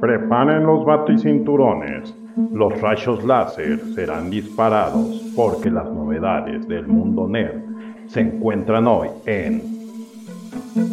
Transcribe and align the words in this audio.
Preparen 0.00 0.64
los 0.64 0.84
baticinturones. 0.84 2.14
Los 2.52 2.80
rayos 2.80 3.24
láser 3.24 3.80
serán 3.94 4.30
disparados 4.30 5.32
porque 5.36 5.70
las 5.70 5.90
novedades 5.90 6.66
del 6.68 6.86
mundo 6.86 7.28
nerd 7.28 7.60
se 8.06 8.20
encuentran 8.20 8.86
hoy 8.86 9.08
en 9.26 9.62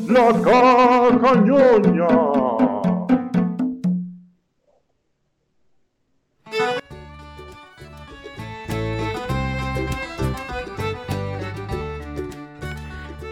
La 0.07 0.33
Caja 0.41 1.20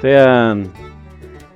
Sean, 0.01 0.71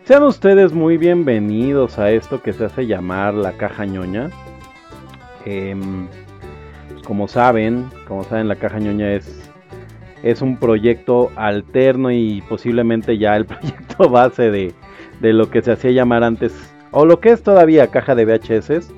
sean 0.06 0.24
ustedes 0.24 0.74
muy 0.74 0.98
bienvenidos 0.98 2.00
a 2.00 2.12
esto 2.12 2.42
que 2.42 2.54
se 2.54 2.66
hace 2.66 2.88
llamar 2.88 3.34
la 3.34 3.54
caja 3.54 3.86
ñoña. 3.86 4.30
Em, 5.46 6.08
como 7.06 7.28
saben, 7.28 7.86
como 8.08 8.24
saben, 8.24 8.48
la 8.48 8.56
caja 8.56 8.80
ñoña 8.80 9.14
es, 9.14 9.50
es 10.24 10.42
un 10.42 10.58
proyecto 10.58 11.32
alterno 11.36 12.12
y 12.12 12.42
posiblemente 12.50 13.18
ya 13.18 13.36
el 13.36 13.46
proyecto 13.48 14.10
base 14.10 14.50
de, 14.50 14.74
lo 15.22 15.50
que 15.50 15.62
se 15.62 15.72
hacía 15.72 15.92
llamar 15.92 16.24
antes, 16.24 16.54
o 16.92 17.06
lo 17.06 17.20
que 17.20 17.30
es 17.30 17.44
todavía 17.44 17.88
caja 17.88 18.16
de 18.16 18.26
VHS, 18.26 18.92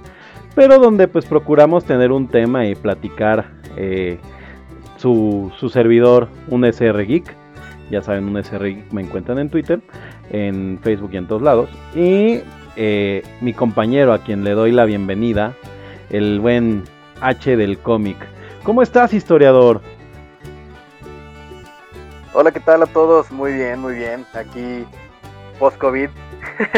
pero 0.55 0.79
donde 0.79 1.07
pues 1.07 1.25
procuramos 1.25 1.83
tener 1.83 2.11
un 2.11 2.27
tema 2.27 2.65
y 2.65 2.75
platicar 2.75 3.51
eh, 3.75 4.19
su, 4.97 5.51
su 5.57 5.69
servidor, 5.69 6.29
un 6.47 6.63
SR 6.63 7.05
Geek 7.05 7.42
ya 7.93 8.01
saben, 8.01 8.25
un 8.25 8.37
SR 8.37 8.83
me 8.91 9.01
encuentran 9.01 9.39
en 9.39 9.49
Twitter, 9.49 9.79
en 10.31 10.79
Facebook 10.81 11.11
y 11.13 11.17
en 11.17 11.27
todos 11.27 11.41
lados. 11.41 11.69
Y 11.95 12.41
eh, 12.75 13.23
mi 13.39 13.53
compañero 13.53 14.13
a 14.13 14.19
quien 14.19 14.43
le 14.43 14.51
doy 14.51 14.71
la 14.71 14.85
bienvenida, 14.85 15.53
el 16.09 16.39
buen 16.39 16.83
H 17.21 17.55
del 17.55 17.77
cómic. 17.77 18.17
¿Cómo 18.63 18.81
estás, 18.81 19.13
historiador? 19.13 19.81
Hola, 22.33 22.51
¿qué 22.51 22.59
tal 22.59 22.81
a 22.81 22.87
todos? 22.87 23.31
Muy 23.31 23.53
bien, 23.53 23.79
muy 23.79 23.93
bien. 23.93 24.25
Aquí 24.33 24.85
post-COVID. 25.59 26.09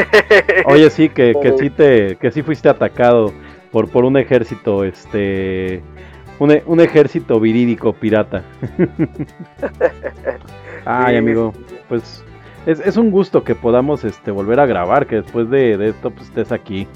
Oye, 0.66 0.90
sí, 0.90 1.08
que, 1.08 1.34
que 1.40 1.56
sí 1.58 1.70
te, 1.70 2.16
que 2.16 2.30
sí 2.30 2.42
fuiste 2.42 2.68
atacado 2.68 3.32
por, 3.72 3.88
por 3.90 4.04
un 4.04 4.18
ejército, 4.18 4.84
este, 4.84 5.82
un, 6.38 6.60
un 6.66 6.80
ejército 6.80 7.40
virídico 7.40 7.94
pirata. 7.94 8.44
Ay, 10.86 11.16
amigo, 11.16 11.52
pues 11.88 12.24
es, 12.64 12.96
un 12.96 13.10
gusto 13.10 13.42
que 13.42 13.56
podamos 13.56 14.04
este 14.04 14.30
volver 14.30 14.60
a 14.60 14.66
grabar, 14.66 15.06
que 15.06 15.16
después 15.16 15.50
de, 15.50 15.88
esto 15.88 16.10
pues 16.10 16.28
estés 16.28 16.52
aquí. 16.52 16.86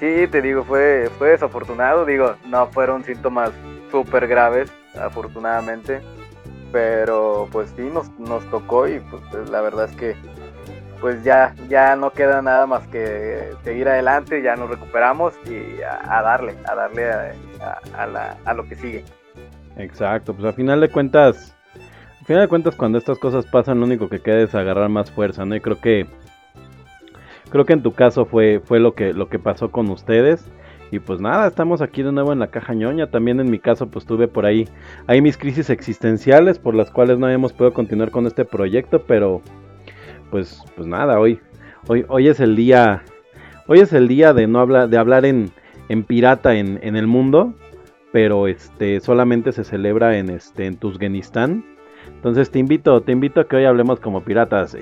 Sí, 0.00 0.26
te 0.30 0.40
digo, 0.40 0.64
fue, 0.64 1.10
fue 1.18 1.30
desafortunado, 1.30 2.06
digo, 2.06 2.36
no 2.46 2.66
fueron 2.68 3.04
síntomas 3.04 3.52
súper 3.90 4.26
graves, 4.26 4.72
afortunadamente, 4.98 6.00
pero 6.72 7.48
pues 7.52 7.72
sí, 7.76 7.82
nos, 7.82 8.10
nos 8.18 8.44
tocó 8.50 8.88
y 8.88 9.00
pues 9.00 9.50
la 9.50 9.60
verdad 9.60 9.90
es 9.90 9.96
que 9.96 10.16
pues 11.02 11.22
ya, 11.22 11.54
ya 11.68 11.96
no 11.96 12.12
queda 12.12 12.40
nada 12.40 12.66
más 12.66 12.86
que 12.88 13.50
seguir 13.62 13.88
adelante, 13.88 14.42
ya 14.42 14.56
nos 14.56 14.70
recuperamos 14.70 15.34
y 15.44 15.82
a, 15.82 16.22
darle, 16.22 16.54
a 16.66 16.74
darle 16.74 17.10
a, 17.12 18.36
a, 18.44 18.54
lo 18.54 18.66
que 18.66 18.74
sigue. 18.74 19.04
Exacto, 19.76 20.32
pues 20.32 20.46
al 20.46 20.54
final 20.54 20.80
de 20.80 20.88
cuentas, 20.90 21.53
al 22.24 22.28
final 22.28 22.42
de 22.44 22.48
cuentas, 22.48 22.74
cuando 22.74 22.96
estas 22.96 23.18
cosas 23.18 23.44
pasan, 23.44 23.80
lo 23.80 23.84
único 23.84 24.08
que 24.08 24.18
queda 24.18 24.40
es 24.40 24.54
agarrar 24.54 24.88
más 24.88 25.10
fuerza, 25.10 25.44
¿no? 25.44 25.56
Y 25.56 25.60
creo 25.60 25.78
que. 25.78 26.06
Creo 27.50 27.66
que 27.66 27.74
en 27.74 27.82
tu 27.82 27.92
caso 27.92 28.24
fue, 28.24 28.62
fue 28.64 28.80
lo 28.80 28.94
que, 28.94 29.12
lo 29.12 29.28
que 29.28 29.38
pasó 29.38 29.70
con 29.70 29.90
ustedes. 29.90 30.50
Y 30.90 31.00
pues 31.00 31.20
nada, 31.20 31.46
estamos 31.46 31.82
aquí 31.82 32.02
de 32.02 32.12
nuevo 32.12 32.32
en 32.32 32.38
la 32.38 32.46
caja 32.46 32.72
ñoña. 32.72 33.10
También 33.10 33.40
en 33.40 33.50
mi 33.50 33.58
caso, 33.58 33.90
pues 33.90 34.06
tuve 34.06 34.26
por 34.26 34.46
ahí, 34.46 34.66
hay 35.06 35.20
mis 35.20 35.36
crisis 35.36 35.68
existenciales 35.68 36.58
por 36.58 36.74
las 36.74 36.90
cuales 36.90 37.18
no 37.18 37.26
habíamos 37.26 37.52
podido 37.52 37.74
continuar 37.74 38.10
con 38.10 38.26
este 38.26 38.46
proyecto. 38.46 39.02
Pero, 39.02 39.42
pues, 40.30 40.64
pues 40.76 40.86
nada, 40.88 41.20
hoy, 41.20 41.40
hoy, 41.88 42.06
hoy 42.08 42.28
es 42.28 42.40
el 42.40 42.56
día, 42.56 43.02
hoy 43.66 43.80
es 43.80 43.92
el 43.92 44.08
día 44.08 44.32
de 44.32 44.46
no 44.46 44.60
hablar, 44.60 44.88
de 44.88 44.96
hablar 44.96 45.26
en, 45.26 45.50
en 45.90 46.04
pirata 46.04 46.54
en, 46.54 46.80
en 46.82 46.96
el 46.96 47.06
mundo. 47.06 47.52
Pero 48.12 48.48
este, 48.48 49.00
solamente 49.00 49.52
se 49.52 49.62
celebra 49.62 50.16
en 50.16 50.30
este, 50.30 50.64
en 50.64 50.78
Tuzgenistán. 50.78 51.73
Entonces 52.24 52.50
te 52.50 52.58
invito, 52.58 53.02
te 53.02 53.12
invito 53.12 53.42
a 53.42 53.44
que 53.44 53.56
hoy 53.56 53.66
hablemos 53.66 54.00
como 54.00 54.22
piratas. 54.22 54.74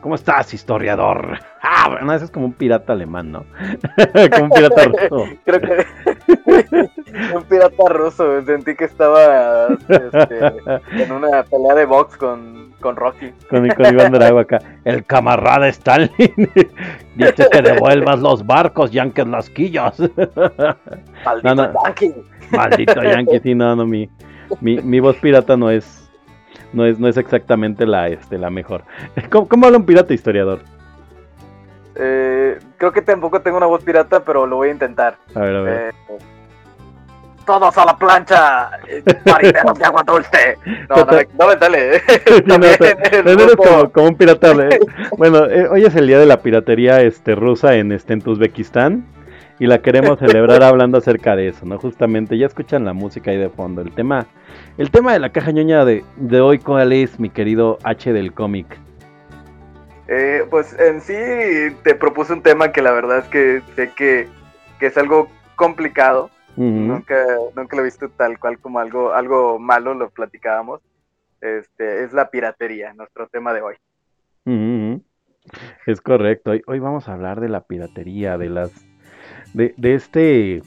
¿Cómo 0.00 0.16
estás, 0.16 0.52
historiador? 0.52 1.38
Ah, 1.62 1.90
bueno, 1.90 2.12
ese 2.12 2.24
es 2.24 2.30
como 2.32 2.46
un 2.46 2.54
pirata 2.54 2.92
alemán, 2.92 3.30
¿no? 3.30 3.44
como 4.32 4.46
un 4.46 4.50
pirata 4.50 4.82
ruso. 4.82 5.26
Creo 5.44 5.60
que 5.60 5.86
un 7.36 7.44
pirata 7.44 7.88
ruso. 7.90 8.42
Sentí 8.42 8.74
que 8.74 8.86
estaba 8.86 9.68
este, 9.88 10.38
en 11.04 11.12
una 11.12 11.44
pelea 11.44 11.76
de 11.76 11.84
box 11.84 12.16
con, 12.16 12.74
con 12.80 12.96
Rocky. 12.96 13.30
Con, 13.48 13.68
con 13.68 13.86
Iván 13.86 14.10
Drago 14.10 14.40
acá. 14.40 14.58
El 14.84 15.04
camarada 15.04 15.68
Stalin 15.68 16.10
dice 17.14 17.46
que 17.48 17.62
devuelvas 17.62 18.18
los 18.18 18.44
barcos, 18.44 18.90
Yankees 18.90 19.28
Lasquillos. 19.28 20.00
Maldito 21.24 21.54
no, 21.54 21.72
Yankee. 21.84 22.14
Maldito 22.50 23.02
Yankee, 23.04 23.38
sí, 23.38 23.54
no, 23.54 23.76
no, 23.76 23.86
mi, 23.86 24.10
mi, 24.60 24.78
mi 24.78 24.98
voz 24.98 25.16
pirata 25.18 25.56
no 25.56 25.70
es 25.70 25.97
no 26.72 26.84
es, 26.84 26.98
no 26.98 27.08
es 27.08 27.16
exactamente 27.16 27.86
la, 27.86 28.08
este, 28.08 28.38
la 28.38 28.50
mejor. 28.50 28.84
¿Cómo, 29.30 29.66
habla 29.66 29.78
un 29.78 29.86
pirata 29.86 30.14
historiador? 30.14 30.60
Eh, 31.94 32.58
creo 32.76 32.92
que 32.92 33.02
tampoco 33.02 33.40
tengo 33.40 33.56
una 33.56 33.66
voz 33.66 33.82
pirata, 33.82 34.20
pero 34.20 34.46
lo 34.46 34.56
voy 34.56 34.68
a 34.68 34.72
intentar. 34.72 35.16
A 35.34 35.40
ver, 35.40 35.56
a 35.56 35.60
ver. 35.62 35.94
Eh, 36.10 36.18
todos 37.44 37.78
a 37.78 37.84
la 37.86 37.96
plancha, 37.96 38.70
marineros 39.24 39.78
de 39.78 39.84
agua 39.84 40.02
dulce. 40.06 40.58
No, 40.90 40.96
no, 40.96 41.18
no 41.38 41.46
me 41.48 41.58
sale. 41.58 42.02
no, 42.44 42.54
eres 42.56 43.56
como, 43.56 43.90
como, 43.90 44.08
un 44.08 44.16
pirata. 44.16 44.52
¿eh? 44.52 44.78
bueno, 45.16 45.46
eh, 45.46 45.66
hoy 45.68 45.84
es 45.84 45.96
el 45.96 46.06
día 46.06 46.18
de 46.18 46.26
la 46.26 46.42
piratería 46.42 47.00
este, 47.00 47.34
rusa 47.34 47.74
en, 47.76 47.90
este, 47.92 48.12
en 48.12 48.22
Uzbekistán 48.28 49.06
y 49.58 49.66
la 49.66 49.82
queremos 49.82 50.18
celebrar 50.20 50.62
hablando 50.62 50.98
acerca 50.98 51.36
de 51.36 51.48
eso, 51.48 51.66
¿no? 51.66 51.78
Justamente, 51.78 52.38
ya 52.38 52.46
escuchan 52.46 52.84
la 52.84 52.92
música 52.92 53.30
ahí 53.30 53.38
de 53.38 53.48
fondo. 53.48 53.82
El 53.82 53.92
tema 53.92 54.26
el 54.76 54.90
tema 54.90 55.12
de 55.12 55.18
la 55.18 55.30
caja 55.30 55.50
ñoña 55.50 55.84
de, 55.84 56.04
hoy, 56.40 56.58
¿cuál 56.58 56.92
es, 56.92 57.18
mi 57.18 57.30
querido 57.30 57.78
H 57.82 58.12
del 58.12 58.32
cómic? 58.32 58.78
Eh, 60.06 60.46
pues 60.48 60.72
en 60.78 61.00
sí 61.00 61.76
te 61.82 61.94
propuse 61.94 62.32
un 62.32 62.42
tema 62.42 62.72
que 62.72 62.80
la 62.80 62.92
verdad 62.92 63.18
es 63.18 63.24
que 63.26 63.62
sé 63.74 63.92
que, 63.94 64.28
es 64.80 64.96
algo 64.96 65.28
complicado. 65.56 66.30
nunca, 66.56 67.16
nunca 67.56 67.76
lo 67.76 67.82
he 67.82 67.86
visto 67.86 68.08
tal 68.10 68.38
cual 68.38 68.58
como 68.58 68.78
algo, 68.78 69.12
algo 69.12 69.58
malo, 69.58 69.94
lo 69.94 70.10
platicábamos. 70.10 70.80
Este, 71.40 72.04
es 72.04 72.12
la 72.12 72.30
piratería, 72.30 72.94
nuestro 72.94 73.26
tema 73.28 73.52
de 73.52 73.62
hoy. 73.62 73.74
Es 75.86 76.00
correcto. 76.00 76.52
Hoy, 76.52 76.62
hoy 76.66 76.78
vamos 76.78 77.08
a 77.08 77.14
hablar 77.14 77.40
de 77.40 77.48
la 77.48 77.62
piratería, 77.62 78.38
de 78.38 78.48
las. 78.48 78.72
De, 79.54 79.74
de 79.76 79.94
este 79.94 80.62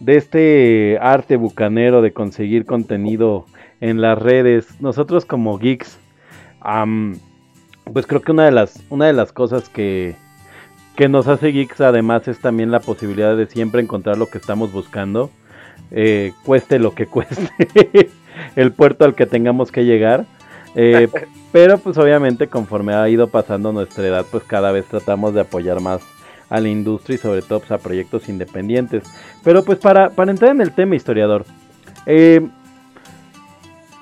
de 0.00 0.16
este 0.16 0.98
arte 1.00 1.36
bucanero 1.36 2.02
de 2.02 2.12
conseguir 2.12 2.64
contenido 2.64 3.46
en 3.80 4.00
las 4.00 4.18
redes. 4.18 4.80
Nosotros 4.80 5.24
como 5.24 5.58
geeks, 5.58 5.98
pues 7.92 8.06
creo 8.06 8.22
que 8.22 8.32
una 8.32 8.44
de 8.44 8.52
las, 8.52 8.82
una 8.90 9.06
de 9.06 9.12
las 9.12 9.32
cosas 9.32 9.68
que, 9.68 10.14
que 10.96 11.08
nos 11.08 11.26
hace 11.26 11.48
geeks 11.48 11.80
además 11.80 12.28
es 12.28 12.40
también 12.40 12.70
la 12.70 12.80
posibilidad 12.80 13.36
de 13.36 13.46
siempre 13.46 13.82
encontrar 13.82 14.18
lo 14.18 14.26
que 14.26 14.38
estamos 14.38 14.72
buscando, 14.72 15.30
eh, 15.90 16.32
cueste 16.44 16.78
lo 16.78 16.94
que 16.94 17.06
cueste 17.06 18.10
el 18.56 18.72
puerto 18.72 19.04
al 19.04 19.14
que 19.14 19.26
tengamos 19.26 19.72
que 19.72 19.84
llegar. 19.84 20.26
Eh, 20.74 21.08
pero 21.52 21.78
pues 21.78 21.96
obviamente 21.98 22.46
conforme 22.46 22.94
ha 22.94 23.08
ido 23.08 23.28
pasando 23.28 23.72
nuestra 23.72 24.06
edad, 24.06 24.26
pues 24.30 24.44
cada 24.44 24.70
vez 24.70 24.84
tratamos 24.86 25.34
de 25.34 25.40
apoyar 25.40 25.80
más 25.80 26.02
a 26.50 26.60
la 26.60 26.68
industria 26.68 27.16
y 27.16 27.18
sobre 27.18 27.42
todo 27.42 27.60
pues, 27.60 27.72
a 27.72 27.78
proyectos 27.78 28.28
independientes. 28.28 29.04
Pero 29.44 29.64
pues 29.64 29.78
para, 29.78 30.10
para 30.10 30.30
entrar 30.30 30.52
en 30.52 30.60
el 30.60 30.72
tema 30.72 30.96
historiador, 30.96 31.44
eh, 32.06 32.46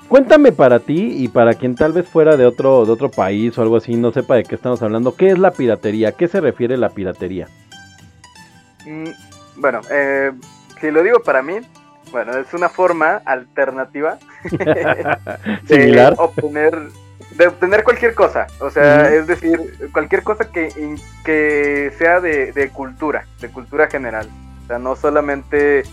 cuéntame 0.07 0.51
para 0.51 0.79
ti 0.79 1.15
y 1.17 1.27
para 1.27 1.53
quien 1.53 1.75
tal 1.75 1.93
vez 1.93 2.07
fuera 2.07 2.37
de 2.37 2.45
otro, 2.45 2.85
de 2.85 2.91
otro 2.91 3.11
país 3.11 3.57
o 3.57 3.61
algo 3.61 3.77
así, 3.77 3.95
no 3.95 4.11
sepa 4.11 4.35
de 4.35 4.43
qué 4.43 4.55
estamos 4.55 4.81
hablando, 4.81 5.15
¿qué 5.15 5.29
es 5.29 5.39
la 5.39 5.51
piratería? 5.51 6.09
¿A 6.09 6.11
qué 6.13 6.27
se 6.27 6.41
refiere 6.41 6.77
la 6.77 6.89
piratería? 6.89 7.47
Mm, 8.85 9.09
bueno, 9.57 9.81
eh, 9.91 10.31
si 10.79 10.91
lo 10.91 11.03
digo 11.03 11.19
para 11.21 11.41
mí, 11.41 11.55
bueno, 12.11 12.37
es 12.37 12.53
una 12.53 12.69
forma 12.69 13.21
alternativa 13.25 14.17
de 15.67 16.13
obtener 16.17 16.77
de 17.35 17.47
obtener 17.47 17.83
cualquier 17.83 18.13
cosa, 18.13 18.47
o 18.59 18.69
sea, 18.69 19.13
es 19.13 19.27
decir, 19.27 19.59
cualquier 19.91 20.23
cosa 20.23 20.49
que, 20.51 20.69
que 21.23 21.91
sea 21.97 22.21
de, 22.21 22.71
cultura, 22.73 23.25
de 23.41 23.49
cultura 23.49 23.87
general, 23.87 24.29
o 24.63 24.67
sea, 24.67 24.79
no 24.79 24.95
solamente 24.95 25.83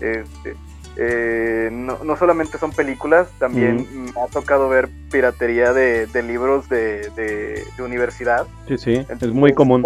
este, 0.00 0.56
eh, 0.96 1.68
no, 1.72 1.98
no, 2.04 2.16
solamente 2.16 2.58
son 2.58 2.72
películas, 2.72 3.28
también 3.38 3.86
me 4.12 4.20
ha 4.20 4.26
tocado 4.26 4.68
ver 4.68 4.88
piratería 5.10 5.72
de, 5.72 6.08
libros 6.22 6.68
de, 6.68 7.08
de, 7.10 7.82
universidad. 7.82 8.46
Sí, 8.68 8.76
sí, 8.76 9.06
es 9.08 9.28
muy 9.28 9.54
común. 9.54 9.84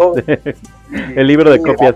el 1.15 1.27
libro 1.27 1.51
de 1.51 1.61
copias. 1.61 1.95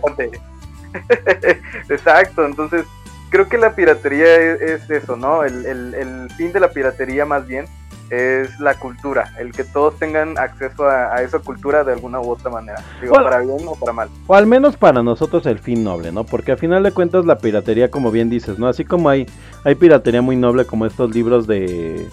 Exacto, 1.89 2.45
entonces 2.45 2.85
creo 3.29 3.49
que 3.49 3.57
la 3.57 3.75
piratería 3.75 4.35
es, 4.53 4.89
eso, 4.89 5.15
¿no? 5.15 5.43
El, 5.43 5.65
el, 5.65 5.93
el, 5.93 6.29
fin 6.37 6.51
de 6.53 6.59
la 6.59 6.71
piratería 6.71 7.25
más 7.25 7.45
bien 7.47 7.65
es 8.09 8.59
la 8.59 8.75
cultura, 8.75 9.33
el 9.39 9.51
que 9.51 9.63
todos 9.63 9.97
tengan 9.97 10.37
acceso 10.37 10.87
a, 10.87 11.21
esa 11.21 11.39
cultura 11.39 11.83
de 11.83 11.93
alguna 11.93 12.19
u 12.19 12.31
otra 12.31 12.49
manera, 12.49 12.81
digo, 13.01 13.13
para 13.13 13.39
bien 13.39 13.59
o 13.67 13.75
para 13.75 13.93
mal. 13.93 14.09
O 14.27 14.35
al 14.35 14.47
menos 14.47 14.77
para 14.77 15.03
nosotros 15.03 15.45
el 15.45 15.59
fin 15.59 15.83
noble, 15.83 16.11
¿no? 16.11 16.23
Porque 16.23 16.51
al 16.51 16.57
final 16.57 16.83
de 16.83 16.91
cuentas 16.91 17.25
la 17.25 17.37
piratería, 17.37 17.91
como 17.91 18.11
bien 18.11 18.29
dices, 18.29 18.57
¿no? 18.59 18.67
Así 18.67 18.85
como 18.85 19.09
hay, 19.09 19.25
hay 19.63 19.75
piratería 19.75 20.21
muy 20.21 20.35
noble 20.35 20.65
como 20.65 20.85
estos 20.85 21.13
libros 21.13 21.47
de, 21.47 22.07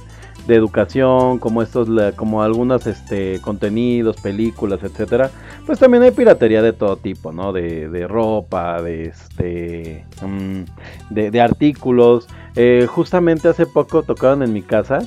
de 0.46 0.54
educación, 0.54 1.38
como 1.38 1.62
estos, 1.62 1.88
como 2.14 2.42
algunos 2.42 2.86
este, 2.86 3.40
contenidos, 3.40 4.16
películas, 4.20 4.82
etcétera, 4.82 5.30
pues 5.66 5.78
también 5.78 6.02
hay 6.02 6.12
piratería 6.12 6.62
de 6.62 6.72
todo 6.72 6.96
tipo, 6.96 7.32
¿no? 7.32 7.52
De, 7.52 7.88
de 7.88 8.06
ropa, 8.06 8.80
de 8.82 9.06
este, 9.06 10.04
mm, 10.22 10.62
de, 11.10 11.30
de, 11.30 11.40
artículos. 11.40 12.28
Eh, 12.54 12.86
justamente 12.88 13.48
hace 13.48 13.66
poco 13.66 14.02
tocaron 14.02 14.42
en 14.42 14.52
mi 14.52 14.62
casa 14.62 15.00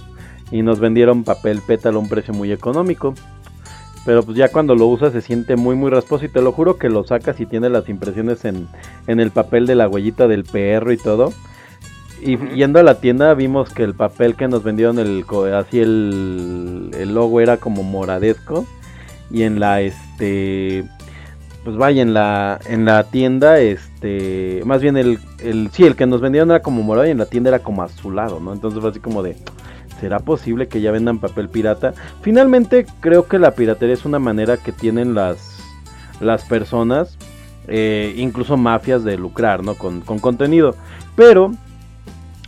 y 0.52 0.62
nos 0.62 0.80
vendieron 0.80 1.24
papel 1.24 1.62
pétalo 1.66 2.00
a 2.00 2.02
un 2.02 2.10
precio 2.10 2.34
muy 2.34 2.52
económico. 2.52 3.14
Pero 4.06 4.24
pues 4.24 4.38
ya 4.38 4.50
cuando 4.50 4.76
lo 4.76 4.88
usas 4.88 5.14
se 5.14 5.22
siente 5.22 5.56
muy 5.56 5.76
muy 5.76 5.92
rasposo 5.92 6.26
y 6.26 6.30
te 6.30 6.42
lo 6.42 6.52
juro 6.52 6.78
que 6.78 6.90
lo 6.90 7.04
sacas 7.04 7.40
y 7.40 7.46
tiene 7.46 7.70
las 7.70 7.90
impresiones 7.90 8.46
en, 8.46 8.68
en 9.08 9.20
el 9.20 9.32
papel 9.32 9.66
de 9.68 9.76
la 9.76 9.88
huellita 9.88 10.28
del 10.28 10.46
perro 10.46 10.92
y 10.92 10.98
todo. 10.98 11.34
Y 12.22 12.38
yendo 12.56 12.80
a 12.80 12.84
la 12.84 12.96
tienda 12.96 13.34
vimos 13.34 13.70
que 13.70 13.84
el 13.84 13.94
papel 13.94 14.36
que 14.36 14.48
nos 14.48 14.64
vendieron 14.64 15.00
el 15.00 15.26
así 15.54 15.80
el, 15.80 16.92
el 16.98 17.14
logo 17.14 17.40
era 17.40 17.58
como 17.58 17.84
moradesco 17.84 18.66
y 19.32 19.44
en 19.44 19.60
la 19.60 19.82
este 19.82 20.84
pues 21.64 21.78
vaya 21.78 22.02
en 22.02 22.14
la 22.14 22.60
en 22.68 22.86
la 22.86 23.04
tienda 23.04 23.60
este 23.60 24.62
más 24.66 24.82
bien 24.82 24.98
el, 24.98 25.20
el 25.40 25.70
sí 25.72 25.86
el 25.86 25.96
que 25.96 26.06
nos 26.08 26.20
vendieron 26.20 26.52
era 26.52 26.62
como 26.62 26.84
morado 26.84 27.08
y 27.08 27.12
en 27.12 27.18
la 27.18 27.26
tienda 27.26 27.50
era 27.50 27.60
como 27.60 27.84
azulado 27.84 28.40
no 28.40 28.54
entonces 28.54 28.80
fue 28.82 28.90
así 28.90 29.00
como 29.00 29.24
de 29.24 29.36
¿Será 30.00 30.20
posible 30.20 30.68
que 30.68 30.82
ya 30.82 30.92
vendan 30.92 31.20
papel 31.20 31.50
pirata? 31.50 31.94
Finalmente 32.22 32.86
creo 33.02 33.28
que 33.28 33.40
la 33.40 33.52
piratería 33.52 33.94
es 33.94 34.06
una 34.06 34.20
manera 34.20 34.58
que 34.58 34.72
tienen 34.72 35.14
las, 35.14 35.60
las 36.22 36.46
personas, 36.46 37.18
eh, 37.68 38.14
incluso 38.18 38.56
mafias, 38.58 39.04
de 39.04 39.18
lucrar 39.18 39.64
¿no? 39.64 39.76
con, 39.76 40.02
contenido. 40.02 40.76
Pero 41.16 41.52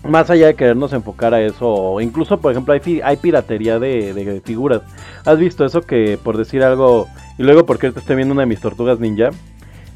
más 0.08 0.30
allá 0.30 0.48
de 0.48 0.56
querernos 0.56 0.94
enfocar 0.94 1.34
a 1.34 1.42
eso, 1.42 2.00
incluso 2.00 2.40
por 2.40 2.52
ejemplo 2.52 2.74
hay, 2.74 3.18
piratería 3.18 3.80
de, 3.80 4.42
figuras. 4.46 4.82
¿Has 5.26 5.38
visto 5.38 5.66
eso 5.66 5.82
que 5.82 6.18
por 6.22 6.38
decir 6.38 6.64
algo, 6.64 7.08
y 7.38 7.44
luego 7.44 7.66
porque 7.66 7.92
te 7.92 8.00
estoy 8.00 8.16
viendo 8.16 8.34
una 8.34 8.44
de 8.44 8.48
mis 8.48 8.62
tortugas 8.62 9.00
ninja? 9.00 9.30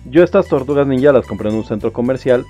Yo 0.05 0.23
estas 0.23 0.47
tortugas 0.47 0.85
ninja 0.85 1.11
las 1.11 1.25
compré 1.25 1.49
en 1.49 1.55
un 1.55 1.63
centro 1.63 1.91
comercial 1.91 2.45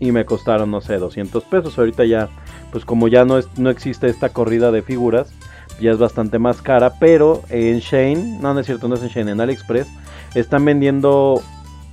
y 0.00 0.10
me 0.10 0.24
costaron, 0.24 0.70
no 0.70 0.80
sé, 0.80 0.96
200 0.98 1.44
pesos. 1.44 1.78
Ahorita 1.78 2.04
ya 2.04 2.28
pues 2.72 2.84
como 2.84 3.08
ya 3.08 3.24
no, 3.24 3.38
es, 3.38 3.48
no 3.58 3.70
existe 3.70 4.08
esta 4.08 4.30
corrida 4.30 4.70
de 4.70 4.82
figuras, 4.82 5.32
ya 5.80 5.90
es 5.90 5.98
bastante 5.98 6.38
más 6.38 6.62
cara, 6.62 6.94
pero 6.98 7.42
en 7.50 7.78
Shane, 7.78 8.38
no, 8.40 8.54
no 8.54 8.60
es 8.60 8.66
cierto, 8.66 8.88
no 8.88 8.94
es 8.94 9.02
en 9.02 9.08
Shane, 9.08 9.32
en 9.32 9.40
AliExpress, 9.40 9.88
están 10.34 10.64
vendiendo 10.64 11.42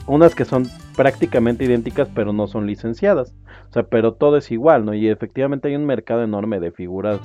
unas 0.08 0.36
que 0.36 0.46
son 0.46 0.68
prácticamente 0.96 1.66
idénticas, 1.66 2.10
pero 2.14 2.34
no 2.34 2.48
son 2.48 2.68
licenciadas. 2.68 3.34
O 3.70 3.74
sea, 3.74 3.84
pero 3.84 4.14
todo 4.14 4.38
es 4.38 4.52
igual, 4.52 4.86
¿no? 4.86 4.94
Y 4.94 5.10
efectivamente 5.10 5.68
hay 5.68 5.76
un 5.76 5.86
mercado 5.86 6.24
enorme 6.24 6.60
de 6.60 6.72
figuras 6.72 7.20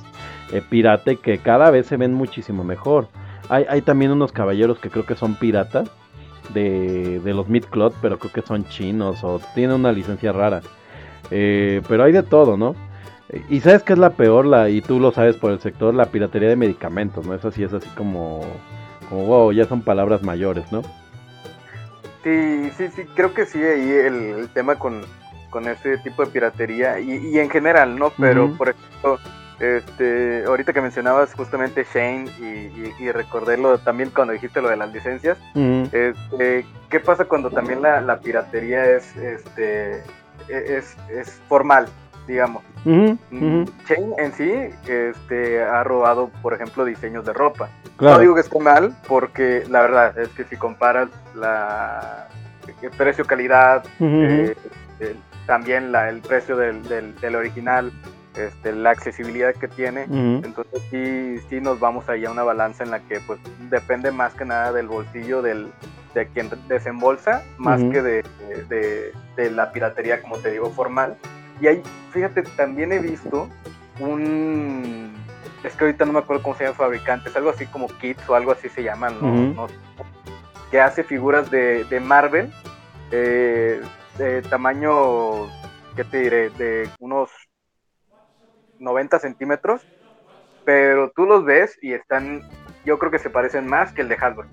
eh, 0.51 0.61
pirata 0.67 1.15
que 1.15 1.37
cada 1.37 1.69
vez 1.69 1.85
se 1.85 1.97
ven 1.97 2.13
muchísimo 2.13 2.63
mejor. 2.63 3.07
Hay, 3.49 3.65
hay, 3.69 3.81
también 3.81 4.11
unos 4.11 4.31
caballeros 4.31 4.79
que 4.79 4.89
creo 4.89 5.05
que 5.05 5.15
son 5.15 5.35
piratas 5.35 5.89
de, 6.53 7.19
de 7.19 7.33
los 7.33 7.49
Midcloth, 7.49 7.93
pero 8.01 8.17
creo 8.17 8.31
que 8.31 8.41
son 8.41 8.65
chinos 8.65 9.23
o 9.23 9.39
tienen 9.53 9.75
una 9.75 9.91
licencia 9.91 10.31
rara. 10.31 10.61
Eh, 11.31 11.81
pero 11.87 12.03
hay 12.03 12.11
de 12.11 12.23
todo, 12.23 12.57
¿no? 12.57 12.75
Y 13.49 13.59
sabes 13.61 13.83
qué 13.83 13.93
es 13.93 13.99
la 13.99 14.11
peor, 14.11 14.45
la, 14.45 14.69
y 14.69 14.81
tú 14.81 14.99
lo 14.99 15.11
sabes 15.11 15.35
por 15.35 15.51
el 15.51 15.59
sector, 15.59 15.93
la 15.93 16.05
piratería 16.05 16.49
de 16.49 16.55
medicamentos, 16.55 17.25
¿no? 17.27 17.35
Eso 17.35 17.51
sí 17.51 17.63
es 17.63 17.71
así 17.73 17.87
como, 17.89 18.41
como 19.07 19.25
wow, 19.25 19.51
ya 19.51 19.65
son 19.65 19.81
palabras 19.81 20.23
mayores, 20.23 20.71
¿no? 20.71 20.81
Sí, 22.23 22.71
sí, 22.75 22.87
sí, 22.89 23.03
creo 23.15 23.33
que 23.33 23.45
sí, 23.45 23.61
ahí 23.61 23.91
el, 23.91 24.49
tema 24.53 24.75
con, 24.75 25.01
con 25.51 25.67
ese 25.67 25.99
tipo 25.99 26.25
de 26.25 26.31
piratería, 26.31 26.99
y, 26.99 27.37
en 27.37 27.49
general, 27.51 27.99
¿no? 27.99 28.11
Pero, 28.17 28.51
por 28.57 28.69
ejemplo, 28.69 29.19
este, 29.59 30.43
ahorita 30.47 30.73
que 30.73 30.81
mencionabas 30.81 31.33
justamente 31.35 31.85
Shane 31.93 32.31
y, 32.39 32.93
y, 33.03 33.11
recordé 33.11 33.57
lo, 33.57 33.77
también 33.77 34.09
cuando 34.09 34.33
dijiste 34.33 34.59
lo 34.59 34.69
de 34.69 34.77
las 34.77 34.91
licencias, 34.91 35.37
este, 35.53 36.65
¿qué 36.89 36.99
pasa 36.99 37.25
cuando 37.25 37.51
también 37.51 37.83
la, 37.83 38.01
la 38.01 38.19
piratería 38.19 38.89
es, 38.89 39.15
este, 39.17 39.99
e, 40.47 40.77
es, 40.77 40.97
es 41.09 41.39
formal? 41.47 41.87
Digamos. 42.29 42.63
Uh 42.85 43.17
en 44.17 44.31
sí 44.33 44.51
este, 44.87 45.61
ha 45.61 45.83
robado, 45.83 46.29
por 46.41 46.53
ejemplo, 46.53 46.85
diseños 46.85 47.25
de 47.25 47.33
ropa. 47.33 47.69
No 47.99 48.17
digo 48.19 48.35
que 48.35 48.41
esté 48.41 48.59
mal, 48.59 48.95
porque 49.07 49.65
la 49.69 49.81
verdad 49.81 50.17
es 50.17 50.29
que 50.29 50.45
si 50.45 50.55
comparas 50.55 51.09
la 51.35 52.27
el 52.81 52.91
precio-calidad, 52.91 53.83
eh, 53.99 54.55
también 55.47 55.91
la, 55.91 56.09
el 56.09 56.21
precio 56.21 56.55
del, 56.55 56.83
del, 56.87 57.35
original, 57.35 57.91
este, 58.35 58.71
la 58.71 58.91
accesibilidad 58.91 59.53
que 59.55 59.67
tiene, 59.67 60.03
entonces 60.03 60.81
sí, 60.91 61.37
sí 61.49 61.59
nos 61.59 61.79
vamos 61.79 62.07
ahí 62.07 62.25
a 62.25 62.31
una 62.31 62.43
balanza 62.43 62.83
en 62.83 62.91
la 62.91 62.99
que 62.99 63.19
pues 63.21 63.39
depende 63.69 64.11
más 64.11 64.33
que 64.35 64.45
nada 64.45 64.71
del 64.71 64.87
bolsillo 64.87 65.41
del, 65.41 65.71
de 66.13 66.27
quien 66.27 66.49
desembolsa, 66.67 67.43
más 67.57 67.81
que 67.81 68.01
de, 68.01 68.23
de, 68.69 69.13
de, 69.35 69.51
la 69.51 69.71
piratería, 69.71 70.21
como 70.21 70.37
te 70.37 70.51
digo, 70.51 70.69
formal. 70.71 71.17
Y 71.61 71.67
ahí, 71.67 71.83
fíjate, 72.11 72.43
también 72.43 72.91
he 72.91 72.99
visto 72.99 73.49
un. 73.99 75.13
Es 75.63 75.75
que 75.75 75.85
ahorita 75.85 76.05
no 76.05 76.13
me 76.13 76.19
acuerdo 76.19 76.43
cómo 76.43 76.55
se 76.55 76.63
llama 76.63 76.71
el 76.71 76.77
fabricante, 76.77 77.29
es 77.29 77.35
algo 77.35 77.49
así 77.49 77.65
como 77.65 77.87
Kits 77.87 78.29
o 78.29 78.35
algo 78.35 78.51
así 78.51 78.69
se 78.69 78.83
llaman, 78.83 79.55
¿no? 79.55 79.67
que 80.71 80.79
hace 80.79 81.03
figuras 81.03 81.49
de, 81.49 81.83
de 81.85 81.99
Marvel 81.99 82.51
eh, 83.11 83.81
de 84.17 84.41
tamaño, 84.43 85.47
¿qué 85.95 86.03
te 86.03 86.19
diré? 86.21 86.49
De 86.51 86.89
unos 86.99 87.29
90 88.77 89.19
centímetros, 89.19 89.81
pero 90.65 91.11
tú 91.15 91.25
los 91.25 91.43
ves 91.45 91.77
y 91.81 91.93
están, 91.93 92.41
yo 92.85 92.99
creo 92.99 93.11
que 93.11 93.19
se 93.19 93.29
parecen 93.29 93.67
más 93.67 93.93
que 93.93 94.01
el 94.01 94.09
de 94.09 94.15
Hasbro. 94.15 94.47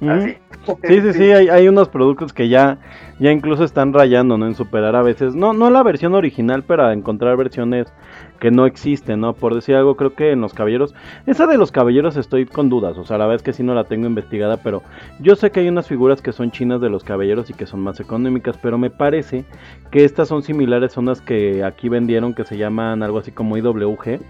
Sí, 0.00 0.36
sí, 0.82 1.12
sí, 1.12 1.22
hay, 1.32 1.48
hay, 1.48 1.68
unos 1.68 1.88
productos 1.88 2.32
que 2.32 2.48
ya, 2.48 2.78
ya 3.18 3.30
incluso 3.30 3.64
están 3.64 3.92
rayando, 3.92 4.36
¿no? 4.36 4.46
En 4.46 4.54
superar 4.54 4.96
a 4.96 5.02
veces, 5.02 5.34
no, 5.34 5.52
no 5.52 5.70
la 5.70 5.82
versión 5.82 6.14
original, 6.14 6.64
pero 6.66 6.90
encontrar 6.90 7.36
versiones 7.36 7.92
que 8.40 8.50
no 8.50 8.66
existen, 8.66 9.20
¿no? 9.20 9.32
Por 9.32 9.54
decir 9.54 9.76
algo, 9.76 9.96
creo 9.96 10.14
que 10.14 10.32
en 10.32 10.40
los 10.40 10.52
caballeros, 10.52 10.94
esa 11.26 11.46
de 11.46 11.56
los 11.56 11.72
caballeros 11.72 12.16
estoy 12.16 12.46
con 12.46 12.68
dudas, 12.68 12.98
o 12.98 13.04
sea, 13.04 13.18
la 13.18 13.26
verdad 13.26 13.36
es 13.36 13.42
que 13.42 13.52
sí 13.52 13.62
no 13.62 13.74
la 13.74 13.84
tengo 13.84 14.06
investigada, 14.06 14.58
pero 14.58 14.82
yo 15.20 15.36
sé 15.36 15.50
que 15.50 15.60
hay 15.60 15.68
unas 15.68 15.88
figuras 15.88 16.20
que 16.20 16.32
son 16.32 16.50
chinas 16.50 16.80
de 16.80 16.90
los 16.90 17.04
caballeros 17.04 17.48
y 17.50 17.54
que 17.54 17.66
son 17.66 17.80
más 17.80 18.00
económicas, 18.00 18.58
pero 18.60 18.78
me 18.78 18.90
parece 18.90 19.44
que 19.90 20.04
estas 20.04 20.28
son 20.28 20.42
similares 20.42 20.96
a 20.96 21.00
unas 21.00 21.20
que 21.20 21.64
aquí 21.64 21.88
vendieron 21.88 22.34
que 22.34 22.44
se 22.44 22.58
llaman 22.58 23.02
algo 23.02 23.18
así 23.18 23.30
como 23.30 23.56
IWG, 23.56 24.20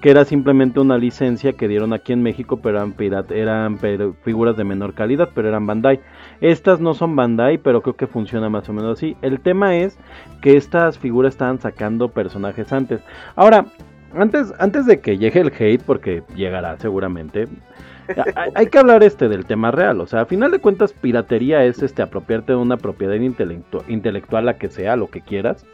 que 0.00 0.10
era 0.10 0.24
simplemente 0.24 0.80
una 0.80 0.96
licencia 0.96 1.52
que 1.52 1.68
dieron 1.68 1.92
aquí 1.92 2.12
en 2.12 2.22
México, 2.22 2.60
pero 2.62 2.78
eran, 2.78 2.94
eran 3.30 3.78
figuras 4.22 4.56
de 4.56 4.64
menor 4.64 4.94
calidad, 4.94 5.28
pero 5.34 5.48
eran 5.48 5.66
Bandai. 5.66 6.00
Estas 6.40 6.80
no 6.80 6.94
son 6.94 7.16
Bandai, 7.16 7.58
pero 7.58 7.82
creo 7.82 7.96
que 7.96 8.06
funciona 8.06 8.48
más 8.48 8.68
o 8.68 8.72
menos 8.72 8.98
así. 8.98 9.16
El 9.22 9.40
tema 9.40 9.76
es 9.76 9.98
que 10.40 10.56
estas 10.56 10.98
figuras 10.98 11.34
estaban 11.34 11.60
sacando 11.60 12.08
personajes 12.08 12.72
antes. 12.72 13.00
Ahora, 13.36 13.66
antes, 14.14 14.52
antes 14.58 14.86
de 14.86 15.00
que 15.00 15.18
llegue 15.18 15.40
el 15.40 15.52
hate, 15.56 15.82
porque 15.82 16.22
llegará 16.34 16.78
seguramente, 16.78 17.46
hay, 18.54 18.66
que 18.66 18.78
hablar 18.78 19.02
este 19.02 19.28
del 19.28 19.44
tema 19.44 19.70
real. 19.70 20.00
O 20.00 20.06
sea, 20.06 20.22
a 20.22 20.26
final 20.26 20.50
de 20.50 20.58
cuentas, 20.58 20.92
piratería 20.92 21.64
es 21.64 21.82
este 21.82 22.02
apropiarte 22.02 22.52
de 22.52 22.58
una 22.58 22.76
propiedad 22.76 23.14
intelectual, 23.14 24.46
la 24.46 24.58
que 24.58 24.68
sea, 24.68 24.96
lo 24.96 25.08
que 25.08 25.20
quieras. 25.20 25.64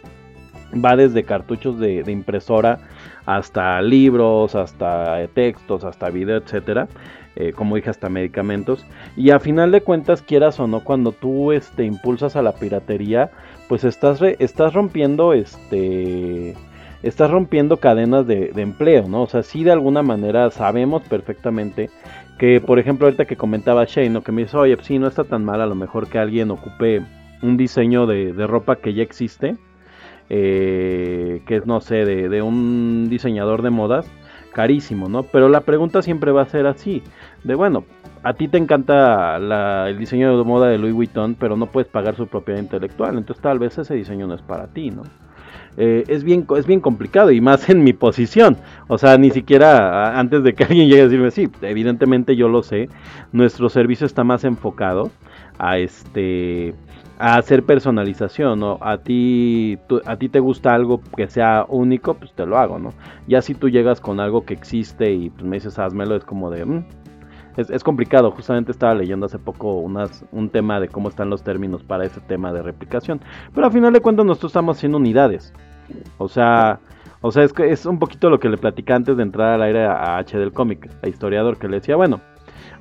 Va 0.75 0.97
desde 0.97 1.23
cartuchos 1.23 1.79
de, 1.79 2.03
de 2.03 2.13
impresora 2.13 2.81
hasta 3.25 3.81
libros, 3.81 4.55
hasta 4.55 5.27
textos, 5.29 5.85
hasta 5.85 6.11
video, 6.11 6.39
etcétera. 6.39 6.89
Eh, 7.37 7.53
como 7.53 7.77
dije, 7.77 7.91
hasta 7.91 8.09
medicamentos. 8.09 8.87
Y 9.17 9.31
a 9.31 9.39
final 9.41 9.71
de 9.71 9.83
cuentas, 9.83 10.23
quieras 10.23 10.59
o 10.59 10.67
no, 10.67 10.83
cuando 10.83 11.13
tú 11.13 11.53
este, 11.53 11.85
impulsas 11.85 12.35
a 12.35 12.43
la 12.43 12.53
piratería, 12.53 13.31
pues 13.69 13.85
estás, 13.85 14.21
estás 14.23 14.73
rompiendo 14.73 15.33
este 15.33 16.55
estás 17.03 17.31
rompiendo 17.31 17.77
cadenas 17.77 18.27
de, 18.27 18.51
empleo, 18.57 19.07
¿no? 19.07 19.23
O 19.23 19.27
sea, 19.27 19.43
sí 19.43 19.63
de 19.63 19.71
alguna 19.71 20.03
manera 20.03 20.51
sabemos 20.51 21.03
perfectamente 21.03 21.91
que, 22.39 22.61
por 22.61 22.79
ejemplo, 22.79 23.07
ahorita 23.07 23.27
que 23.27 23.37
comentaba 23.37 23.85
Shane, 23.85 24.23
que 24.23 24.33
me 24.33 24.43
dice, 24.43 24.57
oye, 24.57 24.77
sí, 24.83 24.99
no 24.99 25.07
está 25.07 25.25
tan 25.25 25.45
mal 25.45 25.61
a 25.61 25.67
lo 25.67 25.75
mejor 25.75 26.09
que 26.09 26.19
alguien 26.19 26.51
ocupe 26.51 27.03
un 27.43 27.57
diseño 27.57 28.07
de, 28.07 28.33
de 28.33 28.47
ropa 28.47 28.77
que 28.77 28.95
ya 28.95 29.03
existe 29.03 29.57
eh, 30.29 31.43
que 31.47 31.57
es, 31.57 31.67
no 31.67 31.81
sé, 31.81 32.05
de, 32.05 32.29
de 32.29 32.43
un 32.43 33.09
diseñador 33.09 33.63
de 33.63 33.71
modas, 33.71 34.11
carísimo, 34.57 35.11
¿no? 35.11 35.23
Pero 35.23 35.51
la 35.51 35.61
pregunta 35.61 36.01
siempre 36.01 36.33
va 36.33 36.41
a 36.41 36.47
ser 36.47 36.67
así, 36.67 37.03
de 37.45 37.55
bueno, 37.55 37.85
a 38.23 38.33
ti 38.33 38.49
te 38.49 38.57
encanta 38.57 39.37
el 39.87 39.99
diseño 39.99 40.39
de 40.39 40.45
moda 40.45 40.69
de 40.69 40.79
Louis 40.79 40.95
Vuitton, 40.95 41.35
pero 41.35 41.59
no 41.59 41.67
puedes 41.67 41.91
pagar 41.91 42.17
su 42.17 42.27
propiedad 42.27 42.59
intelectual, 42.59 43.19
entonces 43.19 43.43
tal 43.43 43.59
vez 43.59 43.77
ese 43.77 43.95
diseño 43.95 44.27
no 44.27 44.33
es 44.35 44.41
para 44.41 44.69
ti, 44.69 44.91
¿no? 44.91 45.03
Eh, 45.77 46.05
es, 46.09 46.25
bien, 46.25 46.47
es 46.57 46.67
bien 46.67 46.81
complicado 46.81 47.31
y 47.33 47.43
más 47.43 47.69
en 47.69 47.85
mi 47.85 47.93
posición. 47.93 48.57
O 48.89 48.97
sea, 48.97 49.19
ni 49.19 49.31
siquiera 49.31 50.19
antes 50.19 50.43
de 50.43 50.55
que 50.55 50.65
alguien 50.69 50.89
llegue 50.89 51.03
a 51.03 51.05
decirme, 51.05 51.31
sí, 51.31 51.51
evidentemente 51.61 52.35
yo 52.35 52.49
lo 52.49 52.63
sé, 52.63 52.89
nuestro 53.33 53.69
servicio 53.69 54.07
está 54.07 54.25
más 54.25 54.45
enfocado 54.45 55.11
a 55.59 55.77
este 55.77 56.75
a 57.19 57.37
hacer 57.37 57.65
personalización, 57.65 58.61
¿no? 58.61 58.79
A 58.81 58.99
ti, 58.99 59.79
a 60.05 60.17
ti 60.17 60.29
te 60.29 60.41
gusta 60.41 60.75
algo 60.75 61.01
que 61.17 61.29
sea 61.29 61.65
único, 61.69 62.15
pues 62.15 62.33
te 62.33 62.45
lo 62.45 62.59
hago, 62.59 62.79
¿no? 62.79 62.91
Ya 63.27 63.41
si 63.41 63.55
tú 63.55 63.69
llegas 63.69 64.01
con 64.01 64.21
algo 64.21 64.45
que 64.45 64.55
existe 64.55 65.13
y 65.13 65.31
pues 65.31 65.45
me 65.45 65.57
dices, 65.57 65.79
házmelo, 65.79 66.17
es 66.17 66.25
como 66.25 66.51
de, 66.51 66.65
mm, 66.65 66.85
es, 67.57 67.83
complicado. 67.83 68.31
Justamente 68.31 68.73
estaba 68.73 68.95
leyendo 68.95 69.27
hace 69.27 69.39
poco 69.39 69.75
unas, 69.75 70.25
un 70.33 70.51
tema 70.51 70.79
de 70.79 70.89
cómo 70.89 71.09
están 71.09 71.31
los 71.31 71.43
términos 71.43 71.83
para 71.83 72.05
ese 72.05 72.21
tema 72.21 72.53
de 72.53 72.63
replicación. 72.63 73.21
Pero 73.55 73.67
al 73.67 73.73
final 73.73 73.93
de 73.93 74.01
cuentas 74.01 74.27
nosotros 74.27 74.51
estamos 74.51 74.77
haciendo 74.77 74.99
unidades. 74.99 75.53
O 76.19 76.29
sea, 76.29 76.81
o 77.23 77.33
sea, 77.33 77.45
es, 77.45 77.55
es 77.59 77.87
un 77.87 77.99
poquito 77.99 78.29
lo 78.29 78.39
que 78.39 78.49
le 78.49 78.59
platicé 78.59 78.93
antes 78.93 79.17
de 79.17 79.23
entrar 79.23 79.55
al 79.55 79.63
aire 79.63 79.87
a, 79.87 80.19
H 80.19 80.39
del 80.39 80.53
cómic, 80.53 80.91
a 81.03 81.09
historiador, 81.09 81.57
que 81.57 81.69
le 81.69 81.77
decía, 81.77 81.97
bueno, 81.97 82.21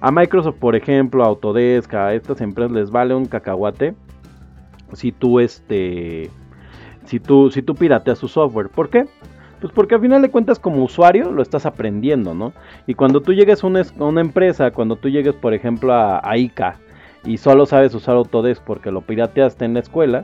a 0.02 0.12
Microsoft, 0.12 0.58
por 0.60 0.76
ejemplo, 0.76 1.24
a 1.24 1.28
Autodesk, 1.28 1.94
a 1.94 2.14
estas 2.14 2.42
empresas 2.42 2.72
les 2.72 2.92
vale 2.92 3.16
un 3.16 3.26
cacahuate 3.26 3.96
si 4.96 5.12
tú 5.12 5.40
este 5.40 6.30
si 7.06 7.20
tú 7.20 7.52
si 7.52 7.62
tú 7.62 7.76
pirateas 7.76 8.18
su 8.18 8.28
software. 8.28 8.70
¿Por 8.70 8.90
qué? 8.90 9.06
Pues 9.62 9.74
porque 9.74 9.96
al 9.96 10.02
final 10.02 10.22
de 10.22 10.30
cuentas 10.30 10.60
como 10.60 10.84
usuario 10.84 11.32
lo 11.32 11.42
estás 11.42 11.66
aprendiendo, 11.66 12.34
¿no? 12.34 12.54
Y 12.88 12.94
cuando 12.94 13.22
tú 13.22 13.34
llegues 13.34 13.64
a 13.64 13.68
una, 13.68 14.22
empresa, 14.22 14.72
cuando 14.72 14.96
tú 14.96 15.10
llegues 15.10 15.34
por 15.34 15.54
ejemplo 15.54 15.94
a, 15.94 16.38
ICA 16.38 16.78
y 17.24 17.38
solo 17.38 17.66
sabes 17.66 17.96
usar 17.96 18.16
Autodesk 18.16 18.62
porque 18.64 18.92
lo 18.92 19.02
pirateaste 19.02 19.66
en 19.66 19.74
la 19.74 19.80
escuela, 19.80 20.24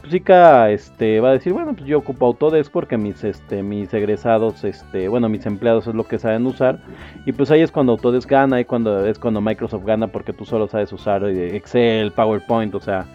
pues 0.00 0.14
ICA 0.14 0.70
este, 0.70 1.20
va 1.20 1.28
a 1.28 1.32
decir, 1.34 1.52
bueno, 1.52 1.74
pues 1.74 1.86
yo 1.86 1.98
ocupo 1.98 2.26
Autodesk 2.26 2.72
porque 2.72 2.96
mis, 2.96 3.22
este, 3.22 3.62
mis 3.62 3.92
egresados, 3.92 4.64
este, 4.64 5.08
bueno, 5.08 5.28
mis 5.28 5.44
empleados 5.44 5.86
es 5.86 5.94
lo 5.94 6.04
que 6.04 6.18
saben 6.18 6.46
usar. 6.46 6.80
Y 7.26 7.32
pues 7.32 7.50
ahí 7.50 7.60
es 7.60 7.70
cuando 7.70 7.92
Autodesk 7.92 8.28
gana 8.28 8.60
y 8.60 8.64
cuando 8.64 9.06
es 9.06 9.18
cuando 9.18 9.40
Microsoft 9.42 9.84
gana 9.84 10.06
porque 10.08 10.32
tú 10.32 10.44
solo 10.46 10.66
sabes 10.68 10.92
usar 10.92 11.22
eh, 11.24 11.54
Excel, 11.54 12.12
PowerPoint, 12.12 12.74
o 12.74 12.80
sea, 12.80 13.06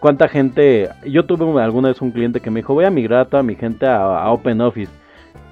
cuánta 0.00 0.28
gente, 0.28 0.90
yo 1.04 1.24
tuve 1.26 1.62
alguna 1.62 1.88
vez 1.88 2.00
un 2.00 2.10
cliente 2.10 2.40
que 2.40 2.50
me 2.50 2.60
dijo, 2.60 2.74
voy 2.74 2.84
a 2.84 2.90
migrar 2.90 3.20
a 3.20 3.24
toda 3.26 3.42
mi 3.42 3.54
gente 3.54 3.86
a, 3.86 4.22
a 4.22 4.30
OpenOffice. 4.32 4.92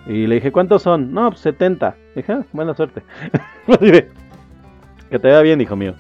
Y 0.07 0.27
le 0.27 0.37
dije, 0.37 0.53
¿cuántos 0.53 0.83
son? 0.83 1.13
No, 1.13 1.31
pues 1.31 1.41
70. 1.41 1.95
dije, 2.15 2.33
ah, 2.33 2.45
buena 2.53 2.75
suerte. 2.75 3.03
que 5.11 5.19
te 5.19 5.29
vaya 5.29 5.41
bien, 5.41 5.61
hijo 5.61 5.77
mío. 5.77 5.95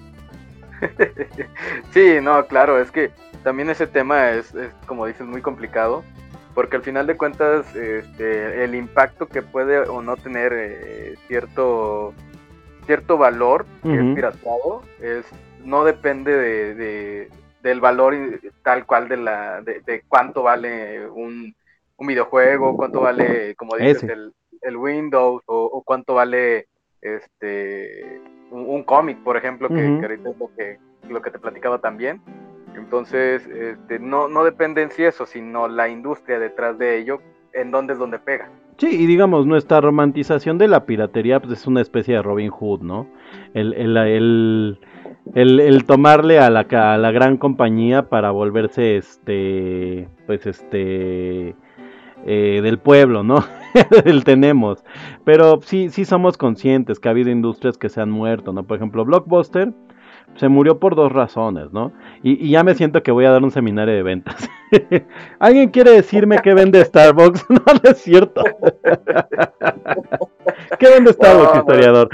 sí, 1.90 2.18
no, 2.20 2.46
claro, 2.46 2.80
es 2.80 2.90
que 2.90 3.10
también 3.42 3.70
ese 3.70 3.86
tema 3.86 4.30
es, 4.32 4.54
como 4.86 5.06
dices, 5.06 5.26
muy 5.26 5.40
complicado. 5.40 6.02
Porque 6.54 6.76
al 6.76 6.82
final 6.82 7.06
de 7.06 7.16
cuentas, 7.16 7.74
este, 7.74 8.62
el 8.62 8.76
impacto 8.76 9.26
que 9.26 9.42
puede 9.42 9.80
o 9.80 10.02
no 10.02 10.16
tener 10.16 10.52
eh, 10.54 11.16
cierto, 11.26 12.14
cierto 12.86 13.18
valor 13.18 13.66
que 13.82 13.92
es 13.92 14.14
pirateado 14.14 14.82
es, 15.00 15.24
no 15.64 15.84
depende 15.84 16.32
de, 16.74 17.28
del 17.64 17.80
valor 17.80 18.14
tal 18.62 18.87
cual 18.87 19.09
de, 19.09 19.16
la, 19.16 19.62
de 19.62 20.04
cuánto 20.06 20.42
vale 20.44 21.09
un, 21.09 21.54
un 21.97 22.06
videojuego, 22.06 22.76
cuánto 22.76 23.00
vale, 23.00 23.54
como 23.56 23.76
dices, 23.76 24.04
el, 24.62 24.76
Windows, 24.76 25.42
o, 25.47 25.83
cuánto 25.85 26.14
vale 26.14 26.66
este 27.00 28.21
un, 28.50 28.83
cómic, 28.85 29.18
por 29.23 29.37
ejemplo, 29.37 29.68
que, 29.68 29.87
ahorita 29.87 30.30
es 30.30 30.38
lo 30.38 30.50
que, 30.56 30.78
lo 31.09 31.23
que 31.23 31.30
te 31.30 31.38
platicaba 31.38 31.78
también. 31.78 32.21
Entonces, 32.76 33.47
este, 33.47 33.99
no, 33.99 34.28
no 34.28 34.44
depende 34.44 34.83
en 34.83 34.90
sí 34.90 35.04
eso, 35.04 35.26
sino 35.26 35.68
la 35.68 35.88
industria 35.88 36.38
detrás 36.38 36.78
de 36.78 36.99
ello, 36.99 37.21
en 37.52 37.71
dónde 37.71 37.92
es 37.92 37.99
donde 37.99 38.18
pega. 38.18 38.49
Sí, 38.78 38.88
y 38.90 39.06
digamos, 39.06 39.47
nuestra 39.47 39.80
romantización 39.80 40.59
de 40.59 40.68
la 40.68 40.85
piratería 40.85 41.40
pues, 41.40 41.61
es 41.61 41.66
una 41.66 41.80
especie 41.80 42.14
de 42.14 42.23
Robin 42.23 42.50
Hood, 42.50 42.80
¿no? 42.80 43.06
El, 43.52 43.73
el, 43.75 43.97
el, 43.97 44.80
tomarle 45.86 46.38
a 46.38 46.50
la, 46.50 46.60
a 46.60 46.98
la 46.98 47.10
gran 47.10 47.36
compañía 47.36 48.08
para 48.08 48.30
volverse, 48.30 48.96
este, 48.96 50.08
pues, 50.26 50.46
este, 50.46 51.54
eh, 52.26 52.60
del 52.62 52.78
pueblo, 52.78 53.22
¿no? 53.22 53.44
del 54.04 54.24
tenemos. 54.24 54.82
Pero 55.24 55.60
sí, 55.62 55.90
sí 55.90 56.04
somos 56.04 56.38
conscientes 56.38 56.98
que 56.98 57.08
ha 57.08 57.10
habido 57.10 57.30
industrias 57.30 57.76
que 57.76 57.88
se 57.88 58.00
han 58.00 58.10
muerto, 58.10 58.52
¿no? 58.52 58.64
Por 58.64 58.76
ejemplo, 58.78 59.04
Blockbuster 59.04 59.72
se 60.36 60.48
murió 60.48 60.80
por 60.80 60.96
dos 60.96 61.12
razones, 61.12 61.72
¿no? 61.72 61.92
Y, 62.22 62.48
ya 62.48 62.64
me 62.64 62.74
siento 62.74 63.02
que 63.02 63.12
voy 63.12 63.24
a 63.26 63.30
dar 63.30 63.42
un 63.42 63.50
seminario 63.50 63.94
de 63.94 64.02
ventas. 64.02 64.48
¿Alguien 65.38 65.70
quiere 65.70 65.90
decirme 65.92 66.38
qué 66.42 66.54
vende 66.54 66.84
Starbucks? 66.84 67.44
no, 67.50 67.62
no 67.66 67.90
es 67.90 67.98
cierto. 67.98 68.42
¿Qué 70.78 70.88
vende 70.88 71.12
Starbucks, 71.12 71.58
historiador? 71.58 72.08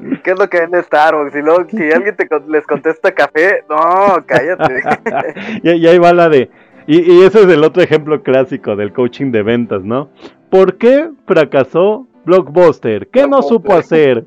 ¿Qué 0.24 0.30
es 0.32 0.38
lo 0.38 0.48
que 0.48 0.60
vende 0.60 0.82
Starbucks? 0.82 1.34
Y 1.34 1.42
luego, 1.42 1.66
si 1.68 1.90
alguien 1.90 2.16
te, 2.16 2.28
les 2.48 2.66
contesta 2.66 3.12
café, 3.12 3.64
no, 3.68 4.24
cállate. 4.26 4.82
y, 5.62 5.70
y 5.72 5.86
ahí 5.86 5.98
va 5.98 6.12
la 6.12 6.28
de, 6.28 6.50
y, 6.86 7.22
ese 7.22 7.42
es 7.42 7.48
el 7.48 7.62
otro 7.62 7.82
ejemplo 7.82 8.20
clásico 8.22 8.74
del 8.74 8.92
coaching 8.92 9.30
de 9.30 9.42
ventas, 9.42 9.84
¿no? 9.84 10.08
¿Por 10.50 10.76
qué 10.76 11.10
fracasó 11.24 12.08
Blockbuster? 12.24 13.06
¿Qué 13.08 13.28
no 13.28 13.42
supo 13.42 13.74
hacer? 13.74 14.24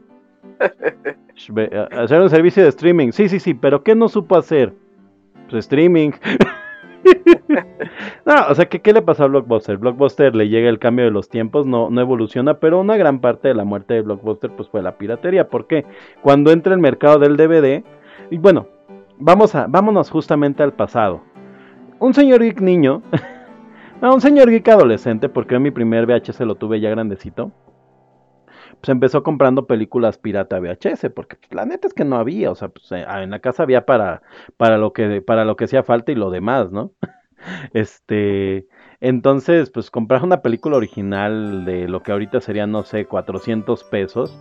Hacer 1.91 2.21
un 2.21 2.29
servicio 2.29 2.63
de 2.63 2.69
streaming. 2.69 3.11
Sí, 3.11 3.27
sí, 3.27 3.41
sí, 3.41 3.53
pero 3.53 3.83
¿qué 3.83 3.95
no 3.95 4.07
supo 4.07 4.37
hacer? 4.37 4.73
Pues 5.49 5.65
streaming. 5.65 6.11
no, 8.25 8.33
o 8.49 8.55
sea, 8.55 8.65
¿qué, 8.65 8.81
¿qué, 8.81 8.93
le 8.93 9.01
pasó 9.01 9.23
a 9.23 9.27
Blockbuster? 9.27 9.77
Blockbuster 9.77 10.35
le 10.35 10.49
llega 10.49 10.69
el 10.69 10.79
cambio 10.79 11.05
de 11.05 11.11
los 11.11 11.29
tiempos, 11.29 11.65
no, 11.65 11.89
no 11.89 12.01
evoluciona, 12.01 12.55
pero 12.55 12.79
una 12.79 12.97
gran 12.97 13.19
parte 13.19 13.49
de 13.49 13.53
la 13.53 13.63
muerte 13.63 13.95
de 13.95 14.01
Blockbuster 14.01 14.51
pues 14.51 14.69
fue 14.69 14.81
la 14.81 14.97
piratería. 14.97 15.47
¿Por 15.47 15.67
qué? 15.67 15.85
Cuando 16.21 16.51
entra 16.51 16.73
el 16.73 16.79
mercado 16.79 17.19
del 17.19 17.37
DVD, 17.37 17.83
y 18.29 18.37
bueno, 18.37 18.67
vamos 19.17 19.55
a, 19.55 19.67
vámonos 19.67 20.09
justamente 20.09 20.63
al 20.63 20.73
pasado 20.73 21.21
un 22.03 22.13
señor 22.13 22.41
geek 22.43 22.59
niño, 22.59 23.01
no, 24.01 24.13
un 24.15 24.19
señor 24.19 24.49
geek 24.49 24.67
adolescente, 24.67 25.29
porque 25.29 25.57
mi 25.57 25.71
primer 25.71 26.05
VHS 26.05 26.41
lo 26.41 26.55
tuve 26.55 26.81
ya 26.81 26.89
grandecito, 26.89 27.51
pues 28.83 28.89
empezó 28.89 29.23
comprando 29.23 29.65
películas 29.65 30.17
pirata 30.17 30.59
VHS, 30.59 31.09
porque 31.15 31.37
pues, 31.37 31.53
la 31.53 31.65
neta 31.65 31.87
es 31.87 31.93
que 31.93 32.03
no 32.03 32.17
había, 32.17 32.51
o 32.51 32.55
sea, 32.55 32.67
pues, 32.67 32.91
eh, 32.91 33.05
en 33.07 33.29
la 33.29 33.39
casa 33.39 33.63
había 33.63 33.85
para, 33.85 34.23
para, 34.57 34.77
lo 34.77 34.91
que, 34.91 35.21
para 35.21 35.45
lo 35.45 35.55
que 35.55 35.63
hacía 35.63 35.83
falta 35.83 36.11
y 36.11 36.15
lo 36.15 36.29
demás, 36.29 36.69
¿no? 36.69 36.91
este, 37.73 38.67
entonces, 38.99 39.69
pues 39.69 39.89
comprar 39.89 40.25
una 40.25 40.41
película 40.41 40.75
original 40.75 41.63
de 41.63 41.87
lo 41.87 42.03
que 42.03 42.11
ahorita 42.11 42.41
serían, 42.41 42.73
no 42.73 42.83
sé, 42.83 43.05
400 43.05 43.85
pesos, 43.85 44.37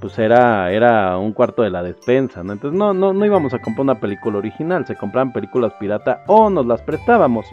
pues 0.00 0.18
era, 0.18 0.72
era 0.72 1.18
un 1.18 1.34
cuarto 1.34 1.60
de 1.60 1.68
la 1.68 1.82
despensa, 1.82 2.42
¿no? 2.42 2.54
Entonces 2.54 2.78
no, 2.78 2.94
no, 2.94 3.12
no 3.12 3.26
íbamos 3.26 3.52
a 3.52 3.60
comprar 3.60 3.82
una 3.82 4.00
película 4.00 4.38
original, 4.38 4.86
se 4.86 4.96
compraban 4.96 5.34
películas 5.34 5.74
pirata 5.78 6.24
o 6.28 6.48
nos 6.48 6.64
las 6.64 6.80
prestábamos. 6.80 7.44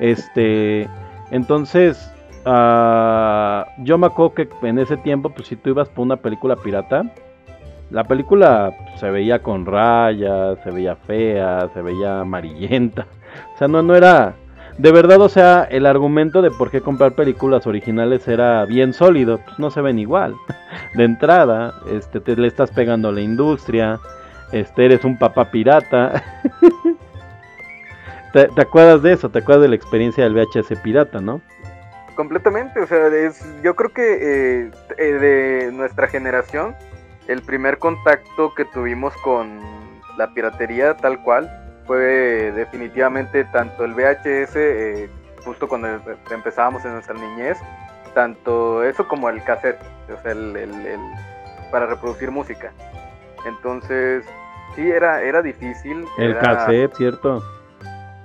Este, 0.00 0.88
entonces, 1.30 2.10
uh, 2.46 3.82
yo 3.82 3.98
me 3.98 4.06
acuerdo 4.06 4.34
que 4.34 4.48
en 4.62 4.78
ese 4.78 4.96
tiempo, 4.96 5.30
pues 5.30 5.48
si 5.48 5.56
tú 5.56 5.70
ibas 5.70 5.88
por 5.88 6.04
una 6.04 6.16
película 6.16 6.56
pirata, 6.56 7.04
la 7.90 8.04
película 8.04 8.72
se 8.96 9.10
veía 9.10 9.42
con 9.42 9.66
rayas, 9.66 10.58
se 10.64 10.70
veía 10.70 10.96
fea, 10.96 11.68
se 11.72 11.82
veía 11.82 12.20
amarillenta. 12.20 13.06
O 13.54 13.58
sea, 13.58 13.68
no, 13.68 13.82
no 13.82 13.94
era, 13.94 14.34
de 14.78 14.92
verdad, 14.92 15.20
o 15.20 15.28
sea, 15.28 15.64
el 15.64 15.86
argumento 15.86 16.42
de 16.42 16.50
por 16.50 16.70
qué 16.70 16.80
comprar 16.80 17.12
películas 17.12 17.66
originales 17.66 18.28
era 18.28 18.64
bien 18.66 18.92
sólido, 18.92 19.40
pues 19.44 19.58
no 19.58 19.70
se 19.70 19.80
ven 19.80 19.98
igual. 19.98 20.34
De 20.94 21.04
entrada, 21.04 21.74
este, 21.90 22.20
te 22.20 22.36
le 22.36 22.46
estás 22.46 22.70
pegando 22.70 23.08
a 23.08 23.12
la 23.12 23.20
industria, 23.22 23.98
este, 24.52 24.86
eres 24.86 25.04
un 25.04 25.18
papá 25.18 25.50
pirata. 25.50 26.22
¿Te, 28.32 28.48
acuerdas 28.60 29.02
de 29.02 29.12
eso? 29.12 29.30
¿Te 29.30 29.38
acuerdas 29.38 29.62
de 29.62 29.68
la 29.68 29.76
experiencia 29.76 30.24
del 30.24 30.34
VHS 30.34 30.78
pirata, 30.82 31.20
no? 31.20 31.40
Completamente, 32.16 32.80
o 32.80 32.86
sea, 32.86 33.10
yo 33.62 33.76
creo 33.76 33.92
que 33.92 34.14
eh, 34.64 34.70
eh, 34.96 35.04
de 35.04 35.70
nuestra 35.72 36.08
generación, 36.08 36.74
el 37.28 37.42
primer 37.42 37.78
contacto 37.78 38.54
que 38.54 38.64
tuvimos 38.64 39.14
con 39.18 39.60
la 40.16 40.32
piratería 40.32 40.96
tal 40.96 41.22
cual 41.22 41.50
fue 41.86 42.52
definitivamente 42.56 43.44
tanto 43.44 43.84
el 43.84 43.92
VHS, 43.92 44.56
eh, 44.56 45.10
justo 45.44 45.68
cuando 45.68 45.88
empezábamos 46.30 46.84
en 46.86 46.94
nuestra 46.94 47.14
niñez, 47.14 47.58
tanto 48.14 48.82
eso 48.82 49.06
como 49.06 49.28
el 49.28 49.44
cassette, 49.44 49.78
o 50.10 50.22
sea, 50.22 50.32
el, 50.32 50.56
el, 50.56 50.98
para 51.70 51.84
reproducir 51.84 52.30
música. 52.30 52.72
Entonces, 53.46 54.24
sí, 54.74 54.90
era, 54.90 55.22
era 55.22 55.42
difícil. 55.42 56.06
El 56.16 56.38
cassette, 56.38 56.94
¿cierto? 56.94 57.42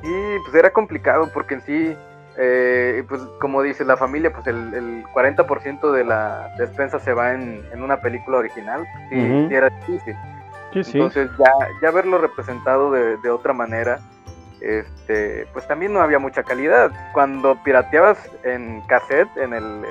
Y 0.02 0.40
pues 0.40 0.56
era 0.56 0.72
complicado 0.72 1.30
porque 1.34 1.56
en 1.56 1.62
sí, 1.62 1.96
eh, 2.38 3.04
pues 3.08 3.22
como 3.40 3.62
dice 3.62 3.86
la 3.86 3.98
familia, 3.98 4.32
pues 4.32 4.48
el, 4.48 4.74
el 4.74 5.04
40% 5.14 5.92
de 5.92 6.04
la 6.04 6.54
despensa 6.58 7.00
se 7.00 7.14
va 7.14 7.34
en, 7.34 7.64
en 7.74 7.84
una 7.84 8.02
película 8.02 8.38
original. 8.38 8.86
Sí 9.10 9.48
era 9.54 9.70
difícil. 9.70 10.16
Entonces 10.74 11.30
ya, 11.38 11.52
ya 11.82 11.92
verlo 11.92 12.18
representado 12.18 12.92
de, 12.92 13.18
de 13.18 13.30
otra 13.30 13.54
manera 13.54 14.00
este, 14.62 15.48
pues 15.54 15.68
también 15.68 15.92
no 15.92 16.02
había 16.02 16.20
mucha 16.20 16.44
calidad. 16.44 16.92
Cuando 17.14 17.56
pirateabas 17.64 18.18
en 18.44 18.82
cassette, 18.82 19.36
en 19.38 19.54
el... 19.54 19.84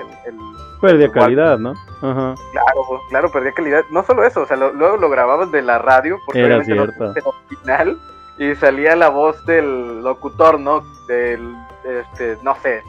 perdía 0.81 1.11
calidad, 1.11 1.59
¿no? 1.59 1.75
Claro, 2.01 3.01
claro, 3.09 3.33
perdía 3.33 3.53
calidad. 3.53 3.85
No 3.91 4.05
solo 4.05 4.25
eso, 4.25 4.43
o 4.43 4.47
sea, 4.47 4.57
luego 4.57 4.97
lo, 4.97 5.11
grababas 5.11 5.51
de 5.51 5.63
la 5.63 5.79
radio, 5.79 6.19
porque 6.25 6.45
Era 6.45 6.63
cierto. 6.65 7.13
original, 7.49 7.99
y 8.39 8.55
salía 8.55 8.95
la 8.95 9.09
voz 9.09 9.45
del 9.45 10.03
locutor, 10.03 10.61
¿no? 10.61 10.83
Del, 11.09 11.53
este, 11.85 12.37
no 12.43 12.55
sé, 12.57 12.81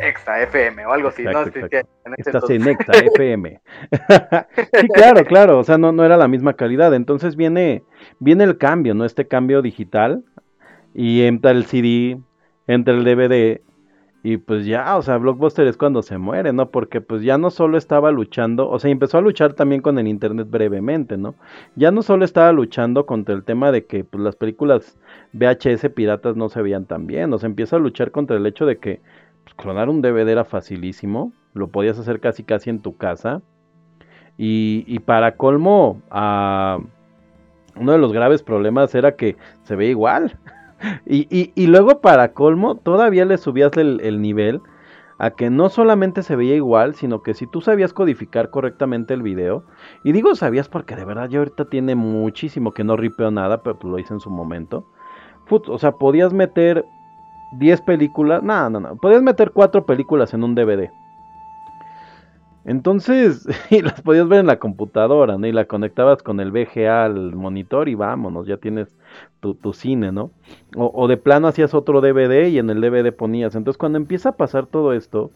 Exa 0.00 0.42
FM 0.42 0.86
o 0.86 0.92
algo 0.92 1.08
así, 1.08 1.24
¿no? 1.24 1.42
Estás 2.16 2.50
en 2.50 2.68
Exa 2.68 2.92
FM. 2.92 3.60
sí, 4.80 4.88
claro, 4.88 5.24
claro, 5.24 5.58
o 5.58 5.64
sea, 5.64 5.78
no, 5.78 5.92
no 5.92 6.04
era 6.04 6.16
la 6.16 6.28
misma 6.28 6.54
calidad. 6.54 6.94
Entonces 6.94 7.36
viene, 7.36 7.82
viene 8.18 8.44
el 8.44 8.58
cambio, 8.58 8.94
¿no? 8.94 9.04
Este 9.04 9.26
cambio 9.26 9.62
digital 9.62 10.24
y 10.94 11.22
entra 11.22 11.50
el 11.50 11.64
CD, 11.66 12.18
entra 12.66 12.94
el 12.94 13.04
DVD 13.04 13.60
y 14.22 14.36
pues 14.36 14.66
ya, 14.66 14.96
o 14.96 15.02
sea, 15.02 15.16
Blockbuster 15.16 15.66
es 15.68 15.76
cuando 15.76 16.02
se 16.02 16.18
muere, 16.18 16.52
¿no? 16.52 16.70
Porque 16.70 17.00
pues 17.00 17.22
ya 17.22 17.38
no 17.38 17.50
solo 17.50 17.78
estaba 17.78 18.10
luchando, 18.10 18.68
o 18.68 18.78
sea, 18.78 18.90
empezó 18.90 19.18
a 19.18 19.20
luchar 19.20 19.54
también 19.54 19.80
con 19.80 19.98
el 19.98 20.08
Internet 20.08 20.48
brevemente, 20.50 21.16
¿no? 21.16 21.36
Ya 21.76 21.92
no 21.92 22.02
solo 22.02 22.24
estaba 22.24 22.50
luchando 22.52 23.06
contra 23.06 23.34
el 23.34 23.44
tema 23.44 23.70
de 23.70 23.86
que 23.86 24.02
pues 24.02 24.22
las 24.22 24.34
películas 24.34 24.98
VHS 25.32 25.90
piratas 25.94 26.36
no 26.36 26.48
se 26.48 26.62
veían 26.62 26.86
tan 26.86 27.06
bien, 27.06 27.32
o 27.32 27.38
sea, 27.38 27.48
empieza 27.48 27.76
a 27.76 27.78
luchar 27.78 28.10
contra 28.10 28.36
el 28.36 28.46
hecho 28.46 28.66
de 28.66 28.78
que 28.78 29.00
pues, 29.44 29.54
clonar 29.54 29.88
un 29.88 30.02
DVD 30.02 30.28
era 30.28 30.44
facilísimo, 30.44 31.32
lo 31.54 31.68
podías 31.68 31.98
hacer 31.98 32.18
casi 32.20 32.42
casi 32.42 32.70
en 32.70 32.80
tu 32.80 32.96
casa. 32.96 33.40
Y, 34.36 34.84
y 34.86 35.00
para 35.00 35.36
colmo, 35.36 36.00
uh, 36.12 36.80
uno 37.80 37.92
de 37.92 37.98
los 37.98 38.12
graves 38.12 38.42
problemas 38.42 38.94
era 38.94 39.16
que 39.16 39.36
se 39.64 39.76
ve 39.76 39.86
igual. 39.86 40.36
y, 41.06 41.52
y, 41.54 41.66
luego 41.66 42.00
para 42.00 42.32
colmo, 42.32 42.76
todavía 42.76 43.24
le 43.24 43.38
subías 43.38 43.76
el, 43.76 44.22
nivel 44.22 44.60
a 45.18 45.30
que 45.30 45.50
no 45.50 45.68
solamente 45.68 46.22
se 46.22 46.36
veía 46.36 46.54
igual, 46.54 46.94
sino 46.94 47.22
que 47.22 47.34
si 47.34 47.46
tú 47.46 47.60
sabías 47.60 47.92
codificar 47.92 48.50
correctamente 48.50 49.14
el 49.14 49.22
video, 49.22 49.64
y 50.04 50.12
digo 50.12 50.34
sabías 50.36 50.68
porque 50.68 50.94
de 50.94 51.04
verdad 51.04 51.28
yo 51.28 51.40
ahorita 51.40 51.64
tiene 51.64 51.96
muchísimo 51.96 52.72
que 52.72 52.84
no 52.84 52.96
ripeo 52.96 53.30
nada, 53.30 53.62
pero 53.62 53.78
pues 53.78 53.90
lo 53.90 53.98
hice 53.98 54.14
en 54.14 54.20
su 54.20 54.30
momento. 54.30 54.86
o 55.50 55.78
sea, 55.78 55.92
podías 55.92 56.32
meter 56.32 56.84
10 57.58 57.80
películas, 57.80 58.42
no, 58.42 58.70
no, 58.70 58.78
no, 58.78 58.96
podías 58.96 59.22
meter 59.22 59.50
4 59.50 59.86
películas 59.86 60.32
en 60.34 60.44
un 60.44 60.54
DVD. 60.54 60.90
Entonces, 62.68 63.48
y 63.70 63.80
las 63.80 64.02
podías 64.02 64.28
ver 64.28 64.40
en 64.40 64.46
la 64.46 64.58
computadora, 64.58 65.38
¿no? 65.38 65.46
Y 65.46 65.52
la 65.52 65.64
conectabas 65.64 66.22
con 66.22 66.38
el 66.38 66.52
VGA 66.52 67.04
al 67.04 67.34
monitor 67.34 67.88
y 67.88 67.94
vámonos, 67.94 68.46
ya 68.46 68.58
tienes 68.58 68.94
tu, 69.40 69.72
cine, 69.72 70.12
¿no? 70.12 70.30
O, 70.76 70.92
o, 70.94 71.08
de 71.08 71.16
plano 71.16 71.48
hacías 71.48 71.72
otro 71.72 72.02
DVD 72.02 72.46
y 72.48 72.58
en 72.58 72.68
el 72.68 72.82
DVD 72.82 73.10
ponías. 73.10 73.54
Entonces, 73.54 73.78
cuando 73.78 73.96
empieza 73.96 74.30
a 74.30 74.36
pasar 74.36 74.66
todo 74.66 74.92
esto, 74.92 75.30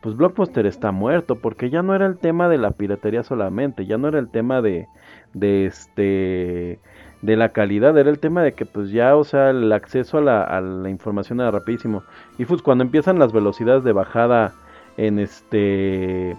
pues 0.00 0.16
Blockbuster 0.16 0.64
está 0.64 0.90
muerto, 0.90 1.36
porque 1.36 1.68
ya 1.68 1.82
no 1.82 1.94
era 1.94 2.06
el 2.06 2.16
tema 2.16 2.48
de 2.48 2.56
la 2.56 2.70
piratería 2.70 3.24
solamente, 3.24 3.84
ya 3.84 3.98
no 3.98 4.08
era 4.08 4.18
el 4.18 4.30
tema 4.30 4.62
de, 4.62 4.88
de 5.34 5.66
este 5.66 6.80
de 7.20 7.36
la 7.36 7.50
calidad, 7.50 7.98
era 7.98 8.08
el 8.08 8.18
tema 8.18 8.42
de 8.42 8.54
que 8.54 8.64
pues 8.64 8.90
ya, 8.90 9.14
o 9.16 9.24
sea, 9.24 9.50
el 9.50 9.70
acceso 9.70 10.16
a 10.16 10.22
la, 10.22 10.42
a 10.42 10.62
la 10.62 10.88
información 10.88 11.40
era 11.40 11.50
rapidísimo. 11.50 12.02
Y 12.38 12.46
pues 12.46 12.62
cuando 12.62 12.84
empiezan 12.84 13.18
las 13.18 13.34
velocidades 13.34 13.84
de 13.84 13.92
bajada 13.92 14.54
en 14.96 15.18
este 15.18 16.38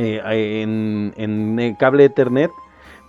eh, 0.00 0.62
en, 0.62 1.12
en 1.16 1.74
cable 1.74 2.04
Ethernet, 2.04 2.50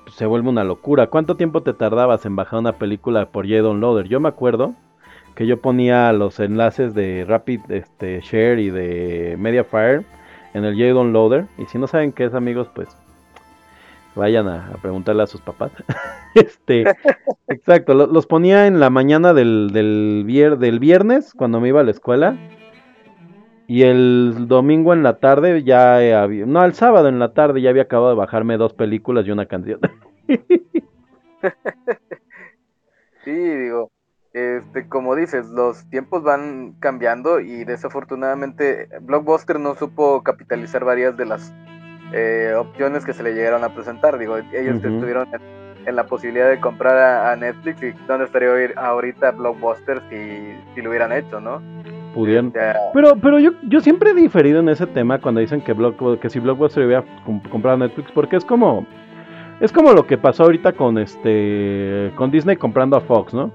pues, 0.04 0.16
se 0.16 0.26
vuelve 0.26 0.50
una 0.50 0.64
locura. 0.64 1.08
¿Cuánto 1.08 1.36
tiempo 1.38 1.64
te 1.64 1.74
tardabas 1.74 2.26
en 2.26 2.36
bajar 2.36 2.60
una 2.60 2.74
película 2.74 3.28
por 3.28 3.48
J-Downloader? 3.48 4.08
Yo 4.08 4.20
me 4.20 4.30
acuerdo 4.30 4.74
que 5.36 5.48
yo 5.48 5.62
ponía 5.62 6.12
los 6.12 6.40
enlaces 6.40 6.94
de 6.94 7.26
Rapid 7.28 7.62
este, 7.70 8.20
Share 8.22 8.60
y 8.60 8.70
de 8.70 9.38
Mediafire 9.40 10.04
en 10.54 10.66
el 10.66 10.76
J-Downloader. 10.76 11.46
Y 11.58 11.66
si 11.66 11.78
no 11.78 11.88
saben 11.88 12.12
qué 12.12 12.26
es, 12.26 12.34
amigos, 12.34 12.68
pues 12.74 12.90
vayan 14.16 14.50
a, 14.50 14.72
preguntarle 14.82 15.24
a 15.24 15.28
sus 15.28 15.42
papás. 15.42 15.72
este, 16.36 16.84
exacto, 17.48 17.94
los 17.94 18.26
ponía 18.26 18.68
en 18.68 18.80
la 18.80 18.90
mañana 18.90 19.34
del, 19.34 19.70
del, 19.72 20.26
del 20.60 20.80
viernes 20.80 21.34
cuando 21.34 21.62
me 21.62 21.70
iba 21.70 21.80
a 21.80 21.84
la 21.84 21.92
escuela 21.92 22.36
y 23.72 23.84
el 23.84 24.50
domingo 24.50 24.92
en 24.92 25.02
la 25.02 25.20
tarde 25.20 25.64
ya 25.64 25.96
había, 25.96 26.46
no, 26.46 26.66
el 26.66 26.74
sábado 26.74 27.08
en 27.08 27.20
la 27.20 27.34
tarde 27.34 27.62
ya 27.62 27.70
había 27.70 27.84
acabado 27.84 28.10
de 28.10 28.18
bajarme 28.18 28.58
dos 28.58 28.74
películas 28.74 29.26
y 29.26 29.32
una 29.32 29.46
canción. 29.46 29.80
sí, 33.24 33.32
digo, 33.32 33.90
este, 34.34 34.90
como 34.90 35.16
dices, 35.16 35.48
los 35.52 35.90
tiempos 35.90 36.22
van 36.22 36.74
cambiando 36.82 37.40
y 37.40 37.64
desafortunadamente 37.64 38.90
Blockbuster 39.04 39.58
no 39.58 39.74
supo 39.76 40.22
capitalizar 40.22 40.84
varias 40.84 41.16
de 41.16 41.28
las 41.28 41.54
eh, 42.12 42.54
opciones 42.58 43.06
que 43.06 43.14
se 43.14 43.24
le 43.24 43.34
llegaron 43.34 43.64
a 43.64 43.74
presentar. 43.74 44.18
Digo, 44.18 44.36
ellos 44.36 44.84
estuvieron 44.84 45.30
en, 45.86 45.96
la 45.96 46.08
posibilidad 46.08 46.50
de 46.50 46.60
comprar 46.60 47.26
a, 47.26 47.34
Netflix 47.38 47.82
y 47.84 47.92
dónde 48.06 48.26
estaría 48.26 48.50
ahorita 48.76 49.32
Blockbuster 49.32 50.02
si, 50.10 50.60
si 50.76 50.82
lo 50.82 50.90
hubieran 50.90 51.14
hecho, 51.14 51.40
¿no? 51.40 51.62
Pudieron. 52.14 52.54
Pero, 52.94 53.16
pero 53.22 53.40
yo, 53.40 53.52
yo 53.64 53.80
siempre 53.80 54.12
he 54.12 54.14
diferido 54.14 54.60
en 54.60 54.70
ese 54.70 54.86
tema 54.86 55.20
cuando 55.20 55.40
dicen 55.40 55.62
que, 55.62 55.74
Block, 55.74 56.20
que 56.20 56.30
si 56.30 56.40
Blockbuster 56.40 56.86
hubiera 56.86 57.06
comprado 57.50 57.78
Netflix, 57.78 58.12
porque 58.12 58.36
es 58.36 58.46
como. 58.46 58.86
Es 59.62 59.72
como 59.72 59.94
lo 59.94 60.08
que 60.08 60.18
pasó 60.18 60.44
ahorita 60.44 60.74
con 60.74 60.98
este. 60.98 62.12
con 62.16 62.32
Disney 62.32 62.58
comprando 62.58 62.98
a 62.98 63.02
Fox, 63.02 63.34
¿no? 63.34 63.52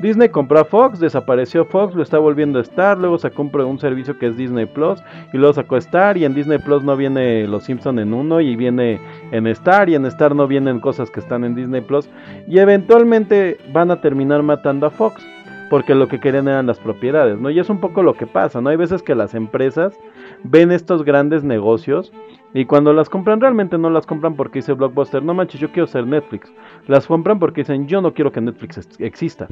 Disney 0.00 0.28
compró 0.28 0.60
a 0.60 0.64
Fox, 0.64 1.00
desapareció 1.00 1.64
Fox, 1.64 1.94
lo 1.94 2.04
está 2.04 2.18
volviendo 2.18 2.60
a 2.60 2.62
Star, 2.62 2.98
luego 2.98 3.18
sacó 3.18 3.42
un, 3.42 3.60
un 3.62 3.80
servicio 3.80 4.16
que 4.16 4.26
es 4.26 4.36
Disney 4.36 4.66
Plus, 4.66 5.02
y 5.32 5.38
luego 5.38 5.54
sacó 5.54 5.76
Star, 5.76 6.16
y 6.16 6.24
en 6.24 6.34
Disney 6.34 6.58
Plus 6.58 6.84
no 6.84 6.96
viene 6.96 7.48
Los 7.48 7.64
Simpson 7.64 7.98
en 7.98 8.14
uno, 8.14 8.40
y 8.40 8.54
viene 8.54 9.00
en 9.32 9.48
Star, 9.48 9.88
y 9.88 9.96
en 9.96 10.06
Star 10.06 10.36
no 10.36 10.46
vienen 10.46 10.78
cosas 10.78 11.10
que 11.10 11.18
están 11.18 11.42
en 11.42 11.56
Disney 11.56 11.80
Plus, 11.80 12.08
y 12.46 12.58
eventualmente 12.58 13.58
van 13.72 13.90
a 13.90 14.00
terminar 14.00 14.44
matando 14.44 14.86
a 14.86 14.90
Fox 14.90 15.26
porque 15.70 15.94
lo 15.94 16.08
que 16.08 16.20
querían 16.20 16.48
eran 16.48 16.66
las 16.66 16.78
propiedades, 16.78 17.38
¿no? 17.38 17.50
Y 17.50 17.58
es 17.58 17.68
un 17.68 17.80
poco 17.80 18.02
lo 18.02 18.14
que 18.14 18.26
pasa, 18.26 18.60
¿no? 18.60 18.70
Hay 18.70 18.76
veces 18.76 19.02
que 19.02 19.14
las 19.14 19.34
empresas 19.34 19.98
ven 20.44 20.72
estos 20.72 21.04
grandes 21.04 21.44
negocios 21.44 22.12
y 22.54 22.64
cuando 22.64 22.92
las 22.92 23.08
compran 23.08 23.40
realmente 23.40 23.76
no 23.78 23.90
las 23.90 24.06
compran 24.06 24.34
porque 24.34 24.60
dice 24.60 24.72
Blockbuster, 24.72 25.22
no 25.22 25.34
manches, 25.34 25.60
yo 25.60 25.70
quiero 25.70 25.86
ser 25.86 26.06
Netflix. 26.06 26.52
Las 26.86 27.06
compran 27.06 27.38
porque 27.38 27.62
dicen, 27.62 27.86
yo 27.86 28.00
no 28.00 28.14
quiero 28.14 28.32
que 28.32 28.40
Netflix 28.40 28.88
exista. 28.98 29.48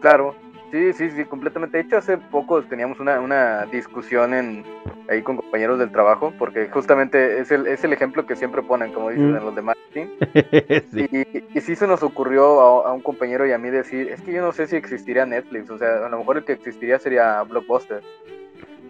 Claro, 0.00 0.34
Sí, 0.70 0.92
sí, 0.92 1.10
sí, 1.10 1.24
completamente. 1.24 1.78
De 1.78 1.82
hecho, 1.82 1.96
hace 1.96 2.16
poco 2.16 2.62
teníamos 2.62 3.00
una, 3.00 3.20
una 3.20 3.66
discusión 3.66 4.32
en, 4.32 4.64
ahí 5.08 5.20
con 5.20 5.36
compañeros 5.36 5.80
del 5.80 5.90
trabajo, 5.90 6.32
porque 6.38 6.68
justamente 6.68 7.40
es 7.40 7.50
el, 7.50 7.66
es 7.66 7.82
el 7.82 7.92
ejemplo 7.92 8.24
que 8.24 8.36
siempre 8.36 8.62
ponen, 8.62 8.92
como 8.92 9.10
dicen 9.10 9.32
mm. 9.32 9.36
en 9.36 9.44
los 9.44 9.54
de 9.56 9.62
marketing. 9.62 10.06
y, 10.92 11.58
y, 11.58 11.60
sí 11.60 11.74
se 11.74 11.88
nos 11.88 12.04
ocurrió 12.04 12.60
a, 12.86 12.92
un 12.92 13.00
compañero 13.00 13.46
y 13.46 13.52
a 13.52 13.58
mí 13.58 13.68
decir, 13.68 14.10
es 14.10 14.20
que 14.22 14.32
yo 14.32 14.42
no 14.42 14.52
sé 14.52 14.68
si 14.68 14.76
existiría 14.76 15.26
Netflix, 15.26 15.68
o 15.70 15.78
sea, 15.78 16.06
a 16.06 16.08
lo 16.08 16.18
mejor 16.18 16.36
el 16.36 16.44
que 16.44 16.52
existiría 16.52 17.00
sería 17.00 17.42
Blockbuster. 17.42 18.02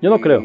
Yo 0.02 0.10
no 0.10 0.20
creo. 0.20 0.40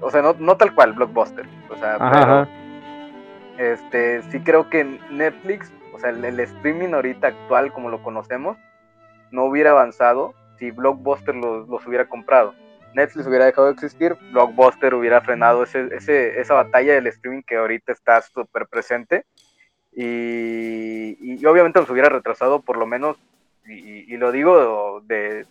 o 0.00 0.10
sea, 0.10 0.22
no, 0.22 0.36
no 0.38 0.56
tal 0.56 0.74
cual, 0.76 0.92
Blockbuster. 0.92 1.46
O 1.70 1.76
sea, 1.76 1.98
pero, 1.98 3.72
este, 3.72 4.22
sí 4.30 4.38
creo 4.40 4.70
que 4.70 4.84
Netflix, 5.10 5.72
o 5.92 5.98
sea, 5.98 6.10
el 6.10 6.38
streaming 6.38 6.94
ahorita 6.94 7.28
actual 7.28 7.72
como 7.72 7.90
lo 7.90 8.00
conocemos, 8.00 8.56
no 9.32 9.44
hubiera 9.44 9.70
avanzado 9.70 10.34
si 10.58 10.70
Blockbuster 10.70 11.34
los, 11.34 11.86
hubiera 11.86 12.08
comprado. 12.08 12.54
Netflix 12.94 13.26
hubiera 13.26 13.46
dejado 13.46 13.68
de 13.68 13.72
existir, 13.72 14.16
Blockbuster 14.32 14.94
hubiera 14.94 15.22
frenado 15.22 15.64
ese, 15.64 16.40
esa 16.40 16.54
batalla 16.54 16.94
del 16.94 17.06
streaming 17.06 17.42
que 17.42 17.56
ahorita 17.56 17.90
está 17.90 18.20
súper 18.20 18.66
presente 18.66 19.24
y, 19.94 21.44
obviamente 21.46 21.80
los 21.80 21.90
hubiera 21.90 22.08
retrasado 22.08 22.60
por 22.60 22.76
lo 22.76 22.86
menos, 22.86 23.16
y, 23.66 24.16
lo 24.16 24.32
digo 24.32 25.02
de, 25.04 25.46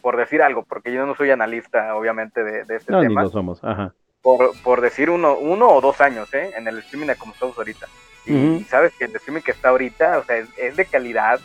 por 0.00 0.16
decir 0.16 0.42
algo, 0.42 0.64
porque 0.64 0.92
yo 0.92 1.06
no 1.06 1.14
soy 1.14 1.30
analista 1.30 1.94
obviamente 1.94 2.42
de, 2.44 2.76
este 2.76 2.92
no, 2.92 3.00
tema. 3.00 3.22
Ni 3.22 3.26
lo 3.26 3.32
somos, 3.32 3.62
ajá. 3.62 3.94
Por, 4.22 4.80
decir 4.80 5.08
uno, 5.08 5.36
uno 5.38 5.68
o 5.68 5.80
dos 5.80 6.00
años 6.00 6.32
¿eh? 6.34 6.50
en 6.56 6.66
el 6.66 6.78
streaming 6.78 7.06
de 7.06 7.16
como 7.16 7.32
estamos 7.32 7.56
ahorita. 7.56 7.86
Y, 8.26 8.64
sabes 8.64 8.92
que 8.98 9.04
el 9.04 9.14
streaming 9.14 9.42
que 9.42 9.52
está 9.52 9.68
ahorita, 9.68 10.18
o 10.18 10.24
sea, 10.24 10.38
es, 10.38 10.48
es 10.58 10.76
de 10.76 10.84
calidad, 10.84 11.38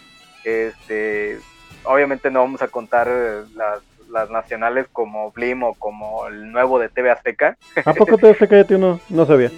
este, 0.43 1.39
obviamente 1.83 2.29
no 2.31 2.39
vamos 2.41 2.61
a 2.61 2.67
contar 2.67 3.07
eh, 3.09 3.41
las, 3.55 3.79
las 4.09 4.29
nacionales 4.29 4.87
como 4.91 5.31
Blim 5.31 5.63
o 5.63 5.73
como 5.75 6.27
el 6.27 6.51
nuevo 6.51 6.79
de 6.79 6.89
TV 6.89 7.11
Azteca. 7.11 7.57
¿A 7.85 7.93
poco 7.93 8.17
TV 8.17 8.31
Azteca 8.31 8.57
ya 8.57 8.63
tiene 8.65 8.85
uno? 8.85 8.99
No 9.09 9.25
sabía. 9.25 9.51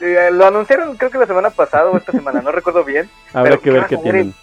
Eh, 0.00 0.30
lo 0.32 0.46
anunciaron 0.46 0.96
creo 0.96 1.10
que 1.10 1.18
la 1.18 1.26
semana 1.26 1.50
pasada 1.50 1.90
o 1.90 1.96
esta 1.96 2.12
semana, 2.12 2.42
no 2.42 2.52
recuerdo 2.52 2.84
bien. 2.84 3.08
Habrá 3.32 3.56
que 3.56 3.70
ver 3.70 3.86
qué 3.86 3.96
tienen. 3.96 4.34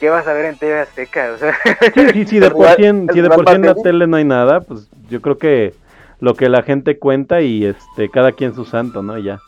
¿qué 0.00 0.10
vas 0.10 0.26
a 0.26 0.34
ver 0.34 0.44
en 0.46 0.56
TV 0.58 0.78
Azteca? 0.80 1.32
O 1.34 1.38
sea, 1.38 1.56
Sí, 1.94 2.08
sí, 2.12 2.26
sí, 2.26 2.38
de 2.38 2.50
por 2.52 2.68
sí 2.76 2.84
en, 2.84 3.08
si 3.12 3.20
de 3.20 3.30
por 3.30 3.48
sí 3.48 3.54
en 3.54 3.62
la 3.62 3.74
tele 3.74 4.06
no 4.06 4.16
hay 4.16 4.24
nada, 4.24 4.60
pues 4.60 4.88
yo 5.08 5.20
creo 5.22 5.38
que 5.38 5.74
lo 6.20 6.34
que 6.34 6.48
la 6.48 6.62
gente 6.62 6.98
cuenta 6.98 7.40
y 7.40 7.64
este 7.64 8.10
cada 8.10 8.32
quien 8.32 8.54
su 8.54 8.64
santo, 8.64 9.02
¿no? 9.02 9.16
Y 9.18 9.24
Ya. 9.24 9.34
Eh, 9.34 9.38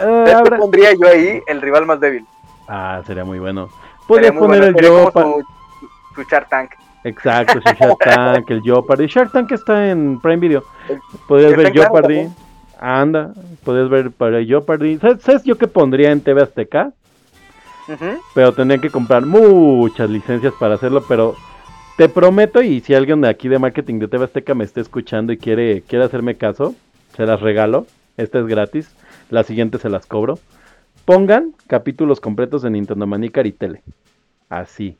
¿Sabes 0.00 0.24
qué 0.24 0.32
habrá- 0.32 0.58
pondría 0.58 0.92
yo 0.94 1.06
ahí? 1.06 1.40
El 1.46 1.60
rival 1.60 1.86
más 1.86 2.00
débil. 2.00 2.24
Ah, 2.68 3.02
sería 3.06 3.24
muy 3.24 3.38
bueno. 3.38 3.68
Muy 4.08 4.30
poner 4.30 4.32
bueno, 4.32 4.64
el 4.66 4.74
su, 4.84 5.44
su 6.16 6.22
Shark 6.24 6.48
Tank. 6.48 6.70
Exacto, 7.04 7.60
su 7.64 7.74
Shark 7.74 7.98
Tank, 8.04 8.50
el 8.50 8.62
Jeopardy. 8.62 9.06
Shark 9.06 9.30
Tank 9.30 9.52
está 9.52 9.90
en 9.90 10.20
Prime 10.20 10.38
Video. 10.38 10.64
Podrías 11.28 11.52
ver 11.56 11.70
Claro 11.70 11.74
Jeopardy. 11.74 12.14
también. 12.14 12.34
Anda, 12.80 13.32
podrías 13.64 13.88
ver 13.88 14.10
para 14.10 14.42
Jeopardy. 14.44 14.98
¿Sabes, 14.98 15.22
¿Sabes 15.22 15.44
yo 15.44 15.56
qué 15.56 15.68
pondría 15.68 16.10
en 16.10 16.20
TV 16.20 16.42
Azteca? 16.42 16.92
Pero 18.34 18.52
tendrían 18.52 18.80
que 18.80 18.90
comprar 18.90 19.24
muchas 19.24 20.10
licencias 20.10 20.52
para 20.58 20.74
hacerlo, 20.74 21.04
pero 21.06 21.36
te 21.96 22.08
prometo, 22.08 22.60
y 22.60 22.80
si 22.80 22.94
alguien 22.94 23.20
de 23.20 23.28
aquí 23.28 23.48
de 23.48 23.60
marketing 23.60 24.00
de 24.00 24.08
TV 24.08 24.24
Azteca 24.24 24.54
me 24.54 24.64
está 24.64 24.80
escuchando 24.80 25.32
y 25.32 25.38
quiere, 25.38 25.82
quiere 25.82 26.04
hacerme 26.04 26.34
caso, 26.34 26.74
se 27.16 27.24
las 27.24 27.40
regalo. 27.40 27.86
Esta 28.16 28.40
es 28.40 28.46
gratis, 28.46 28.90
la 29.30 29.44
siguiente 29.44 29.78
se 29.78 29.88
las 29.88 30.06
cobro. 30.06 30.38
Pongan 31.04 31.54
capítulos 31.68 32.20
completos 32.20 32.62
de 32.62 32.70
Nintendo 32.70 33.06
Manía 33.06 33.28
y 33.28 33.30
Caritele. 33.30 33.82
Así. 34.48 34.96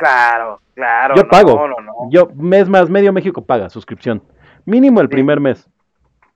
Claro, 0.00 0.60
claro. 0.74 1.14
Yo 1.14 1.22
no, 1.24 1.28
pago. 1.28 1.68
No, 1.68 1.76
no, 1.80 1.92
Yo, 2.10 2.28
mes 2.34 2.68
más, 2.70 2.88
medio 2.88 3.12
México 3.12 3.44
paga 3.44 3.68
suscripción. 3.68 4.22
Mínimo 4.64 5.00
el 5.02 5.08
Sí. 5.08 5.12
primer 5.12 5.40
mes. 5.40 5.68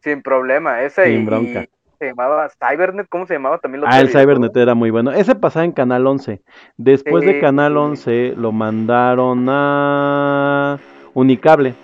Sin 0.01 0.23
problema. 0.23 0.83
Ese 0.83 1.07
Sin 1.07 1.23
y, 1.23 1.25
bronca. 1.25 1.65
se 1.99 2.07
llamaba 2.09 2.49
Cybernet. 2.51 3.09
¿Cómo 3.09 3.27
se 3.27 3.33
llamaba 3.35 3.57
también? 3.57 3.81
lo 3.81 3.87
Ah, 3.89 4.01
el? 4.01 4.11
Cybernet 4.11 4.55
era 4.55 4.75
muy 4.75 4.91
bueno. 4.91 5.13
Ese 5.13 5.35
pasaba 5.35 5.65
en 5.65 5.73
Canal 5.73 6.07
11. 6.07 6.43
Después 6.77 7.25
de 7.25 7.41
Canal 7.41 7.73
sí. 7.73 7.79
11 7.79 8.35
lo 8.37 8.53
mandaron 8.53 9.47
a 9.49 10.79
Unicable. 11.15 11.75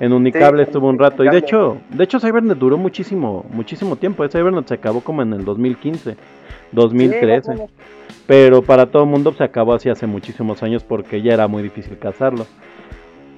En 0.00 0.12
Unicable 0.12 0.62
estuvo 0.64 0.88
un 0.88 0.98
rato. 0.98 1.22
Y 1.22 1.28
de 1.28 1.36
hecho, 1.38 1.76
de 1.90 2.02
hecho 2.04 2.18
Cybernet 2.18 2.58
duró 2.58 2.76
muchísimo, 2.76 3.44
muchísimo 3.50 3.94
tiempo. 3.94 4.26
Cybernet 4.28 4.66
se 4.66 4.74
acabó 4.74 5.00
como 5.02 5.22
en 5.22 5.32
el 5.34 5.44
2015, 5.44 6.14
Sí, 6.14 6.18
2013. 6.72 7.68
Pero 8.30 8.62
para 8.62 8.86
todo 8.86 9.02
el 9.02 9.08
mundo 9.08 9.32
se 9.32 9.42
acabó 9.42 9.74
así 9.74 9.88
hace 9.88 10.06
muchísimos 10.06 10.62
años 10.62 10.84
porque 10.84 11.20
ya 11.20 11.34
era 11.34 11.48
muy 11.48 11.64
difícil 11.64 11.98
cazarlo. 11.98 12.46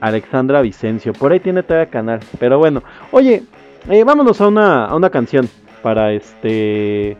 Alexandra 0.03 0.61
Vicencio, 0.61 1.15
por 1.15 1.33
ahí 1.33 1.41
tiene 1.41 1.63
todavía 1.63 1.89
canal. 1.89 2.21
Pero 2.39 2.59
bueno, 2.59 2.83
oye, 3.11 3.43
eh, 3.89 4.05
vámonos 4.05 4.39
a 4.43 4.49
una, 4.49 4.85
a 4.85 4.95
una 4.95 5.09
canción 5.09 5.49
para 5.83 6.13
este 6.13 7.17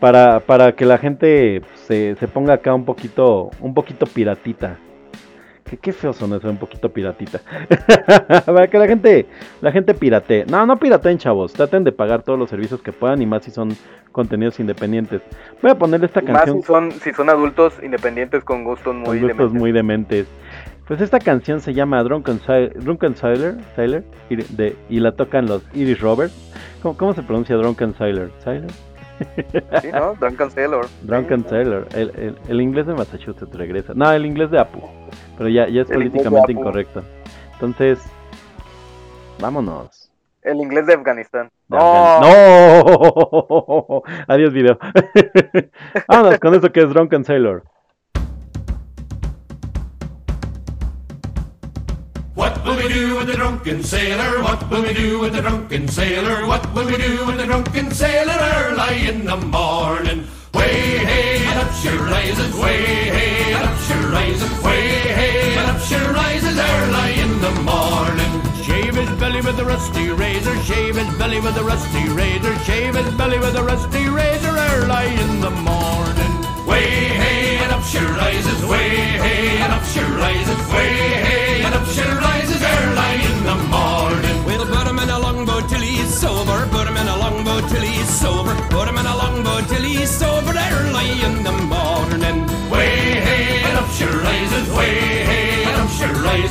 para, 0.00 0.40
para 0.40 0.72
que 0.72 0.86
la 0.86 0.96
gente 0.96 1.60
se, 1.74 2.16
se 2.16 2.28
ponga 2.28 2.54
acá 2.54 2.72
un 2.72 2.86
poquito 2.86 3.50
un 3.60 3.74
poquito 3.74 4.06
piratita. 4.06 4.78
Qué, 5.64 5.76
qué 5.78 5.92
feo 5.92 6.12
son 6.12 6.34
eso, 6.34 6.48
un 6.50 6.56
poquito 6.58 6.90
piratita. 6.92 7.40
para 8.46 8.66
que 8.68 8.78
la 8.78 8.86
gente 8.86 9.26
la 9.60 9.72
gente 9.72 9.94
piratee. 9.94 10.44
No, 10.46 10.66
no 10.66 10.78
pirateen, 10.78 11.18
chavos. 11.18 11.52
Traten 11.52 11.84
de 11.84 11.92
pagar 11.92 12.22
todos 12.22 12.38
los 12.38 12.50
servicios 12.50 12.82
que 12.82 12.92
puedan 12.92 13.22
y 13.22 13.26
más 13.26 13.44
si 13.44 13.50
son 13.50 13.70
contenidos 14.10 14.60
independientes. 14.60 15.22
Voy 15.62 15.70
a 15.70 15.74
ponerle 15.76 16.06
esta 16.06 16.20
Y 16.20 16.24
Más 16.26 16.44
canción 16.44 16.60
si 16.60 16.66
son, 16.66 16.92
si 16.92 17.12
son 17.12 17.30
adultos 17.30 17.74
independientes 17.82 18.44
con 18.44 18.64
gustos 18.64 18.94
muy 18.94 19.04
con 19.04 19.20
gustos 19.20 19.36
dementes. 19.38 19.60
muy 19.60 19.72
dementes. 19.72 20.26
Pues 20.86 21.00
esta 21.00 21.20
canción 21.20 21.60
se 21.60 21.72
llama 21.72 22.02
Drunken, 22.02 22.40
Drunken 22.80 23.16
Sailor, 23.16 23.54
Sailor 23.76 24.02
y, 24.28 24.36
de- 24.36 24.76
y 24.90 25.00
la 25.00 25.12
tocan 25.12 25.46
los 25.46 25.62
Irish 25.74 26.00
Roberts. 26.00 26.34
¿Cómo, 26.82 26.96
cómo 26.98 27.14
se 27.14 27.22
pronuncia 27.22 27.56
Drunken 27.56 27.94
Sailor? 27.94 28.30
¿Sailor? 28.40 28.70
Sí, 29.80 29.88
¿no? 29.92 30.14
Drunken 30.14 30.50
Sailor. 30.50 30.86
Drunken 31.02 31.48
Sailor. 31.48 31.88
El, 31.94 32.10
el- 32.16 32.38
el 32.48 32.60
inglés 32.60 32.86
de 32.86 32.94
Massachusetts 32.94 33.54
regresa. 33.54 33.92
No, 33.94 34.10
el 34.12 34.26
inglés 34.26 34.50
de 34.50 34.58
Apu. 34.58 34.80
Pero 35.38 35.48
ya, 35.48 35.68
ya 35.68 35.82
es 35.82 35.90
El 35.90 35.96
políticamente 35.96 36.52
incorrecto. 36.52 37.02
Entonces, 37.54 38.00
vámonos. 39.40 40.10
El 40.42 40.56
inglés 40.58 40.86
de 40.86 40.94
Afganistán. 40.94 41.48
De 41.68 41.76
No, 41.78 42.20
Afgan- 42.20 42.22
¡No! 42.24 44.02
Adiós, 44.28 44.52
video. 44.52 44.78
vámonos 46.08 46.38
con 46.40 46.54
eso 46.54 46.70
que 46.72 46.80
es 46.80 46.88
Drunken 46.88 47.24
Sailor. 47.24 47.62
What 52.34 52.64
will 52.64 52.76
we 52.76 52.88
do 52.88 53.16
with 53.16 53.26
the 53.26 53.34
drunken 53.34 53.82
sailor? 53.82 54.42
What 54.42 54.70
will 54.70 54.82
we 54.82 54.94
do 54.94 55.20
with 55.20 55.34
the 55.34 55.42
drunken 55.42 55.86
sailor? 55.86 56.46
What 56.46 56.64
will 56.72 56.86
we 56.86 56.96
do 56.96 57.26
with 57.26 57.36
the 57.36 57.44
drunken 57.44 57.90
sailor 57.90 58.38
early 58.56 59.06
in 59.06 59.26
the 59.26 59.36
morning? 59.36 60.24
Way 60.54 60.96
hey 61.04 61.44
and 61.44 61.60
up 61.60 61.74
she 61.74 61.90
rises, 61.90 62.56
way 62.56 62.80
hey 63.12 63.52
and 63.52 63.64
up 63.68 63.78
she 63.84 63.94
rises, 64.16 64.62
way 64.64 64.88
hey 65.12 65.56
and 65.58 65.70
up 65.72 65.80
she 65.82 65.96
rises 65.96 66.56
early 66.56 67.20
in 67.20 67.32
the 67.44 67.52
morning. 67.68 68.32
Shave 68.64 68.94
his 68.94 69.10
belly 69.20 69.42
with 69.42 69.58
a 69.58 69.64
rusty 69.66 70.08
razor, 70.08 70.56
shave 70.62 70.96
his 70.96 71.18
belly 71.18 71.40
with 71.40 71.56
a 71.58 71.64
rusty 71.64 72.08
razor, 72.08 72.58
shave 72.60 72.94
his 72.94 73.14
belly 73.14 73.40
with 73.40 73.56
a 73.56 73.62
rusty 73.62 74.08
razor 74.08 74.56
early 74.72 75.08
in 75.20 75.40
the 75.42 75.50
morning. 75.50 76.32
Way 76.66 76.88
hey 77.12 77.58
and 77.58 77.72
up 77.72 77.84
she 77.84 77.98
rises, 77.98 78.64
way 78.64 78.88
hey 79.20 79.60
and 79.60 79.72
up 79.72 79.84
she 79.84 80.00
rises, 80.00 80.72
way 80.72 80.88
hey 80.96 81.21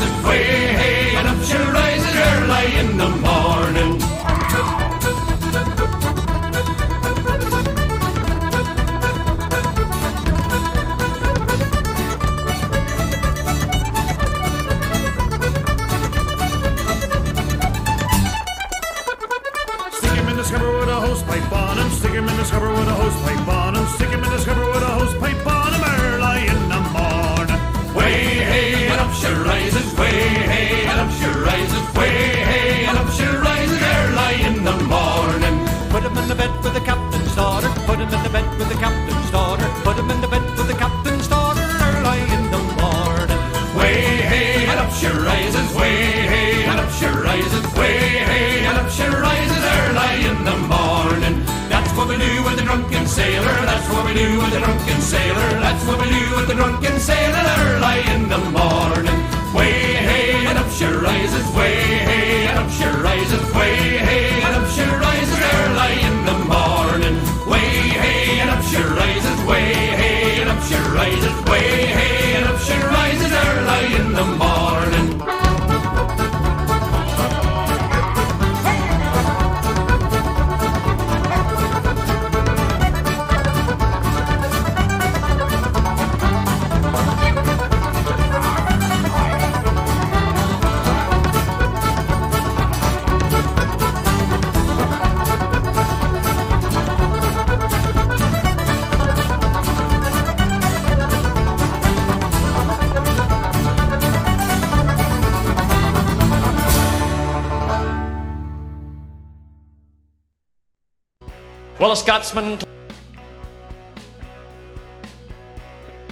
the 0.01 0.27
way 0.27 0.50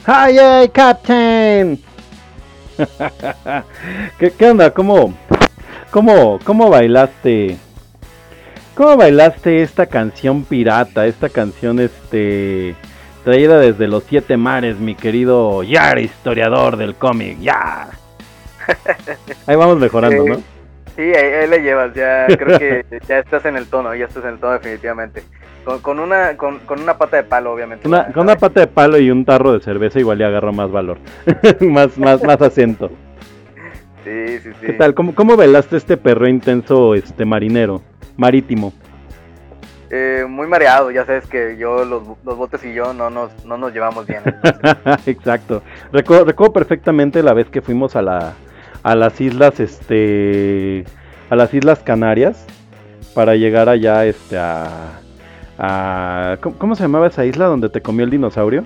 ¡Ay, 0.05 0.37
ay, 0.37 0.69
Captain! 0.69 1.81
¿Qué, 4.19 4.31
¿Qué 4.31 4.49
onda? 4.49 4.73
¿Cómo, 4.73 5.13
cómo, 5.91 6.39
¿Cómo 6.43 6.69
bailaste? 6.69 7.57
¿Cómo 8.75 8.97
bailaste 8.97 9.61
esta 9.61 9.85
canción 9.85 10.43
pirata? 10.43 11.05
Esta 11.05 11.29
canción, 11.29 11.79
este. 11.79 12.75
Traída 13.23 13.57
desde 13.59 13.87
los 13.87 14.03
siete 14.03 14.37
mares, 14.37 14.77
mi 14.77 14.95
querido 14.95 15.63
Yar, 15.63 15.99
historiador 15.99 16.77
del 16.77 16.95
cómic. 16.95 17.39
¡Ya! 17.39 17.89
Ahí 19.47 19.55
vamos 19.55 19.77
mejorando, 19.77 20.25
¿no? 20.25 20.35
Sí, 20.95 21.13
ahí, 21.15 21.33
ahí 21.33 21.47
le 21.47 21.61
llevas, 21.61 21.93
ya 21.93 22.27
creo 22.27 22.59
que 22.59 22.85
ya 23.07 23.19
estás 23.19 23.45
en 23.45 23.55
el 23.55 23.67
tono, 23.67 23.95
ya 23.95 24.05
estás 24.05 24.23
en 24.25 24.31
el 24.31 24.39
tono 24.39 24.53
definitivamente. 24.53 25.23
Con, 25.65 25.79
con 25.79 25.99
una 25.99 26.35
con, 26.37 26.59
con 26.59 26.81
una 26.81 26.97
pata 26.97 27.17
de 27.17 27.23
palo, 27.23 27.53
obviamente. 27.53 27.87
Una- 27.87 28.11
con 28.11 28.23
una 28.23 28.35
pata 28.37 28.61
de 28.61 28.67
palo 28.67 28.97
y 28.97 29.11
un 29.11 29.25
tarro 29.25 29.53
de 29.53 29.59
cerveza 29.59 29.99
igual 29.99 30.17
le 30.17 30.25
agarro 30.25 30.51
más 30.53 30.71
valor. 30.71 30.97
más, 31.61 31.97
más, 31.97 32.23
más 32.23 32.41
acento. 32.41 32.89
Sí, 34.03 34.39
sí, 34.39 34.49
sí. 34.59 34.65
¿Qué 34.67 34.73
tal? 34.73 34.93
¿Cómo, 34.93 35.13
¿Cómo 35.13 35.35
bailaste 35.35 35.77
este 35.77 35.97
perro 35.97 36.27
intenso, 36.27 36.95
este 36.95 37.25
marinero? 37.25 37.81
Marítimo. 38.17 38.73
Eh, 39.91 40.25
muy 40.27 40.47
mareado, 40.47 40.91
ya 40.91 41.03
sabes 41.05 41.25
que 41.25 41.57
yo, 41.57 41.83
los, 41.83 42.03
los 42.23 42.37
botes 42.37 42.63
y 42.63 42.73
yo 42.73 42.93
no 42.93 43.09
nos, 43.09 43.43
no 43.45 43.57
nos 43.57 43.73
llevamos 43.73 44.05
bien. 44.07 44.21
Exacto. 45.07 45.63
Recuerdo, 45.91 46.25
recuerdo 46.25 46.53
perfectamente 46.53 47.23
la 47.23 47.33
vez 47.33 47.49
que 47.49 47.61
fuimos 47.61 47.95
a 47.95 48.01
la 48.01 48.33
a 48.81 48.95
las 48.95 49.19
islas 49.19 49.59
este 49.59 50.85
a 51.29 51.35
las 51.35 51.53
islas 51.53 51.79
Canarias 51.79 52.45
para 53.13 53.35
llegar 53.35 53.67
allá 53.67 54.05
este 54.05 54.37
a, 54.37 55.01
a 55.59 56.37
¿cómo, 56.41 56.55
cómo 56.57 56.75
se 56.75 56.83
llamaba 56.83 57.07
esa 57.07 57.25
isla 57.25 57.45
donde 57.45 57.69
te 57.69 57.81
comió 57.81 58.05
el 58.05 58.09
dinosaurio? 58.11 58.63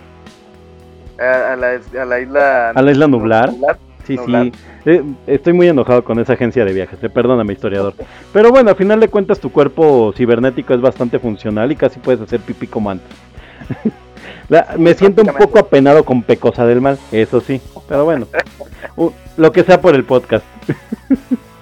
a, 1.20 1.54
a 1.54 1.56
la, 1.56 1.80
a 2.02 2.06
la 2.06 2.20
isla... 2.20 2.70
A 2.72 2.82
la 2.82 2.92
isla 2.92 3.08
Nublar. 3.08 3.52
Sí, 4.06 4.16
Nublar. 4.16 4.44
sí. 4.46 4.52
Eh, 4.86 5.04
estoy 5.28 5.54
muy 5.54 5.68
enojado 5.70 6.04
con 6.04 6.20
esa 6.20 6.34
agencia 6.34 6.66
de 6.66 6.74
viajes. 6.74 7.02
eh, 7.04 7.10
Perdóname, 7.10 7.54
historiador. 7.54 7.94
Pero 8.34 8.52
bueno, 8.52 8.72
a 8.72 8.76
final 8.76 9.00
de 9.00 9.08
cuentas 9.08 9.40
tu 9.40 9.52
cuerpo 9.52 10.14
cibernético 10.16 10.74
es 10.74 10.82
bastante 10.82 11.20
funcional 11.20 11.72
y 11.72 11.76
casi 11.76 12.00
puedes 12.00 12.20
hacer 12.22 12.40
pipí 12.42 12.68
como 12.68 12.90
antes. 12.92 13.08
La- 14.50 14.76
me 14.78 14.94
siento 14.94 15.22
un 15.22 15.30
poco 15.34 15.58
apenado 15.60 16.04
con 16.04 16.22
Pecosa 16.22 16.66
del 16.66 16.82
Mal, 16.82 16.98
eso 17.12 17.40
sí. 17.40 17.62
Pero 17.88 18.04
bueno, 18.06 18.28
u- 18.98 19.12
lo 19.38 19.52
que 19.54 19.64
sea 19.64 19.80
por 19.80 19.96
el 19.96 20.04
podcast. 20.04 20.46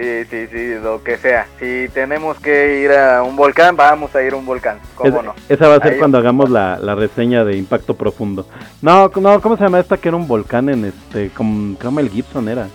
Sí, 0.00 0.24
sí, 0.30 0.46
sí, 0.50 0.74
lo 0.82 1.02
que 1.04 1.18
sea. 1.18 1.46
Si 1.58 1.88
tenemos 1.92 2.38
que 2.40 2.80
ir 2.80 2.92
a 2.92 3.22
un 3.22 3.36
volcán, 3.36 3.76
vamos 3.76 4.14
a 4.16 4.22
ir 4.22 4.32
a 4.32 4.36
un 4.36 4.46
volcán. 4.46 4.78
¿Cómo 4.94 5.18
Es- 5.18 5.24
no? 5.24 5.34
Esa 5.48 5.68
va 5.68 5.74
a 5.76 5.80
ser 5.80 5.92
Ahí- 5.92 5.98
cuando 5.98 6.16
hagamos 6.16 6.48
la, 6.48 6.78
la 6.80 6.94
reseña 6.94 7.44
de 7.44 7.56
Impacto 7.56 7.94
Profundo. 7.94 8.46
No, 8.80 9.10
no, 9.16 9.40
¿cómo 9.42 9.56
se 9.58 9.64
llama 9.64 9.78
esta 9.80 9.98
que 9.98 10.08
era 10.08 10.16
un 10.16 10.26
volcán 10.26 10.68
en 10.70 10.86
este, 10.86 11.28
con, 11.30 11.76
el 11.98 12.08
Gibson 12.08 12.48
era? 12.48 12.68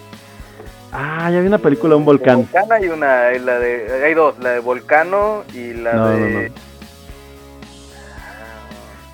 Ah, 0.91 1.31
ya 1.31 1.39
vi 1.39 1.47
una 1.47 1.57
película 1.57 1.95
un 1.95 2.05
volcán. 2.05 2.37
Volcán 2.51 2.71
hay 2.71 2.89
una, 2.89 3.31
la 3.31 3.59
de, 3.59 4.03
hay 4.05 4.13
dos, 4.13 4.37
la 4.39 4.51
de 4.51 4.59
Volcano 4.59 5.43
y 5.53 5.73
la 5.73 5.93
No, 5.93 6.09
de... 6.09 6.19
no, 6.19 6.41
no. 6.41 6.49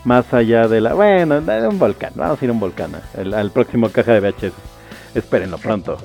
Más 0.04 0.34
allá 0.34 0.68
de 0.68 0.82
la... 0.82 0.94
Bueno, 0.96 1.38
un 1.70 1.80
volcán. 1.80 2.12
Vamos 2.16 2.42
a 2.42 2.46
ir 2.46 2.50
a 2.50 2.54
un 2.54 2.60
volcán. 2.60 2.92
Al, 3.18 3.34
al 3.34 3.52
próximo 3.52 3.90
caja 3.90 4.14
de 4.14 4.20
VHS. 4.20 4.52
Espérenlo 5.16 5.58
pronto. 5.58 5.98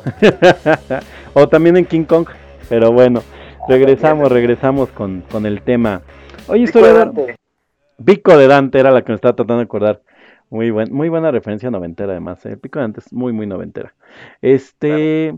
o 1.34 1.48
también 1.48 1.76
en 1.76 1.84
King 1.84 2.04
Kong. 2.04 2.26
Pero 2.68 2.92
bueno, 2.92 3.22
regresamos, 3.68 4.30
regresamos 4.30 4.90
con, 4.90 5.22
con 5.30 5.46
el 5.46 5.62
tema. 5.62 6.02
Oye, 6.48 6.62
historiador. 6.62 7.12
Pico 8.04 8.36
de 8.36 8.46
Dante 8.46 8.78
era 8.78 8.90
la 8.90 9.02
que 9.02 9.12
me 9.12 9.16
estaba 9.16 9.34
tratando 9.34 9.58
de 9.58 9.64
acordar. 9.64 10.02
Muy, 10.50 10.70
buen, 10.70 10.92
muy 10.92 11.08
buena 11.08 11.30
referencia 11.30 11.70
noventera, 11.70 12.12
además. 12.12 12.44
¿eh? 12.46 12.52
El 12.52 12.58
Pico 12.58 12.78
de 12.78 12.84
Dante 12.84 13.00
es 13.00 13.12
muy, 13.12 13.32
muy 13.32 13.46
noventera. 13.46 13.94
Este. 14.42 15.34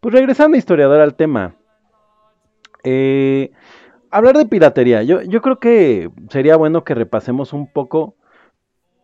Pues 0.00 0.14
regresando, 0.14 0.56
historiador, 0.56 1.00
al 1.00 1.14
tema. 1.14 1.54
Eh, 2.84 3.52
hablar 4.10 4.36
de 4.36 4.46
piratería. 4.46 5.02
Yo, 5.02 5.22
yo 5.22 5.40
creo 5.40 5.58
que 5.58 6.10
sería 6.28 6.56
bueno 6.56 6.84
que 6.84 6.94
repasemos 6.94 7.52
un 7.52 7.66
poco 7.66 8.16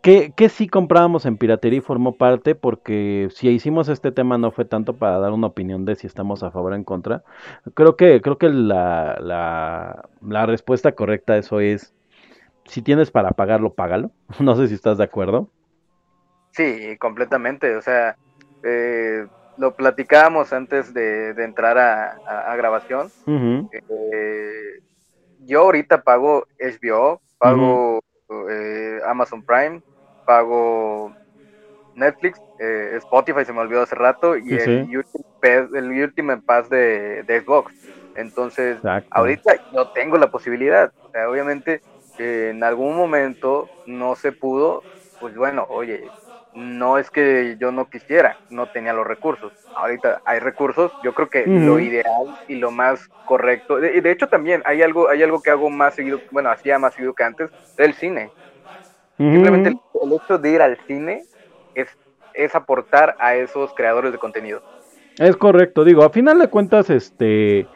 qué, 0.09 0.33
qué 0.37 0.49
sí 0.49 0.69
comprábamos 0.69 1.27
en 1.27 1.37
piratería 1.37 1.79
y 1.79 1.83
formó 1.83 2.17
parte, 2.17 2.55
porque 2.55 3.29
si 3.35 3.49
hicimos 3.51 3.89
este 3.89 4.11
tema 4.13 4.39
no 4.39 4.51
fue 4.51 4.65
tanto 4.65 4.97
para 4.97 5.19
dar 5.19 5.33
una 5.33 5.49
opinión 5.49 5.85
de 5.85 5.97
si 5.97 6.07
estamos 6.07 6.43
a 6.43 6.51
favor 6.51 6.73
o 6.73 6.77
en 6.77 6.85
contra. 6.85 7.23
Creo 7.75 7.97
que, 7.97 8.21
creo 8.23 8.39
que 8.39 8.49
la, 8.49 9.19
la, 9.21 10.09
la 10.23 10.47
respuesta 10.47 10.93
correcta 10.93 11.35
a 11.35 11.39
eso 11.39 11.61
es 11.61 11.93
si 12.65 12.83
tienes 12.83 13.11
para 13.11 13.33
pagarlo, 13.33 13.75
págalo. 13.75 14.13
No 14.41 14.57
sé 14.57 14.69
si 14.69 14.75
estás 14.75 14.99
de 14.99 15.05
acuerdo. 15.05 15.51
Sí, 16.53 16.97
completamente. 16.99 17.77
O 17.77 17.83
sea, 17.83 18.17
eh, 18.63 19.27
lo 19.57 19.75
platicábamos 19.75 20.53
antes 20.53 20.93
de, 20.95 21.35
de 21.35 21.45
entrar 21.45 21.79
a, 21.79 22.19
a- 22.27 22.53
a 22.53 22.57
grabación. 22.57 23.11
Eh, 23.71 24.81
yo 25.47 25.61
ahorita 25.63 26.03
pago 26.03 26.47
HBO, 26.61 27.21
pago 27.39 28.01
eh, 28.51 29.01
Amazon 29.07 29.43
Prime, 29.45 29.81
pago 30.29 31.15
Netflix, 31.95 32.41
eh, 32.59 32.93
Spotify 32.99 33.45
se 33.45 33.53
me 33.53 33.61
olvidó 33.61 33.83
hace 33.83 33.95
rato 33.97 34.37
y 34.37 34.43
Sí, 34.49 34.59
el, 34.59 34.83
sí. 34.85 34.97
Ultimate 34.97 35.29
Pass, 35.41 35.69
el 35.75 35.91
Ultimate 35.91 36.43
Pass 36.47 36.69
de, 36.71 37.23
de 37.25 37.41
Xbox. 37.41 37.73
Entonces, 38.15 38.83
Exacto. 38.83 39.11
ahorita 39.11 39.55
yo 39.71 39.89
tengo 39.95 40.19
la 40.19 40.31
posibilidad. 40.31 40.93
O 41.03 41.09
sea, 41.11 41.29
obviamente, 41.31 41.83
eh, 42.19 42.51
en 42.53 42.63
algún 42.65 42.97
momento 42.97 43.71
no 43.85 44.17
se 44.17 44.33
pudo, 44.33 44.87
pues 45.19 45.35
bueno, 45.37 45.67
oye, 45.69 46.13
no 46.53 46.99
es 46.99 47.11
que 47.11 47.57
yo 47.61 47.73
no 47.73 47.89
quisiera, 47.89 48.39
no 48.49 48.69
tenía 48.69 48.93
los 48.93 49.07
recursos. 49.07 49.53
Ahorita 49.75 50.21
hay 50.25 50.41
recursos, 50.41 50.93
yo 51.01 51.15
creo 51.15 51.29
que 51.31 51.51
lo 51.55 51.79
ideal 51.81 52.05
y 52.47 52.57
lo 52.57 52.71
más 52.73 53.09
correcto, 53.25 53.77
de, 53.81 53.97
y 53.97 54.01
de 54.01 54.11
hecho 54.11 54.29
también 54.29 54.63
hay 54.65 54.83
algo, 54.83 55.09
hay 55.09 55.23
algo 55.23 55.43
que 55.43 55.51
hago 55.51 55.71
más 55.71 55.95
seguido, 55.95 56.23
bueno, 56.31 56.51
hacía 56.51 56.79
más 56.79 56.95
seguido 56.95 57.15
que 57.15 57.25
antes, 57.25 57.51
el 57.77 57.95
cine. 57.95 58.33
Simplemente 59.19 59.69
el, 59.71 59.79
el 60.03 60.13
hecho 60.15 60.39
de 60.39 60.51
ir 60.51 60.63
al 60.63 60.79
cine 60.87 61.25
es, 61.75 61.89
es 62.35 62.55
aportar 62.55 63.17
a 63.19 63.35
esos 63.35 63.75
creadores 63.75 64.13
de 64.13 64.19
contenido. 64.19 64.63
Es 65.19 65.37
correcto, 65.37 65.85
digo, 65.85 66.05
a 66.05 66.11
final 66.11 66.39
de 66.39 66.49
cuentas, 66.49 66.89
este, 66.91 67.67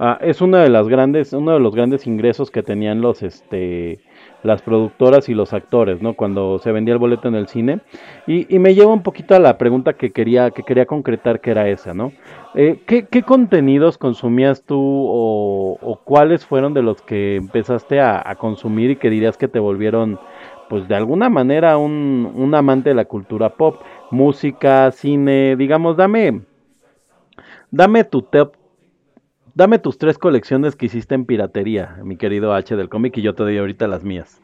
ah, 0.00 0.18
es 0.20 0.40
una 0.40 0.62
de 0.62 0.68
las 0.68 0.88
grandes, 0.88 1.32
uno 1.32 1.52
de 1.52 1.60
los 1.60 1.74
grandes 1.74 2.06
ingresos 2.08 2.50
que 2.50 2.64
tenían 2.64 3.00
los, 3.00 3.22
este, 3.22 4.00
las 4.42 4.62
productoras 4.62 5.28
y 5.28 5.34
los 5.34 5.52
actores, 5.52 6.02
¿no? 6.02 6.14
Cuando 6.14 6.58
se 6.58 6.72
vendía 6.72 6.94
el 6.94 6.98
boleto 6.98 7.28
en 7.28 7.36
el 7.36 7.46
cine. 7.46 7.78
Y, 8.26 8.52
y 8.52 8.58
me 8.58 8.74
lleva 8.74 8.92
un 8.92 9.04
poquito 9.04 9.36
a 9.36 9.38
la 9.38 9.58
pregunta 9.58 9.92
que 9.92 10.10
quería, 10.10 10.50
que 10.50 10.64
quería 10.64 10.86
concretar, 10.86 11.40
que 11.40 11.52
era 11.52 11.68
esa, 11.68 11.94
¿no? 11.94 12.12
Eh, 12.56 12.80
¿qué, 12.86 13.06
qué 13.06 13.22
contenidos 13.22 13.96
consumías 13.96 14.62
tú 14.62 14.76
o, 14.80 15.78
o 15.80 15.96
cuáles 16.02 16.44
fueron 16.44 16.74
de 16.74 16.82
los 16.82 17.00
que 17.02 17.36
empezaste 17.36 18.00
a, 18.00 18.20
a 18.28 18.34
consumir 18.34 18.90
y 18.90 18.96
que 18.96 19.10
dirías 19.10 19.36
que 19.36 19.46
te 19.46 19.60
volvieron, 19.60 20.18
pues 20.68 20.88
de 20.88 20.94
alguna 20.94 21.28
manera, 21.28 21.76
un, 21.76 22.30
un 22.34 22.54
amante 22.54 22.90
de 22.90 22.94
la 22.94 23.04
cultura 23.04 23.50
pop? 23.50 23.76
Música, 24.10 24.90
cine, 24.90 25.56
digamos, 25.56 25.96
dame, 25.96 26.42
dame 27.70 28.04
tu 28.04 28.22
top, 28.22 28.54
dame 29.54 29.78
tus 29.78 29.98
tres 29.98 30.18
colecciones 30.18 30.76
que 30.76 30.86
hiciste 30.86 31.14
en 31.14 31.24
piratería, 31.24 31.98
mi 32.02 32.16
querido 32.16 32.52
H 32.52 32.76
del 32.76 32.88
cómic, 32.88 33.16
y 33.18 33.22
yo 33.22 33.34
te 33.34 33.42
doy 33.42 33.58
ahorita 33.58 33.86
las 33.88 34.04
mías. 34.04 34.40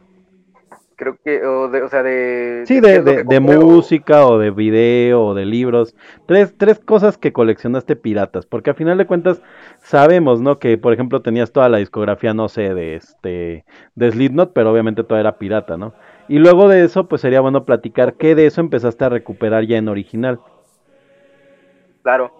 Creo 0.97 1.17
que, 1.25 1.45
o, 1.45 1.69
de, 1.71 1.83
o 1.83 1.89
sea, 1.89 2.05
de... 2.05 2.63
Sí, 2.67 2.79
de, 2.79 3.03
de, 3.03 3.25
de 3.25 3.41
música 3.41 4.27
o 4.29 4.39
de 4.39 4.53
video 4.53 5.25
o 5.25 5.35
de 5.35 5.45
libros. 5.45 5.97
Tres, 6.27 6.55
tres 6.57 6.79
cosas 6.79 7.19
que 7.19 7.33
coleccionaste 7.33 7.97
piratas. 7.97 8.47
Porque 8.47 8.71
a 8.71 8.75
final 8.75 8.97
de 8.97 9.05
cuentas 9.05 9.43
sabemos, 9.79 10.41
¿no? 10.41 10.61
Que 10.61 10.79
por 10.79 10.93
ejemplo 10.93 11.21
tenías 11.21 11.51
toda 11.51 11.69
la 11.69 11.79
discografía, 11.79 12.33
no 12.33 12.49
sé, 12.49 12.75
de 12.75 12.95
este 12.95 13.65
de 13.97 14.13
Slipknot, 14.13 14.53
pero 14.53 14.71
obviamente 14.71 15.03
toda 15.03 15.19
era 15.19 15.37
pirata, 15.37 15.77
¿no? 15.77 15.95
Y 16.29 16.39
luego 16.39 16.69
de 16.69 16.85
eso, 16.85 17.07
pues 17.07 17.21
sería 17.21 17.41
bueno 17.41 17.65
platicar 17.65 18.15
qué 18.15 18.35
de 18.35 18.47
eso 18.47 18.61
empezaste 18.61 19.05
a 19.05 19.09
recuperar 19.11 19.67
ya 19.67 19.77
en 19.77 19.89
original. 19.89 20.41
Claro. 22.03 22.33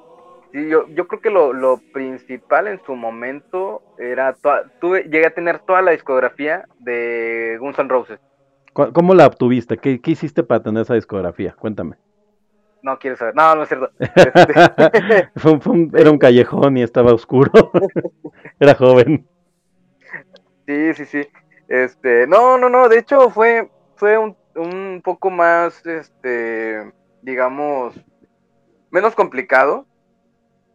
Sí, 0.53 0.69
yo, 0.69 0.87
yo 0.95 1.09
creo 1.09 1.21
que 1.21 1.31
lo, 1.31 1.53
lo 1.53 1.81
principal 1.93 2.69
en 2.69 2.81
su 2.85 2.95
momento 2.95 3.83
era, 3.99 4.33
toda- 4.35 4.71
tuve, 4.81 5.03
llegué 5.05 5.27
a 5.27 5.35
tener 5.35 5.59
toda 5.61 5.83
la 5.83 5.91
discografía 5.91 6.65
de 6.79 7.57
Guns 7.61 7.79
N' 7.79 7.89
Roses. 7.89 8.21
¿Cu- 8.73 8.93
¿Cómo 8.93 9.15
la 9.15 9.27
obtuviste? 9.27 9.77
¿Qué, 9.79 10.01
qué 10.01 10.13
hiciste 10.13 10.43
para 10.45 10.63
tener 10.63 10.83
esa 10.83 10.95
discografía? 10.95 11.55
Cuéntame. 11.59 11.97
No 12.83 12.99
quieres 12.99 13.19
saber, 13.19 13.35
no, 13.35 13.55
no 13.57 13.63
es 13.63 13.69
cierto. 13.69 13.91
Este, 13.99 15.29
Fue 15.37 15.53
un- 15.53 15.61
fue 15.61 15.73
un- 15.73 15.93
era 15.97 16.11
un 16.11 16.19
callejón 16.19 16.77
y 16.77 16.83
estaba 16.83 17.13
oscuro. 17.13 17.51
era 18.61 18.75
joven. 18.75 19.27
sí, 20.67 20.95
sí, 20.95 21.05
sí. 21.07 21.29
Este, 21.67 22.27
no, 22.27 22.59
no, 22.59 22.69
no, 22.69 22.89
de 22.89 22.99
hecho 22.99 23.31
fue, 23.31 23.71
fue 23.97 24.19
un, 24.19 24.37
un 24.57 25.01
poco 25.03 25.31
más, 25.31 25.85
este, 25.87 26.93
digamos, 27.23 27.95
menos 28.91 29.15
complicado. 29.15 29.87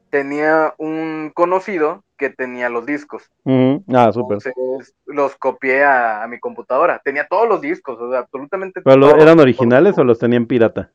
Tenía 0.10 0.74
un 0.78 1.32
conocido 1.34 2.04
que 2.18 2.30
tenía 2.30 2.70
los 2.70 2.86
discos. 2.86 3.30
Ujú. 3.44 3.84
Ah, 3.94 4.12
súper. 4.12 4.40
Entonces 4.44 4.94
los 5.06 5.36
copié 5.38 5.84
a, 5.84 6.24
a 6.24 6.28
mi 6.28 6.40
computadora. 6.40 7.00
Tenía 7.04 7.28
todos 7.28 7.48
los 7.48 7.62
discos, 7.62 8.00
o 8.00 8.10
sea, 8.10 8.20
absolutamente 8.20 8.82
¿Pero 8.82 9.00
todos, 9.00 9.14
eran 9.14 9.36
todos, 9.36 9.42
originales 9.42 9.98
o 9.98 10.04
los 10.04 10.20
tenían 10.20 10.46
pirata? 10.46 10.92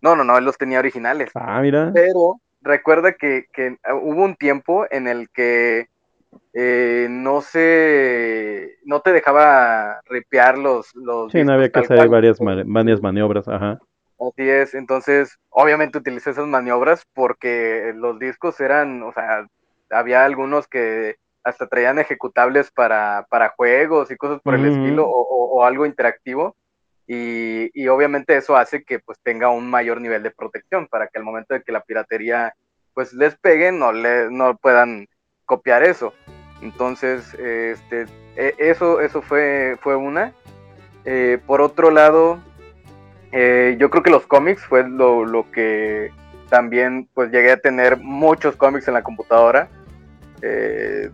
No, 0.00 0.16
no, 0.16 0.24
no, 0.24 0.38
él 0.38 0.44
los 0.44 0.58
tenía 0.58 0.78
originales. 0.78 1.30
Ah, 1.34 1.60
mira. 1.60 1.90
Pero 1.92 2.40
recuerda 2.62 3.12
que, 3.12 3.46
que 3.52 3.76
hubo 4.02 4.24
un 4.24 4.36
tiempo 4.36 4.86
en 4.90 5.08
el 5.08 5.28
que 5.30 5.88
eh, 6.54 7.06
no 7.10 7.40
se 7.40 8.78
no 8.84 9.00
te 9.00 9.12
dejaba 9.12 10.00
ripear 10.06 10.58
los, 10.58 10.94
los 10.94 11.32
Sí, 11.32 11.44
no 11.44 11.52
había 11.54 11.70
que 11.70 11.80
hacer 11.80 11.96
cual. 11.98 12.10
varias, 12.10 12.38
varias 12.40 13.00
maniobras, 13.00 13.48
ajá. 13.48 13.78
Así 14.18 14.48
es, 14.48 14.74
entonces 14.74 15.36
obviamente 15.50 15.98
utilicé 15.98 16.30
esas 16.30 16.46
maniobras 16.46 17.04
porque 17.12 17.92
los 17.96 18.18
discos 18.20 18.60
eran, 18.60 19.02
o 19.02 19.12
sea, 19.12 19.46
había 19.90 20.24
algunos 20.24 20.68
que 20.68 21.16
hasta 21.42 21.66
traían 21.66 21.98
ejecutables 21.98 22.70
para, 22.70 23.26
para 23.28 23.48
juegos 23.56 24.10
y 24.12 24.16
cosas 24.16 24.40
por 24.42 24.54
el 24.54 24.60
Ujú. 24.60 24.74
estilo 24.74 25.04
o, 25.08 25.22
o- 25.22 25.60
o 25.60 25.64
algo 25.64 25.86
interactivo 25.86 26.56
y, 27.06 27.70
y 27.74 27.88
obviamente 27.88 28.36
eso 28.36 28.56
hace 28.56 28.84
que 28.84 29.00
pues 29.00 29.18
tenga 29.22 29.48
un 29.50 29.68
mayor 29.68 30.00
nivel 30.00 30.22
de 30.22 30.30
protección 30.30 30.86
para 30.86 31.08
que 31.08 31.18
al 31.18 31.24
momento 31.24 31.54
de 31.54 31.62
que 31.62 31.72
la 31.72 31.82
piratería 31.82 32.54
pues 32.94 33.12
les 33.12 33.36
pegue 33.38 33.72
no, 33.72 33.92
le, 33.92 34.30
no 34.30 34.56
puedan 34.56 35.06
copiar 35.52 35.82
eso. 35.82 36.14
Entonces, 36.62 37.34
este, 37.34 38.06
e- 38.36 38.54
eso, 38.58 39.00
eso 39.02 39.20
fue, 39.20 39.76
fue 39.82 39.96
una. 39.96 40.32
Eh, 41.04 41.38
por 41.46 41.60
otro 41.60 41.90
lado, 41.90 42.38
eh, 43.32 43.76
yo 43.78 43.90
creo 43.90 44.02
que 44.02 44.10
los 44.10 44.26
cómics 44.26 44.62
fue 44.64 44.88
lo, 44.88 45.26
lo 45.26 45.50
que 45.50 46.10
también 46.48 47.06
pues 47.12 47.30
llegué 47.30 47.52
a 47.52 47.56
tener 47.58 47.98
muchos 47.98 48.56
cómics 48.56 48.88
en 48.88 48.94
la 48.94 49.02
computadora. 49.02 49.68
eh, 50.40 51.10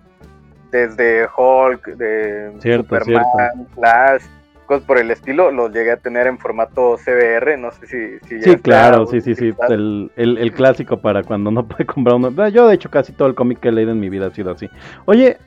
desde 0.70 1.27
Hulk, 1.35 1.87
de 1.96 2.53
Cierto, 2.61 2.83
Superman, 2.98 3.66
Flash, 3.74 4.22
cosas 4.68 4.85
por 4.85 4.98
el 4.98 5.11
estilo, 5.11 5.50
los 5.50 5.72
llegué 5.72 5.92
a 5.92 5.96
tener 5.96 6.26
en 6.26 6.38
formato 6.38 6.96
CBR, 6.96 7.59
no 7.59 7.72
sé 7.72 7.87
si... 7.87 8.28
si 8.28 8.42
Sí, 8.42 8.57
claro, 8.57 9.07
sí, 9.07 9.22
sí, 9.22 9.35
sí. 9.35 9.52
El, 9.68 10.12
el, 10.14 10.37
el 10.37 10.52
clásico 10.52 11.00
para 11.00 11.22
cuando 11.22 11.50
no 11.50 11.66
puede 11.68 11.87
comprar 11.87 12.16
uno. 12.16 12.48
Yo, 12.48 12.68
de 12.68 12.74
hecho, 12.74 12.90
casi 12.90 13.12
todo 13.12 13.26
el 13.28 13.35
cómic 13.35 13.61
que 13.61 13.68
he 13.68 13.72
leído 13.72 13.92
en 13.92 13.98
mi 13.98 14.11
vida 14.11 14.26
ha 14.26 14.31
sido 14.31 14.50
así. 14.52 14.68
Oye, 15.07 15.38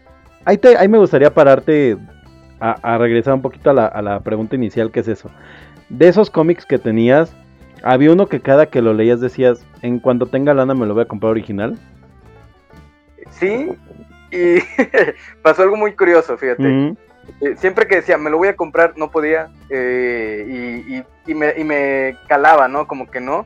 ahí, 0.43 0.57
te, 0.57 0.75
ahí 0.75 0.87
me 0.87 0.97
gustaría 0.97 1.33
pararte 1.33 1.97
a, 2.59 2.71
a 2.81 2.97
regresar 2.97 3.35
un 3.35 3.43
poquito 3.43 3.69
a 3.69 3.73
la, 3.73 3.85
a 3.85 4.01
la 4.01 4.19
pregunta 4.21 4.55
inicial, 4.55 4.91
que 4.91 5.01
es 5.01 5.07
eso. 5.07 5.29
De 5.89 6.07
esos 6.07 6.31
cómics 6.31 6.65
que 6.65 6.79
tenías, 6.79 7.35
había 7.83 8.11
uno 8.11 8.25
que 8.25 8.41
cada 8.41 8.65
que 8.65 8.81
lo 8.81 8.93
leías 8.93 9.21
decías, 9.21 9.63
en 9.83 9.99
cuanto 9.99 10.25
tenga 10.25 10.55
lana 10.55 10.73
me 10.73 10.87
lo 10.87 10.95
voy 10.95 11.03
a 11.03 11.07
comprar 11.07 11.31
original. 11.31 11.77
Sí, 13.29 13.69
y 14.31 14.55
pasó 15.43 15.61
algo 15.61 15.77
muy 15.77 15.93
curioso, 15.93 16.37
fíjate. 16.37 16.95
Siempre 17.57 17.87
que 17.87 17.95
decía, 17.97 18.17
me 18.17 18.29
lo 18.29 18.37
voy 18.37 18.47
a 18.49 18.55
comprar, 18.55 18.93
no 18.97 19.11
podía, 19.11 19.49
eh, 19.69 20.45
y, 20.87 20.95
y- 20.97 21.03
y 21.27 21.33
me, 21.35 21.53
y 21.57 21.63
me 21.63 22.17
calaba, 22.27 22.67
¿no? 22.67 22.87
Como 22.87 23.09
que 23.09 23.19
no. 23.21 23.45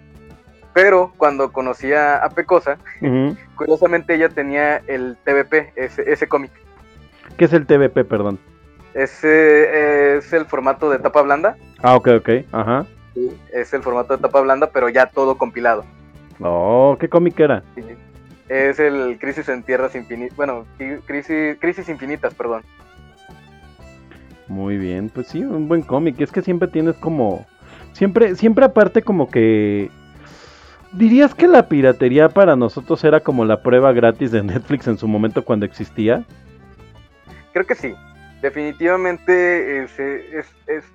Pero 0.73 1.13
cuando 1.17 1.51
conocí 1.53 1.93
a, 1.93 2.21
Pecosa, 2.35 2.77
curiosamente 3.55 4.13
ella 4.15 4.29
tenía 4.29 4.77
el 4.87 5.17
TVP, 5.23 5.71
ese, 5.75 6.11
ese 6.11 6.27
cómic. 6.27 6.51
¿Qué 7.37 7.45
es 7.45 7.53
el 7.53 7.65
TVP, 7.65 8.03
perdón? 8.05 8.39
Ese 8.93 9.27
eh, 9.29 10.17
es 10.17 10.31
el 10.33 10.45
formato 10.45 10.89
de 10.89 10.99
tapa 10.99 11.21
blanda. 11.21 11.55
Ah, 11.81 11.95
ok, 11.95 12.07
ok. 12.19 12.29
Ajá. 12.51 12.85
Es 13.53 13.73
el 13.73 13.83
formato 13.83 14.15
de 14.15 14.21
tapa 14.21 14.41
blanda, 14.41 14.69
pero 14.71 14.89
ya 14.89 15.05
todo 15.07 15.37
compilado. 15.37 15.85
Oh, 16.41 16.97
¿qué 16.99 17.07
cómic 17.07 17.39
era? 17.39 17.63
Es 18.49 18.79
el 18.79 19.17
Crisis 19.19 19.47
en 19.49 19.63
Tierras 19.63 19.95
Infinitas. 19.95 20.35
Bueno, 20.37 20.65
Cri- 20.77 21.01
crisis, 21.05 21.57
crisis 21.59 21.87
Infinitas, 21.89 22.33
perdón. 22.33 22.63
Muy 24.47 24.77
bien, 24.77 25.09
pues 25.09 25.27
sí, 25.27 25.43
un 25.43 25.67
buen 25.67 25.81
cómic. 25.81 26.19
Es 26.21 26.31
que 26.31 26.41
siempre 26.41 26.67
tienes 26.67 26.95
como. 26.97 27.45
Siempre, 27.93 28.35
siempre 28.35 28.65
aparte 28.65 29.01
como 29.01 29.29
que. 29.29 29.89
¿Dirías 30.93 31.33
que 31.35 31.47
la 31.47 31.67
piratería 31.67 32.29
para 32.29 32.55
nosotros 32.55 33.03
era 33.03 33.19
como 33.19 33.43
la 33.43 33.61
prueba 33.61 33.91
gratis 33.91 34.31
de 34.31 34.43
Netflix 34.43 34.87
en 34.87 34.97
su 34.97 35.07
momento 35.07 35.43
cuando 35.43 35.65
existía? 35.65 36.23
Creo 37.51 37.65
que 37.65 37.75
sí. 37.75 37.93
Definitivamente 38.41 39.83
es, 39.83 39.99
es, 39.99 40.47
es, 40.67 40.85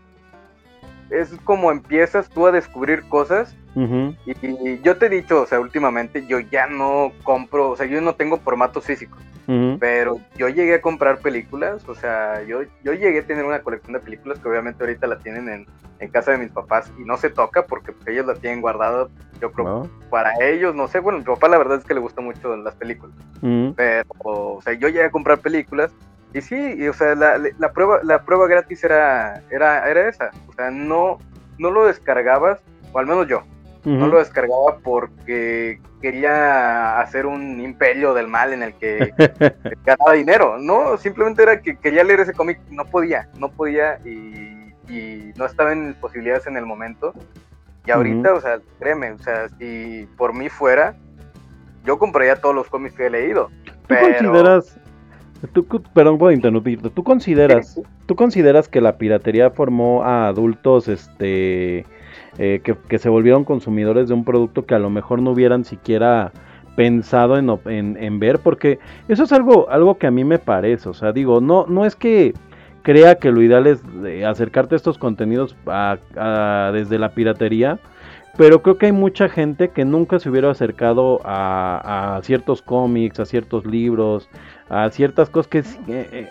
es 1.11 1.31
como 1.45 1.71
empiezas 1.71 2.29
tú 2.29 2.47
a 2.47 2.53
descubrir 2.53 3.03
cosas. 3.09 3.57
Y, 3.77 4.33
y 4.47 4.81
yo 4.83 4.97
te 4.97 5.07
he 5.07 5.09
dicho, 5.09 5.43
o 5.43 5.47
sea, 5.47 5.61
últimamente 5.61 6.27
yo 6.27 6.41
ya 6.41 6.67
no 6.67 7.13
compro, 7.23 7.71
o 7.71 7.77
sea, 7.77 7.87
yo 7.87 8.01
no 8.01 8.15
tengo 8.15 8.39
formatos 8.39 8.85
físicos. 8.85 9.21
Pero 9.81 10.21
yo 10.37 10.49
llegué 10.49 10.75
a 10.75 10.81
comprar 10.81 11.19
películas, 11.19 11.89
o 11.89 11.95
sea, 11.97 12.41
yo, 12.45 12.61
yo 12.85 12.93
llegué 12.93 13.19
a 13.19 13.27
tener 13.27 13.45
una 13.45 13.61
colección 13.61 13.95
de 13.95 13.99
películas 13.99 14.39
que 14.39 14.49
obviamente 14.49 14.85
ahorita 14.85 15.09
la 15.09 15.19
tienen 15.19 15.49
en, 15.49 15.67
en 15.99 16.09
casa 16.09 16.31
de 16.31 16.39
mis 16.39 16.53
papás 16.53 16.93
y 16.99 17.05
no 17.05 17.17
se 17.17 17.31
toca 17.31 17.67
porque 17.67 17.91
pues, 17.91 18.07
ellos 18.09 18.27
la 18.27 18.35
tienen 18.35 18.61
guardada, 18.61 19.09
yo 19.41 19.51
creo, 19.51 19.67
¿No? 19.67 19.91
para 20.09 20.33
ellos, 20.41 20.75
no 20.77 20.87
sé, 20.87 21.01
bueno, 21.01 21.19
mi 21.19 21.25
papá 21.25 21.49
la 21.49 21.59
verdad 21.59 21.79
es 21.79 21.85
que 21.85 21.95
le 21.95 22.01
gusta 22.01 22.21
mucho 22.21 22.57
las 22.57 22.77
películas, 22.77 23.17
pero, 23.75 24.07
o 24.23 24.61
sea, 24.63 24.73
yo 24.75 24.87
llegué 24.87 25.05
a 25.05 25.11
comprar 25.11 25.41
películas 25.41 25.91
y 26.33 26.41
sí, 26.41 26.75
y, 26.79 26.89
o 26.89 26.93
sea, 26.93 27.15
la, 27.15 27.39
la 27.59 27.73
prueba, 27.73 28.01
la 28.03 28.23
prueba 28.23 28.47
gratis 28.47 28.85
era, 28.85 29.43
era, 29.51 29.89
era 29.89 30.09
esa, 30.09 30.31
o 30.49 30.53
sea, 30.53 30.71
no, 30.71 31.19
no 31.59 31.71
lo 31.71 31.87
descargabas, 31.87 32.61
o 32.93 32.99
al 32.99 33.07
menos 33.07 33.27
yo, 33.29 33.43
no 33.85 34.09
lo 34.09 34.19
descargaba 34.19 34.79
porque 34.83 35.81
quería 36.03 37.01
hacer 37.01 37.27
un 37.27 37.61
imperio 37.61 38.13
del 38.13 38.29
mal 38.29 38.53
en 38.53 38.63
el 38.63 38.75
que 38.75 39.13
ganaba 39.85 40.13
dinero. 40.13 40.59
No, 40.59 40.97
simplemente 40.99 41.43
era 41.43 41.61
que 41.61 41.77
quería 41.77 42.05
leer 42.05 42.21
ese 42.21 42.35
cómic, 42.35 42.61
no 42.71 42.85
podía, 42.85 43.29
no 43.39 43.51
podía 43.51 43.99
y, 44.05 44.73
y 44.89 45.33
no 45.37 45.47
estaba 45.47 45.73
en 45.73 45.95
posibilidades 45.95 46.47
en 46.47 46.57
el 46.57 46.67
momento. 46.67 47.15
Y 47.87 47.91
ahorita, 47.91 48.35
o 48.35 48.41
sea, 48.41 48.61
créeme, 48.79 49.13
o 49.13 49.19
sea, 49.19 49.49
si 49.59 50.07
por 50.19 50.35
mí 50.35 50.51
fuera, 50.51 50.95
yo 51.85 51.99
compraría 51.99 52.37
todos 52.37 52.55
los 52.55 52.69
cómics 52.69 52.95
que 52.95 53.07
he 53.07 53.11
leído. 53.11 53.51
¿Tú 53.65 53.73
Pero... 53.89 54.31
consideras... 54.31 54.79
Tú, 55.53 55.65
perdón 55.95 56.19
por 56.19 56.33
interrumpirte. 56.33 56.91
¿Tú 56.91 57.03
consideras, 57.03 57.81
¿Tú 58.07 58.15
consideras 58.15 58.69
que 58.69 58.81
la 58.81 58.99
piratería 58.99 59.51
formó 59.51 60.03
a 60.05 60.29
adultos 60.29 60.87
este 60.89 61.87
eh, 62.39 62.61
que, 62.63 62.77
que 62.89 62.99
se 62.99 63.09
volvieron 63.09 63.45
consumidores 63.45 64.09
de 64.09 64.15
un 64.15 64.25
producto 64.25 64.67
que 64.67 64.75
a 64.75 64.79
lo 64.79 64.91
mejor 64.91 65.23
no 65.23 65.31
hubieran 65.31 65.65
siquiera 65.65 66.33
pensado 66.77 67.39
en, 67.39 67.51
en- 67.67 67.97
en 68.03 68.19
ver? 68.19 68.41
Porque 68.41 68.79
eso 69.09 69.25
es 69.25 69.33
algo, 69.33 69.71
algo 69.71 69.97
que 69.97 70.07
a 70.07 70.11
mí 70.11 70.25
me 70.25 70.39
parece. 70.39 70.89
O 70.91 70.95
sea, 70.95 71.13
digo, 71.13 71.41
no, 71.41 71.65
no 71.67 71.87
es 71.87 71.97
que 71.97 72.35
crea 72.83 73.15
que 73.17 73.31
lo 73.31 73.43
ideal 73.43 73.67
es 73.67 73.83
eh, 74.05 74.25
acercarte 74.27 74.75
a 74.75 74.77
estos 74.77 74.99
contenidos 74.99 75.57
a- 75.67 75.97
a- 76.17 76.71
desde 76.73 76.99
la 76.99 77.11
piratería. 77.15 77.79
Pero 78.37 78.63
creo 78.63 78.79
que 78.79 78.87
hay 78.87 78.93
mucha 78.93 79.29
gente 79.29 79.69
que 79.69 79.85
nunca 79.85 80.19
se 80.19 80.31
hubiera 80.31 80.51
acercado 80.51 81.21
a, 81.25 82.21
ciertos 82.23 82.63
cómics, 82.63 83.21
a 83.21 83.27
ciertos 83.27 83.67
libros, 83.67 84.29
a 84.69 84.89
ciertas 84.91 85.29
cosas 85.29 85.49
que 85.49 85.59
eh, 85.59 85.65
eh, 85.89 86.31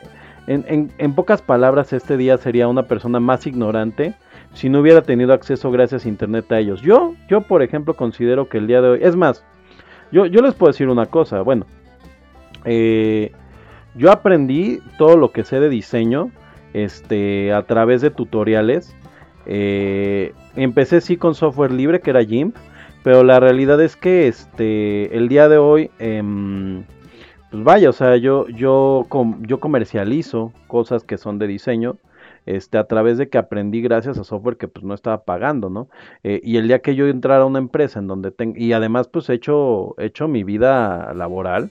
en, 0.97 1.13
pocas 1.13 1.41
palabras 1.41 1.93
este 1.93 2.17
día 2.17 2.37
sería 2.37 2.67
una 2.67 2.83
persona 2.83 3.19
más 3.19 3.45
ignorante 3.45 4.15
si 4.53 4.69
no 4.69 4.79
hubiera 4.79 5.03
tenido 5.03 5.33
acceso 5.33 5.69
gracias 5.69 6.05
a 6.05 6.09
internet 6.09 6.51
a 6.51 6.59
ellos. 6.59 6.81
Yo, 6.81 7.13
yo 7.27 7.41
por 7.41 7.61
ejemplo 7.61 7.95
considero 7.95 8.49
que 8.49 8.57
el 8.57 8.67
día 8.67 8.81
de 8.81 8.89
hoy, 8.89 8.99
es 9.03 9.15
más, 9.15 9.43
yo, 10.11 10.25
yo 10.25 10.41
les 10.41 10.55
puedo 10.55 10.71
decir 10.71 10.89
una 10.89 11.05
cosa, 11.05 11.41
bueno, 11.41 11.67
eh, 12.65 13.31
yo 13.95 14.11
aprendí 14.11 14.79
todo 14.97 15.17
lo 15.17 15.31
que 15.31 15.43
sé 15.43 15.59
de 15.59 15.69
diseño 15.69 16.31
este, 16.73 17.53
a 17.53 17.63
través 17.63 18.01
de 18.01 18.11
tutoriales. 18.11 18.95
Eh, 19.51 20.33
empecé 20.55 21.01
sí 21.01 21.17
con 21.17 21.33
software 21.33 21.71
libre 21.71 22.01
que 22.01 22.11
era 22.11 22.23
GIMP, 22.23 22.55
pero 23.03 23.23
la 23.23 23.39
realidad 23.39 23.81
es 23.81 23.95
que 23.95 24.27
este, 24.27 25.17
el 25.17 25.27
día 25.27 25.49
de 25.49 25.57
hoy, 25.57 25.89
em, 25.97 26.83
pues 27.49 27.63
vaya, 27.63 27.89
o 27.89 27.93
sea, 27.93 28.15
yo, 28.17 28.47
yo, 28.49 29.07
yo 29.41 29.59
comercializo 29.59 30.53
cosas 30.67 31.03
que 31.03 31.17
son 31.17 31.39
de 31.39 31.47
diseño. 31.47 31.97
Este, 32.45 32.77
a 32.77 32.85
través 32.85 33.17
de 33.17 33.29
que 33.29 33.37
aprendí 33.37 33.81
gracias 33.81 34.17
a 34.17 34.23
software 34.23 34.57
que 34.57 34.67
pues 34.67 34.83
no 34.83 34.93
estaba 34.93 35.23
pagando, 35.23 35.69
¿no? 35.69 35.87
Eh, 36.23 36.39
y 36.43 36.57
el 36.57 36.67
día 36.67 36.79
que 36.79 36.95
yo 36.95 37.07
entrara 37.07 37.43
a 37.43 37.45
una 37.45 37.59
empresa 37.59 37.99
en 37.99 38.07
donde 38.07 38.31
tengo, 38.31 38.55
y 38.57 38.73
además 38.73 39.07
pues 39.07 39.29
he 39.29 39.33
hecho, 39.33 39.93
he 39.99 40.05
hecho 40.05 40.27
mi 40.27 40.43
vida 40.43 41.13
laboral, 41.13 41.69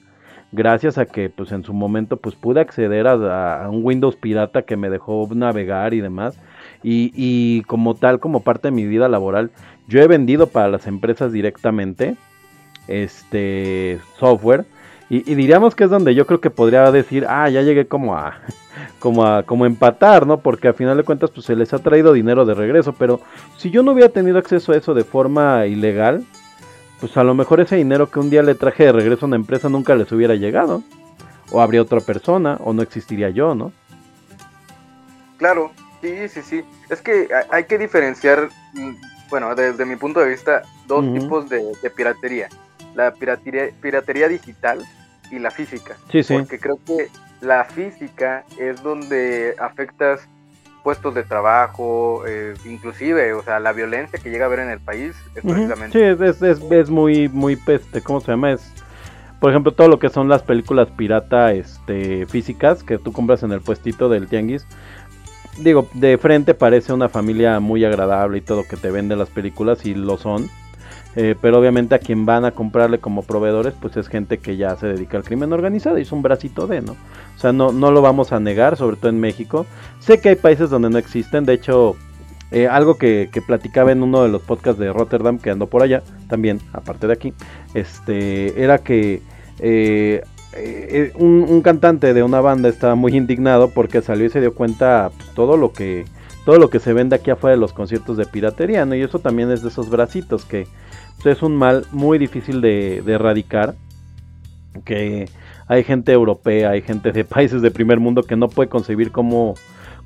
gracias 0.53 0.99
a 0.99 1.07
que 1.07 1.31
pues 1.31 1.53
en 1.53 1.65
su 1.65 1.73
momento 1.73 2.17
pues 2.19 2.37
pude 2.37 2.61
acceder 2.61 3.09
a 3.09 3.69
un 3.71 3.85
Windows 3.85 4.17
pirata 4.17 4.63
que 4.63 4.77
me 4.77 4.91
dejó 4.91 5.29
navegar 5.35 5.95
y 5.95 6.01
demás. 6.01 6.39
Y, 6.83 7.63
como 7.63 7.95
tal, 7.95 8.21
como 8.21 8.41
parte 8.41 8.69
de 8.69 8.73
mi 8.73 8.87
vida 8.87 9.09
laboral, 9.09 9.51
yo 9.89 10.01
he 10.01 10.07
vendido 10.07 10.47
para 10.47 10.69
las 10.69 10.87
empresas 10.87 11.33
directamente 11.33 12.17
este 12.87 14.01
software. 14.19 14.65
Y, 15.11 15.35
diríamos 15.35 15.75
que 15.75 15.85
es 15.85 15.91
donde 15.91 16.15
yo 16.15 16.27
creo 16.27 16.41
que 16.41 16.51
podría 16.51 16.91
decir, 16.93 17.27
ah, 17.29 17.49
ya 17.49 17.63
llegué 17.63 17.87
como 17.87 18.17
a, 18.17 18.39
como 19.01 19.27
a, 19.27 19.43
como 19.43 19.67
empatar, 19.67 20.27
¿no? 20.27 20.41
Porque 20.41 20.69
a 20.69 20.73
final 20.73 20.97
de 20.97 21.03
cuentas, 21.03 21.31
pues 21.31 21.47
se 21.47 21.57
les 21.57 21.73
ha 21.73 21.79
traído 21.79 22.13
dinero 22.13 22.45
de 22.45 22.55
regreso. 22.55 22.93
Pero 22.93 23.21
si 23.57 23.71
yo 23.71 23.83
no 23.83 23.93
hubiera 23.93 24.13
tenido 24.13 24.39
acceso 24.39 24.73
a 24.73 24.77
eso 24.77 24.95
de 24.95 25.05
forma 25.05 25.67
ilegal, 25.67 26.25
pues 27.01 27.17
a 27.17 27.25
lo 27.25 27.35
mejor 27.35 27.61
ese 27.61 27.77
dinero 27.77 28.11
que 28.11 28.19
un 28.19 28.31
día 28.31 28.43
le 28.43 28.55
traje 28.55 28.85
de 28.85 28.93
regreso 28.93 29.25
a 29.25 29.29
una 29.29 29.37
empresa 29.37 29.69
nunca 29.69 29.95
les 29.95 30.11
hubiera 30.13 30.35
llegado. 30.35 30.83
o 31.51 31.63
habría 31.63 31.81
otra 31.81 32.01
persona, 32.01 32.59
o 32.63 32.75
no 32.75 32.83
existiría 32.83 33.31
yo, 33.31 33.55
¿no? 33.55 33.73
Claro, 35.39 35.71
sí, 36.01 36.29
sí, 36.29 36.43
sí. 36.43 36.65
Es 36.89 37.01
que 37.03 37.29
hay- 37.51 37.65
que 37.65 37.79
diferenciar, 37.79 38.49
mm, 38.75 38.91
bueno, 39.31 39.55
desde 39.55 39.85
mi 39.85 39.97
punto 39.97 40.21
de 40.21 40.29
vista, 40.31 40.63
dos 40.87 41.05
tipos 41.21 41.49
de, 41.49 41.63
de 41.83 41.91
piratería. 41.91 42.49
La 42.95 43.13
piratería, 43.13 43.69
piratería 43.81 44.29
digital 44.29 44.83
y 45.31 45.39
la 45.39 45.51
física. 45.51 45.97
Sí, 46.11 46.23
sí. 46.23 46.35
Porque 46.35 46.59
creo 46.59 46.79
que 46.87 47.09
la 47.41 47.65
física 47.65 48.45
es 48.59 48.83
donde 48.83 49.55
afectas 49.59 50.27
puestos 50.83 51.15
de 51.15 51.23
trabajo, 51.25 52.25
eh, 52.27 52.55
inclusive, 52.65 53.35
o 53.35 53.43
sea, 53.43 53.61
la 53.61 53.73
violencia 53.73 54.19
que 54.19 54.31
llega 54.31 54.45
a 54.45 54.47
haber 54.47 54.61
en 54.61 54.71
el 54.71 54.81
país 54.81 55.15
es 55.35 55.43
precisamente 55.43 55.99
Sí, 55.99 56.03
es, 56.05 56.21
es, 56.21 56.43
es- 56.43 56.71
es 56.71 56.89
muy, 56.89 57.29
muy, 57.29 57.59
este, 57.67 58.01
¿cómo 58.01 58.21
se 58.21 58.31
llama? 58.31 58.53
Es, 58.53 58.73
por 59.39 59.51
ejemplo, 59.51 59.73
todo 59.73 59.89
lo 59.89 59.99
que 59.99 60.09
son 60.09 60.29
las 60.29 60.43
películas 60.43 60.89
pirata, 60.97 61.53
este, 61.53 62.27
físicas 62.27 62.83
que 62.83 62.97
tú 62.99 63.13
compras 63.13 63.43
en 63.43 63.53
el 63.53 63.61
puestito 63.61 64.09
del 64.09 64.29
tianguis. 64.29 64.67
Digo, 65.61 65.89
de 65.95 66.19
frente 66.19 66.55
parece 66.55 66.93
una 66.93 67.09
familia 67.09 67.61
muy 67.61 67.85
agradable 67.85 68.39
y 68.39 68.41
todo 68.43 68.65
que 68.65 68.77
te 68.77 68.91
vende 68.91 69.17
las 69.17 69.29
películas 69.29 69.85
y 69.85 69.95
lo 69.95 70.19
son. 70.19 70.49
Eh, 71.17 71.35
pero 71.41 71.59
obviamente 71.59 71.95
a 71.95 71.99
quien 71.99 72.27
van 72.27 72.45
a 72.45 72.53
comprarle 72.53 72.99
como 72.99 73.23
proveedores, 73.23 73.75
pues 73.81 73.97
es 73.97 74.09
gente 74.09 74.39
que 74.39 74.57
ya 74.57 74.77
se 74.77 74.87
dedica 74.87 75.17
al 75.17 75.25
crimen 75.25 75.53
organizado 75.53 75.99
y 75.99 76.03
es 76.03 76.13
un 76.13 76.23
bracito 76.23 76.67
de, 76.67 76.81
¿no? 76.81 76.93
O 76.93 77.39
sea, 77.41 77.53
no, 77.53 77.73
no 77.73 77.91
lo 77.91 78.03
vamos 78.03 78.31
a 78.31 78.39
negar, 78.39 78.77
sobre 78.77 78.97
todo 78.97 79.09
en 79.09 79.19
México. 79.19 79.67
Sé 79.99 80.21
que 80.21 80.29
hay 80.29 80.37
países 80.37 80.71
donde 80.71 80.91
no 80.91 80.99
existen, 80.99 81.45
de 81.45 81.55
hecho, 81.55 81.97
eh, 82.51 82.67
algo 82.67 82.97
que, 82.97 83.31
platicaba 83.47 83.93
en 83.93 84.03
uno 84.03 84.23
de 84.23 84.29
los 84.29 84.43
podcasts 84.43 84.81
de 84.81 84.93
Rotterdam, 84.93 85.39
que 85.39 85.51
ando 85.51 85.67
por 85.67 85.83
allá, 85.83 86.03
también, 86.29 86.61
aparte 86.73 87.07
de 87.07 87.13
aquí, 87.13 87.35
este, 87.75 88.63
era 88.63 88.79
que 88.79 89.23
eh, 89.59 90.23
eh, 90.55 91.13
un, 91.17 91.45
un 91.49 91.61
cantante 91.63 92.15
de 92.15 92.23
una 92.23 92.41
banda 92.41 92.69
estaba 92.69 92.95
muy 92.95 93.17
indignado 93.17 93.71
porque 93.71 94.03
salió 94.03 94.27
y 94.27 94.31
se 94.31 94.41
dio 94.41 94.55
cuenta 94.55 95.11
pues, 95.17 95.31
todo 95.35 95.57
lo 95.57 95.73
que 95.73 96.05
todo 96.45 96.57
lo 96.57 96.71
que 96.71 96.79
se 96.79 96.95
vende 96.95 97.15
aquí 97.15 97.31
afuera 97.31 97.57
de 97.57 97.61
los 97.61 97.75
conciertos 97.75 98.17
de 98.17 98.25
piratería. 98.25 98.87
Y 98.97 99.03
eso 99.03 99.19
también 99.19 99.51
es 99.51 99.61
de 99.63 99.69
esos 99.69 99.91
bracitos 99.91 100.47
que 100.47 100.67
pues, 101.23 101.37
es 101.37 101.43
un 101.43 101.55
mal 101.55 101.85
muy 101.93 102.17
difícil 102.17 102.63
de, 102.63 103.03
de 103.05 103.13
erradicar, 103.13 103.75
que 104.87 105.29
hay 105.67 105.85
gente 105.85 106.13
europea, 106.13 106.71
hay 106.71 106.81
gente 106.81 107.13
de 107.13 107.25
países 107.27 107.61
de 107.61 107.71
primer 107.71 108.01
mundo 108.01 108.23
que 108.23 108.37
no 108.37 108.49
puede 108.49 108.71
concebir 108.71 109.13
cómo, 109.13 109.57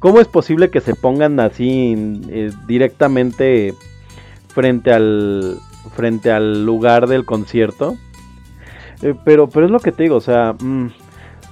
cómo 0.01 0.19
es 0.19 0.27
posible 0.27 0.71
que 0.71 0.81
se 0.81 0.97
pongan 0.97 1.39
así 1.39 1.95
eh, 2.29 2.51
directamente 2.67 3.73
frente 4.49 4.93
al 4.93 5.59
frente 5.95 6.33
al 6.33 6.65
lugar 6.65 7.07
del 7.07 7.25
concierto. 7.25 7.97
Eh, 9.03 9.15
pero 9.25 9.49
pero 9.49 9.67
es 9.67 9.73
lo 9.73 9.81
que 9.81 9.93
te 9.93 10.05
digo, 10.05 10.17
o 10.17 10.21
sea, 10.21 10.55
mm, 10.59 10.89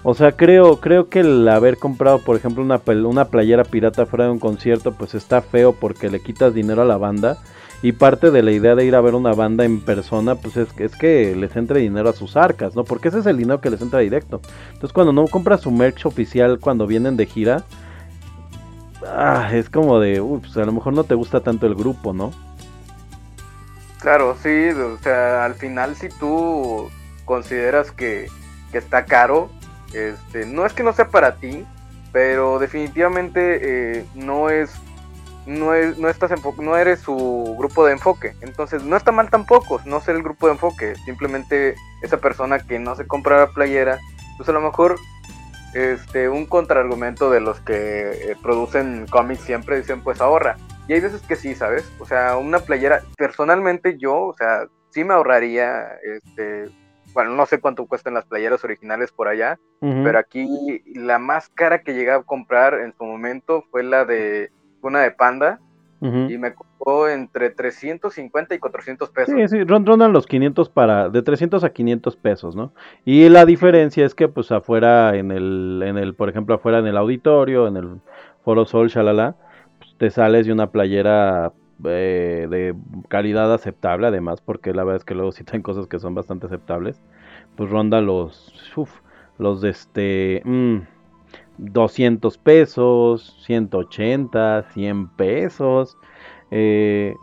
o 0.03 0.15
sea, 0.15 0.33
creo 0.33 0.81
creo 0.81 1.09
que 1.09 1.21
el 1.21 1.49
haber 1.49 1.77
comprado, 1.77 2.19
por 2.21 2.37
ejemplo, 2.37 2.63
una 2.63 2.81
una 3.07 3.27
playera 3.27 3.65
pirata 3.65 4.07
fuera 4.07 4.27
de 4.27 4.31
un 4.31 4.39
concierto, 4.39 4.93
pues 4.93 5.15
está 5.15 5.43
feo 5.43 5.73
porque 5.73 6.11
le 6.11 6.21
quitas 6.23 6.55
dinero 6.55 6.83
a 6.83 6.87
la 6.87 6.97
banda. 6.97 7.39
Y 7.83 7.93
parte 7.93 8.31
de 8.31 8.43
la 8.43 8.53
idea 8.53 8.75
de 8.75 8.85
ir 8.85 8.95
a 8.95 9.01
ver 9.01 9.15
una 9.15 9.33
banda 9.33 9.65
en 9.65 9.81
persona, 9.81 10.35
pues 10.35 10.59
es, 10.59 10.69
es 10.79 10.95
que 10.97 11.35
les 11.35 11.57
entre 11.57 11.81
dinero 11.81 12.11
a 12.11 12.13
sus 12.13 12.37
arcas, 12.37 12.77
¿no? 12.77 12.85
Porque 12.85 13.09
ese 13.09 13.21
es 13.21 13.27
el 13.27 13.39
dinero 13.39 13.63
que 13.63 13.71
les 13.71 13.81
entra 13.81 14.01
directo. 14.01 14.43
Entonces 14.69 14.93
cuando 14.93 15.15
no 15.15 15.27
compras 15.27 15.63
su 15.63 15.71
merch 15.71 16.05
oficial 16.05 16.59
cuando 16.61 16.87
vienen 16.87 17.17
de 17.17 17.25
gira, 17.25 17.65
ah, 19.07 19.49
es 19.53 19.71
como 19.71 19.99
de, 19.99 20.21
uy, 20.21 20.41
pues 20.41 20.57
a 20.59 20.65
lo 20.65 20.73
mejor 20.73 20.93
no 20.93 21.05
te 21.05 21.15
gusta 21.15 21.41
tanto 21.41 21.67
el 21.67 21.75
grupo, 21.75 22.13
¿no? 22.13 22.33
Claro, 24.01 24.37
sí, 24.43 24.69
o 24.71 24.99
sea, 24.99 25.47
al 25.47 25.55
final 25.55 25.95
si 25.95 26.09
tú 26.09 26.91
consideras 27.31 27.93
que, 27.93 28.27
que 28.73 28.79
está 28.79 29.05
caro, 29.05 29.49
este, 29.93 30.47
no 30.47 30.67
es 30.67 30.73
que 30.73 30.83
no 30.83 30.93
sea 30.93 31.11
para 31.11 31.37
ti, 31.37 31.65
pero 32.11 32.59
definitivamente 32.59 34.01
eh, 34.01 34.05
no 34.17 34.51
es, 34.51 34.73
no 35.47 35.75
es, 35.75 35.97
no 35.97 36.09
estás 36.09 36.33
no 36.59 36.77
eres 36.77 36.99
su 36.99 37.55
grupo 37.57 37.87
de 37.87 37.93
enfoque, 37.93 38.35
entonces 38.41 38.83
no 38.83 38.97
está 38.97 39.13
mal 39.13 39.31
tampoco 39.31 39.81
no 39.85 40.01
ser 40.01 40.17
el 40.17 40.25
grupo 40.25 40.49
de 40.49 40.55
enfoque, 40.55 40.97
simplemente 41.05 41.77
esa 42.03 42.17
persona 42.17 42.59
que 42.59 42.81
no 42.81 42.97
se 42.97 43.07
compra 43.07 43.39
la 43.39 43.47
playera, 43.53 44.01
pues 44.37 44.49
a 44.49 44.53
lo 44.53 44.61
mejor 44.61 44.97
este 45.73 46.29
un 46.29 46.47
contraargumento 46.47 47.31
de 47.31 47.39
los 47.39 47.61
que 47.61 48.11
eh, 48.11 48.37
producen 48.43 49.07
cómics 49.09 49.43
siempre 49.45 49.77
dicen 49.77 50.03
pues 50.03 50.21
ahorra 50.21 50.57
y 50.89 50.95
hay 50.95 51.01
veces 51.01 51.23
que 51.23 51.37
sí, 51.37 51.55
¿sabes? 51.55 51.89
O 52.01 52.05
sea, 52.05 52.37
una 52.37 52.59
playera, 52.59 53.05
personalmente 53.17 53.97
yo, 53.97 54.27
o 54.27 54.35
sea, 54.35 54.67
sí 54.91 55.05
me 55.05 55.15
ahorraría, 55.15 55.87
este, 56.03 56.69
bueno, 57.15 57.33
no 57.33 57.47
sé 57.47 57.61
cuánto 57.61 57.87
cuestan 57.87 58.15
las 58.15 58.27
playeras 58.27 58.65
originales 58.65 59.13
por 59.13 59.29
allá, 59.29 59.59
pero 60.03 60.19
aquí 60.19 60.83
la 60.95 61.19
más 61.19 61.49
cara 61.51 61.83
que 61.83 61.95
llegué 61.95 62.13
a 62.13 62.23
comprar 62.23 62.75
en 62.75 62.95
su 62.97 63.05
momento 63.05 63.65
fue 63.71 63.83
la 63.83 64.05
de 64.05 64.51
una 64.83 65.01
de 65.01 65.11
Panda 65.13 65.61
y 66.27 66.39
me 66.39 66.55
costó 66.55 67.09
entre 67.09 67.51
350 67.51 68.55
y 68.55 68.59
400 68.59 69.11
pesos. 69.11 69.35
Sí, 69.35 69.49
sí, 69.49 69.65
ron- 69.65 69.85
rondan 69.87 70.13
los 70.13 70.27
500 70.27 70.69
para, 70.71 71.09
de 71.11 71.23
300 71.23 71.63
a 71.65 71.71
500 71.73 72.17
pesos, 72.17 72.57
¿no? 72.57 72.73
Y 73.05 73.29
la 73.29 73.45
diferencia 73.45 74.05
es 74.07 74.15
que 74.15 74.29
pues 74.29 74.51
afuera 74.51 75.15
en 75.17 75.31
el, 75.31 75.83
en 75.85 75.99
el, 75.99 76.15
por 76.15 76.29
ejemplo, 76.31 76.55
afuera 76.55 76.79
en 76.79 76.87
el 76.87 76.97
auditorio, 76.97 77.67
en 77.69 77.77
el 77.77 78.01
Foro 78.45 78.65
Sol, 78.65 78.89
shalala, 78.89 79.37
pues, 79.79 79.95
te 79.99 80.11
sales 80.11 80.47
de 80.47 80.53
una 80.53 80.71
playera 80.71 81.53
eh, 81.85 82.47
de 82.51 82.75
calidad 83.09 83.53
aceptable, 83.53 84.07
además, 84.07 84.41
porque 84.41 84.73
la 84.73 84.85
verdad 84.85 84.99
es 84.99 85.05
que 85.05 85.15
luego 85.15 85.33
sí 85.33 85.45
traen 85.45 85.63
cosas 85.63 85.87
que 85.87 85.99
son 85.99 86.15
bastante 86.15 86.47
aceptables, 86.47 87.01
pues 87.57 87.71
ronda 87.71 88.01
los, 88.01 88.53
los 89.39 89.61
de 89.61 89.71
este, 89.71 90.43
mm, 90.45 90.79
200 91.59 92.39
pesos, 92.39 93.37
180, 93.45 94.63
100 94.73 95.09
pesos, 95.17 95.97
eh, 96.51 97.15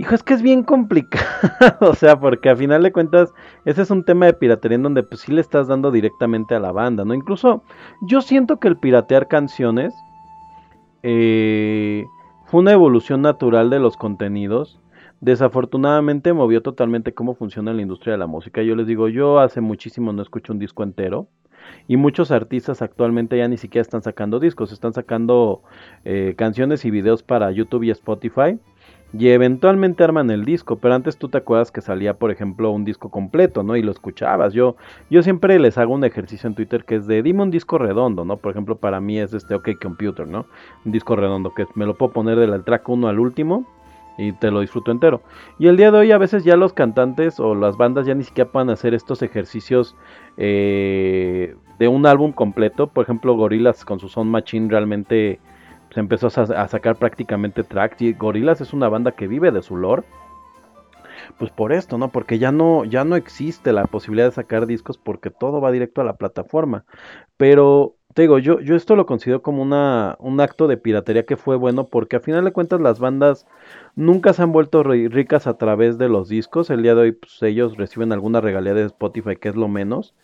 Hijo, 0.00 0.14
es 0.14 0.22
que 0.22 0.32
es 0.32 0.40
bien 0.40 0.62
complicado, 0.62 1.26
o 1.80 1.94
sea, 1.94 2.18
porque 2.18 2.48
a 2.48 2.56
final 2.56 2.82
de 2.82 2.90
cuentas, 2.90 3.34
ese 3.66 3.82
es 3.82 3.90
un 3.90 4.02
tema 4.02 4.24
de 4.24 4.32
piratería 4.32 4.76
en 4.76 4.82
donde 4.82 5.02
pues 5.02 5.20
sí 5.20 5.30
le 5.30 5.42
estás 5.42 5.68
dando 5.68 5.90
directamente 5.90 6.54
a 6.54 6.58
la 6.58 6.72
banda, 6.72 7.04
¿no? 7.04 7.12
Incluso 7.12 7.62
yo 8.08 8.22
siento 8.22 8.58
que 8.58 8.68
el 8.68 8.78
piratear 8.78 9.28
canciones 9.28 9.92
eh, 11.02 12.06
fue 12.50 12.62
una 12.62 12.72
evolución 12.72 13.22
natural 13.22 13.70
de 13.70 13.78
los 13.78 13.96
contenidos. 13.96 14.80
Desafortunadamente 15.20 16.32
movió 16.32 16.62
totalmente 16.62 17.14
cómo 17.14 17.36
funciona 17.36 17.72
la 17.72 17.82
industria 17.82 18.14
de 18.14 18.18
la 18.18 18.26
música. 18.26 18.60
Yo 18.64 18.74
les 18.74 18.88
digo, 18.88 19.08
yo 19.08 19.38
hace 19.38 19.60
muchísimo 19.60 20.12
no 20.12 20.20
escucho 20.20 20.52
un 20.52 20.58
disco 20.58 20.82
entero. 20.82 21.28
Y 21.86 21.96
muchos 21.96 22.32
artistas 22.32 22.82
actualmente 22.82 23.38
ya 23.38 23.46
ni 23.46 23.56
siquiera 23.56 23.82
están 23.82 24.02
sacando 24.02 24.40
discos, 24.40 24.72
están 24.72 24.92
sacando 24.94 25.62
eh, 26.04 26.34
canciones 26.36 26.84
y 26.84 26.90
videos 26.90 27.22
para 27.22 27.52
YouTube 27.52 27.84
y 27.84 27.90
Spotify 27.90 28.58
y 29.12 29.28
eventualmente 29.28 30.04
arman 30.04 30.30
el 30.30 30.44
disco, 30.44 30.76
pero 30.76 30.94
antes 30.94 31.16
tú 31.16 31.28
te 31.28 31.38
acuerdas 31.38 31.72
que 31.72 31.80
salía, 31.80 32.14
por 32.14 32.30
ejemplo, 32.30 32.70
un 32.70 32.84
disco 32.84 33.10
completo, 33.10 33.62
¿no? 33.62 33.76
Y 33.76 33.82
lo 33.82 33.90
escuchabas. 33.90 34.52
Yo 34.52 34.76
yo 35.10 35.22
siempre 35.22 35.58
les 35.58 35.78
hago 35.78 35.94
un 35.94 36.04
ejercicio 36.04 36.46
en 36.46 36.54
Twitter 36.54 36.84
que 36.84 36.96
es 36.96 37.06
de 37.06 37.22
dime 37.22 37.42
un 37.42 37.50
disco 37.50 37.78
redondo, 37.78 38.24
¿no? 38.24 38.36
Por 38.36 38.52
ejemplo, 38.52 38.76
para 38.76 39.00
mí 39.00 39.18
es 39.18 39.34
este 39.34 39.54
OK 39.54 39.70
Computer, 39.82 40.26
¿no? 40.28 40.46
Un 40.84 40.92
disco 40.92 41.16
redondo 41.16 41.52
que 41.54 41.66
me 41.74 41.86
lo 41.86 41.96
puedo 41.96 42.12
poner 42.12 42.38
del 42.38 42.62
track 42.62 42.88
1 42.88 43.08
al 43.08 43.18
último 43.18 43.66
y 44.16 44.32
te 44.32 44.50
lo 44.50 44.60
disfruto 44.60 44.90
entero. 44.90 45.22
Y 45.58 45.66
el 45.66 45.76
día 45.76 45.90
de 45.90 45.98
hoy 45.98 46.12
a 46.12 46.18
veces 46.18 46.44
ya 46.44 46.56
los 46.56 46.72
cantantes 46.72 47.40
o 47.40 47.54
las 47.54 47.76
bandas 47.76 48.06
ya 48.06 48.14
ni 48.14 48.24
siquiera 48.24 48.50
pueden 48.50 48.70
hacer 48.70 48.94
estos 48.94 49.22
ejercicios 49.22 49.96
eh, 50.36 51.56
de 51.78 51.88
un 51.88 52.06
álbum 52.06 52.32
completo. 52.32 52.86
Por 52.86 53.04
ejemplo, 53.04 53.34
Gorillaz 53.34 53.84
con 53.84 53.98
su 53.98 54.08
Sound 54.08 54.30
Machine 54.30 54.68
realmente 54.68 55.40
se 55.90 56.00
empezó 56.00 56.28
a, 56.28 56.30
sa- 56.30 56.42
a 56.44 56.68
sacar 56.68 56.98
prácticamente 56.98 57.64
tracks 57.64 58.00
y 58.02 58.14
Gorillaz 58.14 58.60
es 58.60 58.72
una 58.72 58.88
banda 58.88 59.12
que 59.12 59.28
vive 59.28 59.50
de 59.52 59.62
su 59.62 59.76
lore. 59.76 60.04
Pues 61.38 61.50
por 61.50 61.72
esto, 61.72 61.98
¿no? 61.98 62.12
Porque 62.12 62.38
ya 62.38 62.52
no, 62.52 62.84
ya 62.84 63.04
no 63.04 63.16
existe 63.16 63.72
la 63.72 63.84
posibilidad 63.86 64.26
de 64.28 64.32
sacar 64.32 64.66
discos 64.66 64.98
porque 64.98 65.30
todo 65.30 65.60
va 65.60 65.72
directo 65.72 66.00
a 66.00 66.04
la 66.04 66.16
plataforma. 66.16 66.84
Pero 67.36 67.96
te 68.14 68.22
digo, 68.22 68.38
yo, 68.38 68.60
yo 68.60 68.76
esto 68.76 68.96
lo 68.96 69.06
considero 69.06 69.42
como 69.42 69.62
una, 69.62 70.16
un 70.20 70.40
acto 70.40 70.68
de 70.68 70.76
piratería 70.76 71.26
que 71.26 71.36
fue 71.36 71.56
bueno 71.56 71.88
porque 71.88 72.16
a 72.16 72.20
final 72.20 72.44
de 72.44 72.52
cuentas 72.52 72.80
las 72.80 72.98
bandas 73.00 73.46
nunca 73.96 74.32
se 74.32 74.42
han 74.42 74.52
vuelto 74.52 74.82
ri- 74.84 75.10
ricas 75.10 75.46
a 75.46 75.58
través 75.58 75.98
de 75.98 76.08
los 76.08 76.28
discos. 76.28 76.70
El 76.70 76.82
día 76.82 76.94
de 76.94 77.02
hoy 77.02 77.12
pues, 77.12 77.42
ellos 77.42 77.76
reciben 77.76 78.12
alguna 78.12 78.40
regalía 78.40 78.74
de 78.74 78.84
Spotify 78.86 79.36
que 79.36 79.48
es 79.50 79.56
lo 79.56 79.68
menos. 79.68 80.14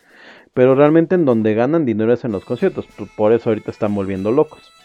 Pero 0.53 0.75
realmente 0.75 1.15
en 1.15 1.25
donde 1.25 1.55
ganan 1.55 1.85
dinero 1.85 2.13
es 2.13 2.25
en 2.25 2.33
los 2.33 2.45
conciertos. 2.45 2.89
Por 3.15 3.33
eso 3.33 3.49
ahorita 3.51 3.71
están 3.71 3.95
volviendo 3.95 4.31
locos. 4.31 4.76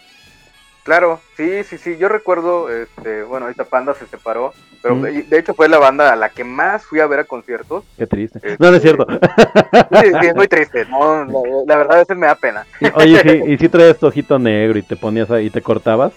Claro, 0.85 1.21
sí, 1.37 1.63
sí, 1.63 1.79
sí, 1.79 1.97
yo 1.97 2.09
recuerdo, 2.09 2.69
este, 2.69 3.23
bueno, 3.23 3.47
ahorita 3.47 3.65
Panda 3.65 3.95
se 3.95 4.05
separó, 4.09 4.53
pero 4.83 4.97
Mm. 4.97 5.03
de 5.29 5.39
hecho 5.39 5.55
fue 5.55 5.69
la 5.69 5.79
banda 5.79 6.13
a 6.13 6.17
la 6.17 6.29
que 6.31 6.43
más 6.43 6.85
fui 6.85 6.99
a 6.99 7.07
ver 7.07 7.21
a 7.21 7.25
conciertos. 7.25 7.85
Qué 7.97 8.05
triste. 8.07 8.41
Este- 8.43 8.57
No, 8.59 8.71
no 8.71 8.77
es 8.77 8.83
cierto. 8.83 9.07
Sí, 9.09 10.13
sí, 10.21 10.27
es 10.27 10.35
muy 10.35 10.49
triste, 10.49 10.85
no, 10.87 11.25
la, 11.25 11.39
la 11.67 11.77
verdad 11.77 11.97
a 11.97 11.99
veces 12.01 12.17
me 12.17 12.27
da 12.27 12.35
pena. 12.35 12.67
Oye, 12.95 13.21
sí, 13.23 13.43
y 13.53 13.59
si 13.59 13.69
traías 13.69 13.97
tu 13.99 14.07
ojito 14.09 14.41
negro 14.41 14.77
y 14.77 14.83
te 14.83 14.97
ponías 14.97 15.31
ahí 15.31 15.47
y 15.47 15.51
te 15.51 15.63
cortabas. 15.63 16.13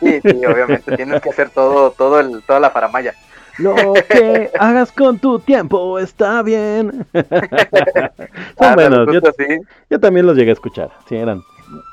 Sí, 0.00 0.20
sí, 0.20 0.44
obviamente 0.44 0.94
tienes 0.96 1.22
que 1.22 1.30
hacer 1.30 1.48
todo, 1.48 1.90
todo 1.92 2.20
el, 2.20 2.42
toda 2.42 2.60
la 2.60 2.70
faramaya. 2.70 3.14
Lo 3.58 3.94
que 3.94 4.50
hagas 4.58 4.92
con 4.92 5.18
tu 5.18 5.38
tiempo 5.38 5.98
está 5.98 6.42
bien. 6.42 7.06
Son 7.14 8.68
Ándale, 8.68 9.04
buenos. 9.04 9.14
Yo, 9.14 9.20
yo 9.88 10.00
también 10.00 10.26
los 10.26 10.36
llegué 10.36 10.50
a 10.50 10.54
escuchar. 10.54 10.90
Sí, 11.08 11.16
eran. 11.16 11.42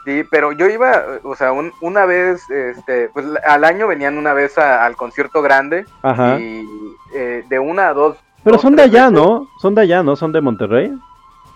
Sí, 0.06 0.24
pero 0.30 0.52
yo 0.54 0.68
iba, 0.68 1.04
o 1.24 1.36
sea, 1.36 1.52
un- 1.52 1.72
una 1.82 2.06
vez, 2.06 2.50
este, 2.50 3.10
pues 3.10 3.26
al 3.46 3.64
año 3.64 3.88
venían 3.88 4.18
una 4.18 4.34
vez 4.34 4.58
a- 4.58 4.86
al 4.86 4.96
concierto 4.96 5.42
grande 5.42 5.86
Ajá. 6.02 6.40
y 6.40 6.68
eh, 7.14 7.44
de 7.48 7.60
una 7.60 7.90
a 7.90 7.94
dos. 7.94 8.18
Pero 8.44 8.56
dos, 8.56 8.62
son 8.62 8.76
de 8.76 8.84
allá, 8.84 9.10
veces. 9.10 9.14
¿no? 9.24 9.48
Son 9.62 9.76
de 9.76 9.82
allá, 9.82 10.04
¿no? 10.04 10.16
Son 10.16 10.32
de 10.32 10.42
Monterrey. 10.42 10.94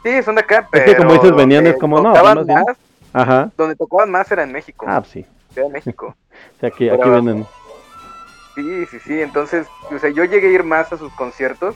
Sí, 0.03 0.21
son 0.23 0.35
de 0.35 0.41
acá, 0.41 0.59
Es 0.59 0.67
pero. 0.71 0.85
que 0.85 0.95
como 0.97 1.13
dices, 1.13 1.35
venían, 1.35 1.65
es 1.67 1.73
donde 1.73 1.79
como, 1.79 2.01
no, 2.01 2.09
tocaban 2.13 2.37
más 2.37 2.45
bien. 2.47 2.63
más, 2.65 2.77
Ajá. 3.13 3.51
donde 3.57 3.75
tocaban 3.75 4.11
más 4.11 4.31
era 4.31 4.43
en 4.43 4.51
México. 4.51 4.85
Ah, 4.87 5.01
sí. 5.05 5.25
Ciudad 5.53 5.67
de 5.67 5.73
México. 5.73 6.15
O 6.57 6.59
sea, 6.59 6.69
aquí, 6.69 6.89
aquí 6.89 7.09
vienen. 7.09 7.45
Sí, 8.55 8.85
sí, 8.87 8.99
sí. 8.99 9.21
Entonces, 9.21 9.67
o 9.93 9.97
sea, 9.99 10.09
yo 10.09 10.23
llegué 10.25 10.47
a 10.47 10.51
ir 10.51 10.63
más 10.63 10.91
a 10.93 10.97
sus 10.97 11.11
conciertos. 11.13 11.75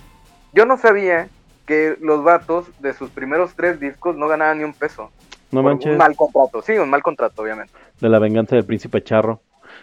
Yo 0.54 0.66
no 0.66 0.78
sabía 0.78 1.28
que 1.66 1.98
los 2.02 2.24
vatos 2.24 2.66
de 2.80 2.94
sus 2.94 3.10
primeros 3.10 3.54
tres 3.56 3.80
discos 3.80 4.16
no 4.16 4.28
ganaban 4.28 4.58
ni 4.60 4.64
un 4.64 4.74
peso. 4.74 5.12
No 5.62 5.64
manches. 5.64 5.92
Un 5.94 5.98
mal 5.98 6.16
contrato, 6.16 6.62
sí, 6.62 6.74
un 6.78 6.90
mal 6.90 7.02
contrato, 7.04 7.42
obviamente. 7.42 7.74
De 8.00 8.10
la 8.10 8.20
venganza 8.20 8.56
del 8.56 8.66
príncipe 8.66 9.04
charro. 9.04 9.42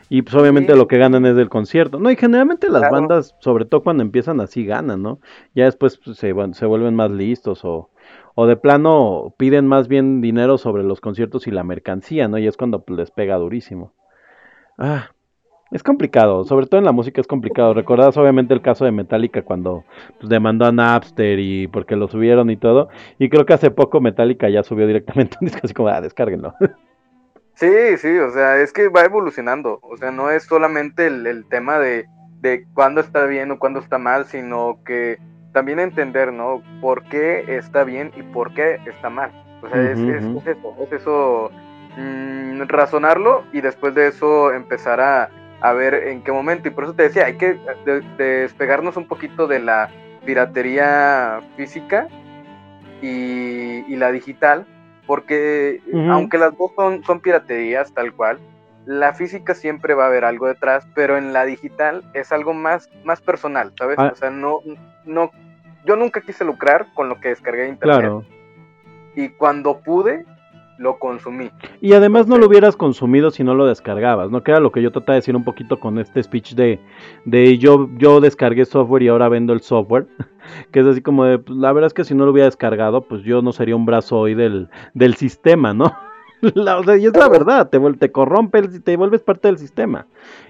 Y 0.09 0.23
pues 0.23 0.35
obviamente 0.35 0.73
Sí. 0.73 0.79
lo 0.79 0.87
que 0.89 0.97
ganan 0.99 1.27
es 1.27 1.37
del 1.37 1.49
concierto. 1.49 1.99
No, 1.99 2.11
y 2.11 2.17
generalmente 2.17 2.69
las 2.71 2.81
Claro. 2.81 2.95
bandas, 2.95 3.35
sobre 3.41 3.65
todo 3.65 3.83
cuando 3.83 4.03
empiezan 4.03 4.41
así, 4.41 4.65
ganan, 4.65 5.03
¿no? 5.03 5.19
Ya 5.55 5.65
después 5.65 5.99
pues, 5.99 6.17
se, 6.19 6.35
se 6.53 6.67
vuelven 6.67 6.95
más 6.95 7.11
listos 7.11 7.65
o, 7.65 7.91
o 8.35 8.47
de 8.47 8.57
plano 8.57 9.35
piden 9.37 9.67
más 9.67 9.89
bien 9.89 10.21
dinero 10.21 10.57
sobre 10.59 10.83
los 10.83 11.01
conciertos 11.01 11.47
y 11.47 11.51
la 11.51 11.65
mercancía, 11.65 12.29
¿no? 12.29 12.39
Y 12.39 12.47
es 12.47 12.57
cuando 12.57 12.83
pues, 12.85 12.99
les 12.99 13.11
pega 13.11 13.37
durísimo. 13.37 13.93
Ah, 14.79 15.11
es 15.73 15.83
complicado, 15.83 16.45
sobre 16.45 16.67
todo 16.67 16.79
en 16.79 16.85
la 16.85 16.93
música 16.93 17.21
es 17.21 17.27
complicado. 17.27 17.75
Recordás 17.75 18.17
obviamente 18.17 18.55
el 18.55 18.63
caso 18.63 18.85
de 18.85 18.93
Metallica 18.93 19.43
cuando 19.43 19.85
pues, 20.19 20.29
demandó 20.29 20.67
a 20.67 20.73
Napster 20.73 21.39
y 21.41 21.67
porque 21.69 21.97
lo 21.97 22.09
subieron 22.09 22.51
y 22.51 22.57
todo. 22.57 22.89
Y 23.19 23.29
creo 23.31 23.47
que 23.47 23.55
hace 23.55 23.71
poco 23.71 24.01
Metallica 24.01 24.49
ya 24.49 24.63
subió 24.63 24.87
directamente 24.87 25.37
un 25.41 25.47
disco 25.47 25.61
así 25.65 25.75
como, 25.75 25.89
ah, 25.89 26.01
descárguenlo. 26.01 26.55
Sí, 27.55 27.97
sí, 27.99 28.19
o 28.19 28.31
sea, 28.31 28.59
es 28.61 28.73
que 28.73 28.89
va 28.89 29.05
evolucionando. 29.05 29.79
O 29.83 29.97
sea, 29.97 30.11
no 30.11 30.31
es 30.31 30.45
solamente 30.45 31.07
el, 31.07 31.27
el 31.27 31.47
tema 31.49 31.79
de, 31.79 32.07
de 32.41 32.65
cuándo 32.75 33.01
está 33.01 33.25
bien 33.27 33.51
o 33.51 33.59
cuándo 33.59 33.81
está 33.81 33.99
mal, 33.99 34.27
sino 34.27 34.79
que 34.85 35.19
también 35.53 35.79
entender, 35.79 36.33
¿no? 36.33 36.63
Por 36.81 37.05
qué 37.05 37.45
está 37.57 37.85
bien 37.85 38.11
y 38.17 38.23
por 38.23 38.53
qué 38.55 38.79
está 38.87 39.11
mal. 39.11 39.31
O 39.63 39.69
sea, 39.69 39.81
es, 39.93 39.99
es- 40.01 40.25
es 40.25 40.47
eso, 40.47 40.75
es 40.83 40.93
eso, 40.93 41.51
mm, 41.97 42.63
razonarlo 42.69 43.45
y 43.53 43.61
después 43.61 43.95
de 43.95 44.09
eso 44.09 44.53
empezar 44.53 45.01
a, 45.01 45.31
a 45.63 45.73
ver 45.73 45.95
en 45.95 46.23
qué 46.23 46.33
momento. 46.33 46.69
Y 46.69 46.73
por 46.73 46.85
eso 46.85 46.95
te 46.95 47.05
decía, 47.05 47.27
hay 47.27 47.37
que 47.37 47.59
de- 47.85 48.03
despegarnos 48.19 48.97
un 48.97 49.07
poquito 49.07 49.47
de 49.47 49.61
la 49.61 49.89
piratería 50.25 51.41
física 51.57 52.09
y, 53.01 53.85
y 53.93 53.97
la 53.97 54.13
digital, 54.13 54.67
porque 55.07 55.81
Ujú. 55.93 56.11
aunque 56.13 56.39
las 56.39 56.57
dos 56.57 56.73
son, 56.77 57.03
son 57.05 57.21
piraterías 57.21 57.93
tal 57.93 58.13
cual, 58.13 58.39
la 58.87 59.13
física 59.15 59.55
siempre 59.55 59.95
va 59.95 60.05
a 60.05 60.07
haber 60.09 60.25
algo 60.25 60.49
detrás, 60.49 60.87
pero 60.95 61.17
en 61.17 61.33
la 61.33 61.45
digital 61.45 62.03
es 62.15 62.33
algo 62.33 62.53
más, 62.53 62.89
más 63.05 63.21
personal, 63.21 63.73
¿sabes? 63.79 63.99
Ah. 63.99 64.11
O 64.13 64.17
sea, 64.17 64.31
no, 64.31 64.59
no, 65.05 65.31
yo 65.85 65.97
nunca 65.97 66.21
quise 66.21 66.45
lucrar 66.45 66.87
con 66.95 67.09
lo 67.09 67.21
que 67.21 67.29
descargué 67.29 67.63
de 67.63 67.69
internet 67.71 67.99
Claro. 68.01 68.25
y 69.15 69.29
cuando 69.31 69.81
pude, 69.81 70.25
lo 70.83 70.99
consumí. 70.99 71.51
Y 71.81 71.93
además 71.95 72.27
no 72.27 72.37
lo 72.39 72.47
hubieras 72.47 72.77
consumido 72.77 73.31
si 73.31 73.45
no 73.45 73.55
lo 73.55 73.67
descargabas, 73.67 74.31
¿no? 74.31 74.43
Que 74.43 74.51
era 74.51 74.61
lo 74.61 74.73
que 74.73 74.83
yo 74.83 74.91
trataba 74.93 75.15
de 75.15 75.19
decir 75.21 75.37
un 75.37 75.45
poquito 75.45 75.81
con 75.81 75.99
este 75.99 76.23
speech 76.23 76.55
de, 76.55 76.81
de 77.25 77.57
yo, 77.59 77.89
yo 77.99 78.21
descargué 78.21 78.65
software 78.65 79.03
y 79.05 79.09
ahora 79.09 79.29
vendo 79.29 79.53
el 79.53 79.61
software. 79.63 80.07
Que 80.73 80.81
es 80.81 80.87
así 80.87 81.01
como 81.01 81.25
de, 81.25 81.39
pues, 81.39 81.57
la 81.57 81.73
verdad 81.73 81.87
es 81.87 81.95
que 81.95 82.03
si 82.05 82.17
no 82.17 82.25
lo 82.25 82.33
hubiera 82.33 82.47
descargado, 82.47 83.03
pues 83.03 83.23
yo 83.23 83.43
no 83.43 83.53
sería 83.53 83.77
un 83.77 83.87
brazo 83.87 84.19
hoy 84.19 84.35
del, 84.35 84.69
del 84.93 85.15
sistema, 85.15 85.73
¿no? 85.73 85.93
La- 86.41 86.81
o 86.81 86.83
sea, 86.83 86.97
y 86.97 87.07
es 87.07 87.17
la 87.17 87.29
verdad, 87.29 87.71
te, 87.71 87.79
te 87.93 88.11
corrompe, 88.11 88.61
te 88.81 88.97
vuelves 88.97 89.23
parte 89.23 89.47
del 89.47 89.59
sistema. 89.59 90.07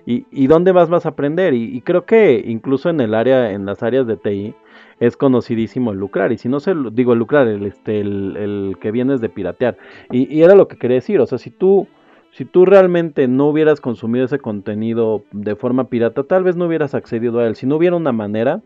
¿Y, 0.06 0.24
y 0.30 0.46
dónde 0.46 0.72
más 0.72 0.88
vas 0.88 1.04
a 1.04 1.10
aprender? 1.10 1.52
Y, 1.52 1.76
y 1.76 1.82
creo 1.82 2.06
que 2.06 2.42
incluso 2.46 2.88
en 2.88 3.02
el 3.02 3.12
área, 3.14 3.52
en 3.52 3.66
las 3.66 3.82
áreas 3.82 4.06
de 4.06 4.16
TI, 4.16 4.54
es 5.02 5.16
conocidísimo 5.16 5.90
el 5.90 5.98
lucrar. 5.98 6.30
Y 6.30 6.38
si 6.38 6.48
no 6.48 6.60
se, 6.60 6.74
digo 6.92 7.12
el 7.12 7.18
lucrar, 7.18 7.48
el, 7.48 7.66
este, 7.66 8.00
el, 8.00 8.76
que 8.80 8.92
vienes 8.92 9.20
de 9.20 9.28
piratear. 9.28 9.76
Y, 10.12 10.42
era 10.42 10.54
lo 10.54 10.68
que 10.68 10.76
quería 10.76 10.94
decir, 10.94 11.20
o 11.20 11.26
sea, 11.26 11.38
si 11.38 11.50
tú, 11.50 11.88
si 12.30 12.44
tú 12.44 12.64
realmente 12.64 13.26
no 13.26 13.48
hubieras 13.48 13.80
consumido 13.80 14.24
ese 14.24 14.38
contenido 14.38 15.24
de 15.32 15.56
forma 15.56 15.88
pirata, 15.88 16.22
tal 16.22 16.44
vez 16.44 16.54
no 16.54 16.66
hubieras 16.66 16.94
accedido 16.94 17.40
a 17.40 17.48
él. 17.48 17.56
Si 17.56 17.66
no 17.66 17.76
hubiera 17.76 17.96
una 17.96 18.12
manera, 18.12 18.62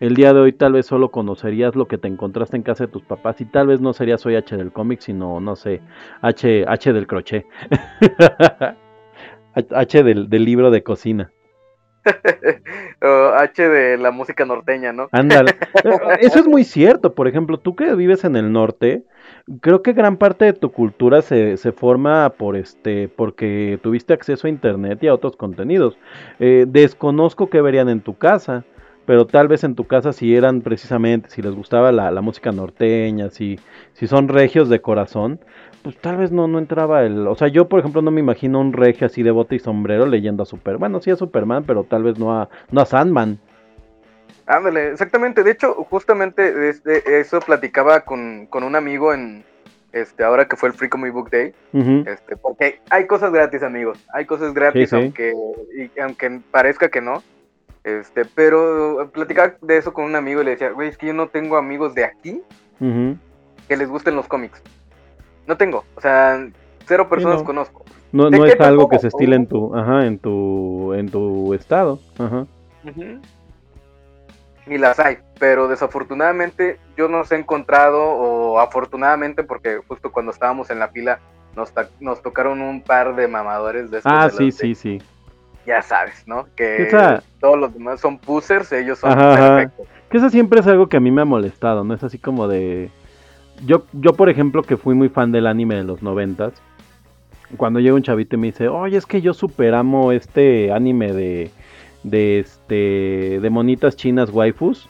el 0.00 0.16
día 0.16 0.34
de 0.34 0.40
hoy 0.40 0.52
tal 0.52 0.72
vez 0.72 0.86
solo 0.86 1.12
conocerías 1.12 1.76
lo 1.76 1.86
que 1.86 1.96
te 1.96 2.08
encontraste 2.08 2.56
en 2.56 2.64
casa 2.64 2.86
de 2.86 2.92
tus 2.92 3.04
papás 3.04 3.40
y 3.40 3.44
tal 3.44 3.68
vez 3.68 3.80
no 3.80 3.92
serías 3.92 4.26
hoy 4.26 4.34
H 4.34 4.56
del 4.56 4.72
cómic, 4.72 4.98
sino, 4.98 5.38
no 5.38 5.54
sé, 5.54 5.80
H, 6.22 6.64
H 6.66 6.92
del 6.92 7.06
crochet. 7.06 7.46
H 9.54 10.02
del 10.02 10.44
libro 10.44 10.72
de 10.72 10.82
cocina. 10.82 11.30
O 13.02 13.32
H 13.34 13.68
de 13.68 13.98
la 13.98 14.10
música 14.10 14.44
norteña, 14.44 14.92
¿no? 14.92 15.08
Ándale. 15.12 15.54
Eso 16.20 16.40
es 16.40 16.46
muy 16.46 16.64
cierto. 16.64 17.14
Por 17.14 17.28
ejemplo, 17.28 17.58
tú 17.58 17.76
que 17.76 17.94
vives 17.94 18.24
en 18.24 18.36
el 18.36 18.52
norte, 18.52 19.04
creo 19.60 19.82
que 19.82 19.92
gran 19.92 20.16
parte 20.16 20.44
de 20.46 20.52
tu 20.52 20.72
cultura 20.72 21.22
se, 21.22 21.56
se 21.56 21.72
forma 21.72 22.30
por 22.30 22.56
este, 22.56 23.08
porque 23.08 23.78
tuviste 23.82 24.12
acceso 24.12 24.46
a 24.46 24.50
internet 24.50 25.02
y 25.02 25.08
a 25.08 25.14
otros 25.14 25.36
contenidos. 25.36 25.96
Eh, 26.38 26.66
desconozco 26.68 27.48
qué 27.48 27.60
verían 27.60 27.88
en 27.88 28.00
tu 28.00 28.16
casa, 28.16 28.64
pero 29.06 29.26
tal 29.26 29.48
vez 29.48 29.64
en 29.64 29.74
tu 29.74 29.84
casa 29.84 30.12
si 30.12 30.34
eran 30.34 30.60
precisamente, 30.60 31.30
si 31.30 31.40
les 31.40 31.54
gustaba 31.54 31.92
la, 31.92 32.10
la 32.10 32.20
música 32.20 32.52
norteña, 32.52 33.30
si, 33.30 33.58
si 33.94 34.06
son 34.06 34.28
regios 34.28 34.68
de 34.68 34.80
corazón, 34.80 35.40
pues 35.82 35.96
tal 35.98 36.16
vez 36.16 36.30
no, 36.32 36.46
no 36.48 36.58
entraba 36.58 37.02
el... 37.04 37.26
O 37.26 37.34
sea, 37.34 37.48
yo 37.48 37.68
por 37.68 37.80
ejemplo 37.80 38.02
no 38.02 38.10
me 38.10 38.20
imagino 38.20 38.60
un 38.60 38.72
regio 38.72 39.06
así 39.06 39.22
de 39.22 39.30
bote 39.30 39.54
y 39.54 39.58
sombrero 39.58 40.06
leyendo 40.06 40.42
a 40.42 40.46
Super... 40.46 40.76
Bueno, 40.76 41.00
sí 41.00 41.10
a 41.10 41.16
Superman, 41.16 41.64
pero 41.64 41.84
tal 41.84 42.02
vez 42.02 42.18
no 42.18 42.38
a, 42.38 42.48
no 42.70 42.80
a 42.80 42.86
Sandman. 42.86 43.38
Ándale, 44.46 44.90
exactamente. 44.92 45.42
De 45.44 45.50
hecho, 45.50 45.74
justamente 45.74 46.68
este, 46.70 47.20
eso 47.20 47.40
platicaba 47.40 48.00
con, 48.00 48.46
con 48.46 48.64
un 48.64 48.76
amigo 48.76 49.12
en 49.12 49.44
este 49.92 50.22
ahora 50.24 50.46
que 50.46 50.56
fue 50.56 50.68
el 50.70 50.74
Free 50.74 50.88
Comic 50.88 51.12
Book 51.12 51.30
Day. 51.30 51.52
Este, 52.06 52.36
porque 52.36 52.80
hay 52.90 53.06
cosas 53.06 53.32
gratis, 53.32 53.62
amigos. 53.62 53.98
Hay 54.12 54.24
cosas 54.24 54.54
gratis, 54.54 54.88
Sí, 54.90 54.96
sí. 54.96 55.02
aunque 55.02 55.32
y- 55.76 56.00
aunque 56.00 56.40
parezca 56.50 56.88
que 56.88 57.00
no. 57.00 57.22
Este, 57.84 58.24
pero 58.24 59.10
platicaba 59.12 59.54
de 59.62 59.76
eso 59.78 59.92
con 59.92 60.04
un 60.04 60.16
amigo 60.16 60.40
y 60.42 60.44
le 60.44 60.50
decía, 60.52 60.70
güey, 60.70 60.88
es 60.88 60.98
que 60.98 61.06
yo 61.06 61.14
no 61.14 61.28
tengo 61.28 61.56
amigos 61.56 61.94
de 61.94 62.04
aquí 62.04 62.42
que 62.80 63.76
les 63.76 63.88
gusten 63.88 64.14
los 64.16 64.28
cómics. 64.28 64.62
No 65.48 65.56
tengo, 65.56 65.84
o 65.96 66.00
sea, 66.00 66.46
cero 66.86 67.08
personas 67.08 67.38
no. 67.38 67.44
conozco. 67.44 67.84
No, 68.12 68.28
¿De 68.28 68.38
no 68.38 68.44
qué 68.44 68.52
es 68.52 68.60
algo 68.60 68.86
que 68.86 68.98
se 68.98 69.08
estila 69.08 69.34
en 69.34 69.46
tu, 69.46 69.74
ajá, 69.74 70.04
en 70.06 70.18
tu, 70.18 70.92
en 70.92 71.08
tu 71.10 71.54
estado. 71.54 71.98
Ajá. 72.18 72.46
Y 74.66 74.76
las 74.76 75.00
hay, 75.00 75.18
pero 75.40 75.66
desafortunadamente 75.66 76.78
yo 76.98 77.08
no 77.08 77.18
los 77.18 77.32
he 77.32 77.36
encontrado, 77.36 77.98
o 78.02 78.60
afortunadamente, 78.60 79.42
porque 79.42 79.80
justo 79.88 80.12
cuando 80.12 80.32
estábamos 80.32 80.68
en 80.68 80.78
la 80.78 80.88
fila 80.88 81.18
nos, 81.56 82.22
tocaron 82.22 82.60
un 82.60 82.82
par 82.82 83.16
de 83.16 83.26
mamadores 83.26 83.90
de 83.90 83.98
estos. 83.98 84.12
Ah, 84.14 84.26
de 84.26 84.32
sí, 84.32 84.44
de- 84.44 84.52
sí, 84.52 84.74
sí. 84.74 85.02
Ya 85.64 85.80
sabes, 85.80 86.24
¿no? 86.26 86.46
Que 86.56 87.20
todos 87.40 87.58
los 87.58 87.72
demás 87.72 88.00
son 88.00 88.18
pusers, 88.18 88.70
ellos 88.72 88.98
son 88.98 89.12
Ajá, 89.12 89.32
ajá. 89.32 89.56
perfectos. 89.56 89.86
Que 90.10 90.16
eso 90.18 90.28
siempre 90.28 90.60
es 90.60 90.66
algo 90.66 90.88
que 90.88 90.98
a 90.98 91.00
mí 91.00 91.10
me 91.10 91.22
ha 91.22 91.26
molestado, 91.26 91.84
¿no? 91.84 91.94
Es 91.94 92.04
así 92.04 92.18
como 92.18 92.48
de... 92.48 92.90
Yo, 93.66 93.84
yo 93.92 94.12
por 94.12 94.28
ejemplo, 94.28 94.62
que 94.62 94.76
fui 94.76 94.94
muy 94.94 95.08
fan 95.08 95.32
del 95.32 95.46
anime 95.46 95.76
de 95.76 95.84
los 95.84 96.02
noventas, 96.02 96.52
cuando 97.56 97.80
llega 97.80 97.94
un 97.94 98.02
chavito 98.02 98.36
y 98.36 98.38
me 98.38 98.46
dice, 98.48 98.68
oye, 98.68 98.96
es 98.96 99.06
que 99.06 99.20
yo 99.20 99.34
superamo 99.34 100.12
este 100.12 100.72
anime 100.72 101.12
de, 101.12 101.50
de, 102.02 102.40
este, 102.40 103.40
de 103.40 103.50
monitas 103.50 103.96
chinas 103.96 104.30
waifus, 104.30 104.88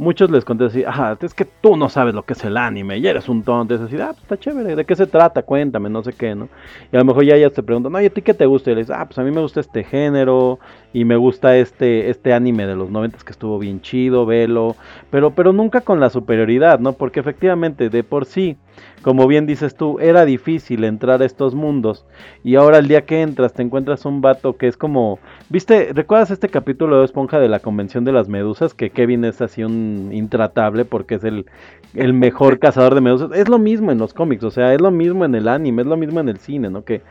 muchos 0.00 0.30
les 0.30 0.44
contesto 0.44 0.78
así, 0.78 0.84
ah, 0.86 1.16
es 1.20 1.34
que 1.34 1.44
tú 1.44 1.76
no 1.76 1.88
sabes 1.90 2.14
lo 2.14 2.22
que 2.22 2.32
es 2.32 2.42
el 2.44 2.56
anime 2.56 2.98
y 2.98 3.06
eres 3.06 3.28
un 3.28 3.42
tonto. 3.42 3.74
Es 3.74 3.80
así, 3.82 3.96
ah, 4.00 4.08
pues 4.08 4.22
está 4.22 4.38
chévere, 4.38 4.74
¿de 4.74 4.84
qué 4.84 4.96
se 4.96 5.06
trata? 5.06 5.42
Cuéntame, 5.42 5.90
no 5.90 6.02
sé 6.02 6.12
qué, 6.12 6.34
¿no? 6.34 6.48
Y 6.90 6.96
a 6.96 7.00
lo 7.00 7.04
mejor 7.04 7.24
ya 7.24 7.34
ellas 7.34 7.52
te 7.52 7.62
preguntan, 7.62 7.94
oye, 7.94 8.06
¿a 8.06 8.10
ti 8.10 8.22
qué 8.22 8.34
te 8.34 8.46
gusta? 8.46 8.70
Y 8.70 8.74
le 8.74 8.80
dices, 8.80 8.96
ah, 8.98 9.04
pues 9.04 9.18
a 9.18 9.22
mí 9.22 9.30
me 9.30 9.40
gusta 9.40 9.60
este 9.60 9.84
género 9.84 10.58
y 10.92 11.04
me 11.04 11.16
gusta 11.16 11.56
este, 11.56 12.10
este 12.10 12.32
anime 12.32 12.66
de 12.66 12.74
los 12.74 12.90
noventas 12.90 13.22
que 13.24 13.32
estuvo 13.32 13.58
bien 13.58 13.80
chido, 13.80 14.26
velo, 14.26 14.76
pero, 15.10 15.30
pero 15.30 15.52
nunca 15.52 15.82
con 15.82 16.00
la 16.00 16.10
superioridad, 16.10 16.80
¿no? 16.80 16.94
Porque 16.94 17.20
efectivamente, 17.20 17.90
de 17.90 18.02
por 18.02 18.24
sí, 18.24 18.56
como 19.02 19.26
bien 19.26 19.46
dices 19.46 19.76
tú, 19.76 19.98
era 20.00 20.24
difícil 20.24 20.84
entrar 20.84 21.22
a 21.22 21.24
estos 21.24 21.54
mundos 21.54 22.06
y 22.42 22.56
ahora 22.56 22.78
el 22.78 22.88
día 22.88 23.06
que 23.06 23.22
entras 23.22 23.52
te 23.52 23.62
encuentras 23.62 24.04
un 24.04 24.20
vato 24.20 24.56
que 24.56 24.66
es 24.66 24.76
como, 24.76 25.18
¿viste? 25.48 25.92
¿Recuerdas 25.92 26.30
este 26.30 26.48
capítulo 26.48 26.98
de 26.98 27.04
Esponja 27.04 27.38
de 27.38 27.48
la 27.48 27.60
Convención 27.60 28.04
de 28.04 28.12
las 28.12 28.28
Medusas? 28.28 28.74
Que 28.74 28.90
Kevin 28.90 29.24
es 29.24 29.40
así 29.40 29.62
un 29.62 30.10
intratable 30.12 30.84
porque 30.84 31.14
es 31.14 31.24
el, 31.24 31.46
el 31.94 32.12
mejor 32.12 32.58
cazador 32.60 32.94
de 32.94 33.00
medusas. 33.00 33.30
Es 33.32 33.48
lo 33.48 33.58
mismo 33.58 33.90
en 33.90 33.98
los 33.98 34.12
cómics, 34.12 34.44
o 34.44 34.50
sea, 34.50 34.74
es 34.74 34.80
lo 34.80 34.90
mismo 34.90 35.24
en 35.24 35.34
el 35.34 35.48
anime, 35.48 35.82
es 35.82 35.88
lo 35.88 35.96
mismo 35.96 36.20
en 36.20 36.28
el 36.28 36.38
cine, 36.38 36.68
¿no? 36.68 36.84
Que 36.84 37.02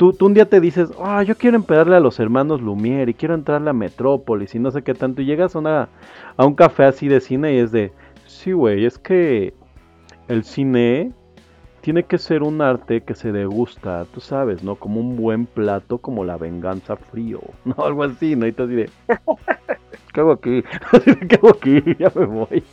tú, 0.00 0.14
tú 0.14 0.24
un 0.24 0.32
día 0.32 0.48
te 0.48 0.60
dices, 0.60 0.90
ah, 0.98 1.22
yo 1.22 1.36
quiero 1.36 1.58
empedarle 1.58 1.94
a 1.94 2.00
los 2.00 2.18
hermanos 2.20 2.62
Lumière 2.62 3.10
y 3.10 3.12
quiero 3.12 3.34
entrarle 3.34 3.68
a 3.68 3.74
Metrópolis 3.74 4.54
y 4.54 4.58
no 4.58 4.70
sé 4.70 4.80
qué 4.80 4.94
tanto. 4.94 5.20
Y 5.20 5.26
llegas 5.26 5.54
a, 5.54 5.58
una, 5.58 5.90
a 6.38 6.46
un 6.46 6.54
café 6.54 6.84
así 6.84 7.06
de 7.06 7.20
cine 7.20 7.52
y 7.52 7.58
es 7.58 7.70
de, 7.70 7.92
sí, 8.26 8.52
güey, 8.52 8.86
es 8.86 8.98
que 8.98 9.52
el 10.28 10.44
cine 10.44 11.12
tiene 11.82 12.04
que 12.04 12.16
ser 12.16 12.42
un 12.42 12.62
arte 12.62 13.02
que 13.02 13.14
se 13.14 13.30
degusta, 13.30 14.06
tú 14.06 14.20
sabes, 14.20 14.64
¿no? 14.64 14.76
Como 14.76 15.00
un 15.00 15.16
buen 15.16 15.44
plato, 15.44 15.98
como 15.98 16.24
la 16.24 16.38
venganza 16.38 16.96
frío, 16.96 17.42
¿no? 17.66 17.84
Algo 17.84 18.02
así, 18.02 18.36
¿no? 18.36 18.46
Y 18.46 18.52
te 18.52 18.62
así 18.62 18.74
de, 18.74 18.90
¿qué 20.14 20.20
hago 20.20 20.32
aquí? 20.32 20.64
¿Qué 21.28 21.36
hago 21.36 21.50
aquí? 21.50 21.82
Ya 21.98 22.10
me 22.14 22.24
voy. 22.24 22.64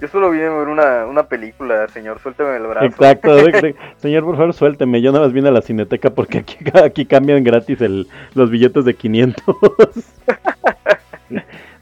Yo 0.00 0.06
solo 0.08 0.30
vine 0.30 0.46
a 0.46 0.50
ver 0.50 0.68
una, 0.68 1.06
una 1.06 1.24
película, 1.24 1.88
señor, 1.88 2.20
suélteme 2.20 2.56
el 2.56 2.66
brazo. 2.66 2.86
Exacto, 2.86 3.36
señor, 3.96 4.24
por 4.24 4.36
favor, 4.36 4.54
suélteme. 4.54 5.02
Yo 5.02 5.10
nada 5.12 5.24
más 5.24 5.32
vine 5.32 5.48
a 5.48 5.52
la 5.52 5.62
cineteca 5.62 6.10
porque 6.10 6.38
aquí, 6.38 6.56
aquí 6.82 7.04
cambian 7.04 7.42
gratis 7.42 7.80
el, 7.80 8.06
los 8.34 8.50
billetes 8.50 8.84
de 8.84 8.94
500. 8.94 9.44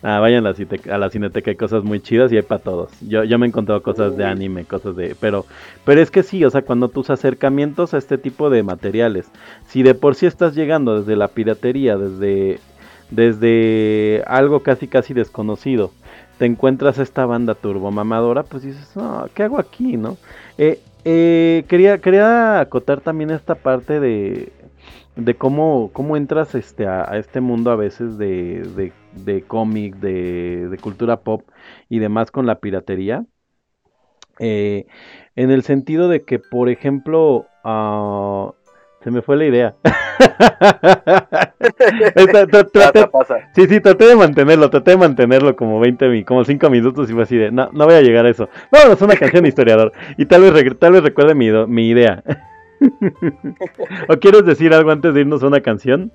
Ah, 0.03 0.21
vayan 0.21 0.47
a 0.47 0.51
la, 0.51 0.55
cite- 0.55 0.89
a 0.91 0.99
la 0.99 1.11
cineteca, 1.11 1.51
hay 1.51 1.57
cosas 1.57 1.83
muy 1.83 1.99
chidas 2.01 2.31
y 2.31 2.37
hay 2.37 2.43
para 2.43 2.63
todos. 2.63 2.93
Yo, 3.01 3.25
yo 3.25 3.39
me 3.41 3.47
he 3.47 3.49
encontrado 3.49 3.83
cosas 3.83 4.17
de 4.17 4.25
anime, 4.25 4.65
cosas 4.65 4.95
de... 4.95 5.17
Pero, 5.19 5.47
pero 5.85 6.01
es 6.01 6.13
que 6.13 6.23
sí, 6.23 6.45
o 6.45 6.51
sea, 6.51 6.63
cuando 6.63 6.89
tus 6.91 7.11
acercamientos 7.11 7.93
a 7.93 7.99
este 7.99 8.17
tipo 8.17 8.49
de 8.49 8.63
materiales, 8.63 9.27
si 9.67 9.83
de 9.83 9.95
por 9.95 10.15
sí 10.15 10.27
estás 10.27 10.55
llegando 10.55 11.01
desde 11.01 11.17
la 11.17 11.27
piratería, 11.29 11.97
desde, 11.97 12.61
desde 13.11 14.23
algo 14.27 14.61
casi 14.61 14.87
casi 14.87 15.13
desconocido, 15.13 15.91
te 16.39 16.45
encuentras 16.45 16.99
esta 16.99 17.27
banda 17.27 17.55
turbomamadora, 17.55 18.43
pues 18.43 18.63
dices, 18.63 18.95
no, 18.97 19.27
¿qué 19.35 19.43
hago 19.43 19.59
aquí, 19.59 19.97
no? 19.97 20.17
Eh, 20.59 20.81
eh, 21.05 21.65
quería, 21.69 21.99
quería 21.99 22.61
acotar 22.61 23.01
también 23.01 23.31
esta 23.31 23.55
parte 23.55 24.01
de, 24.01 24.53
de 25.17 25.35
cómo, 25.35 25.91
cómo 25.93 26.17
entras 26.17 26.55
este, 26.55 26.87
a, 26.87 27.17
este 27.17 27.41
mundo 27.41 27.71
a 27.71 27.77
veces 27.77 28.19
de, 28.19 28.93
de, 29.13 29.43
cómic, 29.43 29.97
de, 29.97 30.69
de 30.69 30.79
cultura 30.79 31.21
pop 31.21 31.43
y 31.89 31.99
demás 31.99 32.31
con 32.31 32.47
la 32.47 32.59
piratería. 32.59 33.25
Eh, 34.39 34.87
en 35.35 35.51
el 35.51 35.63
sentido 35.63 36.09
de 36.09 36.23
que, 36.23 36.39
por 36.39 36.69
ejemplo, 36.69 37.47
ah, 37.65 38.53
se 39.07 39.13
me 39.13 39.23
fue 39.23 39.37
la 39.37 39.45
idea. 39.45 39.75
Esta- 42.17 42.47
traté-. 42.49 43.09
Sí, 43.55 43.67
sí, 43.69 43.81
traté 43.81 44.07
de 44.07 44.17
mantenerlo, 44.17 44.69
traté 44.69 44.91
de 44.91 44.97
mantenerlo 44.97 45.55
como 45.55 45.79
20, 45.79 46.09
mi- 46.09 46.25
como 46.25 46.45
5 46.45 46.69
minutos 46.71 47.09
y 47.09 47.13
fue 47.13 47.23
así 47.23 47.37
de, 47.37 47.53
no, 47.53 47.71
no 47.73 47.85
voy 47.85 47.95
a 47.95 48.01
llegar 48.03 48.27
a 48.27 48.31
eso. 48.31 48.49
No, 48.73 48.93
es 48.93 49.01
una 49.01 49.15
canción 49.15 49.45
de 49.45 49.51
historiador. 49.51 49.93
Y 50.17 50.27
tal 50.27 50.43
vez, 50.43 50.77
tal 50.81 50.91
vez 50.95 51.05
recuerde 51.05 51.37
mi, 51.37 51.53
mi 51.69 51.89
idea. 51.89 52.25
¿O 54.09 54.17
quieres 54.17 54.45
decir 54.45 54.75
algo 54.75 54.91
antes 54.91 55.15
de 55.15 55.21
irnos 55.21 55.41
a 55.45 55.47
una 55.47 55.61
canción? 55.61 56.11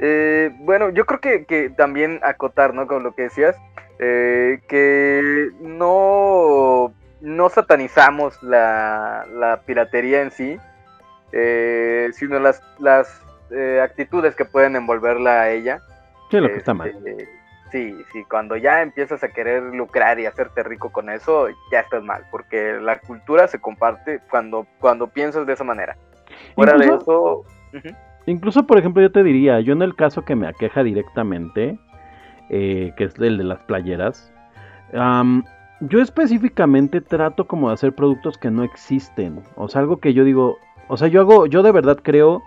Eh, 0.00 0.50
bueno, 0.62 0.90
yo 0.90 1.06
creo 1.06 1.20
que, 1.20 1.44
que 1.44 1.70
también 1.70 2.18
acotar, 2.24 2.74
¿no? 2.74 2.88
Con 2.88 3.04
lo 3.04 3.14
que 3.14 3.22
decías, 3.22 3.54
eh, 4.00 4.58
que 4.68 5.50
no, 5.60 6.92
no 7.20 7.48
satanizamos 7.50 8.42
la, 8.42 9.26
la 9.32 9.60
piratería 9.64 10.22
en 10.22 10.32
sí, 10.32 10.56
eh, 11.32 12.10
sino 12.12 12.38
las, 12.38 12.62
las 12.78 13.22
eh, 13.50 13.80
actitudes 13.82 14.34
que 14.36 14.44
pueden 14.44 14.76
envolverla 14.76 15.42
a 15.42 15.50
ella. 15.50 15.80
Sí, 16.30 16.38
lo 16.38 16.48
que 16.48 16.56
está 16.56 16.74
mal. 16.74 16.88
Este, 16.88 17.28
Sí, 17.72 17.94
sí, 18.12 18.24
cuando 18.28 18.56
ya 18.56 18.82
empiezas 18.82 19.22
a 19.22 19.28
querer 19.28 19.62
lucrar 19.62 20.18
y 20.18 20.26
hacerte 20.26 20.64
rico 20.64 20.90
con 20.90 21.08
eso, 21.08 21.46
ya 21.70 21.78
estás 21.78 22.02
mal, 22.02 22.24
porque 22.32 22.72
la 22.80 22.98
cultura 22.98 23.46
se 23.46 23.60
comparte 23.60 24.18
cuando, 24.28 24.66
cuando 24.80 25.06
piensas 25.06 25.46
de 25.46 25.52
esa 25.52 25.62
manera. 25.62 25.96
Fuera 26.56 26.76
de 26.76 26.86
Incluso- 26.86 27.44
eso, 27.72 27.78
ujú. 27.78 27.96
Incluso, 28.26 28.66
por 28.66 28.76
ejemplo, 28.78 29.00
yo 29.02 29.12
te 29.12 29.22
diría, 29.22 29.60
yo 29.60 29.72
en 29.72 29.82
el 29.82 29.94
caso 29.94 30.24
que 30.24 30.34
me 30.34 30.48
aqueja 30.48 30.82
directamente, 30.82 31.78
eh, 32.48 32.92
que 32.96 33.04
es 33.04 33.14
el 33.20 33.38
de 33.38 33.44
las 33.44 33.62
playeras, 33.62 34.32
yo 34.92 36.00
específicamente 36.02 37.00
trato 37.00 37.46
como 37.46 37.68
de 37.68 37.74
hacer 37.74 37.94
productos 37.94 38.36
que 38.36 38.50
no 38.50 38.64
existen. 38.64 39.42
O 39.54 39.68
sea, 39.68 39.80
algo 39.80 39.98
que 39.98 40.12
yo 40.12 40.24
digo, 40.24 40.58
o 40.90 40.96
sea, 40.96 41.08
yo 41.08 41.20
hago, 41.20 41.46
yo 41.46 41.62
de 41.62 41.70
verdad 41.70 41.98
creo, 42.02 42.42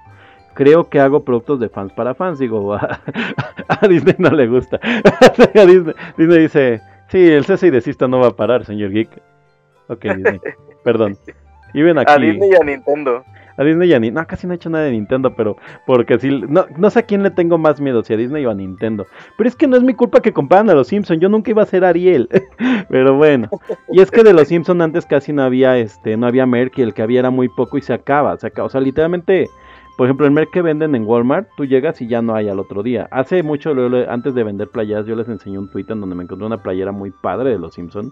creo 0.54 0.90
que 0.90 1.00
hago 1.00 1.24
productos 1.24 1.60
de 1.60 1.70
fans 1.70 1.94
para 1.94 2.14
fans. 2.14 2.40
Digo, 2.40 2.74
a, 2.76 3.00
a 3.68 3.88
Disney 3.88 4.16
no 4.18 4.30
le 4.32 4.48
gusta. 4.48 4.80
A 4.84 5.66
Disney, 5.66 5.96
Disney 6.18 6.40
dice, 6.40 6.82
sí, 7.08 7.32
el 7.32 7.46
cese 7.46 7.68
y 7.68 7.72
desista 7.72 8.08
no 8.08 8.20
va 8.20 8.28
a 8.28 8.36
parar, 8.36 8.66
señor 8.66 8.92
Geek. 8.92 9.10
Ok, 9.88 10.04
Disney, 10.04 10.42
perdón. 10.84 11.18
Y 11.74 11.82
ven 11.82 11.98
aquí. 11.98 12.12
a 12.12 12.18
Disney 12.18 12.50
y 12.52 12.56
a 12.56 12.64
Nintendo. 12.66 13.24
A 13.58 13.64
Disney 13.64 13.90
y 13.90 13.94
a 13.94 14.00
Nintendo. 14.00 14.22
No, 14.22 14.28
casi 14.28 14.48
no 14.48 14.54
he 14.54 14.56
hecho 14.56 14.70
nada 14.70 14.86
de 14.86 14.92
Nintendo, 14.92 15.36
pero 15.36 15.58
porque 15.86 16.20
sí. 16.20 16.42
No, 16.48 16.66
no 16.78 16.90
sé 16.90 17.00
a 17.00 17.04
quién 17.04 17.24
le 17.24 17.32
tengo 17.32 17.58
más 17.58 17.80
miedo, 17.80 18.04
si 18.04 18.14
a 18.14 18.18
Disney 18.18 18.46
o 18.46 18.52
a 18.52 18.54
Nintendo. 18.54 19.06
Pero 19.38 19.48
es 19.48 19.56
que 19.56 19.68
no 19.68 19.78
es 19.78 19.84
mi 19.84 19.94
culpa 19.94 20.22
que 20.22 20.34
comparan 20.34 20.70
a 20.70 20.74
los 20.74 20.88
Simpsons. 20.88 21.20
Yo 21.20 21.30
nunca 21.30 21.52
iba 21.52 21.64
a 21.64 21.68
ser 21.68 21.86
Ariel. 21.86 22.30
pero 22.90 23.16
bueno. 23.16 23.50
Y 23.90 24.02
es 24.02 24.12
que 24.12 24.24
de 24.24 24.34
los 24.34 24.48
Simpsons 24.48 24.82
antes 24.82 25.06
casi 25.06 25.34
no 25.34 25.44
había 25.44 25.78
este, 25.78 26.18
no 26.18 26.28
había 26.28 26.46
merch 26.46 26.80
y 26.80 26.82
el 26.82 26.94
que 26.94 27.02
había 27.02 27.20
era 27.20 27.30
muy 27.30 27.50
poco 27.50 27.78
y 27.78 27.82
se 27.82 27.94
acaba. 27.94 28.38
Se 28.38 28.48
acaba. 28.48 28.68
O 28.68 28.70
sea, 28.70 28.82
literalmente. 28.82 29.50
Por 29.96 30.08
ejemplo, 30.08 30.26
el 30.26 30.32
merch 30.32 30.50
que 30.50 30.64
venden 30.64 30.96
en 30.96 31.06
Walmart, 31.06 31.50
tú 31.56 31.66
llegas 31.66 32.02
y 32.02 32.08
ya 32.08 32.24
no 32.24 32.34
hay 32.34 32.50
al 32.50 32.60
otro 32.60 32.82
día. 32.82 33.08
Hace 33.12 33.44
mucho, 33.44 33.76
antes 34.10 34.34
de 34.34 34.44
vender 34.44 34.70
playeras, 34.70 35.06
yo 35.06 35.16
les 35.16 35.30
enseñé 35.30 35.60
un 35.60 35.70
tweet 35.70 35.86
en 35.90 36.02
donde 36.02 36.16
me 36.16 36.24
encontré 36.24 36.48
una 36.48 36.64
playera 36.64 36.92
muy 36.92 37.12
padre 37.12 37.52
de 37.52 37.60
los 37.60 37.76
Simpsons. 37.76 38.12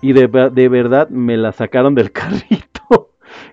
Y 0.00 0.14
de, 0.14 0.26
de 0.26 0.68
verdad 0.70 1.10
me 1.10 1.36
la 1.36 1.52
sacaron 1.52 1.94
del 1.94 2.12
carrito. 2.12 3.03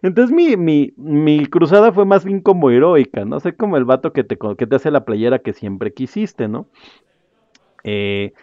Entonces 0.01 0.35
mi, 0.35 0.57
mi, 0.57 0.93
mi 0.97 1.45
cruzada 1.45 1.91
fue 1.91 2.05
más 2.05 2.25
bien 2.25 2.41
como 2.41 2.69
heroica, 2.69 3.25
¿no? 3.25 3.39
Sé 3.39 3.55
como 3.55 3.77
el 3.77 3.85
vato 3.85 4.13
que 4.13 4.23
te, 4.23 4.37
que 4.57 4.67
te 4.67 4.75
hace 4.75 4.91
la 4.91 5.05
playera 5.05 5.39
que 5.39 5.53
siempre 5.53 5.93
quisiste, 5.93 6.47
¿no? 6.47 6.67
Eh, 7.83 8.33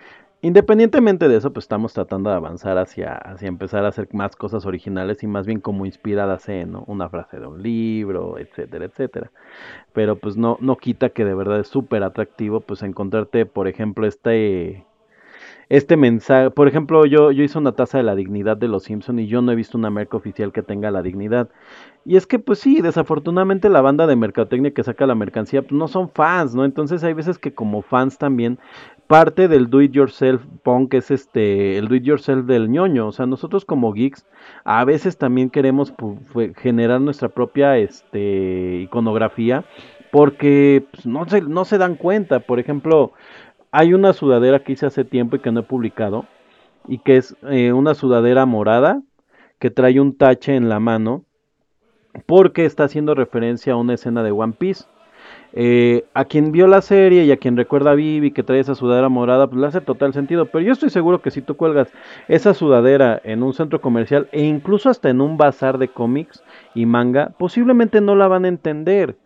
independientemente 0.42 1.28
de 1.28 1.36
eso, 1.36 1.53
pues 1.53 1.64
estamos 1.64 1.92
tratando 1.92 2.30
de 2.30 2.36
avanzar 2.36 2.78
hacia, 2.78 3.14
hacia 3.14 3.49
empezar 3.49 3.84
a 3.84 3.88
hacer 3.88 4.09
más 4.12 4.36
cosas 4.36 4.66
originales 4.66 5.22
y 5.22 5.26
más 5.26 5.46
bien 5.46 5.61
como 5.61 5.86
inspiradas 5.86 6.49
en, 6.49 6.72
¿no? 6.72 6.84
Una 6.86 7.09
frase 7.09 7.38
de 7.40 7.46
un 7.46 7.62
libro, 7.62 8.38
etcétera, 8.38 8.86
etcétera. 8.86 9.30
Pero 9.92 10.16
pues 10.16 10.36
no, 10.36 10.59
no 10.61 10.76
quita 10.76 11.11
que 11.11 11.24
de 11.24 11.34
verdad 11.34 11.61
es 11.61 11.68
súper 11.68 12.03
atractivo, 12.03 12.61
pues 12.61 12.82
encontrarte, 12.82 13.46
por 13.46 13.68
ejemplo, 13.68 14.07
este 14.07 14.84
este 15.69 15.97
mensaje, 15.99 16.51
por 16.51 16.66
ejemplo, 16.66 17.05
yo, 17.05 17.31
yo 17.31 17.43
hice 17.45 17.59
una 17.59 17.73
taza 17.73 17.99
de 17.99 18.05
la 18.05 18.14
dignidad 18.14 18.57
de 18.57 18.69
los 18.69 18.85
Simpson 18.85 19.19
y 19.19 19.27
yo 19.27 19.43
no 19.43 19.53
he 19.53 19.57
visto 19.57 19.77
una 19.77 19.91
marca 19.91 20.16
oficial 20.16 20.51
que 20.53 20.62
tenga 20.62 20.91
la 20.91 21.03
dignidad. 21.03 21.51
Y 22.07 22.16
es 22.16 22.27
que, 22.27 22.39
pues 22.39 22.59
sí, 22.61 22.81
desafortunadamente 22.81 23.69
la 23.69 23.83
banda 23.83 24.07
de 24.07 24.16
mercadotecnia 24.16 24.73
que 24.73 24.83
saca 24.83 25.07
la 25.07 25.14
mercancía 25.14 25.61
pues, 25.62 25.73
no 25.73 25.87
son 25.89 26.09
fans, 26.09 26.55
¿no? 26.55 26.64
Entonces 26.64 27.05
hay 27.05 27.12
veces 27.12 27.39
que 27.39 27.53
como 27.53 27.83
fans 27.83 28.16
también 28.16 28.59
parte 29.07 29.49
del 29.49 29.69
do 29.71 29.83
it 29.83 29.93
yourself 29.93 30.43
punk 30.62 30.95
es 30.95 31.11
este 31.11 31.79
el 31.79 31.89
do 31.89 31.95
it 31.97 32.03
yourself 32.05 32.47
del 32.47 32.71
ñoño, 32.71 33.07
o 33.09 33.12
sea, 33.12 33.27
nosotros 33.27 33.64
como 33.64 33.93
geeks 33.93 34.27
a 34.64 34.85
veces 34.85 35.16
también 35.19 35.49
queremos 35.51 35.95
pu- 35.97 36.19
fue- 36.27 36.53
generar 36.55 37.01
nuestra 37.01 37.29
propia 37.31 37.79
este 37.79 38.81
iconografía 38.83 39.64
porque 40.11 40.85
pues, 40.91 41.07
no 41.07 41.27
se 41.29 41.41
no 41.43 41.64
se 41.64 41.79
dan 41.79 41.95
cuenta, 41.97 42.41
por 42.41 42.59
ejemplo, 42.59 43.12
hay 43.71 43.95
una 43.95 44.12
sudadera 44.12 44.61
que 44.61 44.73
hice 44.73 44.87
hace 44.87 45.05
tiempo 45.05 45.37
y 45.37 45.41
que 45.41 45.53
no 45.53 45.61
he 45.61 45.64
publicado. 45.64 46.27
Y 46.87 46.99
que 46.99 47.16
es 47.16 47.37
eh, 47.51 47.73
una 47.73 47.95
sudadera 47.95 48.47
morada 48.47 49.03
que 49.59 49.71
trae 49.71 50.01
un 50.01 50.16
tache 50.16 50.55
en 50.55 50.69
la 50.69 50.81
mano. 50.81 51.25
Porque 52.27 52.64
está 52.64 52.85
haciendo 52.85 53.14
referencia 53.14 53.75
a 53.75 53.77
una 53.77 53.95
escena 53.95 54.23
de 54.23 54.33
One 54.33 54.55
Piece. 54.59 54.85
Eh, 55.53 56.05
a 56.12 56.27
quien 56.27 56.53
vio 56.53 56.66
la 56.66 56.83
serie 56.83 57.25
y 57.25 57.33
a 57.33 57.39
quien 57.39 57.57
recuerda 57.57 57.93
a 57.93 57.95
Vivi 57.95 58.33
que 58.33 58.43
trae 58.43 58.61
esa 58.61 58.75
sudadera 58.75 59.09
morada, 59.09 59.47
pues 59.47 59.61
le 59.61 59.66
hace 59.66 59.81
total 59.81 60.12
sentido. 60.12 60.47
Pero 60.47 60.64
yo 60.64 60.73
estoy 60.73 60.91
seguro 60.91 61.23
que 61.23 61.31
si 61.31 61.43
tú 61.43 61.57
cuelgas 61.57 61.93
esa 62.29 62.55
sudadera 62.55 63.21
en 63.25 63.43
un 63.43 63.55
centro 63.55 63.81
comercial 63.81 64.29
e 64.33 64.45
incluso 64.45 64.91
hasta 64.91 65.11
en 65.11 65.21
un 65.21 65.37
bazar 65.37 65.79
de 65.79 65.89
cómics 65.89 66.43
y 66.75 66.87
manga, 66.87 67.31
posiblemente 67.39 68.01
no 68.01 68.14
la 68.14 68.29
van 68.29 68.45
a 68.45 68.49
entender. 68.49 69.16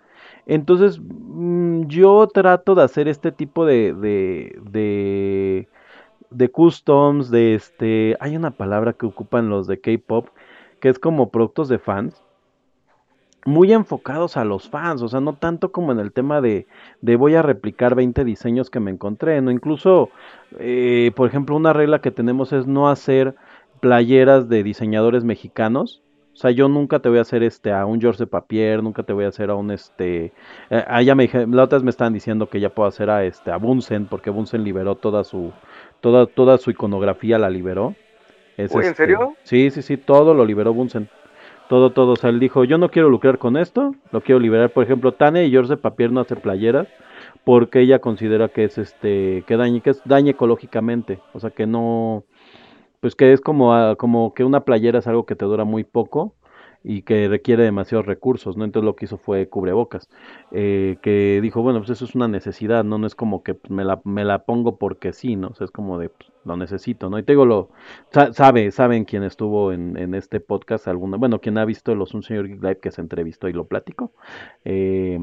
Entonces, 0.46 1.00
mm, 1.00 1.86
yo 1.86 2.26
trato 2.28 2.74
de 2.74 2.82
hacer 2.82 3.08
este 3.08 3.32
tipo 3.32 3.64
de, 3.66 3.94
de, 3.94 4.58
de, 4.70 5.68
de 6.30 6.50
customs, 6.50 7.30
de 7.30 7.54
este, 7.54 8.16
hay 8.20 8.36
una 8.36 8.50
palabra 8.52 8.92
que 8.94 9.06
ocupan 9.06 9.48
los 9.48 9.66
de 9.66 9.80
K-pop, 9.80 10.28
que 10.80 10.88
es 10.88 10.98
como 10.98 11.30
productos 11.30 11.68
de 11.68 11.78
fans, 11.78 12.22
muy 13.44 13.72
enfocados 13.72 14.36
a 14.36 14.44
los 14.44 14.68
fans, 14.68 15.02
o 15.02 15.08
sea, 15.08 15.20
no 15.20 15.34
tanto 15.34 15.72
como 15.72 15.92
en 15.92 15.98
el 15.98 16.12
tema 16.12 16.40
de, 16.40 16.66
de 17.00 17.16
voy 17.16 17.34
a 17.34 17.42
replicar 17.42 17.94
20 17.94 18.24
diseños 18.24 18.70
que 18.70 18.80
me 18.80 18.90
encontré, 18.90 19.40
no, 19.40 19.50
incluso, 19.50 20.10
eh, 20.58 21.10
por 21.16 21.28
ejemplo, 21.28 21.56
una 21.56 21.72
regla 21.72 22.00
que 22.00 22.10
tenemos 22.12 22.52
es 22.52 22.66
no 22.66 22.88
hacer 22.88 23.34
playeras 23.80 24.48
de 24.48 24.62
diseñadores 24.62 25.24
mexicanos, 25.24 26.01
o 26.32 26.36
sea, 26.36 26.50
yo 26.50 26.66
nunca 26.68 27.00
te 27.00 27.10
voy 27.10 27.18
a 27.18 27.22
hacer 27.22 27.42
este 27.42 27.72
a 27.72 27.84
un 27.84 28.00
George 28.00 28.26
Papier, 28.26 28.82
nunca 28.82 29.02
te 29.02 29.12
voy 29.12 29.24
a 29.24 29.28
hacer 29.28 29.50
a 29.50 29.54
un 29.54 29.70
este. 29.70 30.32
Eh, 30.70 30.84
ah, 30.88 31.02
ya 31.02 31.14
me 31.14 31.24
dije, 31.24 31.46
las 31.46 31.66
otras 31.66 31.82
me 31.82 31.90
estaban 31.90 32.14
diciendo 32.14 32.48
que 32.48 32.58
ya 32.58 32.70
puedo 32.70 32.88
hacer 32.88 33.10
a 33.10 33.24
este 33.24 33.50
a 33.50 33.58
Bunsen, 33.58 34.06
porque 34.06 34.30
Bunsen 34.30 34.64
liberó 34.64 34.94
toda 34.94 35.24
su 35.24 35.52
toda 36.00 36.26
toda 36.26 36.56
su 36.56 36.70
iconografía 36.70 37.38
la 37.38 37.50
liberó. 37.50 37.94
Es, 38.56 38.74
Uy, 38.74 38.82
¿en 38.82 38.90
este, 38.90 38.96
serio? 38.96 39.34
Sí, 39.42 39.70
sí, 39.70 39.82
sí, 39.82 39.98
todo 39.98 40.32
lo 40.32 40.46
liberó 40.46 40.72
Bunsen. 40.72 41.08
Todo, 41.68 41.90
todo. 41.90 42.12
O 42.12 42.16
sea, 42.16 42.30
él 42.30 42.40
dijo, 42.40 42.64
yo 42.64 42.78
no 42.78 42.90
quiero 42.90 43.08
lucrar 43.08 43.38
con 43.38 43.56
esto, 43.56 43.94
lo 44.10 44.20
quiero 44.22 44.40
liberar. 44.40 44.70
Por 44.70 44.84
ejemplo, 44.84 45.12
Tane 45.12 45.46
y 45.46 45.50
George 45.50 45.70
de 45.70 45.76
Papier 45.76 46.12
no 46.12 46.20
hace 46.20 46.36
playeras 46.36 46.88
porque 47.44 47.80
ella 47.80 47.98
considera 47.98 48.48
que 48.48 48.64
es 48.64 48.78
este, 48.78 49.44
que 49.46 49.56
daña, 49.56 49.80
que 49.80 49.90
es 49.90 50.02
daña 50.04 50.30
ecológicamente. 50.32 51.20
O 51.32 51.40
sea, 51.40 51.50
que 51.50 51.66
no, 51.66 52.24
pues 53.02 53.16
que 53.16 53.34
es 53.34 53.42
como, 53.42 53.74
ah, 53.74 53.96
como 53.98 54.34
que 54.34 54.44
una 54.44 54.64
playera 54.64 55.00
es 55.00 55.08
algo 55.08 55.26
que 55.26 55.36
te 55.36 55.44
dura 55.46 55.64
muy 55.66 55.84
poco 55.84 56.36
y 56.84 57.02
que 57.02 57.28
requiere 57.28 57.64
demasiados 57.64 58.06
recursos, 58.06 58.56
¿no? 58.56 58.64
Entonces 58.64 58.86
lo 58.86 58.96
que 58.96 59.04
hizo 59.06 59.18
fue 59.18 59.48
cubrebocas, 59.48 60.08
eh, 60.52 60.98
que 61.02 61.40
dijo, 61.42 61.62
bueno, 61.62 61.80
pues 61.80 61.90
eso 61.90 62.04
es 62.06 62.14
una 62.16 62.28
necesidad, 62.28 62.84
¿no? 62.84 62.98
No 62.98 63.06
es 63.06 63.14
como 63.14 63.42
que 63.44 63.56
me 63.68 63.84
la, 63.84 64.00
me 64.04 64.24
la 64.24 64.44
pongo 64.46 64.78
porque 64.78 65.12
sí, 65.12 65.36
¿no? 65.36 65.48
O 65.50 65.54
sea, 65.54 65.66
es 65.66 65.70
como 65.72 65.98
de, 65.98 66.08
pues, 66.10 66.30
lo 66.44 66.56
necesito, 66.56 67.10
¿no? 67.10 67.18
Y 67.18 67.22
te 67.24 67.32
digo, 67.32 67.46
lo, 67.46 67.70
sa- 68.10 68.32
sabe, 68.32 68.72
saben 68.72 69.04
quién 69.04 69.22
estuvo 69.24 69.72
en, 69.72 69.96
en 69.96 70.14
este 70.14 70.40
podcast, 70.40 70.88
alguna, 70.88 71.18
bueno, 71.18 71.40
quien 71.40 71.58
ha 71.58 71.64
visto 71.66 71.94
los 71.94 72.14
Un 72.14 72.24
Señor 72.24 72.48
Geek 72.48 72.62
Live 72.62 72.80
que 72.80 72.90
se 72.90 73.00
entrevistó 73.00 73.48
y 73.48 73.52
lo 73.52 73.66
platico, 73.66 74.12
eh, 74.64 75.18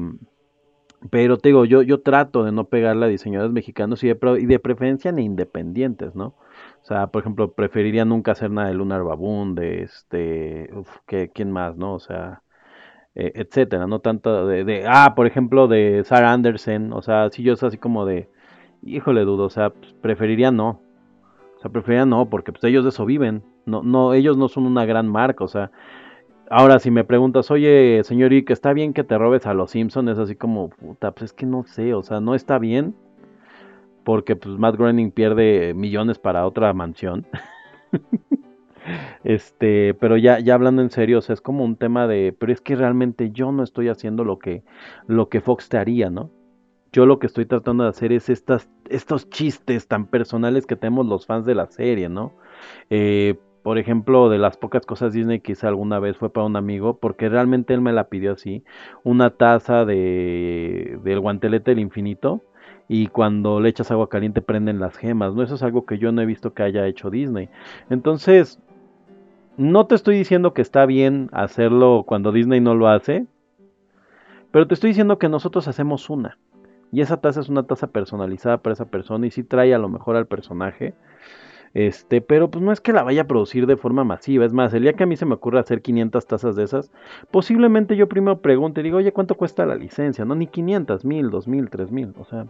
pero 1.10 1.38
te 1.38 1.48
digo, 1.48 1.64
yo, 1.64 1.82
yo 1.82 2.02
trato 2.02 2.44
de 2.44 2.52
no 2.52 2.64
pegarle 2.68 3.06
a 3.06 3.08
diseñadores 3.08 3.52
mexicanos 3.52 4.04
y 4.04 4.08
de, 4.08 4.18
y 4.40 4.46
de 4.46 4.58
preferencia 4.58 5.12
ni 5.12 5.24
independientes, 5.24 6.14
¿no? 6.14 6.34
O 6.82 6.84
sea, 6.86 7.06
por 7.08 7.22
ejemplo, 7.22 7.52
preferiría 7.52 8.04
nunca 8.04 8.32
hacer 8.32 8.50
nada 8.50 8.68
de 8.68 8.74
Lunar 8.74 9.04
Baboon, 9.04 9.54
de 9.54 9.82
este, 9.82 10.70
uf, 10.74 10.88
¿qué- 11.06 11.30
¿quién 11.32 11.50
más, 11.52 11.76
no? 11.76 11.94
O 11.94 12.00
sea, 12.00 12.42
eh, 13.14 13.32
etcétera, 13.34 13.86
no 13.86 14.00
tanto 14.00 14.46
de, 14.46 14.64
de, 14.64 14.84
ah, 14.88 15.14
por 15.16 15.26
ejemplo, 15.26 15.68
de 15.68 16.04
Sarah 16.04 16.32
Anderson, 16.32 16.92
o 16.92 17.02
sea, 17.02 17.30
si 17.30 17.42
yo 17.42 17.54
es 17.54 17.62
así 17.62 17.78
como 17.78 18.06
de, 18.06 18.28
híjole, 18.82 19.22
dudo, 19.24 19.44
o 19.46 19.50
sea, 19.50 19.70
pues, 19.70 19.94
preferiría 19.94 20.50
no, 20.52 20.80
o 21.58 21.60
sea, 21.62 21.70
preferiría 21.70 22.06
no, 22.06 22.28
porque 22.30 22.52
pues 22.52 22.64
ellos 22.64 22.84
de 22.84 22.90
eso 22.90 23.06
viven, 23.06 23.42
no, 23.66 23.82
no, 23.82 24.14
ellos 24.14 24.36
no 24.36 24.48
son 24.48 24.66
una 24.66 24.84
gran 24.86 25.08
marca, 25.08 25.44
o 25.44 25.48
sea, 25.48 25.70
ahora 26.50 26.78
si 26.78 26.90
me 26.90 27.04
preguntas, 27.04 27.50
oye, 27.50 28.02
señor 28.04 28.32
Ick, 28.32 28.50
¿está 28.50 28.72
bien 28.72 28.92
que 28.92 29.04
te 29.04 29.18
robes 29.18 29.46
a 29.46 29.54
los 29.54 29.70
Simpsons? 29.72 30.10
Es 30.10 30.18
así 30.18 30.36
como, 30.36 30.70
puta, 30.70 31.12
pues 31.12 31.30
es 31.30 31.32
que 31.32 31.46
no 31.46 31.64
sé, 31.64 31.94
o 31.94 32.02
sea, 32.02 32.20
no 32.20 32.34
está 32.34 32.58
bien, 32.58 32.94
porque 34.04 34.36
pues 34.36 34.58
Matt 34.58 34.76
Groening 34.76 35.10
pierde 35.10 35.74
millones 35.74 36.18
para 36.18 36.46
otra 36.46 36.72
mansión. 36.72 37.26
Este, 39.22 39.94
pero 39.94 40.16
ya, 40.16 40.40
ya 40.40 40.54
hablando 40.54 40.82
en 40.82 40.90
serio, 40.90 41.18
o 41.18 41.20
sea, 41.20 41.34
es 41.34 41.40
como 41.40 41.64
un 41.64 41.76
tema 41.76 42.06
de, 42.06 42.34
pero 42.36 42.52
es 42.52 42.60
que 42.60 42.76
realmente 42.76 43.30
yo 43.30 43.52
no 43.52 43.62
estoy 43.62 43.88
haciendo 43.88 44.24
lo 44.24 44.38
que, 44.38 44.64
lo 45.06 45.28
que 45.28 45.40
Fox 45.40 45.68
te 45.68 45.78
haría, 45.78 46.10
¿no? 46.10 46.30
Yo 46.92 47.06
lo 47.06 47.18
que 47.18 47.26
estoy 47.26 47.46
tratando 47.46 47.84
de 47.84 47.90
hacer 47.90 48.12
es 48.12 48.28
estas, 48.28 48.68
estos 48.88 49.28
chistes 49.30 49.86
tan 49.86 50.06
personales 50.06 50.66
que 50.66 50.76
tenemos 50.76 51.06
los 51.06 51.26
fans 51.26 51.46
de 51.46 51.54
la 51.54 51.66
serie, 51.66 52.08
¿no? 52.08 52.32
Eh, 52.88 53.38
por 53.62 53.78
ejemplo, 53.78 54.28
de 54.28 54.38
las 54.38 54.56
pocas 54.56 54.86
cosas 54.86 55.12
Disney 55.12 55.40
que 55.40 55.52
hice 55.52 55.66
alguna 55.66 55.98
vez 55.98 56.16
fue 56.16 56.32
para 56.32 56.46
un 56.46 56.56
amigo, 56.56 56.98
porque 56.98 57.28
realmente 57.28 57.74
él 57.74 57.82
me 57.82 57.92
la 57.92 58.08
pidió 58.08 58.32
así, 58.32 58.64
una 59.04 59.30
taza 59.30 59.84
de, 59.84 60.98
del 61.04 61.20
guantelete 61.20 61.72
del 61.72 61.80
infinito, 61.80 62.42
y 62.92 63.06
cuando 63.06 63.60
le 63.60 63.68
echas 63.68 63.92
agua 63.92 64.08
caliente 64.08 64.42
prenden 64.42 64.80
las 64.80 64.96
gemas, 64.96 65.32
¿no? 65.32 65.44
Eso 65.44 65.54
es 65.54 65.62
algo 65.62 65.86
que 65.86 65.98
yo 65.98 66.10
no 66.10 66.22
he 66.22 66.26
visto 66.26 66.54
que 66.54 66.64
haya 66.64 66.88
hecho 66.88 67.08
Disney. 67.08 67.48
Entonces, 67.88 68.58
no 69.56 69.86
te 69.86 69.94
estoy 69.94 70.16
diciendo 70.16 70.54
que 70.54 70.60
está 70.60 70.86
bien 70.86 71.28
hacerlo 71.30 72.02
cuando 72.04 72.32
Disney 72.32 72.58
no 72.58 72.74
lo 72.74 72.88
hace, 72.88 73.26
pero 74.50 74.66
te 74.66 74.74
estoy 74.74 74.88
diciendo 74.90 75.20
que 75.20 75.28
nosotros 75.28 75.68
hacemos 75.68 76.10
una. 76.10 76.36
Y 76.90 77.00
esa 77.00 77.20
taza 77.20 77.38
es 77.38 77.48
una 77.48 77.62
taza 77.62 77.86
personalizada 77.86 78.58
para 78.58 78.72
esa 78.72 78.86
persona 78.86 79.24
y 79.24 79.30
sí 79.30 79.44
trae 79.44 79.72
a 79.72 79.78
lo 79.78 79.88
mejor 79.88 80.16
al 80.16 80.26
personaje. 80.26 80.94
Este, 81.74 82.20
pero 82.20 82.50
pues 82.50 82.64
no 82.64 82.72
es 82.72 82.80
que 82.80 82.92
la 82.92 83.04
vaya 83.04 83.22
a 83.22 83.28
producir 83.28 83.68
de 83.68 83.76
forma 83.76 84.02
masiva. 84.02 84.44
Es 84.44 84.52
más, 84.52 84.74
el 84.74 84.82
día 84.82 84.94
que 84.94 85.04
a 85.04 85.06
mí 85.06 85.16
se 85.16 85.26
me 85.26 85.34
ocurra 85.34 85.60
hacer 85.60 85.80
500 85.80 86.26
tazas 86.26 86.56
de 86.56 86.64
esas, 86.64 86.90
posiblemente 87.30 87.94
yo 87.94 88.08
primero 88.08 88.40
pregunte 88.40 88.80
y 88.80 88.82
digo, 88.82 88.96
oye, 88.96 89.12
¿cuánto 89.12 89.36
cuesta 89.36 89.64
la 89.64 89.76
licencia? 89.76 90.24
No, 90.24 90.34
ni 90.34 90.48
500, 90.48 91.04
1000, 91.04 91.30
2000, 91.30 91.70
3000. 91.70 92.14
O 92.18 92.24
sea, 92.24 92.46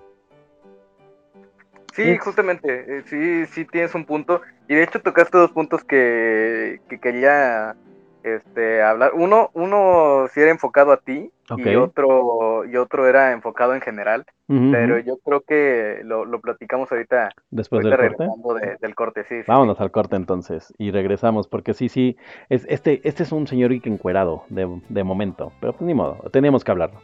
Sí, 1.95 2.17
justamente, 2.19 2.99
eh, 2.99 3.03
sí, 3.07 3.47
sí 3.47 3.65
tienes 3.67 3.95
un 3.95 4.05
punto. 4.05 4.41
Y 4.69 4.75
de 4.75 4.85
hecho 4.85 5.01
tocaste 5.01 5.37
dos 5.39 5.53
puntos 5.53 5.83
que, 5.85 6.79
que 6.89 6.99
quería 6.99 7.75
este, 8.23 8.83
hablar. 8.83 9.13
Uno, 9.15 9.51
uno 9.55 10.27
sí 10.33 10.41
era 10.41 10.51
enfocado 10.51 10.93
a 10.93 10.99
ti 10.99 11.33
y 11.57 11.75
otro 11.75 12.65
y 12.65 12.77
otro 12.77 13.09
era 13.09 13.33
enfocado 13.33 13.75
en 13.75 13.81
general. 13.81 14.25
Pero 14.47 15.01
yo 15.01 15.17
creo 15.19 15.41
que 15.41 16.01
lo, 16.05 16.25
lo 16.25 16.41
platicamos 16.41 16.93
ahorita, 16.93 17.31
después 17.51 17.85
ahorita 17.85 18.03
del 18.03 18.17
corte. 18.17 18.67
de- 18.67 18.77
del 18.81 18.95
corte. 18.95 19.25
Sí, 19.25 19.41
sí, 19.41 19.45
Vámonos 19.49 19.81
al 19.81 19.91
corte 19.91 20.15
entonces 20.15 20.73
y 20.79 20.93
regresamos, 20.93 21.49
porque 21.49 21.75
sí, 21.75 21.89
sí, 21.89 22.17
es, 22.49 22.67
este, 22.69 23.01
este 23.03 23.25
es 23.25 23.33
un 23.33 23.49
señor 23.49 23.73
encuerado 23.73 24.45
de, 24.49 24.69
de 24.89 25.03
momento, 25.05 25.53
pero 25.61 25.73
pues 25.73 25.83
ni 25.83 25.95
modo, 25.95 26.19
teníamos 26.31 26.63
que 26.63 26.71
hablarlo. 26.71 27.01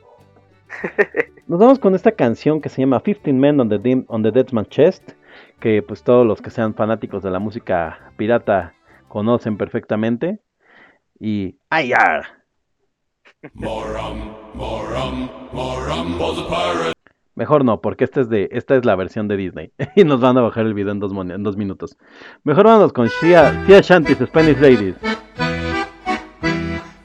Nos 1.47 1.61
vamos 1.61 1.79
con 1.79 1.95
esta 1.95 2.12
canción 2.12 2.61
que 2.61 2.69
se 2.69 2.81
llama 2.83 3.03
15 3.03 3.33
Men 3.33 3.61
on 3.61 3.69
the, 3.69 3.79
Dim- 3.79 4.05
on 4.09 4.23
the 4.23 4.33
Dead 4.33 4.51
Man's 4.53 4.69
Chest, 4.69 5.12
que 5.61 5.83
pues 5.83 6.03
todos 6.03 6.27
los 6.27 6.43
que 6.43 6.51
sean 6.51 6.75
fanáticos 6.75 7.23
de 7.23 7.31
la 7.31 7.39
música 7.39 8.12
pirata 8.17 8.75
conocen 9.09 9.57
perfectamente. 9.57 10.41
Y 11.19 11.59
¡ay, 11.71 11.89
pirates. 11.89 12.27
Mejor 17.35 17.64
no, 17.67 17.81
porque 17.83 18.05
esta 18.05 18.23
es, 18.23 18.29
de, 18.31 18.49
esta 18.51 18.77
es 18.77 18.85
la 18.87 18.97
versión 18.97 19.29
de 19.29 19.37
Disney. 19.37 19.71
y 19.95 20.05
nos 20.05 20.21
van 20.21 20.39
a 20.39 20.41
bajar 20.41 20.64
el 20.67 20.75
video 20.75 20.93
en 20.93 21.01
dos, 21.01 21.12
en 21.12 21.43
dos 21.43 21.57
minutos. 21.57 21.97
Mejor 22.45 22.64
vámonos 22.64 22.93
con 22.93 23.09
Sia, 23.09 23.64
Sia 23.67 23.81
Shanty's 23.81 24.19
Spanish 24.27 24.59
Ladies. 24.59 24.97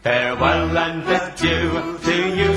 Farewell 0.01 0.77
and 0.77 1.03
to 2.01 2.11
you 2.35 2.50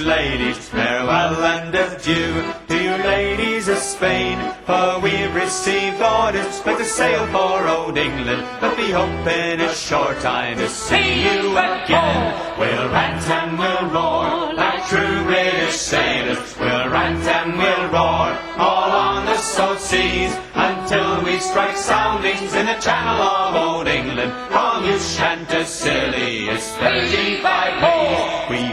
ladies. 0.00 0.68
Farewell 0.68 1.44
and 1.44 1.74
adieu 1.74 2.52
to 2.68 2.82
you 2.82 2.96
ladies 3.04 3.68
of 3.68 3.78
Spain. 3.78 4.38
For 4.66 5.00
we've 5.00 5.34
received 5.34 6.00
orders 6.00 6.60
but 6.64 6.78
to 6.78 6.84
sail 6.84 7.26
for 7.28 7.68
old 7.68 7.96
England. 7.96 8.46
But 8.60 8.76
we 8.76 8.90
hope 8.90 9.26
in 9.26 9.60
a 9.60 9.74
short 9.74 10.18
time 10.20 10.56
to 10.58 10.68
see 10.68 11.22
you 11.22 11.56
again. 11.56 12.58
We'll 12.58 12.88
rant 12.90 13.28
and 13.28 13.58
we'll 13.58 13.90
roar 13.90 14.54
like 14.54 14.86
true 14.86 15.24
British 15.24 15.76
sailors. 15.76 16.56
We'll 16.58 16.88
rant 16.90 17.24
and 17.24 17.58
we'll 17.58 17.88
roar 17.90 18.36
all 18.58 18.90
on 18.90 19.26
the 19.26 19.36
salt 19.36 19.80
seas 19.80 20.36
until 20.54 21.22
we 21.24 21.38
strike 21.38 21.76
soundings 21.76 22.54
in 22.54 22.66
the 22.66 22.78
channel 22.80 23.22
of 23.22 23.54
old 23.54 23.88
England. 23.88 24.32
From 24.48 24.70
Chanticleer 24.98 26.52
is 26.52 26.66
35 26.76 27.80
days. 27.80 27.99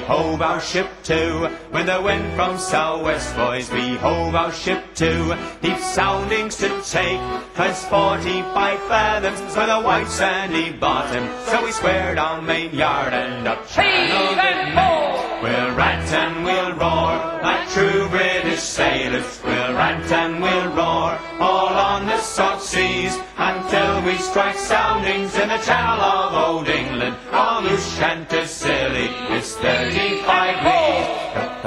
Hove 0.07 0.41
our 0.41 0.61
ship 0.61 0.87
to 1.03 1.49
when 1.71 1.85
the 1.85 2.01
wind 2.01 2.33
from 2.33 2.57
southwest 2.57 3.35
boys. 3.35 3.69
We 3.69 3.97
hove 3.97 4.35
our 4.35 4.53
ship 4.53 4.81
to 4.95 5.37
deep 5.61 5.79
soundings 5.79 6.55
to 6.57 6.69
take. 6.81 7.19
Cause 7.55 7.83
45 7.85 8.79
fathoms 8.87 9.41
with 9.41 9.69
a 9.69 9.81
white 9.81 10.07
sandy 10.07 10.71
bottom. 10.71 11.27
So 11.47 11.61
we 11.65 11.71
squared 11.73 12.17
our 12.17 12.41
main 12.41 12.73
yard 12.73 13.13
and 13.13 13.45
up 13.45 13.67
channel 13.67 14.31
it 14.31 14.75
made. 14.75 15.43
We'll 15.43 15.75
rant 15.75 16.11
and 16.13 16.45
we'll 16.45 16.71
roar 16.71 17.41
like 17.43 17.67
true 17.69 18.07
British 18.07 18.61
sailors. 18.61 19.41
We'll 19.43 19.73
rant 19.73 20.09
and 20.09 20.41
we'll 20.41 20.69
roar 20.69 21.19
all 21.39 21.67
on 21.67 22.05
the 22.05 22.17
salt 22.19 22.61
seas 22.61 23.19
until 23.37 24.01
we 24.03 24.15
strike 24.17 24.57
soundings 24.57 25.37
in 25.37 25.49
the 25.49 25.57
channel 25.57 26.01
of 26.01 26.33
old 26.33 26.69
England. 26.69 27.17
All 27.31 27.65
is 27.67 27.83
35 27.93 28.93
leagues. 28.93 29.55
The 29.57 29.96
unified 29.97 30.76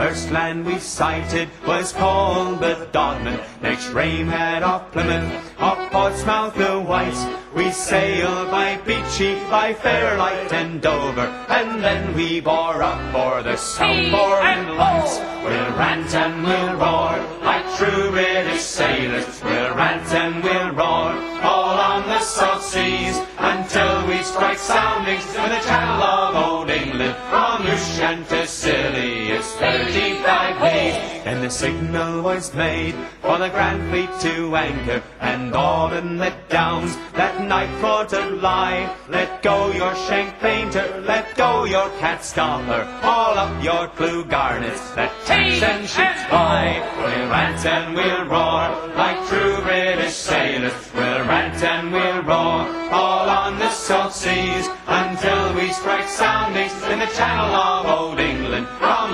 first 0.01 0.31
land 0.31 0.65
we 0.65 0.79
sighted 0.79 1.47
was 1.67 1.93
called 1.93 2.59
the 2.61 2.89
Dodman. 2.91 3.39
Next 3.61 3.91
Rame 3.91 4.29
had 4.29 4.63
off 4.63 4.91
Plymouth, 4.93 5.31
off 5.61 5.93
Portsmouth 5.93 6.55
the 6.55 6.81
Whites. 6.81 7.23
We 7.55 7.71
sailed 7.71 8.51
by 8.51 8.79
Beachy, 8.79 9.35
by 9.51 9.75
Fairlight 9.75 10.51
and 10.55 10.81
Dover, 10.81 11.29
and 11.51 11.85
then 11.85 12.15
we 12.15 12.41
bore 12.41 12.83
up 12.83 13.01
for 13.13 13.43
the 13.43 13.57
Southbourne 13.57 14.79
Lights. 14.79 15.19
We'll 15.45 15.73
rant 15.77 16.15
and 16.15 16.45
we'll 16.45 16.75
roar 16.77 17.21
like 17.43 17.67
true 17.77 18.11
British 18.11 18.63
sailors. 18.63 19.43
We'll 19.45 19.75
rant 19.75 20.09
and 20.15 20.43
we'll 20.43 20.73
roar 20.81 21.13
all 21.43 21.77
on 21.93 22.07
the 22.07 22.21
salt 22.21 22.63
seas 22.63 23.21
until 23.37 24.07
we 24.07 24.23
strike 24.23 24.59
soundings 24.59 25.27
in 25.35 25.49
the 25.55 25.61
channel 25.69 26.03
of 26.03 26.37
old 26.37 26.71
England. 26.71 27.15
From 27.29 27.51
Chanticleer 27.97 29.39
is 29.39 29.45
35 29.93 30.61
days. 30.61 30.95
And 31.25 31.43
the 31.43 31.51
signal 31.51 32.23
was 32.23 32.55
made 32.55 32.95
for 33.23 33.39
the 33.39 33.49
Grand 33.49 33.91
Fleet 33.91 34.11
to 34.21 34.57
anchor, 34.57 35.03
and 35.21 35.55
all 35.55 35.93
in 35.93 36.17
the 36.17 36.33
downs 36.49 36.97
that 37.15 37.43
night 37.47 37.71
for 37.81 38.01
lie. 38.41 38.97
Let 39.09 39.43
go 39.43 39.71
your 39.73 39.95
shank 39.95 40.39
painter, 40.39 41.03
let 41.07 41.37
go 41.37 41.65
your 41.65 41.89
cat 41.99 42.25
stopper, 42.25 42.89
all 43.03 43.37
up 43.39 43.63
your 43.63 43.89
clue 43.89 44.25
garnets 44.25 44.91
that 44.93 45.13
tension 45.27 45.87
ships 45.87 46.23
fly. 46.29 46.81
We'll 46.97 47.29
rant 47.29 47.65
and 47.67 47.95
we'll 47.95 48.25
roar 48.25 48.95
like 48.97 49.19
true 49.29 49.61
British 49.63 50.15
sailors. 50.15 50.73
We'll 50.95 51.25
rant 51.27 51.63
and 51.63 51.93
we'll 51.93 52.23
roar 52.23 52.67
all 52.93 53.29
on 53.29 53.59
the 53.59 53.71
salt 53.71 54.13
seas 54.13 54.69
until 54.87 55.55
we 55.55 55.69
strike 55.73 56.09
soundings 56.09 56.73
in 56.85 56.99
the 56.99 57.11
channel 57.19 57.55
of 57.55 57.87
old 57.87 58.19
England. 58.19 58.67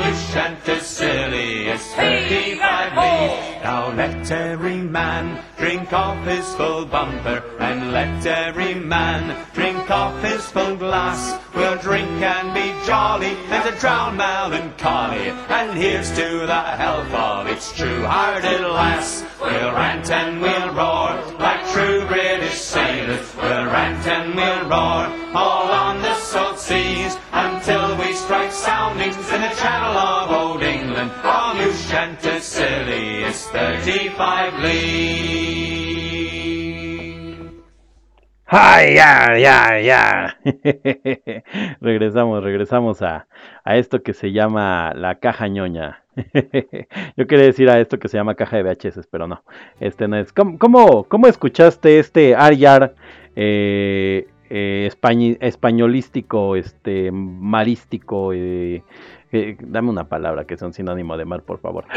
From 0.07 0.15
Lucian 0.15 0.57
to 0.67 0.81
Scilly 0.81 1.67
is 1.67 1.83
35 1.95 2.93
leagues. 2.93 3.65
Now 3.65 3.93
let 3.93 4.31
every 4.31 4.77
man 4.77 5.43
drink 5.59 5.93
off 5.93 6.25
his 6.25 6.47
full 6.55 6.87
bumper 6.87 7.43
and 7.59 7.91
let 7.91 8.25
every 8.25 8.75
man 8.75 9.45
drink 9.53 9.91
off 9.91 10.23
his 10.23 10.47
full 10.47 10.77
glass. 10.77 11.43
We'll 11.57 11.79
drink 11.79 12.23
and 12.23 12.55
be 12.55 12.73
jolly 12.87 13.37
and 13.51 13.65
to 13.65 13.81
drown 13.81 14.17
melancholy. 14.17 15.31
And 15.49 15.77
here's 15.77 16.11
to 16.13 16.47
the 16.47 16.63
health 16.63 17.13
of 17.13 17.49
its 17.49 17.73
true-hearted 17.73 18.61
lass. 18.61 19.25
We'll 19.41 19.73
rant 19.73 20.09
and 20.09 20.41
we'll 20.41 20.69
roar 20.69 21.19
like 21.41 21.67
true 21.73 22.07
British 22.07 22.61
sailors. 22.61 23.35
We'll 23.35 23.67
rant 23.67 24.07
and 24.07 24.37
we'll 24.37 24.69
roar 24.69 25.35
all 25.35 25.69
on 25.73 26.01
the 26.01 26.15
salt 26.27 26.59
seas 26.59 27.17
until 27.33 27.97
we 27.99 28.13
strike 28.13 28.51
soundings 28.51 29.17
in 29.17 29.41
the 29.41 29.55
channel 29.63 29.97
of 29.97 30.31
old 30.31 30.63
England. 30.63 31.13
From 31.23 31.59
Lucian 31.59 32.17
to 32.17 32.41
Scilly 32.41 33.23
is 33.23 33.47
35 33.47 34.59
leagues. 34.61 35.87
¡Ay, 38.49 38.95
ya, 38.95 39.37
ya, 39.39 39.81
ya! 39.81 40.37
regresamos, 41.81 42.43
regresamos 42.45 43.03
a, 43.03 43.27
a 43.65 43.77
esto 43.77 44.03
que 44.03 44.13
se 44.15 44.31
llama 44.33 44.93
la 44.95 45.17
caja 45.17 45.49
ñoña. 45.49 46.05
Yo 47.17 47.27
quería 47.27 47.47
decir 47.47 47.69
a 47.71 47.81
esto 47.81 47.99
que 47.99 48.09
se 48.09 48.17
llama 48.19 48.35
caja 48.37 48.57
de 48.57 48.63
VHS, 48.63 49.07
pero 49.11 49.27
no. 49.27 49.43
Este 49.81 50.07
no 50.09 50.17
es. 50.17 50.33
¿Cómo, 50.33 50.59
cómo, 50.59 51.05
cómo 51.05 51.27
escuchaste 51.27 51.99
este 51.99 52.37
Aryar 52.37 52.95
eh, 53.35 54.29
eh, 54.51 54.91
españolístico, 55.41 56.57
este 56.57 57.11
marístico? 57.13 58.33
eh, 58.33 58.83
eh, 59.33 59.57
dame 59.61 59.91
una 59.91 60.05
palabra 60.09 60.45
que 60.45 60.57
sea 60.57 60.69
un 60.69 60.73
sinónimo 60.75 61.17
de 61.17 61.25
mar, 61.25 61.43
por 61.43 61.59
favor. 61.61 61.85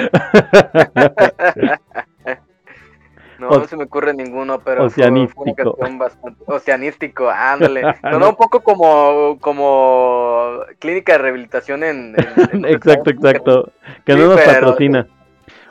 No, 3.40 3.50
no 3.52 3.64
se 3.68 3.78
me 3.78 3.86
ocurre 3.86 4.14
ninguno, 4.14 4.60
pero 4.60 4.82
fue- 4.82 4.90
fue 4.90 5.04
Oceanístico. 5.06 5.78
una 5.80 5.98
bastante 5.98 6.44
oceanístico, 6.46 7.30
ándale. 7.30 7.84
Sonó 8.12 8.32
un 8.32 8.36
poco 8.36 8.60
como 8.60 9.38
como 9.40 10.60
clínica 10.80 11.14
de 11.14 11.20
rehabilitación 11.20 11.84
en, 11.86 12.16
en- 12.18 12.26
en- 12.52 12.66
exacto, 12.74 13.10
exacto. 13.12 13.72
Que 14.06 14.16
no 14.16 14.26
nos 14.28 14.42
pero- 14.42 14.52
patrocina. 14.68 15.08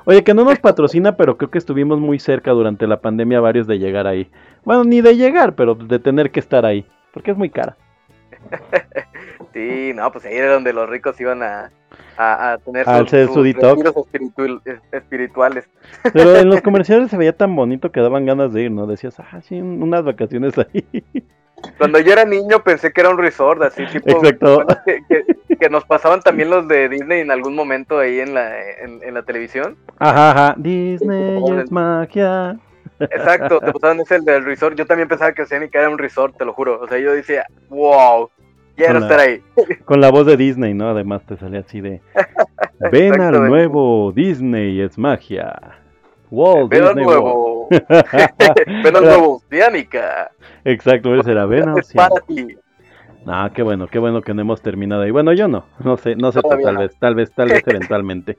Oye, 0.07 0.24
que 0.24 0.33
no 0.33 0.45
nos 0.45 0.59
patrocina, 0.61 1.14
pero 1.18 1.37
creo 1.37 1.51
que 1.51 1.59
estuvimos 1.59 2.01
muy 2.01 2.18
cerca 2.18 2.53
durante 2.53 2.87
la 2.87 3.03
pandemia 3.03 3.41
varios 3.41 3.66
de 3.66 3.79
llegar 3.79 4.07
ahí. 4.07 4.31
Bueno, 4.65 4.85
ni 4.85 5.01
de 5.01 5.17
llegar, 5.17 5.55
pero 5.55 5.75
de 5.75 5.99
tener 5.99 6.31
que 6.31 6.41
estar 6.41 6.65
ahí. 6.67 6.87
Porque 7.13 7.31
es 7.33 7.37
muy 7.37 7.51
cara. 7.51 7.77
Sí, 9.55 9.93
no, 9.95 10.13
pues 10.13 10.25
ahí 10.27 10.35
era 10.37 10.53
donde 10.53 10.73
los 10.73 10.89
ricos 10.89 11.21
iban 11.21 11.43
a, 11.43 11.71
a, 12.17 12.53
a 12.53 12.59
tener 12.59 12.89
A 12.89 12.99
sus, 12.99 13.09
hacer 13.09 13.27
su 13.29 13.45
espirituales. 14.93 15.69
Pero 16.13 16.37
en 16.37 16.49
los 16.51 16.61
comerciales 16.63 17.11
se 17.11 17.17
veía 17.17 17.33
tan 17.37 17.57
bonito 17.57 17.91
que 17.91 18.01
daban 18.01 18.27
ganas 18.27 18.53
de 18.53 18.65
ir, 18.65 18.71
¿no? 18.71 18.87
Decías, 18.87 19.19
ah, 19.19 19.41
sí, 19.43 19.61
un- 19.61 19.83
unas 19.83 20.05
vacaciones 20.05 20.55
ahí. 20.59 20.85
Cuando 21.77 21.99
yo 21.99 22.13
era 22.13 22.25
niño 22.25 22.63
pensé 22.63 22.93
que 22.93 23.01
era 23.01 23.11
un 23.11 23.19
resort, 23.19 23.63
así 23.63 23.85
tipo 23.87 24.11
Exacto. 24.11 24.65
que, 24.85 25.01
que- 25.09 25.57
que 25.57 25.71
nos 25.71 25.85
pasaban 25.87 26.21
también 26.21 26.51
los 26.51 26.69
de 26.69 26.89
Disney 26.89 27.21
en 27.23 27.31
algún 27.33 27.57
momento 27.57 27.99
ahí 27.99 28.21
en 28.21 28.35
la, 28.35 28.61
en, 28.61 29.03
en 29.03 29.15
la 29.15 29.23
televisión. 29.23 29.77
Ajá, 29.99 30.31
ajá. 30.31 30.55
Disney 30.59 31.43
es 31.59 31.73
magia. 31.73 32.57
Exacto, 33.01 33.61
te 33.61 33.73
pasaban 33.73 34.01
ese 34.01 34.17
el 34.17 34.25
del 34.25 34.45
resort. 34.45 34.77
Yo 34.77 34.87
también 34.87 35.09
pensaba 35.09 35.33
que 35.33 35.43
Oceánica 35.43 35.79
era 35.79 35.91
un 35.91 35.99
resort, 35.99 36.37
te 36.37 36.45
lo 36.45 36.53
juro. 36.53 36.81
O 36.81 36.89
sea, 36.89 36.99
yo 36.99 37.13
decía, 37.13 37.47
wow, 37.69 38.31
quiero 38.77 38.99
estar 39.01 39.21
ahí. 39.21 39.43
Con 39.85 40.01
la 40.01 40.11
voz 40.11 40.27
de 40.27 40.37
Disney, 40.37 40.75
¿no? 40.75 40.89
Además 40.89 41.25
te 41.27 41.37
salía 41.37 41.61
así 41.61 41.81
de... 41.81 42.01
Ven 42.93 43.21
al 43.21 43.49
nuevo 43.49 44.13
Disney 44.13 44.81
es 44.81 44.97
magia. 44.97 45.59
Walt 46.31 46.71
Ven 46.71 46.85
al 46.85 46.95
nuevo, 46.95 47.69
ven 47.71 48.97
al 48.97 49.05
nuevo 49.05 49.37
Oceánica. 49.37 50.31
Exacto, 50.65 51.15
ese 51.15 51.33
era 51.33 51.47
ven 51.47 51.69
a 51.69 51.81
Es 51.81 51.91
Oceánica. 51.97 52.61
Ah, 53.27 53.51
qué 53.53 53.63
bueno, 53.63 53.89
qué 53.89 53.99
bueno 53.99 54.23
que 54.23 54.33
no 54.33 54.43
hemos 54.43 54.63
terminado 54.63 55.03
ahí. 55.03 55.11
Bueno, 55.11 55.33
yo 55.33 55.49
no, 55.49 55.67
no 55.81 55.97
sé, 55.97 56.17
no 56.17 56.33
sé, 56.33 56.41
tal 56.41 56.77
vez, 56.77 56.97
tal 56.99 57.15
vez, 57.15 57.33
tal 57.33 57.49
vez 57.49 57.63
eventualmente. 57.67 58.39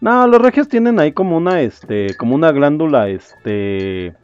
No, 0.00 0.26
los 0.26 0.40
regios 0.40 0.68
tienen 0.68 0.98
ahí 1.00 1.12
como 1.12 1.36
una, 1.36 1.60
este, 1.62 2.14
como 2.16 2.34
una 2.34 2.52
glándula, 2.52 3.08
este, 3.08 4.14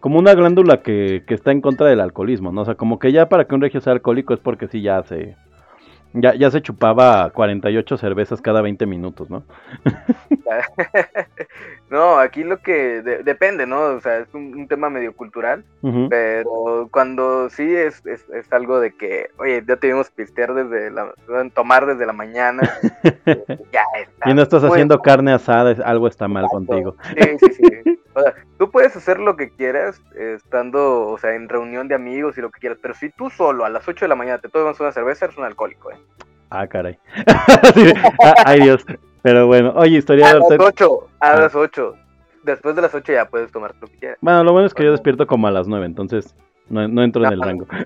como 0.00 0.18
una 0.18 0.34
glándula 0.34 0.82
que, 0.82 1.24
que 1.26 1.34
está 1.34 1.52
en 1.52 1.60
contra 1.60 1.86
del 1.86 2.00
alcoholismo, 2.00 2.52
¿no? 2.52 2.62
O 2.62 2.64
sea, 2.64 2.74
como 2.74 2.98
que 2.98 3.12
ya 3.12 3.28
para 3.28 3.46
que 3.46 3.54
un 3.54 3.60
regio 3.60 3.80
sea 3.80 3.92
alcohólico 3.92 4.34
es 4.34 4.40
porque 4.40 4.68
sí 4.68 4.80
ya 4.82 5.02
se, 5.02 5.36
ya, 6.12 6.34
ya 6.34 6.50
se 6.50 6.62
chupaba 6.62 7.30
48 7.30 7.96
cervezas 7.96 8.40
cada 8.40 8.62
20 8.62 8.86
minutos, 8.86 9.30
¿no? 9.30 9.44
No, 11.90 12.18
aquí 12.18 12.42
lo 12.42 12.58
que 12.58 13.00
de- 13.02 13.22
depende, 13.22 13.64
¿no? 13.64 13.80
O 13.80 14.00
sea, 14.00 14.18
es 14.18 14.34
un, 14.34 14.54
un 14.56 14.66
tema 14.66 14.90
medio 14.90 15.14
cultural, 15.14 15.64
pero 16.10 16.88
cuando 16.90 17.48
sí 17.48 17.74
es, 17.76 18.04
es, 18.06 18.28
es 18.30 18.52
algo 18.52 18.80
de 18.80 18.92
que, 18.96 19.28
oye, 19.38 19.62
ya 19.66 19.76
tuvimos 19.76 20.10
pistear 20.10 20.52
desde 20.54 20.90
la, 20.90 21.12
tomar 21.54 21.86
desde 21.86 22.04
la 22.04 22.12
mañana, 22.12 22.62
eh, 23.26 23.44
ya 23.72 23.82
está. 24.00 24.28
Y 24.30 24.34
no 24.34 24.42
estás 24.42 24.64
haciendo 24.64 25.00
carne 25.00 25.32
asada, 25.32 25.76
algo 25.84 26.08
está 26.08 26.26
mal 26.26 26.44
Exacto. 26.46 26.66
contigo. 26.66 26.96
Sí, 27.16 27.38
sí, 27.38 27.52
sí. 27.54 28.00
O 28.14 28.20
sea, 28.20 28.34
tú 28.58 28.70
puedes 28.70 28.96
hacer 28.96 29.20
lo 29.20 29.36
que 29.36 29.50
quieras 29.50 30.02
estando, 30.16 31.06
o 31.06 31.18
sea, 31.18 31.34
en 31.34 31.48
reunión 31.48 31.86
de 31.86 31.94
amigos 31.94 32.36
y 32.36 32.40
lo 32.40 32.50
que 32.50 32.58
quieras, 32.60 32.78
pero 32.82 32.94
si 32.94 33.10
tú 33.10 33.30
solo 33.30 33.64
a 33.64 33.68
las 33.68 33.86
8 33.86 34.06
de 34.06 34.08
la 34.08 34.16
mañana 34.16 34.38
te 34.38 34.48
tomas 34.48 34.80
una 34.80 34.90
cerveza, 34.90 35.26
eres 35.26 35.38
un 35.38 35.44
alcohólico, 35.44 35.92
¿eh? 35.92 35.96
Ah, 36.50 36.66
caray. 36.66 36.98
Sí, 37.74 37.92
ah, 38.24 38.34
ay, 38.44 38.60
Dios. 38.62 38.84
Pero 39.26 39.48
bueno, 39.48 39.72
oye, 39.74 39.96
A 39.96 39.98
historiador, 39.98 40.38
las 40.38 40.48
te- 40.50 40.56
8, 40.64 41.08
a 41.18 41.30
Ah. 41.32 41.40
las 41.40 41.52
8. 41.56 41.96
Después 42.44 42.76
de 42.76 42.82
las 42.82 42.94
8 42.94 43.12
ya 43.12 43.24
puedes 43.24 43.50
tomar 43.50 43.74
lo 43.80 43.88
que 43.88 43.98
quieras. 43.98 44.18
Bueno, 44.20 44.44
lo 44.44 44.52
bueno 44.52 44.68
es 44.68 44.72
que 44.74 44.84
yo 44.84 44.92
despierto 44.92 45.26
como 45.26 45.48
a 45.48 45.50
las 45.50 45.66
9, 45.66 45.84
entonces 45.84 46.32
no, 46.68 46.86
no 46.86 47.02
entro 47.02 47.24
en 47.26 47.32
el 47.32 47.42
rango. 47.42 47.66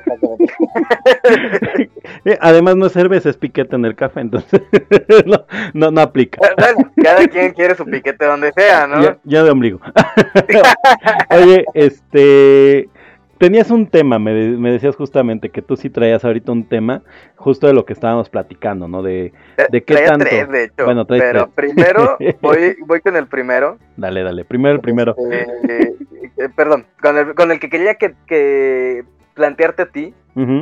Además 2.40 2.74
no 2.74 2.86
es 2.86 2.92
cerveza, 2.92 3.30
es 3.30 3.36
piquete 3.36 3.76
en 3.76 3.84
el 3.84 3.94
café, 3.94 4.18
entonces 4.20 4.62
no, 5.26 5.44
no, 5.74 5.90
no 5.92 6.00
aplica. 6.00 6.40
Bueno, 6.58 6.90
cada 7.00 7.24
quien 7.28 7.52
quiere 7.52 7.76
su 7.76 7.84
piquete 7.84 8.24
donde 8.24 8.50
sea, 8.52 8.88
¿no? 8.88 9.00
Ya, 9.00 9.16
ya 9.22 9.44
de 9.44 9.50
ombligo. 9.50 9.78
Oye, 11.30 11.64
este... 11.74 12.88
Tenías 13.40 13.70
un 13.70 13.86
tema, 13.86 14.18
me, 14.18 14.34
de- 14.34 14.58
me 14.58 14.70
decías 14.70 14.94
justamente 14.96 15.48
que 15.48 15.62
tú 15.62 15.74
sí 15.74 15.88
traías 15.88 16.24
ahorita 16.26 16.52
un 16.52 16.68
tema 16.68 17.02
justo 17.36 17.66
de 17.66 17.72
lo 17.72 17.86
que 17.86 17.94
estábamos 17.94 18.28
platicando, 18.28 18.86
¿no? 18.86 19.02
De, 19.02 19.32
¿de 19.70 19.82
qué 19.82 19.94
tanto? 19.96 20.26
tres, 20.26 20.46
de 20.50 20.64
hecho. 20.64 20.84
Bueno, 20.84 21.06
traes 21.06 21.22
pero 21.22 21.50
tres. 21.54 21.72
primero, 21.72 22.18
voy, 22.42 22.76
voy 22.86 23.00
con 23.00 23.16
el 23.16 23.26
primero. 23.28 23.78
Dale, 23.96 24.22
dale, 24.22 24.44
primero 24.44 24.74
el 24.74 24.80
primero. 24.82 25.16
Este, 25.30 25.94
eh, 26.36 26.48
perdón, 26.54 26.84
con 27.00 27.16
el, 27.16 27.34
con 27.34 27.50
el 27.50 27.58
que 27.58 27.70
quería 27.70 27.94
que, 27.94 28.14
que 28.26 29.04
plantearte 29.32 29.82
a 29.82 29.86
ti, 29.90 30.14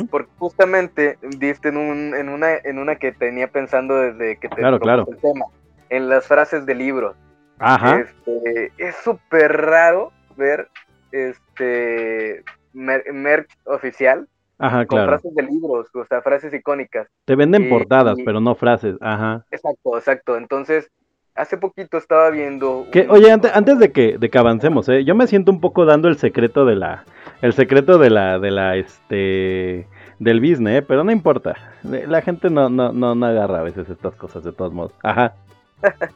porque 0.09 0.31
justamente 0.39 1.19
diste 1.37 1.71
en, 1.71 1.79
un, 1.79 2.15
en, 2.15 2.29
una, 2.29 2.55
en 2.63 2.79
una 2.79 2.95
que 2.95 3.11
tenía 3.11 3.49
pensando 3.49 3.97
desde 3.97 4.37
que 4.39 4.49
te 4.49 4.55
Claro, 4.57 4.79
claro. 4.79 5.05
el 5.11 5.17
tema, 5.19 5.47
en 5.91 6.09
las 6.09 6.27
frases 6.29 6.65
de 6.65 6.75
libros. 6.77 7.17
Ajá, 7.59 8.01
Este, 8.01 8.71
es 8.79 8.95
súper 9.03 9.53
raro 9.67 10.13
ver 10.37 10.69
este 11.11 12.45
mer- 12.79 13.13
merch 13.13 13.51
oficial 13.65 14.27
ajá, 14.59 14.87
con 14.87 14.97
claro. 14.99 15.13
frases 15.13 15.35
de 15.35 15.43
libros, 15.43 15.89
o 15.95 16.05
sea, 16.07 16.23
frases 16.23 16.53
icónicas. 16.55 17.09
Te 17.25 17.35
venden 17.37 17.65
y- 17.65 17.69
portadas, 17.69 18.19
y- 18.19 18.25
pero 18.25 18.41
no 18.41 18.55
frases, 18.55 18.97
ajá. 19.01 19.45
Exacto, 19.51 19.97
exacto. 19.99 20.37
Entonces, 20.37 20.91
hace 21.35 21.57
poquito 21.57 21.99
estaba 21.99 22.31
viendo. 22.31 22.87
Que, 22.93 23.03
un- 23.03 23.11
oye, 23.11 23.31
antes, 23.31 23.51
antes 23.55 23.79
de 23.79 23.93
que, 23.93 24.19
de 24.19 24.29
que 24.31 24.39
avancemos, 24.39 24.89
¿eh? 24.89 25.05
yo 25.05 25.15
me 25.15 25.27
siento 25.27 25.53
un 25.53 25.61
poco 25.61 25.85
dando 25.85 26.09
el 26.09 26.17
secreto 26.17 26.65
de 26.65 26.77
la, 26.77 27.05
el 27.43 27.53
secreto 27.53 27.99
de 27.99 28.11
la, 28.11 28.39
de 28.39 28.51
la, 28.51 28.77
este, 28.77 29.87
del 30.19 30.41
business, 30.41 30.79
¿eh? 30.81 30.83
pero 30.83 31.05
no 31.05 31.13
importa. 31.13 31.55
La 31.85 32.23
gente 32.23 32.51
no, 32.51 32.69
no, 32.69 32.93
no, 32.93 33.15
no 33.15 33.27
agarra 33.27 33.61
a 33.61 33.63
veces 33.63 33.89
estas 33.89 34.15
cosas 34.17 34.43
de 34.45 34.53
todos 34.53 34.73
modos. 34.73 34.93
Ajá. 35.03 35.35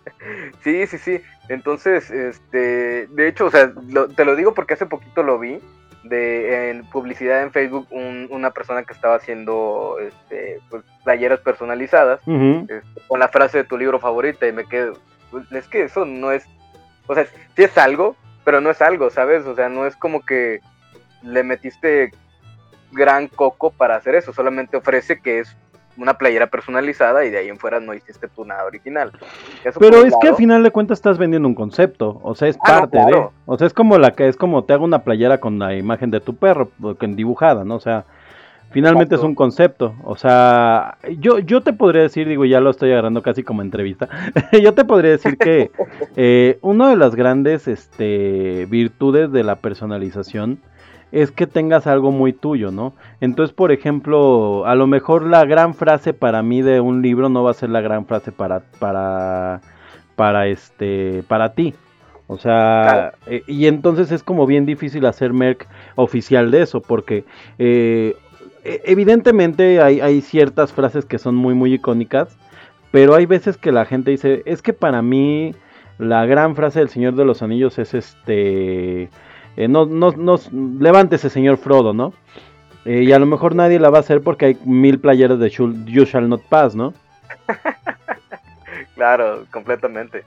Sí, 0.62 0.86
sí, 0.86 0.98
sí. 0.98 1.20
Entonces, 1.48 2.10
este, 2.10 3.06
de 3.08 3.28
hecho, 3.28 3.46
o 3.46 3.50
sea, 3.50 3.72
lo- 3.88 4.08
te 4.08 4.24
lo 4.24 4.36
digo 4.36 4.54
porque 4.54 4.74
hace 4.74 4.86
poquito 4.86 5.22
lo 5.22 5.38
vi 5.38 5.58
de 6.04 6.70
en 6.70 6.84
publicidad 6.86 7.42
en 7.42 7.52
Facebook 7.52 7.86
un- 7.90 8.26
una 8.30 8.50
persona 8.50 8.82
que 8.82 8.92
estaba 8.92 9.14
haciendo, 9.16 9.96
este, 10.00 10.58
pues, 10.68 10.82
playeras 11.04 11.40
personalizadas 11.40 12.20
este, 12.62 12.82
con 13.08 13.20
la 13.20 13.28
frase 13.28 13.58
de 13.58 13.64
tu 13.64 13.78
libro 13.78 13.98
favorita 14.00 14.46
y 14.48 14.52
me 14.52 14.64
quedo, 14.66 14.94
pues, 15.30 15.50
es 15.52 15.68
que 15.68 15.84
eso 15.84 16.04
no 16.04 16.32
es, 16.32 16.44
o 17.06 17.14
sea, 17.14 17.24
sí 17.24 17.62
es 17.62 17.78
algo, 17.78 18.16
pero 18.44 18.60
no 18.60 18.70
es 18.70 18.82
algo, 18.82 19.10
¿sabes? 19.10 19.46
O 19.46 19.54
sea, 19.54 19.68
no 19.68 19.86
es 19.86 19.94
como 19.96 20.24
que 20.24 20.60
le 21.22 21.44
metiste 21.44 22.10
gran 22.90 23.28
coco 23.28 23.70
para 23.70 23.96
hacer 23.96 24.14
eso, 24.16 24.32
solamente 24.32 24.76
ofrece 24.76 25.20
que 25.20 25.38
es 25.38 25.56
una 25.96 26.14
playera 26.14 26.46
personalizada 26.46 27.24
y 27.24 27.30
de 27.30 27.38
ahí 27.38 27.48
en 27.48 27.58
fuera 27.58 27.80
no 27.80 27.94
hiciste 27.94 28.28
tu 28.28 28.44
nada 28.44 28.64
original. 28.64 29.12
Eso 29.64 29.78
Pero 29.78 30.04
es 30.04 30.14
que 30.20 30.28
al 30.28 30.36
final 30.36 30.62
de 30.62 30.70
cuentas 30.70 30.98
estás 30.98 31.18
vendiendo 31.18 31.48
un 31.48 31.54
concepto, 31.54 32.20
o 32.22 32.34
sea, 32.34 32.48
es 32.48 32.56
Ah, 32.62 32.72
no, 32.74 32.80
parte 32.80 32.98
de, 32.98 33.04
claro. 33.06 33.32
o 33.46 33.58
sea, 33.58 33.66
es 33.66 33.74
como 33.74 33.98
la 33.98 34.12
que 34.12 34.28
es 34.28 34.36
como 34.36 34.64
te 34.64 34.72
hago 34.72 34.84
una 34.84 35.00
playera 35.00 35.38
con 35.38 35.58
la 35.58 35.74
imagen 35.74 36.10
de 36.10 36.20
tu 36.20 36.36
perro, 36.36 36.70
dibujada, 37.00 37.64
¿no? 37.64 37.76
O 37.76 37.80
sea, 37.80 38.04
finalmente 38.70 39.14
es 39.14 39.22
un 39.22 39.34
concepto, 39.34 39.94
o 40.04 40.16
sea, 40.16 40.96
yo 41.18 41.38
yo 41.38 41.60
te 41.60 41.72
podría 41.72 42.02
decir, 42.02 42.26
digo, 42.26 42.44
ya 42.44 42.60
lo 42.60 42.70
estoy 42.70 42.92
agarrando 42.92 43.22
casi 43.22 43.42
como 43.42 43.62
entrevista, 43.62 44.08
yo 44.62 44.72
te 44.74 44.84
podría 44.84 45.10
decir 45.10 45.36
que 45.36 45.70
eh, 46.16 46.58
una 46.62 46.88
de 46.88 46.96
las 46.96 47.14
grandes 47.14 47.68
este, 47.68 48.66
virtudes 48.70 49.30
de 49.32 49.44
la 49.44 49.56
personalización 49.56 50.60
es 51.12 51.30
que 51.30 51.46
tengas 51.46 51.86
algo 51.86 52.10
muy 52.10 52.32
tuyo, 52.32 52.70
¿no? 52.72 52.94
Entonces, 53.20 53.54
por 53.54 53.70
ejemplo, 53.70 54.64
a 54.66 54.74
lo 54.74 54.86
mejor 54.86 55.26
la 55.26 55.44
gran 55.44 55.74
frase 55.74 56.14
para 56.14 56.42
mí 56.42 56.62
de 56.62 56.80
un 56.80 57.02
libro 57.02 57.28
no 57.28 57.42
va 57.44 57.50
a 57.52 57.54
ser 57.54 57.70
la 57.70 57.80
gran 57.82 58.06
frase 58.06 58.32
para 58.32 58.60
para 58.78 59.60
para 60.16 60.46
este 60.48 61.22
para 61.28 61.52
ti. 61.54 61.74
O 62.28 62.38
sea, 62.38 62.82
Claro. 62.82 63.16
eh, 63.26 63.42
y 63.46 63.66
entonces 63.66 64.10
es 64.10 64.22
como 64.22 64.46
bien 64.46 64.64
difícil 64.64 65.04
hacer 65.06 65.32
merc 65.34 65.68
oficial 65.96 66.50
de 66.50 66.62
eso, 66.62 66.80
porque 66.80 67.24
eh, 67.58 68.16
e- 68.64 68.80
evidentemente 68.86 69.82
hay, 69.82 70.00
hay 70.00 70.20
ciertas 70.22 70.72
frases 70.72 71.04
que 71.04 71.18
son 71.18 71.34
muy 71.34 71.54
muy 71.54 71.74
icónicas, 71.74 72.38
pero 72.90 73.14
hay 73.14 73.26
veces 73.26 73.58
que 73.58 73.72
la 73.72 73.84
gente 73.84 74.10
dice, 74.12 74.42
es 74.46 74.62
que 74.62 74.72
para 74.72 75.02
mí 75.02 75.54
la 75.98 76.24
gran 76.26 76.56
frase 76.56 76.78
del 76.78 76.88
Señor 76.88 77.14
de 77.16 77.24
los 77.26 77.42
Anillos 77.42 77.78
es 77.78 77.92
este, 77.94 79.10
eh, 79.56 79.68
no, 79.68 79.86
no, 79.86 80.12
no, 80.16 80.36
levántese 80.80 81.30
señor 81.30 81.56
Frodo, 81.58 81.92
¿no? 81.92 82.12
Eh, 82.84 83.04
y 83.04 83.12
a 83.12 83.18
lo 83.18 83.26
mejor 83.26 83.54
nadie 83.54 83.78
la 83.78 83.90
va 83.90 83.98
a 83.98 84.00
hacer 84.00 84.22
porque 84.22 84.46
hay 84.46 84.58
mil 84.64 84.98
playeras 84.98 85.38
de 85.38 85.48
Shul- 85.50 85.84
You 85.84 86.04
Shall 86.04 86.28
Not 86.28 86.42
Pass, 86.48 86.74
¿no? 86.74 86.92
Claro, 88.94 89.44
completamente. 89.50 90.22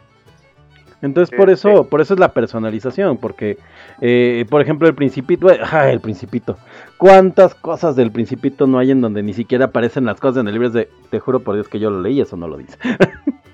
Entonces 1.01 1.29
Sí, 1.29 1.35
por 1.35 1.49
eso, 1.49 1.83
sí. 1.83 1.87
por 1.89 2.01
eso 2.01 2.13
es 2.13 2.19
la 2.19 2.33
personalización, 2.33 3.17
porque, 3.17 3.57
eh, 4.01 4.45
por 4.49 4.61
ejemplo, 4.61 4.87
el 4.87 4.95
Principito, 4.95 5.49
eh, 5.51 5.59
ah, 5.71 5.89
el 5.89 5.99
Principito, 5.99 6.57
¿cuántas 6.97 7.53
cosas 7.53 7.95
del 7.95 8.11
Principito 8.11 8.65
no 8.65 8.79
hay 8.79 8.91
en 8.91 9.01
donde 9.01 9.21
ni 9.21 9.33
siquiera 9.33 9.65
aparecen 9.65 10.05
las 10.05 10.19
cosas 10.19 10.41
en 10.41 10.47
el 10.47 10.53
libro? 10.53 10.69
De, 10.71 10.89
te 11.09 11.19
juro 11.19 11.41
por 11.41 11.55
Dios 11.55 11.67
que 11.67 11.79
yo 11.79 11.89
lo 11.89 12.01
leí, 12.01 12.21
eso 12.21 12.37
no 12.37 12.47
lo 12.47 12.57
dice. 12.57 12.77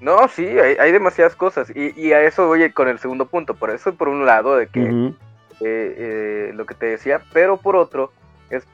No, 0.00 0.26
sí, 0.28 0.46
hay, 0.46 0.76
hay 0.78 0.92
demasiadas 0.92 1.36
cosas. 1.36 1.70
Y, 1.74 1.98
y 2.00 2.12
a 2.12 2.22
eso 2.22 2.46
voy 2.46 2.70
con 2.72 2.88
el 2.88 2.98
segundo 2.98 3.26
punto. 3.26 3.54
Por 3.54 3.70
eso, 3.70 3.94
por 3.94 4.08
un 4.08 4.24
lado, 4.26 4.56
de 4.56 4.66
que 4.66 4.80
eh, 4.82 5.14
eh, 5.60 6.52
lo 6.54 6.64
que 6.66 6.74
te 6.74 6.86
decía, 6.86 7.20
pero 7.32 7.58
por 7.58 7.76
otro, 7.76 8.10
es 8.48 8.64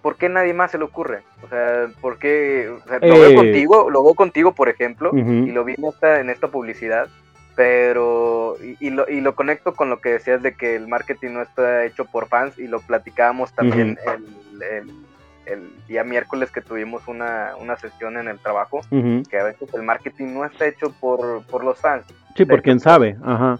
¿por 0.00 0.16
qué 0.16 0.28
nadie 0.28 0.54
más 0.54 0.70
se 0.70 0.78
le 0.78 0.84
ocurre? 0.84 1.22
O 1.42 1.48
sea, 1.48 1.88
¿por 2.00 2.18
qué? 2.18 2.68
o 2.70 2.80
sea, 2.88 2.98
lo 3.00 3.14
Eh. 3.16 3.20
veo 3.20 3.34
contigo, 3.34 3.90
lo 3.90 4.02
veo 4.04 4.14
contigo, 4.14 4.52
por 4.54 4.68
ejemplo, 4.68 5.10
y 5.14 5.50
lo 5.50 5.64
vi 5.64 5.74
en 5.76 5.84
esta, 5.84 6.20
en 6.20 6.30
esta 6.30 6.48
publicidad, 6.48 7.08
pero, 7.56 8.56
y, 8.62 8.76
y 8.86 8.90
lo, 8.90 9.08
y 9.08 9.20
lo 9.20 9.34
conecto 9.34 9.74
con 9.74 9.90
lo 9.90 10.00
que 10.00 10.10
decías 10.10 10.42
de 10.42 10.54
que 10.54 10.76
el 10.76 10.86
marketing 10.88 11.32
no 11.32 11.42
está 11.42 11.84
hecho 11.84 12.04
por 12.04 12.28
fans, 12.28 12.58
y 12.58 12.68
lo 12.68 12.80
platicábamos 12.80 13.52
también 13.54 13.98
el, 14.06 14.62
el- 14.62 15.05
el 15.46 15.70
día 15.86 16.04
miércoles 16.04 16.50
que 16.50 16.60
tuvimos 16.60 17.06
una, 17.08 17.54
una 17.58 17.76
sesión 17.76 18.16
en 18.18 18.28
el 18.28 18.38
trabajo, 18.38 18.80
que 18.90 19.38
a 19.38 19.44
veces 19.44 19.72
el 19.74 19.82
marketing 19.82 20.34
no 20.34 20.44
está 20.44 20.66
hecho 20.66 20.92
por, 21.00 21.44
por 21.46 21.64
los 21.64 21.80
fans, 21.80 22.04
Sí, 22.36 22.44
por 22.44 22.60
quién 22.62 22.80
sabe, 22.80 23.16
ajá. 23.24 23.58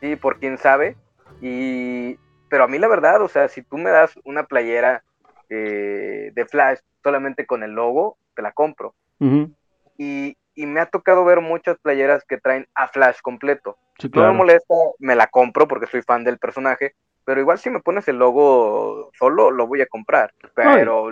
Sí, 0.00 0.14
por 0.14 0.38
quién 0.38 0.56
sabe. 0.56 0.96
Y, 1.40 2.16
pero 2.48 2.64
a 2.64 2.68
mí 2.68 2.78
la 2.78 2.86
verdad, 2.86 3.20
o 3.20 3.28
sea, 3.28 3.48
si 3.48 3.62
tú 3.62 3.78
me 3.78 3.90
das 3.90 4.12
una 4.24 4.44
playera 4.44 5.02
eh, 5.48 6.30
de 6.32 6.44
Flash 6.46 6.78
solamente 7.02 7.46
con 7.46 7.64
el 7.64 7.72
logo, 7.72 8.18
te 8.36 8.42
la 8.42 8.52
compro. 8.52 8.94
Y, 9.98 10.36
y 10.54 10.66
me 10.66 10.80
ha 10.80 10.86
tocado 10.86 11.24
ver 11.24 11.40
muchas 11.40 11.78
playeras 11.78 12.24
que 12.24 12.38
traen 12.38 12.68
a 12.74 12.88
Flash 12.88 13.20
completo. 13.22 13.76
Sí, 13.98 14.08
No 14.14 14.22
me 14.28 14.32
molesta, 14.32 14.74
me 14.98 15.16
la 15.16 15.26
compro 15.26 15.66
porque 15.66 15.86
soy 15.86 16.02
fan 16.02 16.24
del 16.24 16.38
personaje, 16.38 16.94
pero 17.24 17.40
igual 17.40 17.58
si 17.58 17.70
me 17.70 17.80
pones 17.80 18.06
el 18.08 18.16
logo 18.18 19.10
solo, 19.18 19.50
lo 19.50 19.66
voy 19.66 19.80
a 19.80 19.86
comprar. 19.86 20.32
Pero 20.54 21.10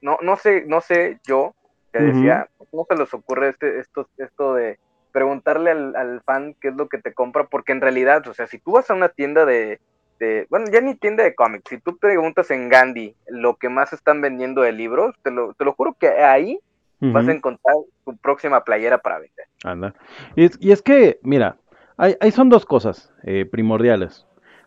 no, 0.00 0.18
no 0.22 0.36
sé, 0.36 0.64
no 0.66 0.80
sé 0.80 1.18
yo, 1.26 1.54
que 1.92 1.98
Ujú. 1.98 2.08
decía, 2.08 2.48
¿cómo 2.70 2.86
se 2.88 2.96
les 2.96 3.12
ocurre 3.14 3.48
este, 3.48 3.78
esto, 3.78 4.08
esto 4.18 4.54
de 4.54 4.78
preguntarle 5.12 5.70
al, 5.70 5.96
al 5.96 6.20
fan 6.22 6.54
qué 6.60 6.68
es 6.68 6.74
lo 6.76 6.88
que 6.88 6.98
te 6.98 7.14
compra? 7.14 7.44
Porque 7.44 7.72
en 7.72 7.80
realidad, 7.80 8.26
o 8.28 8.34
sea, 8.34 8.46
si 8.46 8.58
tú 8.58 8.72
vas 8.72 8.90
a 8.90 8.94
una 8.94 9.08
tienda 9.08 9.44
de, 9.46 9.80
de- 10.18 10.46
bueno, 10.50 10.66
ya 10.70 10.80
ni 10.80 10.94
tienda 10.94 11.24
de 11.24 11.34
cómics, 11.34 11.64
si 11.70 11.78
tú 11.78 11.96
preguntas 11.96 12.50
en 12.50 12.68
Gandhi 12.68 13.14
lo 13.28 13.56
que 13.56 13.68
más 13.68 13.92
están 13.92 14.20
vendiendo 14.20 14.62
de 14.62 14.72
libros, 14.72 15.14
te 15.22 15.30
lo, 15.30 15.54
te 15.54 15.64
lo 15.64 15.72
juro 15.72 15.94
que 15.98 16.08
ahí 16.08 16.60
vas 17.00 17.28
a 17.28 17.32
encontrar 17.32 17.76
tu 18.04 18.16
próxima 18.16 18.64
playera 18.64 18.98
para 18.98 19.18
vender. 19.18 19.46
Anda. 19.64 19.94
Y 20.34 20.44
es, 20.44 20.58
y 20.60 20.72
es 20.72 20.82
que, 20.82 21.18
mira, 21.22 21.56
hay, 21.96 22.16
hay 22.20 22.30
son 22.30 22.48
dos 22.48 22.66
cosas 22.66 23.12
eh, 23.24 23.44
primordiales. 23.44 24.26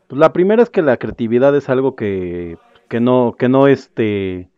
Pues 0.09 0.19
la 0.19 0.33
primera 0.33 0.63
es 0.63 0.71
que 0.71 0.81
la 0.81 0.97
creatividad 0.97 1.55
es 1.55 1.69
algo 1.69 1.95
que, 1.95 2.59
que 2.89 2.99
no, 2.99 3.35
que 3.39 3.49
no 3.49 3.67
este, 3.67 4.49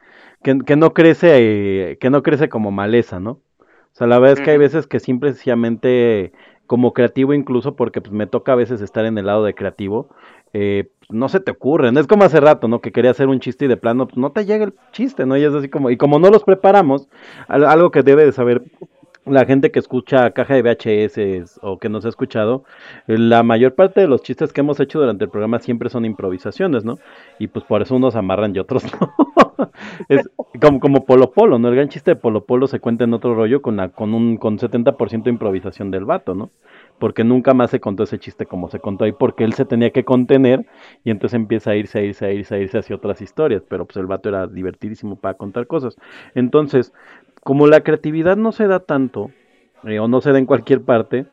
que, 0.43 0.59
que 0.59 0.77
no 0.77 0.93
crece, 0.93 1.91
eh, 1.91 1.97
que 1.99 2.09
no 2.09 2.23
crece 2.23 2.49
como 2.49 2.71
maleza, 2.71 3.19
¿no? 3.19 3.31
O 3.31 3.95
sea, 3.95 4.07
la 4.07 4.19
verdad 4.19 4.33
es 4.33 4.41
que 4.41 4.51
hay 4.51 4.57
veces 4.57 4.87
que 4.87 5.01
simple 5.01 5.29
y 5.31 5.33
sencillamente 5.33 6.33
como 6.67 6.93
creativo 6.93 7.33
incluso, 7.33 7.75
porque 7.75 8.01
pues 8.01 8.13
me 8.13 8.27
toca 8.27 8.53
a 8.53 8.55
veces 8.55 8.81
estar 8.81 9.05
en 9.05 9.17
el 9.19 9.27
lado 9.27 9.45
de 9.45 9.55
creativo, 9.55 10.09
eh, 10.53 10.89
pues, 10.99 11.11
no 11.11 11.29
se 11.29 11.41
te 11.41 11.51
ocurren. 11.51 11.97
Es 11.97 12.07
como 12.07 12.25
hace 12.25 12.41
rato, 12.41 12.69
¿no? 12.69 12.81
Que 12.81 12.93
quería 12.93 13.11
hacer 13.11 13.29
un 13.29 13.41
chiste 13.41 13.65
y 13.65 13.69
de 13.69 13.77
plano, 13.77 14.07
pues 14.07 14.17
no 14.17 14.31
te 14.33 14.45
llega 14.45 14.65
el 14.65 14.75
chiste, 14.93 15.25
¿no? 15.25 15.37
Y 15.37 15.43
es 15.45 15.53
así 15.55 15.69
como, 15.69 15.89
y 15.91 15.97
como 15.97 16.19
no 16.19 16.29
los 16.31 16.45
preparamos, 16.45 17.09
al- 17.49 17.65
algo 17.65 17.91
que 17.91 18.03
debe 18.03 18.25
de 18.25 18.33
saber 18.33 18.63
la 19.25 19.45
gente 19.45 19.71
que 19.71 19.79
escucha 19.79 20.31
caja 20.31 20.55
de 20.55 20.63
VHS 20.63 21.59
o 21.61 21.77
que 21.77 21.89
nos 21.89 22.05
ha 22.05 22.09
escuchado, 22.09 22.63
la 23.05 23.43
mayor 23.43 23.75
parte 23.75 24.01
de 24.01 24.07
los 24.07 24.23
chistes 24.23 24.51
que 24.51 24.61
hemos 24.61 24.79
hecho 24.79 24.99
durante 24.99 25.25
el 25.25 25.29
programa 25.29 25.59
siempre 25.59 25.89
son 25.89 26.05
improvisaciones, 26.05 26.83
¿no? 26.83 26.97
Y 27.37 27.47
pues 27.47 27.63
por 27.65 27.81
eso 27.81 27.95
unos 27.95 28.15
amarran 28.15 28.55
y 28.55 28.59
otros 28.59 28.83
no. 28.99 29.13
es 30.09 30.27
como, 30.59 30.79
como 30.79 31.05
Polo 31.05 31.31
Polo, 31.31 31.59
¿no? 31.59 31.67
El 31.69 31.75
gran 31.75 31.89
chiste 31.89 32.11
de 32.11 32.15
Polo 32.15 32.45
Polo 32.45 32.65
se 32.65 32.79
cuenta 32.79 33.03
en 33.03 33.13
otro 33.13 33.35
rollo 33.35 33.61
con, 33.61 33.77
la, 33.77 33.89
con 33.89 34.15
un 34.15 34.37
con 34.37 34.57
70% 34.57 35.23
de 35.23 35.29
improvisación 35.29 35.91
del 35.91 36.05
vato, 36.05 36.33
¿no? 36.33 36.49
Porque 36.97 37.23
nunca 37.23 37.53
más 37.53 37.69
se 37.69 37.79
contó 37.79 38.03
ese 38.03 38.17
chiste 38.17 38.47
como 38.47 38.69
se 38.69 38.79
contó 38.79 39.05
ahí, 39.05 39.11
porque 39.11 39.43
él 39.43 39.53
se 39.53 39.65
tenía 39.65 39.91
que 39.91 40.03
contener 40.03 40.65
y 41.03 41.11
entonces 41.11 41.35
empieza 41.35 41.71
a 41.71 41.75
irse, 41.75 41.99
a 41.99 42.01
irse, 42.03 42.25
a 42.25 42.31
irse, 42.31 42.55
a 42.55 42.59
irse 42.59 42.77
hacia 42.79 42.95
otras 42.95 43.21
historias, 43.21 43.63
pero 43.67 43.85
pues 43.85 43.97
el 43.97 44.07
vato 44.07 44.29
era 44.29 44.47
divertidísimo 44.47 45.15
para 45.15 45.35
contar 45.35 45.67
cosas. 45.67 45.95
Entonces, 46.35 46.93
como 47.43 47.67
la 47.67 47.81
creatividad 47.81 48.37
no 48.37 48.51
se 48.51 48.67
da 48.67 48.79
tanto, 48.79 49.31
eh, 49.83 49.99
o 49.99 50.07
no 50.07 50.21
se 50.21 50.31
da 50.31 50.39
en 50.39 50.45
cualquier 50.45 50.81
parte, 50.81 51.25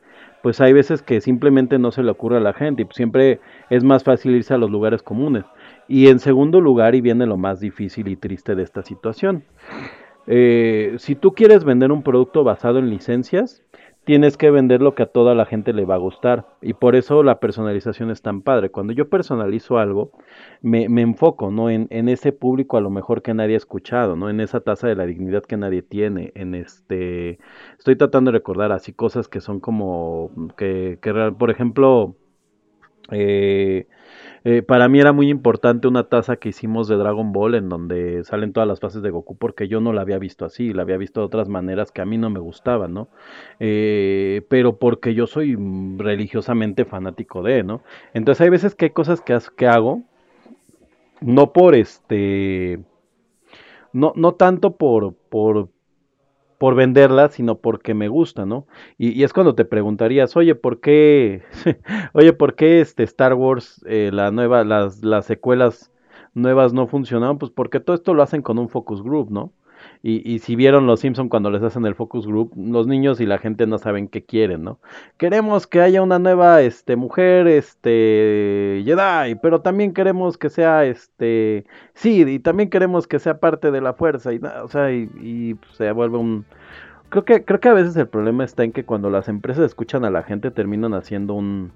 pues 0.42 0.60
hay 0.60 0.72
veces 0.72 1.02
que 1.02 1.20
simplemente 1.20 1.78
no 1.78 1.90
se 1.90 2.02
le 2.02 2.10
ocurre 2.10 2.38
a 2.38 2.40
la 2.40 2.52
gente 2.52 2.82
y 2.82 2.84
pues 2.84 2.96
siempre 2.96 3.40
es 3.70 3.84
más 3.84 4.04
fácil 4.04 4.34
irse 4.34 4.54
a 4.54 4.58
los 4.58 4.70
lugares 4.70 5.02
comunes. 5.02 5.44
Y 5.88 6.08
en 6.08 6.18
segundo 6.18 6.60
lugar, 6.60 6.94
y 6.94 7.00
viene 7.00 7.26
lo 7.26 7.36
más 7.36 7.60
difícil 7.60 8.08
y 8.08 8.16
triste 8.16 8.54
de 8.54 8.62
esta 8.62 8.82
situación, 8.82 9.44
eh, 10.26 10.94
si 10.98 11.14
tú 11.14 11.32
quieres 11.32 11.64
vender 11.64 11.90
un 11.90 12.02
producto 12.02 12.44
basado 12.44 12.78
en 12.78 12.90
licencias, 12.90 13.62
tienes 14.08 14.38
que 14.38 14.50
vender 14.50 14.80
lo 14.80 14.94
que 14.94 15.02
a 15.02 15.06
toda 15.12 15.34
la 15.34 15.44
gente 15.44 15.74
le 15.74 15.84
va 15.84 15.96
a 15.96 15.98
gustar. 15.98 16.46
Y 16.62 16.72
por 16.72 16.96
eso 16.96 17.22
la 17.22 17.40
personalización 17.40 18.10
es 18.10 18.22
tan 18.22 18.40
padre. 18.40 18.70
Cuando 18.70 18.94
yo 18.94 19.10
personalizo 19.10 19.76
algo, 19.76 20.12
me, 20.62 20.88
me 20.88 21.02
enfoco, 21.02 21.50
¿no? 21.50 21.68
En, 21.68 21.88
en 21.90 22.08
ese 22.08 22.32
público 22.32 22.78
a 22.78 22.80
lo 22.80 22.88
mejor 22.88 23.20
que 23.20 23.34
nadie 23.34 23.52
ha 23.52 23.58
escuchado, 23.58 24.16
¿no? 24.16 24.30
En 24.30 24.40
esa 24.40 24.60
tasa 24.60 24.88
de 24.88 24.94
la 24.94 25.04
dignidad 25.04 25.42
que 25.42 25.58
nadie 25.58 25.82
tiene, 25.82 26.32
en 26.36 26.54
este... 26.54 27.38
Estoy 27.78 27.96
tratando 27.96 28.30
de 28.32 28.38
recordar 28.38 28.72
así 28.72 28.94
cosas 28.94 29.28
que 29.28 29.42
son 29.42 29.60
como... 29.60 30.30
que, 30.56 30.98
que 31.02 31.12
por 31.38 31.50
ejemplo... 31.50 32.16
eh, 33.10 33.88
eh, 34.50 34.62
para 34.62 34.88
mí 34.88 34.98
era 34.98 35.12
muy 35.12 35.28
importante 35.28 35.88
una 35.88 36.04
taza 36.04 36.36
que 36.36 36.48
hicimos 36.48 36.88
de 36.88 36.96
Dragon 36.96 37.32
Ball 37.32 37.54
en 37.54 37.68
donde 37.68 38.24
salen 38.24 38.54
todas 38.54 38.66
las 38.66 38.80
fases 38.80 39.02
de 39.02 39.10
Goku 39.10 39.36
porque 39.36 39.68
yo 39.68 39.82
no 39.82 39.92
la 39.92 40.00
había 40.00 40.18
visto 40.18 40.46
así, 40.46 40.72
la 40.72 40.84
había 40.84 40.96
visto 40.96 41.20
de 41.20 41.26
otras 41.26 41.50
maneras 41.50 41.92
que 41.92 42.00
a 42.00 42.06
mí 42.06 42.16
no 42.16 42.30
me 42.30 42.40
gustaban, 42.40 42.94
¿no? 42.94 43.08
Eh, 43.60 44.40
pero 44.48 44.78
porque 44.78 45.12
yo 45.12 45.26
soy 45.26 45.54
religiosamente 45.98 46.86
fanático 46.86 47.42
de, 47.42 47.62
¿no? 47.62 47.82
Entonces 48.14 48.40
hay 48.40 48.48
veces 48.48 48.74
que 48.74 48.86
hay 48.86 48.90
cosas 48.92 49.20
que, 49.20 49.38
que 49.54 49.66
hago, 49.66 50.00
no 51.20 51.52
por 51.52 51.74
este, 51.74 52.80
no, 53.92 54.14
no 54.16 54.32
tanto 54.32 54.78
por, 54.78 55.12
por, 55.28 55.68
por 56.58 56.74
venderlas, 56.74 57.34
sino 57.34 57.58
porque 57.58 57.94
me 57.94 58.08
gusta, 58.08 58.46
¿no? 58.46 58.66
Y, 58.98 59.10
y 59.10 59.24
es 59.24 59.32
cuando 59.32 59.54
te 59.54 59.64
preguntarías, 59.64 60.36
oye, 60.36 60.54
¿por 60.54 60.80
qué, 60.80 61.42
oye, 62.14 62.32
¿por 62.32 62.54
qué 62.56 62.80
este 62.80 63.04
Star 63.04 63.34
Wars, 63.34 63.82
eh, 63.86 64.10
la 64.12 64.30
nueva, 64.30 64.64
las, 64.64 65.04
las 65.04 65.26
secuelas 65.26 65.92
nuevas 66.34 66.72
no 66.72 66.86
funcionaron? 66.88 67.38
Pues 67.38 67.52
porque 67.52 67.80
todo 67.80 67.94
esto 67.96 68.14
lo 68.14 68.22
hacen 68.22 68.42
con 68.42 68.58
un 68.58 68.68
focus 68.68 69.02
group, 69.02 69.30
¿no? 69.30 69.52
Y, 70.02 70.28
y 70.30 70.38
si 70.38 70.56
vieron 70.56 70.86
los 70.86 71.00
Simpson 71.00 71.28
cuando 71.28 71.50
les 71.50 71.62
hacen 71.62 71.84
el 71.86 71.94
focus 71.94 72.26
group, 72.26 72.52
los 72.56 72.86
niños 72.86 73.20
y 73.20 73.26
la 73.26 73.38
gente 73.38 73.66
no 73.66 73.78
saben 73.78 74.08
qué 74.08 74.24
quieren, 74.24 74.62
¿no? 74.64 74.78
Queremos 75.16 75.66
que 75.66 75.80
haya 75.80 76.02
una 76.02 76.18
nueva 76.18 76.62
este 76.62 76.96
mujer 76.96 77.46
este 77.48 78.82
Jedi, 78.84 79.34
pero 79.36 79.60
también 79.60 79.92
queremos 79.92 80.38
que 80.38 80.50
sea 80.50 80.84
este 80.84 81.66
sí, 81.94 82.22
y 82.26 82.38
también 82.38 82.70
queremos 82.70 83.06
que 83.06 83.18
sea 83.18 83.40
parte 83.40 83.70
de 83.70 83.80
la 83.80 83.94
fuerza 83.94 84.32
y 84.32 84.38
o 84.38 84.68
sea, 84.68 84.92
y, 84.92 85.56
se 85.72 85.90
vuelve 85.92 86.18
un 86.18 86.44
creo 87.10 87.24
que 87.24 87.44
creo 87.44 87.60
que 87.60 87.68
a 87.68 87.74
veces 87.74 87.96
el 87.96 88.08
problema 88.08 88.44
está 88.44 88.64
en 88.64 88.72
que 88.72 88.84
cuando 88.84 89.10
las 89.10 89.28
empresas 89.28 89.64
escuchan 89.64 90.04
a 90.04 90.10
la 90.10 90.22
gente 90.22 90.50
terminan 90.50 90.94
haciendo 90.94 91.34
un 91.34 91.72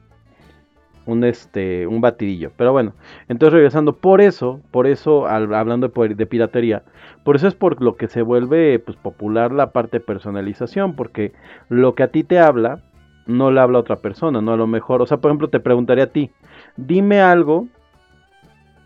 un 1.07 1.24
este 1.24 1.86
un 1.86 2.00
batidillo. 2.00 2.53
Pero 2.57 2.72
bueno 2.72 2.94
entonces 3.28 3.55
regresando 3.55 3.96
por 3.96 4.20
eso 4.20 4.61
por 4.70 4.86
eso 4.86 5.26
al- 5.26 5.55
hablando 5.55 5.88
de, 5.88 6.14
de 6.14 6.26
piratería 6.26 6.82
por 7.24 7.36
eso 7.36 7.48
es 7.48 7.55
por 7.55 7.80
lo 7.82 7.96
que 7.96 8.09
se 8.09 8.22
vuelve 8.22 8.78
pues 8.78 8.96
popular 8.96 9.53
la 9.53 9.72
parte 9.72 9.98
de 9.98 10.05
personalización 10.05 10.94
porque 10.94 11.32
lo 11.68 11.94
que 11.94 12.03
a 12.05 12.09
ti 12.09 12.24
te 12.24 12.38
habla 12.38 12.80
no 13.26 13.50
le 13.50 13.61
habla 13.61 13.78
a 13.78 13.80
otra 13.82 13.96
persona 13.96 14.40
no 14.40 14.53
a 14.53 14.57
lo 14.57 14.66
mejor 14.66 15.03
o 15.03 15.07
sea 15.07 15.18
por 15.18 15.30
ejemplo 15.30 15.48
te 15.50 15.61
preguntaría 15.61 16.05
a 16.05 16.09
ti 16.09 16.30
dime 16.76 17.20
algo 17.20 17.68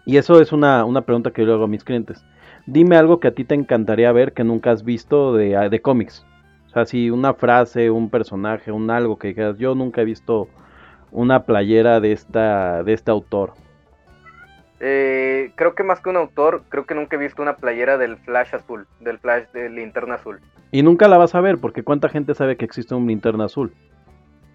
y 0.04 0.16
eso 0.18 0.40
es 0.40 0.52
una, 0.52 0.84
una 0.84 1.02
pregunta 1.02 1.32
que 1.32 1.44
yo 1.44 1.54
hago 1.54 1.64
a 1.64 1.68
mis 1.68 1.84
clientes 1.84 2.24
dime 2.66 2.96
algo 2.96 3.20
que 3.20 3.28
a 3.28 3.34
ti 3.34 3.44
te 3.44 3.54
encantaría 3.54 4.12
ver 4.12 4.32
que 4.32 4.44
nunca 4.44 4.70
has 4.72 4.82
visto 4.84 5.34
de, 5.34 5.68
de 5.70 5.80
cómics. 5.82 6.26
O 6.66 6.70
sea 6.70 6.84
si 6.84 7.10
una 7.10 7.34
frase 7.34 7.90
un 7.90 8.10
personaje 8.10 8.72
un 8.72 8.90
algo 8.90 9.18
que 9.18 9.28
dijeras 9.28 9.58
yo 9.58 9.74
nunca 9.74 10.02
he 10.02 10.04
visto 10.04 10.48
una 11.16 11.44
playera 11.44 11.98
de 11.98 12.12
esta 12.12 12.84
de 12.84 12.92
este 12.92 13.10
autor. 13.10 13.54
Eh, 14.80 15.50
creo 15.54 15.74
que 15.74 15.82
más 15.82 16.00
que 16.00 16.10
un 16.10 16.16
autor, 16.16 16.62
creo 16.68 16.84
que 16.84 16.94
nunca 16.94 17.16
he 17.16 17.18
visto 17.18 17.40
una 17.40 17.56
playera 17.56 17.96
del 17.96 18.18
Flash 18.18 18.54
azul, 18.54 18.86
del 19.00 19.18
Flash 19.18 19.44
de 19.54 19.70
linterna 19.70 20.16
azul. 20.16 20.40
Y 20.70 20.82
nunca 20.82 21.08
la 21.08 21.16
vas 21.16 21.34
a 21.34 21.40
ver 21.40 21.56
porque 21.56 21.82
cuánta 21.82 22.10
gente 22.10 22.34
sabe 22.34 22.58
que 22.58 22.66
existe 22.66 22.94
un 22.94 23.06
linterna 23.06 23.46
azul. 23.46 23.72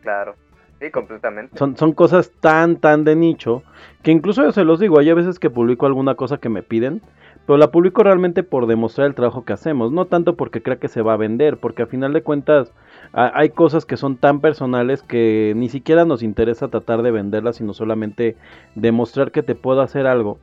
Claro, 0.03 0.35
sí, 0.79 0.91
completamente. 0.91 1.57
Son, 1.57 1.75
son 1.75 1.93
cosas 1.93 2.31
tan, 2.39 2.75
tan 2.75 3.03
de 3.05 3.15
nicho 3.15 3.63
que 4.03 4.11
incluso 4.11 4.43
yo 4.43 4.51
se 4.51 4.63
los 4.63 4.79
digo, 4.79 4.99
hay 4.99 5.11
veces 5.13 5.39
que 5.39 5.49
publico 5.49 5.87
alguna 5.87 6.13
cosa 6.13 6.37
que 6.37 6.49
me 6.49 6.61
piden, 6.61 7.01
pero 7.45 7.57
la 7.57 7.71
publico 7.71 8.03
realmente 8.03 8.43
por 8.43 8.67
demostrar 8.67 9.07
el 9.07 9.15
trabajo 9.15 9.43
que 9.43 9.53
hacemos, 9.53 9.91
no 9.91 10.05
tanto 10.05 10.35
porque 10.35 10.61
crea 10.61 10.77
que 10.77 10.87
se 10.87 11.01
va 11.01 11.13
a 11.13 11.17
vender, 11.17 11.57
porque 11.57 11.83
a 11.83 11.87
final 11.87 12.13
de 12.13 12.21
cuentas 12.21 12.71
hay 13.13 13.49
cosas 13.49 13.85
que 13.85 13.97
son 13.97 14.17
tan 14.17 14.39
personales 14.39 15.01
que 15.01 15.53
ni 15.55 15.67
siquiera 15.67 16.05
nos 16.05 16.23
interesa 16.23 16.69
tratar 16.69 17.01
de 17.01 17.11
venderlas, 17.11 17.57
sino 17.57 17.73
solamente 17.73 18.37
demostrar 18.75 19.31
que 19.31 19.43
te 19.43 19.55
puedo 19.55 19.81
hacer 19.81 20.07
algo 20.07 20.39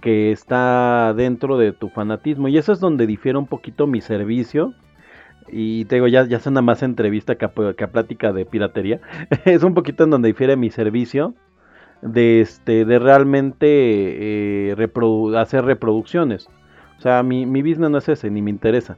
que 0.00 0.30
está 0.30 1.14
dentro 1.16 1.58
de 1.58 1.72
tu 1.72 1.88
fanatismo. 1.88 2.48
Y 2.48 2.58
eso 2.58 2.72
es 2.72 2.80
donde 2.80 3.06
difiere 3.06 3.38
un 3.38 3.46
poquito 3.46 3.86
mi 3.86 4.00
servicio. 4.00 4.74
Y 5.48 5.84
te 5.86 5.96
digo, 5.96 6.06
ya, 6.06 6.26
ya 6.26 6.38
suena 6.38 6.60
más 6.60 6.82
entrevista 6.82 7.36
que 7.36 7.48
que 7.76 7.84
a 7.84 7.90
plática 7.90 8.32
de 8.32 8.44
piratería. 8.44 9.00
es 9.44 9.62
un 9.62 9.74
poquito 9.74 10.04
en 10.04 10.10
donde 10.10 10.28
difiere 10.28 10.56
mi 10.56 10.70
servicio 10.70 11.34
de 12.02 12.40
este 12.40 12.84
de 12.84 12.98
realmente 12.98 13.66
eh, 14.70 14.74
reprodu- 14.76 15.36
hacer 15.36 15.64
reproducciones. 15.64 16.48
O 16.98 17.00
sea, 17.00 17.22
mi, 17.22 17.46
mi 17.46 17.62
business 17.62 17.90
no 17.90 17.98
es 17.98 18.08
ese, 18.08 18.30
ni 18.30 18.42
me 18.42 18.50
interesa. 18.50 18.96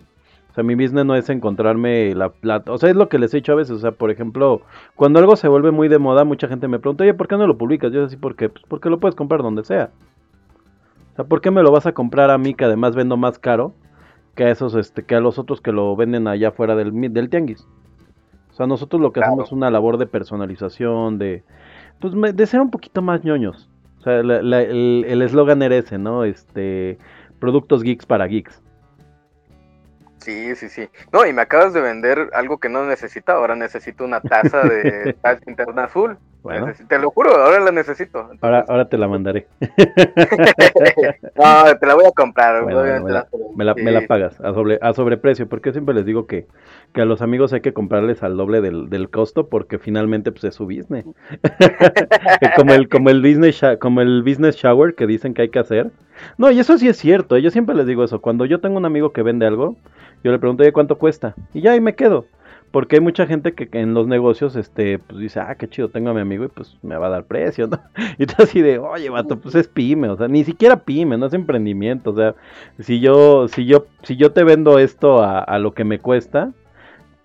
O 0.50 0.54
sea, 0.54 0.64
mi 0.64 0.74
business 0.74 1.04
no 1.04 1.14
es 1.14 1.28
encontrarme 1.30 2.14
la 2.14 2.30
plata. 2.30 2.72
O 2.72 2.78
sea, 2.78 2.90
es 2.90 2.96
lo 2.96 3.08
que 3.08 3.18
les 3.18 3.32
he 3.32 3.38
dicho 3.38 3.52
a 3.52 3.56
veces. 3.56 3.76
O 3.76 3.78
sea, 3.78 3.92
por 3.92 4.10
ejemplo, 4.10 4.62
cuando 4.96 5.18
algo 5.20 5.36
se 5.36 5.46
vuelve 5.48 5.70
muy 5.70 5.88
de 5.88 5.98
moda, 5.98 6.24
mucha 6.24 6.48
gente 6.48 6.66
me 6.68 6.78
pregunta, 6.78 7.04
oye, 7.04 7.14
¿por 7.14 7.28
qué 7.28 7.36
no 7.36 7.46
lo 7.46 7.58
publicas? 7.58 7.92
Yo 7.92 8.04
así, 8.04 8.16
¿por 8.16 8.34
qué? 8.34 8.48
Pues 8.48 8.64
porque 8.68 8.90
lo 8.90 8.98
puedes 8.98 9.14
comprar 9.14 9.42
donde 9.42 9.64
sea. 9.64 9.90
O 11.12 11.16
sea, 11.16 11.24
¿por 11.24 11.40
qué 11.40 11.50
me 11.50 11.62
lo 11.62 11.70
vas 11.70 11.86
a 11.86 11.92
comprar 11.92 12.30
a 12.30 12.38
mí 12.38 12.54
que 12.54 12.64
además 12.64 12.94
vendo 12.96 13.16
más 13.16 13.38
caro 13.38 13.74
que 14.34 14.44
a 14.44 14.50
esos, 14.50 14.74
este, 14.74 15.04
que 15.04 15.14
a 15.16 15.20
los 15.20 15.38
otros 15.38 15.60
que 15.60 15.72
lo 15.72 15.94
venden 15.96 16.26
allá 16.28 16.50
fuera 16.52 16.74
del, 16.76 17.12
del 17.12 17.28
tianguis? 17.28 17.66
O 18.50 18.54
sea, 18.54 18.66
nosotros 18.66 19.00
lo 19.02 19.12
que 19.12 19.20
Claro. 19.20 19.32
hacemos 19.34 19.48
es 19.48 19.52
una 19.52 19.70
labor 19.70 19.98
de 19.98 20.06
personalización, 20.06 21.18
de, 21.18 21.42
pues, 22.00 22.14
de 22.36 22.46
ser 22.46 22.60
un 22.60 22.70
poquito 22.70 23.02
más 23.02 23.24
ñoños. 23.24 23.68
O 23.98 24.02
sea, 24.02 24.22
la- 24.22 24.42
la- 24.42 24.62
el 24.62 25.20
eslogan 25.22 25.62
era 25.62 25.76
ese, 25.76 25.98
¿no? 25.98 26.24
Este, 26.24 26.98
productos 27.40 27.82
geeks 27.82 28.06
para 28.06 28.26
geeks. 28.26 28.62
Sí, 30.18 30.54
sí, 30.56 30.68
sí. 30.68 30.88
No, 31.12 31.24
y 31.26 31.32
me 31.32 31.42
acabas 31.42 31.72
de 31.72 31.80
vender 31.80 32.30
algo 32.34 32.58
que 32.58 32.68
no 32.68 32.84
necesito. 32.84 33.32
Ahora 33.32 33.54
necesito 33.56 34.04
una 34.04 34.20
taza 34.20 34.62
de 34.62 35.14
Flash 35.20 35.40
linterna 35.46 35.84
azul. 35.84 36.18
Bueno. 36.42 36.72
Te 36.88 36.98
lo 36.98 37.10
juro, 37.10 37.30
ahora 37.36 37.60
la 37.60 37.72
necesito. 37.72 38.20
Entonces, 38.20 38.42
Ahora, 38.42 38.64
ahora 38.68 38.88
te 38.88 38.96
la 38.96 39.08
mandaré. 39.08 39.46
no, 39.60 39.66
te 41.78 41.86
la 41.86 41.94
voy 41.94 42.06
a 42.06 42.12
comprar. 42.12 42.62
Bueno, 42.62 42.82
me, 42.82 43.10
la, 43.10 43.26
me 43.54 43.64
la- 43.64 43.74
me 43.74 43.92
la 43.92 44.00
sí. 44.00 44.06
pagas 44.06 44.40
a, 44.40 44.52
sobre, 44.54 44.78
a 44.80 44.92
sobreprecio, 44.92 45.48
porque 45.48 45.72
siempre 45.72 45.94
les 45.94 46.06
digo 46.06 46.26
que, 46.26 46.46
que 46.92 47.02
a 47.02 47.04
los 47.04 47.22
amigos 47.22 47.52
hay 47.52 47.60
que 47.60 47.72
comprarles 47.72 48.22
al 48.22 48.36
doble 48.36 48.60
del, 48.60 48.88
del 48.88 49.10
costo 49.10 49.48
porque 49.48 49.78
finalmente 49.78 50.32
pues, 50.32 50.44
es 50.44 50.54
su 50.54 50.64
business. 50.64 51.04
como, 52.56 52.72
el, 52.72 52.88
como, 52.88 53.10
el 53.10 53.20
business 53.20 53.60
como 53.80 54.00
el 54.00 54.22
business 54.22 54.56
shower 54.56 54.94
que 54.94 55.06
dicen 55.06 55.34
que 55.34 55.42
hay 55.42 55.48
que 55.50 55.58
hacer. 55.58 55.90
No, 56.36 56.50
y 56.50 56.58
eso 56.58 56.78
sí 56.78 56.88
es 56.88 56.96
cierto, 56.96 57.38
yo 57.38 57.50
siempre 57.50 57.74
les 57.74 57.86
digo 57.86 58.04
eso. 58.04 58.20
Cuando 58.20 58.44
yo 58.44 58.60
tengo 58.60 58.76
un 58.76 58.84
amigo 58.84 59.12
que 59.12 59.22
vende 59.22 59.46
algo, 59.46 59.76
yo 60.24 60.32
le 60.32 60.38
pregunto, 60.38 60.64
¿cuánto 60.72 60.98
cuesta? 60.98 61.34
Y 61.54 61.60
ya 61.60 61.72
ahí 61.72 61.80
me 61.80 61.94
quedo. 61.94 62.26
Porque 62.70 62.96
hay 62.96 63.00
mucha 63.00 63.26
gente 63.26 63.54
que 63.54 63.68
que 63.68 63.80
en 63.80 63.94
los 63.94 64.06
negocios, 64.06 64.56
este, 64.56 64.98
pues 64.98 65.20
dice, 65.20 65.40
ah, 65.40 65.54
qué 65.56 65.68
chido, 65.68 65.88
tengo 65.88 66.10
a 66.10 66.14
mi 66.14 66.20
amigo 66.20 66.44
y 66.44 66.48
pues 66.48 66.76
me 66.82 66.96
va 66.96 67.06
a 67.06 67.10
dar 67.10 67.24
precio, 67.24 67.66
¿no? 67.66 67.80
Y 68.18 68.26
tú 68.26 68.34
así 68.38 68.60
de, 68.60 68.78
oye, 68.78 69.10
vato, 69.10 69.38
pues 69.40 69.54
es 69.54 69.68
pyme, 69.68 70.08
o 70.08 70.16
sea, 70.16 70.28
ni 70.28 70.44
siquiera 70.44 70.76
pyme, 70.84 71.16
no 71.16 71.26
es 71.26 71.34
emprendimiento, 71.34 72.10
o 72.10 72.16
sea, 72.16 72.34
si 72.78 73.00
yo, 73.00 73.48
si 73.48 73.66
yo, 73.66 73.86
si 74.02 74.16
yo 74.16 74.32
te 74.32 74.44
vendo 74.44 74.78
esto 74.78 75.22
a, 75.22 75.40
a 75.40 75.58
lo 75.58 75.72
que 75.72 75.84
me 75.84 75.98
cuesta, 75.98 76.52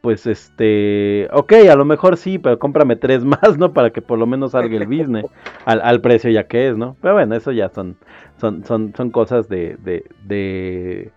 pues 0.04 0.28
este, 0.28 1.30
ok, 1.32 1.54
a 1.72 1.78
lo 1.78 1.86
mejor 1.86 2.18
sí, 2.18 2.38
pero 2.38 2.60
cómprame 2.60 2.98
tres 2.98 3.24
más, 3.26 3.58
¿no? 3.58 3.72
Para 3.72 3.92
que 3.92 4.02
por 4.02 4.20
lo 4.20 4.28
menos 4.28 4.52
salga 4.52 4.76
el 4.76 4.86
business 4.86 5.26
al, 5.66 5.80
al 5.82 6.02
precio 6.02 6.30
ya 6.30 6.44
que 6.46 6.68
es, 6.68 6.78
¿no? 6.78 6.98
Pero 7.02 7.14
bueno, 7.14 7.34
eso 7.36 7.54
ya 7.54 7.70
son, 7.70 7.96
son, 8.36 8.66
son, 8.66 8.94
son 8.98 9.12
cosas 9.12 9.48
de, 9.48 9.78
de, 9.78 10.04
de, 10.26 11.12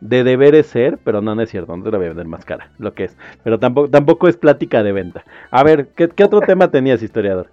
de 0.00 0.22
deberes 0.24 0.66
ser, 0.66 0.98
pero 1.02 1.20
no, 1.20 1.34
no 1.34 1.42
es 1.42 1.50
cierto, 1.50 1.76
no 1.76 1.82
te 1.84 1.90
la 1.90 1.98
voy 1.98 2.06
a 2.06 2.10
vender 2.10 2.26
más 2.26 2.44
cara, 2.44 2.70
lo 2.78 2.94
que 2.94 3.04
es. 3.04 3.16
Pero 3.44 3.58
tampoco, 3.58 3.88
tampoco 3.90 4.28
es 4.28 4.36
plática 4.36 4.82
de 4.82 4.92
venta. 4.92 5.24
A 5.50 5.62
ver, 5.64 5.88
¿qué, 5.96 6.08
qué 6.08 6.24
otro 6.24 6.40
tema 6.40 6.70
tenías, 6.70 7.02
historiador? 7.02 7.48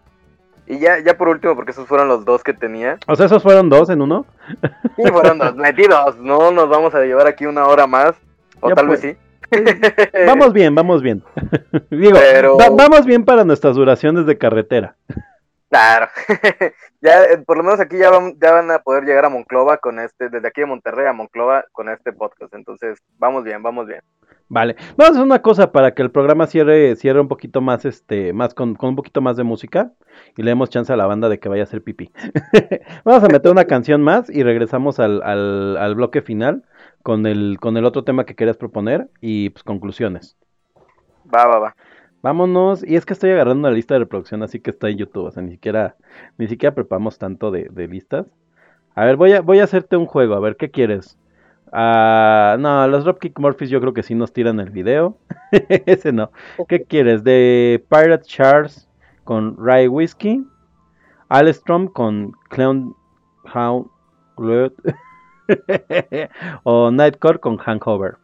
Y 0.67 0.79
ya, 0.79 0.99
ya 0.99 1.15
por 1.17 1.27
último, 1.27 1.55
porque 1.55 1.71
esos 1.71 1.87
fueron 1.87 2.07
los 2.07 2.25
dos 2.25 2.43
que 2.43 2.53
tenía. 2.53 2.97
O 3.07 3.15
sea, 3.15 3.27
esos 3.27 3.43
fueron 3.43 3.69
dos 3.69 3.89
en 3.89 4.01
uno. 4.01 4.25
Y 4.97 5.07
fueron 5.09 5.37
dos 5.37 5.55
metidos. 5.57 6.17
No 6.17 6.49
nos 6.51 6.67
vamos 6.69 6.93
a 6.95 7.01
llevar 7.01 7.27
aquí 7.27 7.45
una 7.45 7.65
hora 7.67 7.85
más. 7.85 8.15
O 8.61 8.69
Ya 8.69 8.75
tal 8.75 8.87
pues. 8.87 9.01
vez 9.01 9.17
sí. 9.17 9.19
Vamos 10.25 10.53
bien, 10.53 10.73
vamos 10.73 11.03
bien. 11.03 11.21
Digo, 11.91 12.17
Pero- 12.19 12.57
va- 12.57 12.69
vamos 12.75 13.05
bien 13.05 13.23
para 13.25 13.43
nuestras 13.43 13.75
duraciones 13.75 14.25
de 14.25 14.37
carretera. 14.39 14.95
Claro. 15.75 16.07
ya, 17.01 17.23
eh, 17.23 17.37
por 17.45 17.57
lo 17.57 17.63
menos 17.63 17.81
aquí 17.81 17.97
ya 17.97 18.09
van, 18.09 18.39
ya 18.39 18.53
van 18.53 18.71
a 18.71 18.79
poder 18.79 19.03
llegar 19.03 19.25
a 19.25 19.29
Monclova 19.29 19.77
con 19.77 19.99
este, 19.99 20.29
desde 20.29 20.47
aquí 20.47 20.61
de 20.61 20.67
Monterrey 20.67 21.05
a 21.05 21.11
Monclova 21.11 21.65
con 21.73 21.89
este 21.89 22.13
podcast. 22.13 22.53
Entonces, 22.53 22.99
vamos 23.17 23.43
bien, 23.43 23.61
vamos 23.61 23.85
bien. 23.85 23.99
Vale, 24.47 24.77
vamos 24.95 25.09
a 25.09 25.11
hacer 25.11 25.23
una 25.23 25.41
cosa 25.41 25.73
para 25.73 25.93
que 25.93 26.01
el 26.01 26.11
programa 26.11 26.47
cierre, 26.47 26.95
cierre 26.95 27.19
un 27.19 27.27
poquito 27.27 27.59
más, 27.59 27.83
este, 27.83 28.31
más 28.31 28.53
con, 28.53 28.75
con 28.75 28.91
un 28.91 28.95
poquito 28.95 29.19
más 29.19 29.35
de 29.35 29.43
música 29.43 29.91
y 30.37 30.43
le 30.43 30.51
demos 30.51 30.69
chance 30.69 30.93
a 30.93 30.95
la 30.95 31.07
banda 31.07 31.27
de 31.27 31.39
que 31.39 31.49
vaya 31.49 31.63
a 31.63 31.65
hacer 31.65 31.83
pipí. 31.83 32.09
vamos 33.03 33.23
a 33.23 33.27
meter 33.27 33.51
una 33.51 33.65
canción 33.65 34.01
más 34.01 34.29
y 34.29 34.43
regresamos 34.43 34.99
al, 35.01 35.21
al, 35.23 35.75
al 35.75 35.95
bloque 35.95 36.21
final 36.21 36.63
con 37.03 37.25
el, 37.25 37.57
con 37.59 37.75
el 37.75 37.83
otro 37.83 38.05
tema 38.05 38.25
que 38.25 38.35
querías 38.35 38.55
proponer 38.55 39.09
y 39.19 39.49
pues 39.49 39.63
conclusiones. 39.63 40.37
Va, 41.33 41.47
va, 41.47 41.59
va. 41.59 41.75
Vámonos, 42.25 42.83
y 42.83 42.95
es 42.95 43.05
que 43.05 43.13
estoy 43.13 43.29
agarrando 43.29 43.67
una 43.67 43.75
lista 43.75 43.93
de 43.93 43.99
reproducción, 43.99 44.41
así 44.41 44.59
que 44.59 44.71
está 44.71 44.89
en 44.89 44.97
YouTube, 44.97 45.25
o 45.25 45.31
sea, 45.31 45.43
ni 45.43 45.51
siquiera, 45.51 45.95
ni 46.39 46.47
siquiera 46.47 46.73
preparamos 46.73 47.19
tanto 47.19 47.51
de, 47.51 47.67
de 47.69 47.87
listas. 47.87 48.25
A 48.95 49.05
ver, 49.05 49.15
voy 49.15 49.33
a, 49.33 49.41
voy 49.41 49.59
a 49.59 49.65
hacerte 49.65 49.95
un 49.95 50.07
juego, 50.07 50.33
a 50.33 50.39
ver, 50.39 50.55
¿qué 50.55 50.71
quieres? 50.71 51.19
Ah, 51.71 52.57
no, 52.59 52.87
los 52.87 53.03
Dropkick 53.03 53.37
Murphys 53.37 53.69
yo 53.69 53.79
creo 53.79 53.93
que 53.93 54.01
sí 54.01 54.15
nos 54.15 54.33
tiran 54.33 54.59
el 54.59 54.71
video. 54.71 55.19
Ese 55.85 56.11
no. 56.11 56.31
¿Qué 56.67 56.83
quieres? 56.85 57.23
¿De 57.23 57.85
Pirate 57.91 58.25
Charles 58.25 58.89
con 59.23 59.55
Rye 59.63 59.87
Whiskey? 59.87 60.43
Alstrom 61.29 61.89
con 61.89 62.31
Clown 62.49 62.95
Hound 63.53 63.85
o 66.63 66.89
Nightcore 66.89 67.39
con 67.39 67.57
Hangover. 67.57 68.15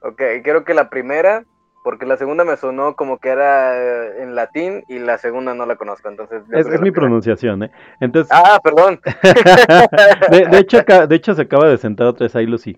Ok, 0.00 0.20
creo 0.42 0.64
que 0.64 0.74
la 0.74 0.90
primera, 0.90 1.44
porque 1.88 2.04
la 2.04 2.18
segunda 2.18 2.44
me 2.44 2.58
sonó 2.58 2.96
como 2.96 3.16
que 3.16 3.30
era 3.30 3.74
eh, 3.74 4.22
en 4.22 4.34
latín 4.34 4.84
y 4.88 4.98
la 4.98 5.16
segunda 5.16 5.54
no 5.54 5.64
la 5.64 5.76
conozco. 5.76 6.10
Entonces, 6.10 6.42
Es, 6.52 6.82
mi 6.82 6.90
pronunciación, 6.90 7.62
¿eh? 7.62 7.70
Entonces, 7.98 8.30
Ah, 8.30 8.60
perdón. 8.62 9.00
de, 10.30 10.48
de 10.48 10.58
hecho, 10.58 10.82
de 10.82 11.16
hecho, 11.16 11.34
se 11.34 11.40
acaba 11.40 11.66
de 11.66 11.78
sentar 11.78 12.06
otra 12.08 12.26
vez 12.26 12.36
ahí 12.36 12.44
Lucy. 12.44 12.76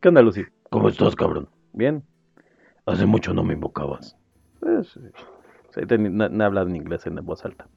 ¿Qué 0.00 0.08
onda, 0.08 0.22
Lucy? 0.22 0.42
¿Cómo 0.70 0.88
estás, 0.88 1.14
cabrón? 1.14 1.50
Bien. 1.74 2.02
Hace 2.86 3.04
mucho 3.04 3.34
no 3.34 3.44
me 3.44 3.52
invocabas. 3.52 4.16
Pues, 4.60 4.88
sí, 5.74 5.82
no 6.00 6.44
hablas 6.46 6.66
en 6.66 6.76
inglés 6.76 7.06
en 7.06 7.16
voz 7.16 7.44
alta. 7.44 7.68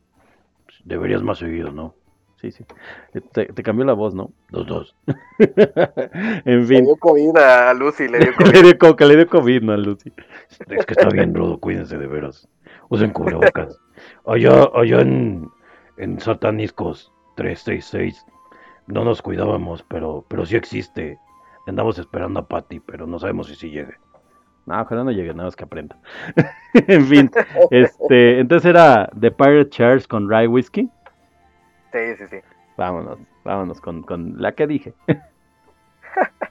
Deberías 0.85 1.21
más 1.21 1.39
seguido, 1.39 1.73
¿no? 1.73 1.93
Sí, 2.39 2.51
sí. 2.51 2.65
Te, 3.31 3.45
te 3.45 3.63
cambió 3.63 3.85
la 3.85 3.93
voz, 3.93 4.13
¿no? 4.13 4.31
Los 4.49 4.67
dos. 4.67 4.95
en 6.45 6.59
Le 6.61 6.65
fin. 6.65 6.85
dio 6.85 6.95
COVID 6.95 7.37
a 7.37 7.73
Lucy, 7.73 8.07
le 8.07 8.19
dio 8.19 8.33
COVID. 8.35 8.51
le 8.53 8.61
dio, 8.63 8.77
como 8.77 8.95
que 8.95 9.05
le 9.05 9.15
dio 9.15 9.27
COVID, 9.27 9.61
¿no? 9.61 9.73
A 9.73 9.77
Lucy. 9.77 10.11
Es 10.69 10.85
que 10.85 10.93
está 10.93 11.09
bien 11.09 11.33
rudo, 11.33 11.59
cuídense 11.59 11.97
de 11.97 12.07
veras. 12.07 12.47
Usen 12.89 13.11
cubrebocas. 13.11 13.79
Allá, 14.25 14.69
allá 14.73 15.01
en, 15.01 15.49
en 15.97 16.19
Sataniscos 16.19 17.11
366 17.35 18.25
no 18.87 19.03
nos 19.03 19.21
cuidábamos, 19.21 19.83
pero, 19.87 20.25
pero 20.27 20.45
sí 20.45 20.55
existe. 20.55 21.19
Andamos 21.67 21.99
esperando 21.99 22.39
a 22.39 22.47
Patty, 22.47 22.79
pero 22.79 23.05
no 23.05 23.19
sabemos 23.19 23.47
si 23.47 23.55
sí 23.55 23.69
llegue. 23.69 23.93
No, 24.65 24.81
ojalá 24.81 25.03
no 25.03 25.11
llegue, 25.11 25.33
nada 25.33 25.45
más 25.45 25.55
que 25.55 25.63
aprenda. 25.63 25.97
en 26.73 27.05
fin, 27.05 27.31
este, 27.71 28.39
entonces 28.39 28.69
era 28.69 29.09
The 29.19 29.31
Pirate 29.31 29.69
Chairs 29.69 30.07
con 30.07 30.29
Rye 30.29 30.47
Whiskey. 30.47 30.89
Sí, 31.91 32.15
sí, 32.17 32.25
sí. 32.29 32.37
Vámonos, 32.77 33.19
vámonos 33.43 33.81
con, 33.81 34.03
con 34.03 34.35
la 34.41 34.53
que 34.53 34.67
dije. 34.67 34.93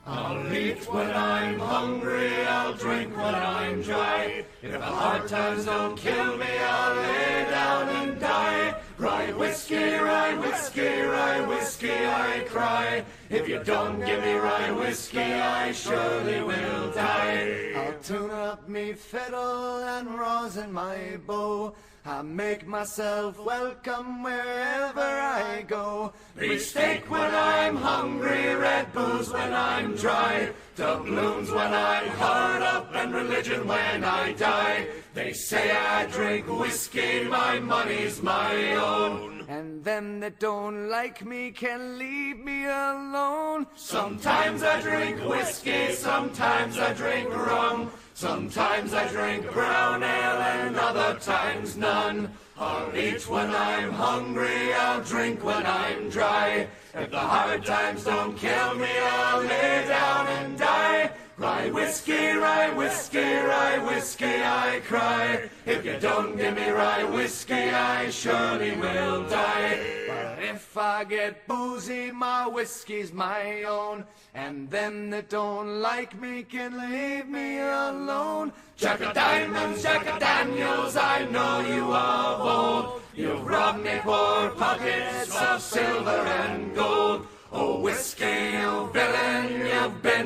I'll 0.06 0.52
eat 0.52 0.90
when 0.90 1.10
I'm 1.10 1.58
hungry, 1.58 2.46
I'll 2.46 2.74
drink 2.74 3.14
when 3.16 3.34
I'm 3.34 3.82
dry. 3.82 4.44
If 4.62 4.72
the 4.72 4.80
hard 4.80 5.28
times 5.28 5.66
don't 5.66 5.96
kill 5.96 6.36
me, 6.38 6.46
I'll 6.46 6.96
lay 6.96 7.46
down 7.50 7.88
and 7.88 8.20
die. 8.20 8.74
Rye 8.96 9.32
whiskey, 9.32 9.94
rye 9.94 10.34
whiskey, 10.34 11.00
rye 11.02 11.40
whiskey, 11.46 11.90
I 12.06 12.44
cry. 12.48 13.04
If 13.28 13.48
you 13.48 13.62
don't 13.62 14.00
give 14.04 14.22
me 14.22 14.32
rye 14.34 14.70
whiskey, 14.72 15.20
I 15.20 15.72
surely 15.72 16.42
will 16.42 16.90
die. 16.92 17.72
I'll 17.76 17.98
tune 18.02 18.30
up 18.30 18.68
me 18.68 18.94
fiddle 18.94 19.78
and 19.78 20.18
rosin 20.18 20.72
my 20.72 21.18
bow. 21.26 21.74
I 22.08 22.22
make 22.22 22.66
myself 22.66 23.38
welcome 23.38 24.22
wherever 24.22 24.98
I 24.98 25.62
go. 25.68 26.14
Beefsteak 26.38 27.10
when 27.10 27.34
I'm 27.34 27.76
hungry, 27.76 28.54
red 28.54 28.90
Bulls 28.94 29.30
when 29.30 29.52
I'm 29.52 29.94
dry, 29.94 30.48
doubloons 30.74 31.50
when 31.50 31.74
I'm 31.74 32.08
hard 32.08 32.62
up, 32.62 32.88
and 32.94 33.12
religion 33.12 33.68
when 33.68 34.04
I 34.04 34.32
die. 34.32 34.86
They 35.12 35.34
say 35.34 35.70
I 35.70 36.06
drink 36.06 36.46
whiskey, 36.46 37.24
my 37.24 37.60
money's 37.60 38.22
my 38.22 38.72
own. 38.76 39.37
And 39.48 39.82
them 39.82 40.20
that 40.20 40.38
don't 40.38 40.90
like 40.90 41.24
me 41.24 41.52
can 41.52 41.98
leave 41.98 42.44
me 42.44 42.66
alone. 42.66 43.66
Sometimes 43.76 44.62
I 44.62 44.78
drink 44.82 45.20
whiskey, 45.26 45.92
sometimes 45.94 46.78
I 46.78 46.92
drink 46.92 47.34
rum. 47.34 47.90
Sometimes 48.12 48.92
I 48.92 49.08
drink 49.08 49.50
brown 49.50 50.02
ale 50.02 50.42
and 50.42 50.76
other 50.76 51.18
times 51.18 51.78
none. 51.78 52.30
I'll 52.58 52.94
eat 52.94 53.26
when 53.26 53.48
I'm 53.48 53.90
hungry, 53.90 54.74
I'll 54.74 55.02
drink 55.02 55.42
when 55.42 55.64
I'm 55.64 56.10
dry. 56.10 56.68
If 56.94 57.10
the 57.10 57.18
hard 57.18 57.64
times 57.64 58.04
don't 58.04 58.36
kill 58.36 58.74
me, 58.74 58.90
I'll 59.00 59.40
lay 59.40 59.86
down 59.88 60.26
and 60.26 60.58
die. 60.58 61.10
Rye 61.38 61.70
whiskey, 61.70 62.32
rye 62.32 62.68
whiskey, 62.74 63.18
rye 63.18 63.78
whiskey, 63.78 64.42
I 64.42 64.82
cry. 64.84 65.47
If 65.68 65.84
you 65.84 65.98
don't 66.00 66.34
give 66.38 66.56
me 66.56 66.70
rye 66.70 67.04
whiskey, 67.04 67.68
I 67.68 68.08
surely 68.08 68.74
will 68.76 69.24
die. 69.28 69.78
But 70.08 70.42
if 70.42 70.78
I 70.78 71.04
get 71.04 71.46
boozy, 71.46 72.10
my 72.10 72.46
whiskey's 72.46 73.12
my 73.12 73.64
own. 73.64 74.04
And 74.34 74.70
them 74.70 75.10
that 75.10 75.28
don't 75.28 75.82
like 75.82 76.18
me 76.18 76.44
can 76.44 76.72
leave 76.90 77.28
me 77.28 77.58
alone. 77.58 78.50
Jack 78.76 79.02
of 79.02 79.12
diamonds, 79.12 79.82
Jack 79.82 80.06
of 80.06 80.18
Daniels, 80.18 80.96
I 80.96 81.26
know 81.26 81.60
you 81.60 81.92
of 81.92 82.40
old. 82.40 83.02
You've 83.14 83.44
robbed 83.44 83.84
me 83.84 84.00
poor 84.02 84.48
pockets 84.52 85.36
of 85.36 85.60
silver 85.60 86.22
and 86.40 86.74
gold. 86.74 87.26
Oh, 87.52 87.80
whiskey, 87.80 88.24
you 88.24 88.90
villain, 88.94 89.52
you've 89.52 89.67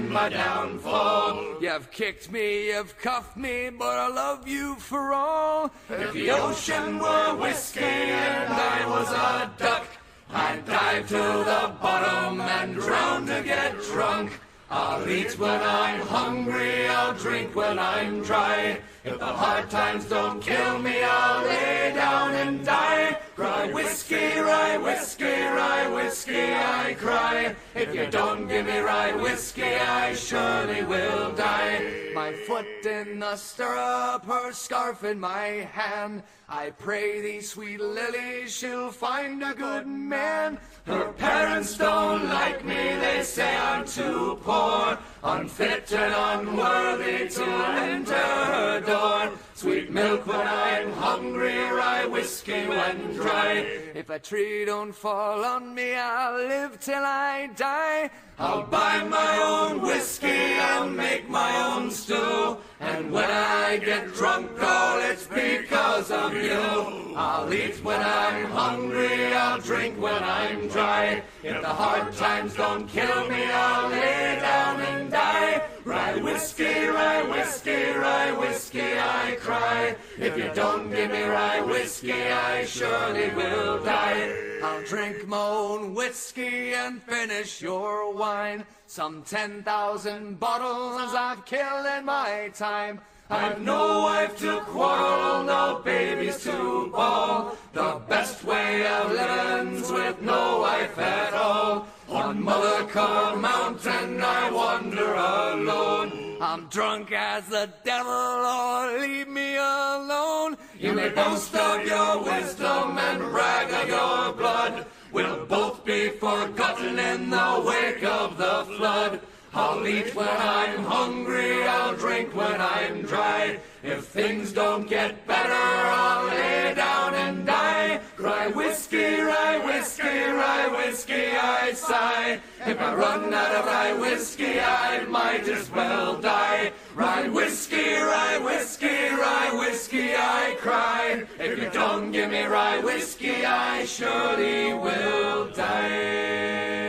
been 0.02 0.12
my 0.12 0.28
downfall. 0.28 1.56
You've 1.60 1.90
kicked 1.90 2.30
me, 2.30 2.68
you've 2.68 2.96
cuffed 2.98 3.36
me, 3.36 3.70
but 3.70 3.98
I 3.98 4.08
love 4.08 4.48
you 4.48 4.74
for 4.76 5.12
all. 5.12 5.70
If 5.88 6.12
the 6.12 6.30
ocean 6.30 6.98
were 6.98 7.36
whiskey 7.36 7.80
and 7.80 8.52
I 8.52 8.88
was 8.88 9.08
a 9.10 9.50
duck, 9.58 9.86
I'd 10.30 10.64
dive 10.64 11.08
to 11.08 11.14
the 11.14 11.72
bottom 11.80 12.40
and 12.40 12.74
drown 12.74 13.26
to 13.26 13.42
get 13.44 13.80
drunk. 13.82 14.32
I'll 14.70 15.06
eat 15.08 15.38
when 15.38 15.60
I'm 15.60 16.00
hungry, 16.00 16.88
I'll 16.88 17.14
drink 17.14 17.54
when 17.54 17.78
I'm 17.78 18.22
dry. 18.22 18.80
If 19.04 19.18
the 19.18 19.26
hard 19.26 19.68
times 19.70 20.06
don't 20.06 20.40
kill 20.40 20.78
me, 20.78 21.02
I'll 21.02 21.44
lay 21.44 21.92
down 21.94 22.34
and 22.34 22.64
die. 22.64 23.18
Cry 23.34 23.72
whiskey, 23.72 24.38
rye 24.38 24.76
whiskey, 24.76 25.24
rye 25.24 25.88
whiskey, 25.88 26.52
I 26.52 26.94
cry. 26.98 27.56
If 27.74 27.94
you 27.94 28.06
don't 28.10 28.46
give 28.46 28.66
me 28.66 28.78
rye 28.78 29.12
whiskey, 29.12 29.74
I 29.74 30.14
surely 30.14 30.84
will 30.84 31.32
die. 31.32 32.10
My 32.14 32.34
foot 32.34 32.66
in 32.84 33.20
the 33.20 33.36
stirrup, 33.36 34.26
her 34.26 34.52
scarf 34.52 35.02
in 35.04 35.18
my 35.18 35.66
hand. 35.72 36.22
I 36.46 36.70
pray 36.70 37.22
thee, 37.22 37.40
sweet 37.40 37.80
Lily, 37.80 38.46
she'll 38.48 38.90
find 38.90 39.42
a 39.42 39.54
good 39.54 39.86
man. 39.86 40.59
Her 40.84 41.12
parents 41.12 41.78
don't 41.78 42.28
like 42.28 42.62
me, 42.66 42.74
they 42.74 43.22
say 43.22 43.56
I'm 43.56 43.86
too 43.86 44.38
poor, 44.42 44.98
unfit 45.24 45.90
and 45.94 46.14
unworthy 46.14 47.28
to 47.30 47.44
enter 47.44 48.14
her 48.14 48.80
door. 48.80 49.11
Sweet 49.54 49.90
milk 49.90 50.26
when 50.26 50.46
I'm 50.46 50.92
hungry, 50.92 51.58
rye 51.58 52.06
whiskey 52.06 52.66
when 52.66 53.14
dry. 53.14 53.66
If 53.94 54.10
a 54.10 54.18
tree 54.18 54.64
don't 54.64 54.92
fall 54.92 55.44
on 55.44 55.74
me, 55.74 55.94
I'll 55.94 56.36
live 56.36 56.80
till 56.80 57.04
I 57.04 57.50
die. 57.54 58.10
I'll 58.38 58.64
buy 58.64 59.04
my 59.04 59.38
own 59.38 59.82
whiskey, 59.82 60.54
I'll 60.58 60.88
make 60.88 61.28
my 61.28 61.74
own 61.74 61.90
stew. 61.90 62.56
And 62.80 63.12
when 63.12 63.30
I 63.30 63.76
get 63.76 64.12
drunk, 64.14 64.50
all 64.60 64.98
it's 65.00 65.26
because 65.26 66.10
of 66.10 66.34
you. 66.34 67.14
I'll 67.14 67.52
eat 67.52 67.84
when 67.84 68.00
I'm 68.00 68.46
hungry, 68.46 69.32
I'll 69.34 69.60
drink 69.60 70.00
when 70.00 70.22
I'm 70.22 70.68
dry. 70.68 71.22
If 71.42 71.60
the 71.60 71.68
hard 71.68 72.12
times 72.14 72.54
don't 72.54 72.88
kill 72.88 73.28
me, 73.28 73.44
I'll 73.44 73.90
lay 73.90 74.38
down 74.40 74.80
and 74.80 75.10
die. 75.10 75.41
Rye 75.84 76.16
whiskey, 76.16 76.86
rye 76.86 77.22
whiskey, 77.22 77.84
rye 77.90 78.30
whiskey, 78.32 78.98
I 78.98 79.36
cry. 79.40 79.96
If 80.16 80.36
you 80.36 80.48
don't 80.54 80.90
give 80.90 81.10
me 81.10 81.22
rye 81.24 81.60
whiskey, 81.60 82.12
I 82.12 82.64
surely 82.64 83.30
will 83.34 83.82
die. 83.82 84.32
I'll 84.62 84.84
drink 84.84 85.26
my 85.26 85.36
own 85.36 85.94
whiskey 85.94 86.72
and 86.74 87.02
finish 87.02 87.60
your 87.60 88.14
wine. 88.14 88.64
Some 88.86 89.22
10,000 89.22 90.38
bottles 90.38 91.14
I've 91.14 91.44
killed 91.44 91.86
in 91.98 92.04
my 92.04 92.52
time. 92.54 93.00
I've 93.28 93.60
no 93.60 94.02
wife 94.02 94.38
to 94.38 94.60
quarrel, 94.60 95.42
no 95.42 95.80
babies 95.84 96.44
to 96.44 96.90
bawl. 96.92 97.56
The 97.72 98.00
best 98.09 98.44
way 98.44 98.86
of 98.86 99.10
living's 99.10 99.90
with 99.90 100.22
no 100.22 100.60
wife 100.60 100.96
at 100.98 101.32
all. 101.34 101.88
On 102.12 102.43
Mullacar 102.43 103.40
Mountain 103.40 104.20
I 104.22 104.51
wander 104.51 105.14
alone. 105.14 106.36
I'm 106.43 106.66
drunk 106.68 107.10
as 107.10 107.47
the 107.47 107.70
devil, 107.84 108.12
or 108.12 108.98
leave 109.01 109.28
me 109.28 109.56
alone. 109.56 110.59
You 110.78 110.93
may 110.93 111.09
boast 111.09 111.55
of 111.55 111.86
your 111.86 112.22
wisdom 112.22 112.98
and 112.98 113.18
brag 113.32 113.72
of 113.72 113.89
your 113.89 114.32
blood. 114.34 114.84
We'll 115.10 115.47
both 115.47 115.86
be 115.86 116.10
forgotten 116.10 116.98
in 116.98 117.30
the 117.30 117.62
wake 117.66 118.05
of 118.05 118.36
the 118.36 118.66
flood. 118.76 119.20
I'll 119.54 119.86
eat 119.86 120.14
when 120.14 120.28
I'm 120.28 120.82
hungry, 120.84 121.62
I'll 121.64 121.94
drink 121.94 122.34
when 122.34 122.58
I'm 122.58 123.02
dry. 123.02 123.58
If 123.82 124.06
things 124.06 124.50
don't 124.50 124.88
get 124.88 125.26
better, 125.26 125.52
I'll 125.52 126.26
lay 126.26 126.72
down 126.74 127.14
and 127.14 127.44
die. 127.44 128.00
Cry 128.16 128.46
whiskey, 128.46 129.20
rye 129.20 129.58
whiskey, 129.58 130.08
rye 130.08 130.68
whiskey, 130.68 131.36
I 131.36 131.72
sigh. 131.74 132.40
If 132.64 132.80
I 132.80 132.94
run 132.94 133.34
out 133.34 133.54
of 133.54 133.66
rye 133.66 133.92
whiskey, 133.92 134.58
I 134.58 135.04
might 135.04 135.46
as 135.48 135.70
well 135.70 136.16
die. 136.18 136.72
Rye 136.94 137.28
whiskey, 137.28 137.92
rye 137.92 138.38
whiskey, 138.38 139.10
rye 139.10 139.50
whiskey, 139.52 140.14
I 140.16 140.56
cry. 140.60 141.24
If 141.38 141.58
you 141.58 141.68
don't 141.70 142.10
give 142.10 142.30
me 142.30 142.44
rye 142.44 142.78
whiskey, 142.78 143.44
I 143.44 143.84
surely 143.84 144.72
will 144.72 145.48
die. 145.48 146.81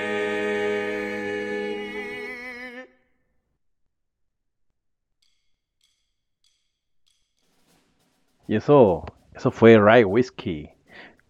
Y 8.47 8.55
eso, 8.55 9.05
eso 9.33 9.51
fue 9.51 9.77
Rye 9.77 10.05
Whiskey 10.05 10.69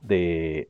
de, 0.02 0.69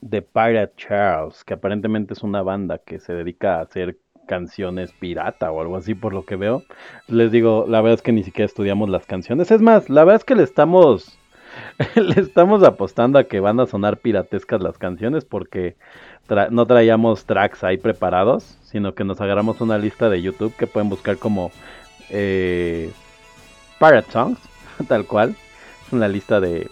de 0.00 0.22
Pirate 0.22 0.74
Charles, 0.76 1.44
que 1.44 1.54
aparentemente 1.54 2.14
es 2.14 2.22
una 2.22 2.42
banda 2.42 2.78
que 2.78 2.98
se 2.98 3.14
dedica 3.14 3.56
a 3.56 3.62
hacer 3.62 3.98
canciones 4.26 4.92
pirata 4.92 5.50
o 5.50 5.60
algo 5.60 5.76
así 5.76 5.94
por 5.94 6.14
lo 6.14 6.24
que 6.24 6.36
veo. 6.36 6.62
Les 7.08 7.32
digo, 7.32 7.64
la 7.68 7.80
verdad 7.80 7.94
es 7.94 8.02
que 8.02 8.12
ni 8.12 8.22
siquiera 8.22 8.46
estudiamos 8.46 8.88
las 8.88 9.06
canciones. 9.06 9.50
Es 9.50 9.60
más, 9.60 9.90
la 9.90 10.04
verdad 10.04 10.20
es 10.20 10.24
que 10.24 10.34
le 10.34 10.44
estamos 10.44 11.18
le 11.96 12.20
estamos 12.20 12.62
apostando 12.62 13.18
a 13.18 13.24
que 13.24 13.40
van 13.40 13.60
a 13.60 13.66
sonar 13.66 13.98
piratescas 13.98 14.62
las 14.62 14.78
canciones 14.78 15.24
porque 15.24 15.76
no 16.50 16.66
traíamos 16.66 17.26
tracks 17.26 17.62
ahí 17.64 17.76
preparados, 17.76 18.58
sino 18.62 18.94
que 18.94 19.04
nos 19.04 19.20
agarramos 19.20 19.60
una 19.60 19.76
lista 19.76 20.08
de 20.08 20.22
YouTube 20.22 20.54
que 20.56 20.66
pueden 20.66 20.88
buscar 20.88 21.18
como 21.18 21.50
eh, 22.08 22.90
Pirate 23.78 24.10
Songs, 24.10 24.38
tal 24.88 25.06
cual. 25.06 25.36
Una 25.92 26.08
lista 26.08 26.40
de 26.40 26.70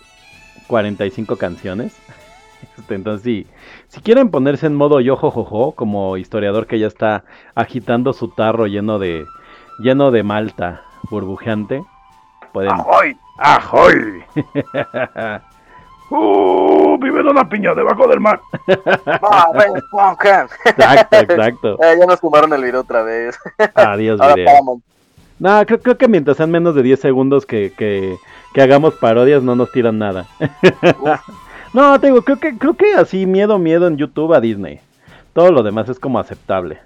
45 0.66 1.36
canciones. 1.36 1.96
Este, 2.78 2.94
entonces, 2.94 3.22
si, 3.22 3.46
si 3.88 4.02
quieren 4.02 4.30
ponerse 4.30 4.66
en 4.66 4.74
modo 4.74 5.00
yo 5.00 5.16
jojojo, 5.16 5.72
como 5.72 6.18
historiador 6.18 6.66
que 6.66 6.78
ya 6.78 6.88
está 6.88 7.24
agitando 7.54 8.12
su 8.12 8.28
tarro 8.28 8.66
lleno 8.66 8.98
de 8.98 9.24
lleno 9.78 10.10
de 10.10 10.22
malta 10.22 10.82
burbujeante, 11.10 11.82
pueden. 12.52 12.72
¡Ahoy! 12.72 13.16
¡Ahoy! 13.38 14.22
¡Uh! 16.10 16.98
¡Vive 16.98 17.20
una 17.22 17.48
piña 17.48 17.74
debajo 17.74 18.06
del 18.08 18.20
mar! 18.20 18.40
Ah. 19.22 19.46
Exacto, 20.64 21.16
exacto. 21.16 21.82
Eh, 21.82 21.96
ya 21.98 22.06
nos 22.06 22.20
tumbaron 22.20 22.52
el 22.52 22.62
video 22.62 22.80
otra 22.80 23.02
vez. 23.02 23.38
Adiós, 23.74 24.20
Ahora 24.20 24.34
video. 24.34 24.80
No, 25.38 25.64
creo, 25.66 25.80
creo 25.80 25.96
que 25.96 26.08
mientras 26.08 26.36
sean 26.36 26.50
menos 26.50 26.74
de 26.74 26.82
10 26.82 27.00
segundos 27.00 27.46
que, 27.46 27.72
que, 27.76 28.18
que 28.54 28.62
hagamos 28.62 28.94
parodias, 28.94 29.42
no 29.42 29.54
nos 29.54 29.70
tiran 29.72 29.98
nada. 29.98 30.26
no, 31.74 32.00
te 32.00 32.08
digo, 32.08 32.22
creo 32.22 32.38
que, 32.38 32.56
creo 32.56 32.74
que 32.74 32.94
así, 32.94 33.26
miedo, 33.26 33.58
miedo 33.58 33.86
en 33.86 33.96
YouTube 33.96 34.34
a 34.34 34.40
Disney. 34.40 34.80
Todo 35.32 35.52
lo 35.52 35.62
demás 35.62 35.88
es 35.88 35.98
como 35.98 36.18
aceptable. 36.18 36.78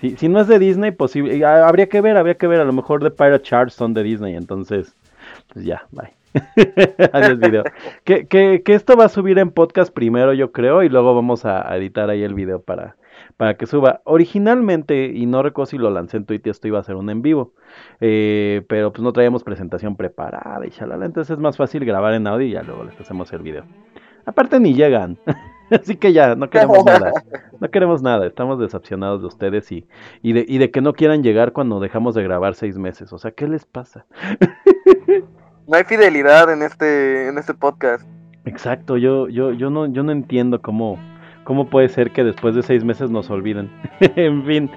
Si, 0.00 0.16
si 0.16 0.28
no 0.28 0.40
es 0.40 0.48
de 0.48 0.58
Disney, 0.58 0.90
posible, 0.90 1.44
ah, 1.44 1.68
habría 1.68 1.88
que 1.88 2.00
ver, 2.00 2.16
habría 2.16 2.34
que 2.34 2.46
ver. 2.46 2.60
A 2.60 2.64
lo 2.64 2.72
mejor 2.72 3.02
de 3.02 3.10
Pirate 3.10 3.42
Charts 3.42 3.74
son 3.74 3.94
de 3.94 4.02
Disney, 4.02 4.36
entonces, 4.36 4.94
pues 5.52 5.64
ya, 5.64 5.86
bye. 5.90 6.12
Adiós, 7.12 7.38
video. 7.38 7.64
Que, 8.04 8.26
que, 8.26 8.62
que 8.64 8.74
esto 8.74 8.96
va 8.96 9.04
a 9.04 9.08
subir 9.08 9.38
en 9.38 9.50
podcast 9.50 9.92
primero, 9.92 10.32
yo 10.32 10.52
creo, 10.52 10.82
y 10.82 10.88
luego 10.88 11.14
vamos 11.14 11.44
a 11.44 11.76
editar 11.76 12.08
ahí 12.08 12.22
el 12.22 12.34
video 12.34 12.60
para, 12.60 12.96
para 13.36 13.56
que 13.56 13.66
suba. 13.66 14.00
Originalmente, 14.04 15.06
y 15.06 15.26
no 15.26 15.42
recuerdo 15.42 15.66
si 15.66 15.78
lo 15.78 15.90
lancé 15.90 16.18
en 16.18 16.26
Twitter, 16.26 16.50
esto 16.50 16.68
iba 16.68 16.78
a 16.78 16.84
ser 16.84 16.96
un 16.96 17.10
en 17.10 17.22
vivo. 17.22 17.54
Eh, 18.00 18.64
pero 18.68 18.92
pues 18.92 19.02
no 19.02 19.12
traíamos 19.12 19.44
presentación 19.44 19.96
preparada 19.96 20.66
y 20.66 20.70
shalala, 20.70 21.06
entonces 21.06 21.34
es 21.34 21.38
más 21.38 21.56
fácil 21.56 21.84
grabar 21.84 22.14
en 22.14 22.26
audio 22.26 22.46
y 22.46 22.52
ya 22.52 22.62
luego 22.62 22.84
les 22.84 23.00
hacemos 23.00 23.32
el 23.32 23.42
video. 23.42 23.64
Aparte 24.24 24.60
ni 24.60 24.74
llegan, 24.74 25.18
así 25.70 25.96
que 25.96 26.12
ya, 26.12 26.34
no 26.34 26.48
queremos 26.48 26.84
nada, 26.84 27.12
no 27.60 27.70
queremos 27.70 28.02
nada, 28.02 28.26
estamos 28.26 28.58
decepcionados 28.60 29.20
de 29.20 29.26
ustedes 29.26 29.72
y, 29.72 29.86
y, 30.22 30.32
de, 30.32 30.44
y 30.46 30.58
de 30.58 30.70
que 30.70 30.80
no 30.80 30.92
quieran 30.92 31.22
llegar 31.22 31.52
cuando 31.52 31.80
dejamos 31.80 32.14
de 32.14 32.22
grabar 32.22 32.54
seis 32.54 32.78
meses, 32.78 33.12
o 33.12 33.18
sea, 33.18 33.32
¿qué 33.32 33.48
les 33.48 33.64
pasa? 33.64 34.06
No 35.64 35.76
hay 35.76 35.84
fidelidad 35.84 36.52
en 36.52 36.60
este, 36.62 37.28
en 37.28 37.38
este 37.38 37.54
podcast. 37.54 38.04
Exacto, 38.44 38.96
yo, 38.96 39.28
yo, 39.28 39.52
yo 39.52 39.70
no, 39.70 39.86
yo 39.86 40.02
no 40.02 40.10
entiendo 40.10 40.60
cómo, 40.60 40.98
cómo 41.44 41.66
puede 41.68 41.88
ser 41.88 42.10
que 42.12 42.24
después 42.24 42.54
de 42.54 42.62
seis 42.62 42.84
meses 42.84 43.10
nos 43.10 43.30
olviden. 43.30 43.70
en 44.00 44.44
fin, 44.44 44.70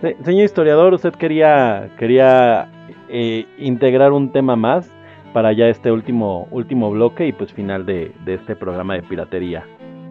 Se- 0.00 0.16
señor 0.24 0.44
historiador, 0.44 0.94
usted 0.94 1.12
quería, 1.14 1.88
quería 1.98 2.68
eh, 3.08 3.46
integrar 3.58 4.12
un 4.12 4.30
tema 4.32 4.56
más 4.56 4.90
para 5.32 5.52
ya 5.52 5.66
este 5.68 5.92
último, 5.92 6.48
último 6.50 6.90
bloque 6.90 7.26
y 7.26 7.32
pues 7.32 7.52
final 7.52 7.84
de, 7.86 8.12
de 8.24 8.34
este 8.34 8.56
programa 8.56 8.94
de 8.94 9.02
piratería 9.02 9.64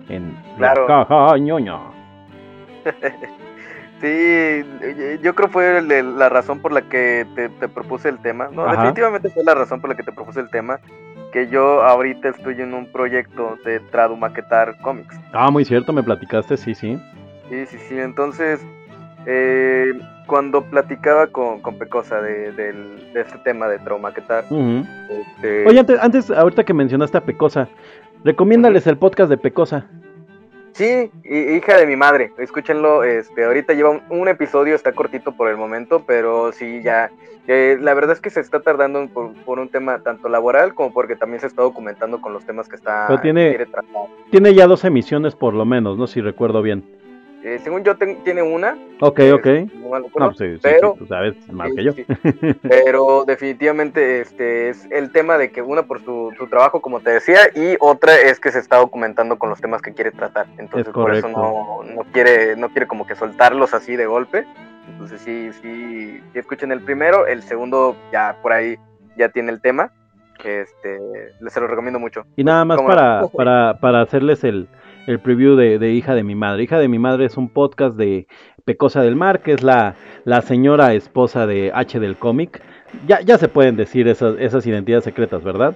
en 0.10 0.36
Claro. 0.58 0.88
la 0.88 1.06
caja 1.08 1.38
ñoña. 1.38 1.78
Sí, 4.00 4.64
yo 5.24 5.34
creo 5.34 5.50
fue 5.50 5.82
la 5.82 6.30
razón 6.30 6.60
por 6.60 6.72
la 6.72 6.84
que 6.84 7.26
te, 7.34 7.50
te 7.50 7.68
propuse 7.68 8.10
el 8.10 8.20
tema. 8.20 8.48
No, 8.52 8.62
Ajá. 8.64 8.74
definitivamente 8.74 9.30
fue 9.32 9.44
la 9.44 9.56
razón 9.56 9.82
por 9.82 9.90
la 9.90 9.96
que 9.98 10.04
te 10.04 10.12
propuse 10.12 10.40
el 10.40 10.52
tema. 10.52 10.80
Que 11.32 11.48
yo 11.50 11.84
ahorita 11.84 12.30
estoy 12.30 12.62
en 12.62 12.74
un 12.74 12.86
proyecto 12.92 13.58
de 13.66 13.80
tradumaquetar 13.80 14.78
cómics. 14.82 15.16
Ah, 15.34 15.52
muy 15.52 15.66
cierto, 15.66 15.92
me 15.94 16.02
platicaste, 16.04 16.56
sí, 16.58 16.74
sí. 16.74 16.98
Sí, 17.50 17.66
sí, 17.66 17.78
sí. 17.90 18.00
Entonces, 18.00 18.66
eh, 19.26 19.92
cuando 20.26 20.62
platicaba 20.64 21.28
con, 21.28 21.60
con 21.62 21.78
Pecosa 21.78 22.22
de, 22.22 22.52
del- 22.54 23.14
de 23.14 23.22
este 23.22 23.38
tema 23.40 23.68
de 23.68 23.80
traumaquetar, 23.80 24.46
Ujú. 24.50 24.86
este, 25.10 25.66
Oye, 25.68 25.80
antes, 25.80 26.00
antes, 26.02 26.32
ahorita 26.32 26.64
que 26.64 26.74
mencionaste 26.74 27.18
a 27.18 27.22
Pecosa, 27.22 27.68
recomiéndales 28.24 28.88
el 28.88 28.98
podcast 28.98 29.30
de 29.30 29.38
Pecosa. 29.38 29.86
Sí, 30.78 31.10
hi- 31.24 31.56
hija 31.56 31.76
de 31.78 31.88
mi 31.88 31.96
madre, 31.96 32.32
escúchenlo, 32.38 33.04
este, 33.04 33.44
ahorita 33.46 33.74
lleva 33.74 33.90
un, 33.90 34.02
un 34.10 34.28
episodio, 34.28 34.76
está 34.76 34.92
cortito 34.92 35.32
por 35.32 35.50
el 35.50 35.58
momento, 35.58 36.04
pero 36.06 36.52
sí, 36.52 36.84
ya, 36.84 37.10
eh, 37.48 37.78
la 37.82 37.96
verdad 37.96 38.12
es 38.14 38.22
que 38.22 38.30
se 38.30 38.42
está 38.42 38.60
tardando 38.60 39.08
por, 39.08 39.34
por 39.44 39.58
un 39.58 39.70
tema 39.70 40.00
tanto 40.04 40.30
laboral 40.30 40.76
como 40.76 40.94
porque 40.94 41.16
también 41.16 41.40
se 41.42 41.48
está 41.48 41.64
documentando 41.64 42.22
con 42.22 42.32
los 42.32 42.46
temas 42.46 42.70
que 42.70 42.76
está 42.76 43.06
Pero 43.08 43.22
tiene- 43.22 43.44
que 43.46 43.50
quiere 43.58 43.66
tratar. 43.72 44.06
Tiene 44.30 44.54
ya 44.54 44.68
dos 44.68 44.86
emisiones 44.86 45.36
por 45.36 45.56
lo 45.56 45.66
menos, 45.66 45.98
¿no? 45.98 46.06
Si 46.06 46.22
recuerdo 46.22 46.62
bien. 46.62 46.84
Eh, 47.48 47.60
según 47.64 47.82
yo, 47.86 47.96
ten- 47.96 48.22
tiene 48.26 48.42
una, 48.42 48.78
Ok, 49.00 49.20
eh, 49.20 49.32
ok. 49.32 49.46
no 49.80 50.02
pues 50.12 50.38
sí, 50.38 50.54
sí, 50.56 50.60
pero- 50.62 50.92
sí, 50.92 51.00
tú 51.00 51.06
sabes 51.08 51.34
más 51.50 51.72
que 51.74 51.82
yo. 51.86 51.94
pero 52.62 53.24
definitivamente 53.24 54.20
este 54.20 54.68
es 54.68 54.86
el 54.92 55.14
tema 55.14 55.38
de 55.38 55.50
que 55.50 55.62
una 55.62 55.84
por 55.84 56.04
su, 56.04 56.34
su 56.38 56.48
trabajo, 56.48 56.82
como 56.82 57.00
te 57.00 57.12
decía, 57.12 57.40
y 57.56 57.78
otra 57.80 58.20
es 58.20 58.42
que 58.42 58.52
se 58.52 58.60
está 58.60 58.76
documentando 58.76 59.40
con 59.40 59.50
los 59.50 59.62
temas 59.62 59.82
que 59.82 59.94
quiere 59.94 60.12
tratar. 60.12 60.48
Entonces 60.58 60.92
por 60.94 61.16
eso 61.16 61.30
no, 61.30 61.84
no 61.86 62.02
quiere, 62.12 62.58
no 62.58 62.68
quiere 62.68 62.86
como 62.86 63.08
que 63.08 63.16
soltarlos 63.16 63.74
así 63.74 63.96
de 63.96 64.08
golpe. 64.08 64.46
Entonces 64.90 65.22
sí, 65.22 65.50
sí, 65.62 66.22
sí 66.34 66.40
escuchen 66.40 66.74
el 66.74 66.82
primero, 66.82 67.28
el 67.28 67.44
segundo 67.44 67.96
ya 68.12 68.36
por 68.42 68.52
ahí 68.52 68.76
ya 69.18 69.30
tiene 69.30 69.54
el 69.54 69.62
tema. 69.62 69.94
Este, 70.44 71.00
les 71.40 71.54
se 71.54 71.62
lo 71.62 71.68
recomiendo 71.68 71.98
mucho. 71.98 72.26
Y 72.36 72.44
nada 72.44 72.66
más 72.66 72.76
¿Cómo 72.76 72.90
para, 72.90 73.22
para, 73.36 73.80
para 73.80 74.02
hacerles 74.02 74.44
el, 74.44 74.68
el 75.08 75.20
preview 75.20 75.56
de, 75.56 75.80
de 75.80 75.94
Hija 75.94 76.14
de 76.14 76.24
mi 76.24 76.36
Madre. 76.36 76.64
Hija 76.64 76.78
de 76.78 76.88
mi 76.88 77.00
Madre 77.00 77.26
es 77.26 77.38
un 77.38 77.50
podcast 77.50 77.96
de 77.96 78.28
Pecosa 78.66 79.02
del 79.02 79.16
Mar, 79.16 79.42
que 79.42 79.54
es 79.54 79.64
la, 79.64 79.96
la 80.26 80.42
señora 80.42 80.94
esposa 80.94 81.48
de 81.48 81.72
H 81.74 82.00
del 82.00 82.18
cómic. 82.18 82.62
Ya, 83.08 83.22
ya 83.22 83.38
se 83.38 83.48
pueden 83.48 83.78
decir 83.78 84.08
esas, 84.08 84.36
esas 84.38 84.68
identidades 84.68 85.06
secretas, 85.06 85.44
¿verdad? 85.44 85.76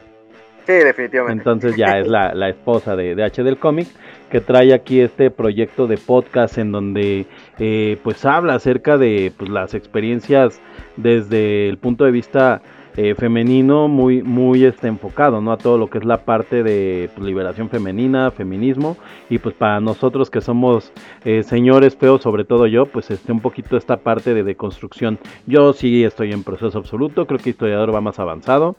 Sí, 0.67 0.73
definitivamente. 0.73 1.39
Entonces 1.39 1.75
ya 1.77 1.97
es 1.97 2.07
la, 2.09 2.35
la 2.35 2.49
esposa 2.49 2.95
de, 2.95 3.15
de 3.15 3.23
H 3.23 3.41
del 3.43 3.57
cómic 3.57 3.87
que 4.29 4.41
trae 4.41 4.73
aquí 4.73 4.99
este 4.99 5.31
proyecto 5.31 5.87
de 5.87 5.97
podcast 5.97 6.57
en 6.57 6.71
donde 6.71 7.25
eh, 7.59 7.97
pues 8.03 8.25
habla 8.25 8.55
acerca 8.55 8.97
de 8.97 9.31
pues, 9.37 9.49
las 9.49 9.73
experiencias 9.73 10.61
desde 10.97 11.69
el 11.69 11.77
punto 11.77 12.05
de 12.05 12.11
vista 12.11 12.61
eh, 12.97 13.15
femenino 13.15 13.87
muy 13.87 14.21
muy 14.21 14.65
este 14.65 14.87
enfocado 14.87 15.39
no 15.39 15.53
a 15.53 15.57
todo 15.57 15.77
lo 15.77 15.89
que 15.89 15.97
es 15.97 16.05
la 16.05 16.25
parte 16.25 16.61
de 16.61 17.09
pues, 17.15 17.25
liberación 17.25 17.69
femenina 17.69 18.31
feminismo. 18.31 18.97
Y 19.29 19.39
pues 19.39 19.55
para 19.55 19.79
nosotros 19.79 20.29
que 20.29 20.41
somos 20.41 20.91
eh, 21.23 21.43
señores 21.43 21.95
feos 21.95 22.21
sobre 22.21 22.43
todo 22.43 22.67
yo 22.67 22.85
pues 22.85 23.09
este 23.11 23.31
un 23.31 23.39
poquito 23.39 23.77
esta 23.77 23.97
parte 23.97 24.33
de 24.33 24.43
deconstrucción. 24.43 25.19
Yo 25.45 25.73
sí 25.73 26.03
estoy 26.03 26.33
en 26.33 26.43
proceso 26.43 26.77
absoluto 26.77 27.25
creo 27.25 27.39
que 27.39 27.51
historiador 27.51 27.93
va 27.93 28.01
más 28.01 28.19
avanzado. 28.19 28.75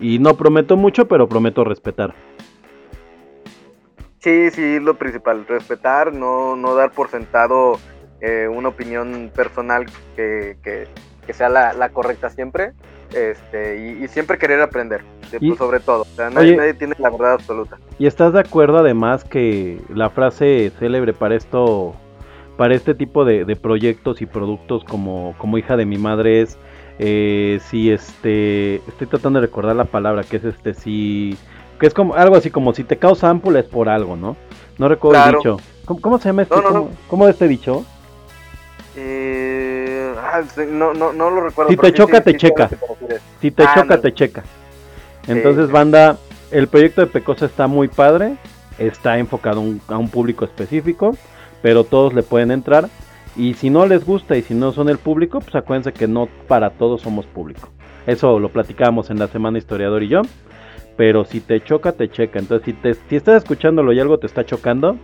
Y 0.00 0.18
no 0.18 0.34
prometo 0.36 0.76
mucho 0.76 1.06
pero 1.06 1.28
prometo 1.28 1.64
respetar. 1.64 2.14
Sí, 4.18 4.50
sí, 4.50 4.78
lo 4.78 4.94
principal, 4.94 5.44
respetar, 5.48 6.14
no, 6.14 6.54
no 6.54 6.76
dar 6.76 6.92
por 6.92 7.08
sentado 7.08 7.80
eh, 8.20 8.46
una 8.46 8.68
opinión 8.68 9.32
personal 9.34 9.86
que, 10.14 10.56
que, 10.62 11.32
sea 11.32 11.48
la 11.48 11.88
correcta 11.88 12.30
siempre, 12.30 12.72
este, 13.14 13.78
y, 14.00 14.04
y 14.04 14.08
siempre 14.08 14.38
querer 14.38 14.60
aprender, 14.60 15.02
Y- 15.40 15.48
pues, 15.48 15.58
sobre 15.58 15.80
todo. 15.80 16.02
O 16.02 16.16
sea, 16.16 16.30
nadie, 16.30 16.48
Oye. 16.50 16.56
nadie 16.56 16.74
tiene 16.74 16.94
la 16.98 17.10
verdad 17.10 17.34
absoluta. 17.34 17.78
¿Y 17.98 18.06
estás 18.06 18.32
de 18.32 18.40
acuerdo 18.40 18.78
además 18.78 19.24
que 19.24 19.80
la 19.94 20.10
frase 20.10 20.72
célebre 20.78 21.12
para 21.12 21.34
esto, 21.34 21.94
para 22.56 22.74
este 22.74 22.94
tipo 22.94 23.24
de, 23.24 23.44
de 23.44 23.56
proyectos 23.56 24.22
y 24.22 24.26
productos 24.26 24.84
como, 24.84 25.34
como 25.38 25.58
hija 25.58 25.76
de 25.76 25.86
mi 25.86 25.98
madre 25.98 26.42
es, 26.42 26.58
eh, 26.98 27.58
si 27.68 27.90
este, 27.90 28.76
estoy 28.76 29.06
tratando 29.06 29.40
de 29.40 29.46
recordar 29.46 29.76
la 29.76 29.84
palabra, 29.86 30.22
que 30.22 30.36
es 30.36 30.44
este, 30.44 30.74
si, 30.74 31.36
que 31.80 31.86
es 31.86 31.94
como 31.94 32.14
algo 32.14 32.36
así 32.36 32.50
como 32.50 32.74
si 32.74 32.84
te 32.84 32.98
causa 32.98 33.28
ámpula 33.30 33.60
es 33.60 33.66
por 33.66 33.88
algo, 33.88 34.16
¿no? 34.16 34.36
No 34.78 34.88
recuerdo 34.88 35.24
el 35.24 35.36
dicho. 35.36 35.56
¿Cómo, 35.84 36.00
cómo 36.00 36.18
se 36.18 36.28
llama 36.28 36.42
este? 36.42 36.54
No, 36.54 36.62
no, 36.62 36.70
no. 36.70 36.90
¿Cómo, 37.08 37.26
es 37.26 37.34
este 37.34 37.48
dicho? 37.48 37.84
Eh, 38.96 39.81
ah, 40.18 40.42
no, 40.68 40.92
no, 40.94 41.12
no 41.12 41.30
lo 41.30 41.42
recuerdo. 41.42 41.70
Si 41.70 41.76
te 41.76 41.92
choca, 41.92 42.18
sí, 42.18 42.22
te 42.24 42.30
sí 42.32 42.36
checa. 42.38 42.68
te. 42.68 42.78
Si 43.40 43.50
te 43.50 43.62
Ah, 43.64 43.72
choca, 43.74 44.00
te 44.00 44.12
checa. 44.14 44.42
Entonces, 45.26 45.66
sí. 45.66 45.72
banda, 45.72 46.18
el 46.50 46.68
proyecto 46.68 47.00
de 47.00 47.06
Pecosa 47.06 47.46
está 47.46 47.66
muy 47.66 47.88
padre, 47.88 48.36
está 48.78 49.18
enfocado 49.18 49.60
a 49.60 49.62
un, 49.62 49.80
a 49.88 49.96
un 49.98 50.08
público 50.08 50.44
específico, 50.44 51.16
pero 51.62 51.84
todos 51.84 52.12
le 52.14 52.22
pueden 52.22 52.50
entrar. 52.50 52.88
Y 53.36 53.54
si 53.54 53.70
no 53.70 53.86
les 53.86 54.04
gusta 54.04 54.36
y 54.36 54.42
si 54.42 54.52
no 54.54 54.72
son 54.72 54.88
el 54.88 54.98
público, 54.98 55.40
pues 55.40 55.54
acuérdense 55.54 55.92
que 55.92 56.06
no 56.06 56.28
para 56.48 56.70
todos 56.70 57.00
somos 57.00 57.26
público. 57.26 57.68
Eso 58.06 58.38
lo 58.38 58.48
platicábamos 58.50 59.10
en 59.10 59.18
la 59.18 59.28
semana 59.28 59.58
historiador 59.58 60.02
y 60.02 60.08
yo. 60.08 60.22
Pero 60.96 61.24
si 61.24 61.40
te 61.40 61.62
choca, 61.62 61.92
te 61.92 62.10
checa. 62.10 62.38
Entonces, 62.38 62.66
si, 62.66 62.72
te, 62.74 62.92
si 62.94 63.16
estás 63.16 63.42
escuchándolo 63.42 63.92
y 63.92 64.00
algo 64.00 64.18
te 64.18 64.26
está 64.26 64.44
chocando, 64.44 64.98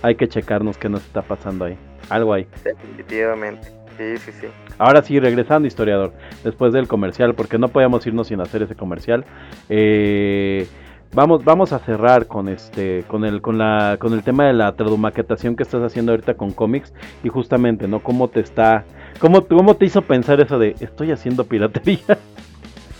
hay 0.00 0.14
que 0.14 0.28
checarnos 0.28 0.78
qué 0.78 0.88
nos 0.88 1.02
está 1.04 1.20
pasando 1.20 1.66
ahí. 1.66 1.76
Algo 2.08 2.32
ahí. 2.32 2.46
Definitivamente. 2.64 3.68
Sí, 4.00 4.16
sí, 4.16 4.32
sí. 4.40 4.46
Ahora 4.78 5.02
sí, 5.02 5.20
regresando, 5.20 5.68
historiador, 5.68 6.14
después 6.42 6.72
del 6.72 6.88
comercial, 6.88 7.34
porque 7.34 7.58
no 7.58 7.68
podíamos 7.68 8.06
irnos 8.06 8.28
sin 8.28 8.40
hacer 8.40 8.62
ese 8.62 8.74
comercial. 8.74 9.26
Eh, 9.68 10.66
vamos, 11.12 11.44
vamos 11.44 11.74
a 11.74 11.80
cerrar 11.80 12.26
con 12.26 12.48
este, 12.48 13.04
con 13.06 13.26
el, 13.26 13.42
con 13.42 13.58
la, 13.58 13.98
con 14.00 14.14
el 14.14 14.22
tema 14.22 14.46
de 14.46 14.54
la 14.54 14.72
tradumaquetación 14.72 15.54
que 15.54 15.64
estás 15.64 15.82
haciendo 15.82 16.12
ahorita 16.12 16.32
con 16.32 16.52
cómics 16.52 16.94
y 17.22 17.28
justamente, 17.28 17.86
¿no? 17.88 18.02
¿Cómo 18.02 18.28
te 18.28 18.40
está, 18.40 18.84
cómo, 19.18 19.46
cómo 19.46 19.76
te 19.76 19.84
hizo 19.84 20.00
pensar 20.00 20.40
eso 20.40 20.58
de 20.58 20.76
estoy 20.80 21.12
haciendo 21.12 21.44
piratería? 21.44 22.00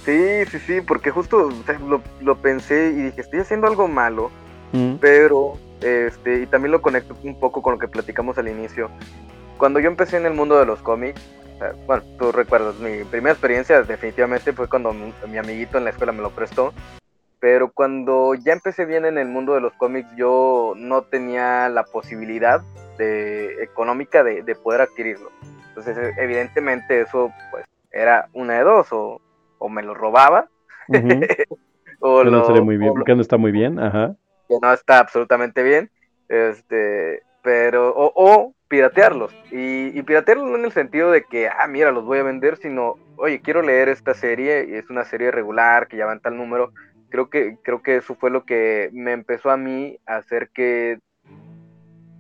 Sí, 0.03 0.47
sí, 0.51 0.59
sí, 0.61 0.81
porque 0.81 1.11
justo 1.11 1.49
o 1.49 1.65
sea, 1.67 1.79
lo, 1.79 2.01
lo 2.23 2.37
pensé 2.39 2.91
y 2.91 3.03
dije, 3.03 3.21
estoy 3.21 3.41
haciendo 3.41 3.67
algo 3.67 3.87
malo, 3.87 4.31
Mm, 4.73 4.95
pero, 5.01 5.55
este, 5.81 6.43
y 6.43 6.47
también 6.47 6.73
lo 6.73 6.83
conecto 6.83 7.17
un 7.25 7.39
poco 7.39 7.63
con 7.63 7.75
lo 7.75 7.79
que 7.79 7.89
platicamos 7.89 8.39
al 8.39 8.49
inicio. 8.49 8.91
Cuando 9.61 9.79
yo 9.79 9.89
empecé 9.89 10.17
en 10.17 10.25
el 10.25 10.33
mundo 10.33 10.59
de 10.59 10.65
los 10.65 10.81
cómics, 10.81 11.21
o 11.61 11.87
bueno, 11.87 12.03
tú 12.19 12.33
recuerdas, 12.33 12.77
mi 12.77 13.05
primera 13.05 13.33
experiencia 13.33 13.83
definitivamente 13.83 14.55
fue 14.55 14.69
cuando 14.69 14.95
mi, 14.95 15.13
mi 15.29 15.37
amiguito 15.37 15.77
en 15.77 15.85
la 15.85 15.91
escuela 15.91 16.13
me 16.13 16.23
lo 16.23 16.31
prestó, 16.31 16.73
pero 17.41 17.71
cuando 17.71 18.35
ya 18.35 18.55
empecé 18.55 18.87
bien 18.87 19.05
en 19.05 19.19
el 19.19 19.29
mundo 19.29 19.53
de 19.53 19.61
los 19.61 19.75
cómics, 19.75 20.09
yo 20.17 20.73
no 20.77 21.03
tenía 21.03 21.69
la 21.69 21.85
posibilidad 21.85 22.63
de, 22.97 23.63
económica 23.63 24.25
de, 24.25 24.43
de 24.43 24.55
poder 24.55 24.81
adquirirlo. 24.81 25.29
Entonces, 25.69 25.99
e- 25.99 26.15
evidentemente 26.25 27.03
eso, 27.03 27.31
pues, 27.51 27.67
era 27.91 28.29
una 28.33 28.55
de 28.55 28.65
dos, 28.65 28.89
o, 28.93 29.21
o 29.59 29.69
me 29.69 29.83
lo 29.83 29.93
robaba, 29.93 30.49
ujú. 30.89 31.21
o 32.01 32.21
Que 32.25 32.31
no 32.31 32.39
lo- 32.39 32.47
sería 32.47 32.63
muy 32.63 32.79
bien, 32.79 32.93
o 32.93 32.97
lo- 32.97 33.05
que 33.05 33.15
no 33.15 33.21
está 33.21 33.37
muy 33.37 33.53
bien, 33.53 33.79
ajá. 33.79 34.17
que 34.49 34.57
no 34.61 34.73
está 34.73 35.01
absolutamente 35.01 35.63
bien, 35.63 35.91
este, 36.29 37.23
pero, 37.43 37.91
o, 37.95 38.11
o 38.15 38.55
piratearlos, 38.71 39.35
y, 39.51 39.99
y 39.99 40.03
piratearlos 40.05 40.49
no 40.49 40.57
en 40.57 40.65
el 40.65 40.71
sentido 40.73 41.11
de 41.11 41.25
que, 41.25 41.49
ah, 41.49 41.67
mira, 41.69 41.91
los 41.91 42.05
voy 42.05 42.19
a 42.19 42.23
vender, 42.23 42.57
sino, 42.57 42.95
oye, 43.17 43.41
quiero 43.41 43.63
leer 43.63 43.89
esta 43.89 44.15
serie, 44.15 44.65
y 44.69 44.75
es 44.75 44.89
una 44.89 45.05
serie 45.05 45.33
regular, 45.33 45.89
que 45.89 45.97
ya 45.97 46.07
va 46.07 46.13
en 46.13 46.21
tal 46.21 46.37
número, 46.37 46.73
creo 47.09 47.29
que, 47.29 47.57
creo 47.63 47.83
que 47.83 47.97
eso 47.97 48.15
fue 48.15 48.31
lo 48.31 48.45
que 48.45 48.89
me 48.93 49.11
empezó 49.11 49.51
a 49.51 49.57
mí 49.57 49.99
a 50.07 50.17
hacer 50.17 50.51
que 50.55 51.01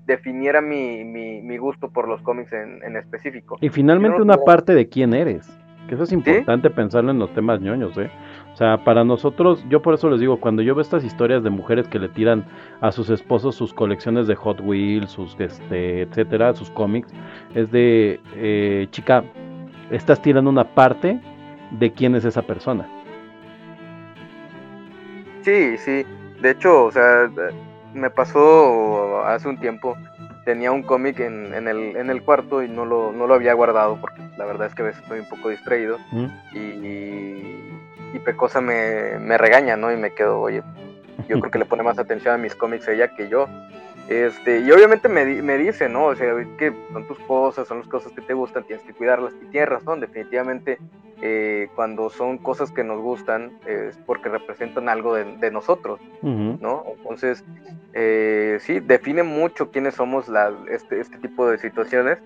definiera 0.06 0.60
mi, 0.60 1.04
mi, 1.04 1.40
mi 1.40 1.56
gusto 1.56 1.88
por 1.88 2.08
los 2.08 2.20
cómics 2.22 2.52
en, 2.52 2.82
en 2.82 2.96
específico. 2.96 3.56
Y 3.60 3.68
finalmente 3.68 4.18
no 4.18 4.24
una 4.24 4.38
parte 4.38 4.74
de 4.74 4.88
quién 4.88 5.14
eres. 5.14 5.48
Que 5.88 5.94
eso 5.94 6.02
es 6.02 6.12
importante 6.12 6.68
pensarlo 6.68 7.12
en 7.12 7.20
los 7.20 7.32
temas 7.32 7.60
ñoños, 7.60 7.96
¿eh? 7.96 8.10
O 8.52 8.56
sea, 8.56 8.84
para 8.84 9.04
nosotros, 9.04 9.64
yo 9.68 9.80
por 9.80 9.94
eso 9.94 10.10
les 10.10 10.20
digo, 10.20 10.38
cuando 10.38 10.60
yo 10.60 10.74
veo 10.74 10.82
estas 10.82 11.04
historias 11.04 11.42
de 11.42 11.50
mujeres 11.50 11.88
que 11.88 11.98
le 11.98 12.08
tiran 12.08 12.44
a 12.80 12.92
sus 12.92 13.08
esposos 13.08 13.54
sus 13.54 13.72
colecciones 13.72 14.26
de 14.26 14.34
Hot 14.34 14.60
Wheels, 14.60 15.10
sus, 15.10 15.38
este, 15.40 16.02
etcétera, 16.02 16.54
sus 16.54 16.70
cómics, 16.70 17.08
es 17.54 17.70
de, 17.70 18.20
eh, 18.34 18.86
chica, 18.90 19.24
estás 19.90 20.20
tirando 20.20 20.50
una 20.50 20.64
parte 20.64 21.20
de 21.70 21.92
quién 21.92 22.14
es 22.14 22.24
esa 22.24 22.42
persona. 22.42 22.86
Sí, 25.42 25.78
sí. 25.78 26.04
De 26.42 26.50
hecho, 26.50 26.84
o 26.84 26.90
sea, 26.90 27.30
me 27.94 28.10
pasó 28.10 29.24
hace 29.24 29.48
un 29.48 29.58
tiempo. 29.58 29.96
Tenía 30.44 30.72
un 30.72 30.82
cómic 30.82 31.20
en, 31.20 31.54
en, 31.54 31.68
el, 31.68 31.96
en 31.96 32.10
el 32.10 32.22
cuarto 32.22 32.62
y 32.62 32.68
no 32.68 32.84
lo, 32.84 33.12
no 33.12 33.26
lo 33.26 33.34
había 33.34 33.54
guardado 33.54 33.98
porque 34.00 34.22
la 34.36 34.46
verdad 34.46 34.68
es 34.68 34.74
que 34.74 34.82
a 34.82 34.86
veces 34.86 35.02
estoy 35.02 35.20
un 35.20 35.28
poco 35.28 35.50
distraído. 35.50 35.98
¿Mm? 36.12 36.26
Y, 36.54 36.58
y 36.58 37.69
Pecosa 38.18 38.60
me, 38.60 39.18
me 39.18 39.38
regaña, 39.38 39.76
¿no? 39.76 39.92
Y 39.92 39.96
me 39.96 40.12
quedo, 40.12 40.40
oye, 40.40 40.62
yo 41.28 41.38
creo 41.38 41.50
que 41.50 41.58
le 41.58 41.64
pone 41.64 41.82
más 41.82 41.98
atención 42.00 42.34
a 42.34 42.38
mis 42.38 42.54
cómics 42.54 42.88
ella 42.88 43.14
que 43.14 43.28
yo. 43.28 43.46
Este, 44.08 44.58
y 44.60 44.72
obviamente 44.72 45.08
me, 45.08 45.24
me 45.24 45.56
dice, 45.56 45.88
¿no? 45.88 46.06
O 46.06 46.16
sea, 46.16 46.34
que 46.58 46.72
son 46.92 47.06
tus 47.06 47.18
cosas, 47.20 47.68
son 47.68 47.78
las 47.78 47.88
cosas 47.88 48.12
que 48.12 48.20
te 48.20 48.34
gustan, 48.34 48.64
tienes 48.64 48.84
que 48.84 48.92
cuidarlas. 48.92 49.32
Y 49.40 49.46
tienes 49.46 49.68
razón, 49.68 50.00
definitivamente, 50.00 50.78
eh, 51.22 51.68
cuando 51.76 52.10
son 52.10 52.38
cosas 52.38 52.72
que 52.72 52.82
nos 52.82 53.00
gustan, 53.00 53.52
eh, 53.66 53.88
es 53.90 53.98
porque 54.06 54.28
representan 54.28 54.88
algo 54.88 55.14
de, 55.14 55.36
de 55.36 55.50
nosotros, 55.52 56.00
Ujú. 56.22 56.58
¿no? 56.60 56.84
Entonces, 56.96 57.44
eh, 57.92 58.58
sí, 58.60 58.80
define 58.80 59.22
mucho 59.22 59.70
quiénes 59.70 59.94
somos 59.94 60.28
la, 60.28 60.52
este, 60.70 61.00
este 61.00 61.18
tipo 61.18 61.48
de 61.48 61.58
situaciones 61.58 62.18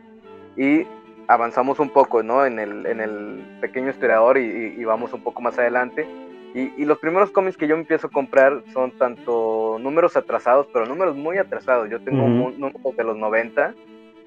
y 0.56 0.86
avanzamos 1.28 1.78
un 1.80 1.90
poco, 1.90 2.22
¿no? 2.22 2.44
En 2.44 2.58
el, 2.58 2.86
en 2.86 3.00
el 3.00 3.42
pequeño 3.60 3.90
historiador 3.90 4.38
y, 4.38 4.42
y- 4.44 4.80
y 4.80 4.84
vamos 4.84 5.12
un 5.12 5.22
poco 5.22 5.40
más 5.42 5.58
adelante. 5.58 6.06
Y, 6.54 6.72
y 6.80 6.84
los 6.84 6.98
primeros 6.98 7.30
cómics 7.32 7.56
que 7.56 7.66
yo 7.66 7.74
empiezo 7.74 8.06
a 8.06 8.10
comprar 8.10 8.62
son 8.72 8.92
tanto 8.92 9.76
números 9.80 10.16
atrasados, 10.16 10.68
pero 10.72 10.86
números 10.86 11.16
muy 11.16 11.36
atrasados. 11.38 11.90
Yo 11.90 12.00
tengo 12.00 12.28
números 12.28 12.96
de 12.96 13.04
los 13.04 13.16
90 13.16 13.74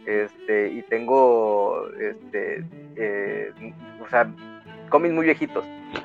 este, 0.05 0.69
y 0.69 0.81
tengo, 0.83 1.87
este, 1.99 2.63
eh, 2.97 3.51
o 4.05 4.09
sea, 4.09 4.27
cómics 4.89 5.13
muy 5.13 5.25
viejitos. 5.25 5.63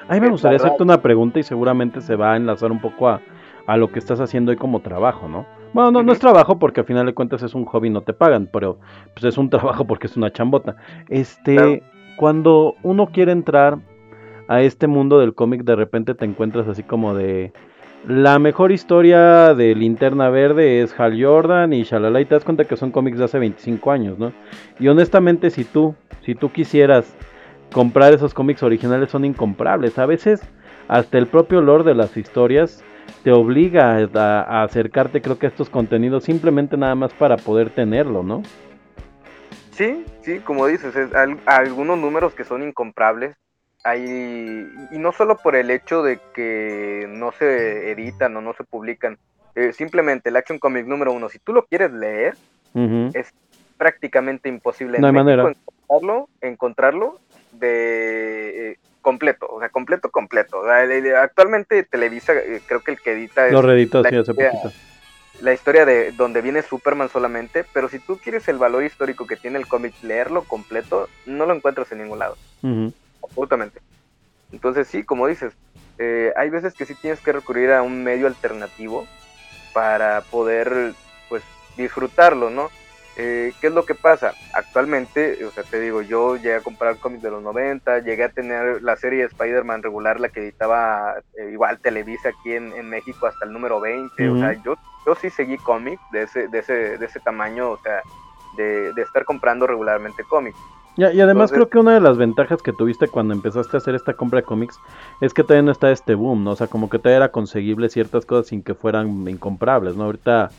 A 0.09 0.14
mí 0.14 0.20
me 0.20 0.28
Eh, 0.28 0.31
gustaría 0.31 0.56
hacerte 0.59 0.82
una 0.82 1.01
pregunta 1.02 1.39
y 1.40 1.43
seguramente 1.43 2.01
se 2.01 2.14
va 2.16 2.32
a 2.35 2.36
enlazar 2.36 2.70
un 2.70 2.81
poco 2.81 3.09
a, 3.09 3.20
a 3.66 3.77
lo 3.77 3.90
que 3.90 3.98
estás 3.98 4.20
haciendo 4.20 4.51
hoy 4.51 4.56
como 4.56 4.81
trabajo, 4.81 5.28
¿no? 5.28 5.47
Bueno, 5.73 5.90
no, 5.90 6.03
no 6.03 6.12
es 6.12 6.19
trabajo 6.19 6.59
porque 6.59 6.81
al 6.81 6.86
final 6.86 7.07
de 7.07 7.15
cuentas 7.15 7.43
es 7.43 7.55
un 7.55 7.65
hobby, 7.65 7.90
no 7.90 8.03
te 8.03 8.12
pagan, 8.12 8.49
pero 8.53 8.78
pues 9.15 9.24
es 9.24 9.39
un 9.39 9.51
trabajo 9.51 9.86
porque 9.86 10.07
es 10.07 10.16
una 10.16 10.32
chambota. 10.32 10.77
Este, 11.09 11.57
Claro. 11.57 11.78
cuando 12.16 12.74
uno 12.82 13.07
quiere 13.07 13.32
entrar 13.32 13.78
a 14.49 14.61
este 14.62 14.86
mundo 14.86 15.19
del 15.19 15.35
cómic, 15.35 15.65
de 15.65 15.77
repente 15.77 16.15
te 16.15 16.24
encuentras 16.24 16.69
así 16.69 16.82
como 16.82 17.15
de 17.15 17.53
la 18.07 18.40
mejor 18.40 18.73
historia 18.73 19.55
de 19.55 19.74
Linterna 19.77 20.28
Verde 20.28 20.82
es 20.82 20.99
Hal 20.99 21.23
Jordan 21.23 21.73
y 21.73 21.85
shalala 21.85 22.20
y 22.20 22.24
te 22.24 22.35
das 22.35 22.44
cuenta 22.44 22.65
que 22.65 22.77
son 22.77 22.90
cómics 22.90 23.19
de 23.19 23.24
hace 23.24 23.39
25 23.39 23.93
años, 23.93 24.19
¿no? 24.19 24.32
Y 24.81 24.89
honestamente 24.89 25.51
si 25.51 25.65
tú, 25.65 25.94
si 26.23 26.35
tú 26.35 26.51
quisieras 26.51 27.15
comprar 27.73 28.12
esos 28.12 28.35
cómics 28.35 28.62
originales 28.65 29.11
son 29.11 29.24
incomprables. 29.24 29.99
A 30.01 30.07
veces 30.07 30.43
hasta 30.89 31.16
el 31.16 31.28
propio 31.28 31.61
lore 31.61 31.85
de 31.85 31.94
las 31.94 32.16
historias 32.16 32.85
te 33.22 33.30
obliga 33.32 33.97
a, 34.14 34.43
a 34.43 34.62
acercarte 34.64 35.22
creo 35.22 35.39
que 35.39 35.47
a 35.47 35.48
estos 35.51 35.70
contenidos 35.70 36.24
simplemente 36.24 36.76
nada 36.76 36.94
más 36.94 37.12
para 37.12 37.36
poder 37.36 37.70
tenerlo, 37.70 38.22
¿no? 38.22 38.43
Sí, 39.72 40.05
sí, 40.22 40.39
como 40.40 40.66
dices, 40.66 40.94
es 40.97 41.14
al- 41.14 41.40
algunos 41.47 41.98
números 41.98 42.34
que 42.34 42.44
son 42.44 42.62
incomprables. 42.62 43.34
Hay, 43.84 44.01
y 44.93 44.98
no 44.98 45.10
solo 45.12 45.36
por 45.39 45.56
el 45.56 45.70
hecho 45.70 46.02
de 46.02 46.18
que 46.34 47.06
no 47.09 47.32
se 47.32 47.90
editan 47.90 48.36
o 48.36 48.40
no 48.40 48.52
se 48.55 48.62
publican, 48.64 49.16
eh, 49.56 49.72
simplemente 49.72 50.28
el 50.28 50.36
Action 50.36 50.59
Comic 50.59 50.86
número 50.86 51.12
uno, 51.12 51.28
si 51.28 51.39
tú 51.40 51.52
lo 51.52 51.64
quieres 51.66 51.93
leer, 51.93 52.34
es 53.12 53.28
prácticamente 53.76 54.48
imposible 54.48 54.98
No 55.01 55.09
hay 55.09 55.12
manera. 55.12 55.43
encontrarlo, 55.43 56.28
encontrarlo 56.40 57.18
de 57.52 58.70
eh, 58.72 58.76
completo, 59.03 59.47
o 59.51 59.61
sea, 59.61 59.69
completo, 59.69 60.11
completo. 60.11 60.61
O 60.61 60.65
sea, 60.65 61.23
actualmente 61.23 61.83
Televisa, 61.83 62.33
eh, 62.33 62.62
creo 62.66 62.81
que 62.81 62.93
el 62.93 63.01
que 63.01 63.12
edita 63.12 63.47
es 63.47 63.53
Lo 63.53 63.62
reeditó 63.62 64.01
la 64.01 64.09
así 64.09 64.16
hace 64.16 64.33
poquito. 64.33 64.73
la 65.41 65.53
historia 65.53 65.85
de 65.85 66.12
donde 66.12 66.41
viene 66.41 66.62
Superman 66.62 67.09
solamente, 67.09 67.66
pero 67.73 67.89
si 67.89 67.99
tú 67.99 68.19
quieres 68.19 68.49
el 68.49 68.59
valor 68.59 68.85
histórico 68.85 69.27
que 69.27 69.37
tiene 69.37 69.59
el 69.59 69.66
cómic, 69.66 69.95
leerlo 70.03 70.45
completo, 70.45 71.09
no 71.27 71.45
lo 71.45 71.55
encuentras 71.55 71.91
en 71.93 71.99
ningún 71.99 72.20
lado, 72.20 72.37
Ujú. 72.62 72.95
absolutamente. 73.23 73.81
Entonces 74.53 74.89
sí, 74.89 75.03
como 75.05 75.27
dices, 75.27 75.53
eh, 75.99 76.33
hay 76.37 76.49
veces 76.51 76.74
que 76.74 76.87
sí 76.87 76.95
tienes 76.95 77.20
que 77.20 77.33
recurrir 77.33 77.73
a 77.73 77.83
un 77.83 78.03
medio 78.05 78.27
alternativo 78.27 79.07
para 79.73 80.20
poder, 80.23 80.95
pues, 81.29 81.43
disfrutarlo, 81.77 82.51
¿no? 82.51 82.70
Eh, 83.16 83.52
¿Qué 83.60 83.66
es 83.66 83.72
lo 83.74 83.84
que 83.84 83.94
pasa? 83.94 84.32
Actualmente, 84.55 85.44
o 85.44 85.51
sea, 85.51 85.64
te 85.64 85.78
digo, 85.80 86.01
yo 86.01 86.36
llegué 86.36 86.55
a 86.55 86.60
comprar 86.62 86.97
cómics 86.98 87.22
de 87.22 87.30
los 87.30 87.43
90, 87.43 87.98
llegué 87.98 88.24
a 88.24 88.28
tener 88.30 88.82
la 88.82 88.97
serie 88.97 89.20
de 89.20 89.26
Spider-Man 89.26 89.82
regular, 89.82 90.18
la 90.18 90.30
que 90.30 90.40
editaba 90.40 91.16
eh, 91.39 91.51
igual 91.52 91.78
Televisa 91.80 92.30
aquí 92.30 92.52
en, 92.55 92.72
en 92.72 92.89
México 92.89 93.26
hasta 93.26 93.44
el 93.44 93.52
número 93.52 93.80
20, 93.80 94.30
o 94.30 94.39
sea, 94.39 94.55
yo, 94.64 94.76
yo 95.06 95.14
sí 95.14 95.28
seguí 95.28 95.59
cómics 95.59 96.01
de 96.10 96.22
ese, 96.22 96.48
de, 96.48 96.59
ese, 96.60 96.97
de 96.98 97.05
ese 97.05 97.20
tamaño, 97.20 97.72
o 97.72 97.78
sea, 97.82 98.01
de, 98.56 98.93
de 98.94 99.02
estar 99.02 99.24
comprando 99.26 99.66
regularmente 99.66 100.24
cómics. 100.24 100.56
Y, 100.97 101.02
y 101.02 101.20
además 101.20 101.51
Entonces- 101.51 101.56
creo 101.56 101.68
que 101.70 101.78
una 101.78 101.94
de 101.94 102.01
las 102.01 102.16
ventajas 102.18 102.62
que 102.62 102.72
tuviste 102.72 103.09
cuando 103.09 103.34
empezaste 103.34 103.76
a 103.76 103.78
hacer 103.78 103.94
esta 103.94 104.14
compra 104.14 104.40
de 104.40 104.44
cómics 104.47 104.78
es 105.20 105.32
que 105.34 105.43
todavía 105.43 105.62
no 105.62 105.72
está 105.72 105.90
este 105.90 106.14
boom, 106.14 106.44
¿no? 106.44 106.51
O 106.52 106.56
sea, 106.56 106.66
como 106.66 106.89
que 106.90 106.98
todavía 106.98 107.16
era 107.18 107.30
conseguible 107.30 107.89
ciertas 107.90 108.24
cosas 108.26 108.47
sin 108.48 108.62
que 108.62 108.74
fueran 108.74 109.26
incomprables, 109.28 109.97
¿no? 109.97 110.05
Ahorita, 110.05 110.51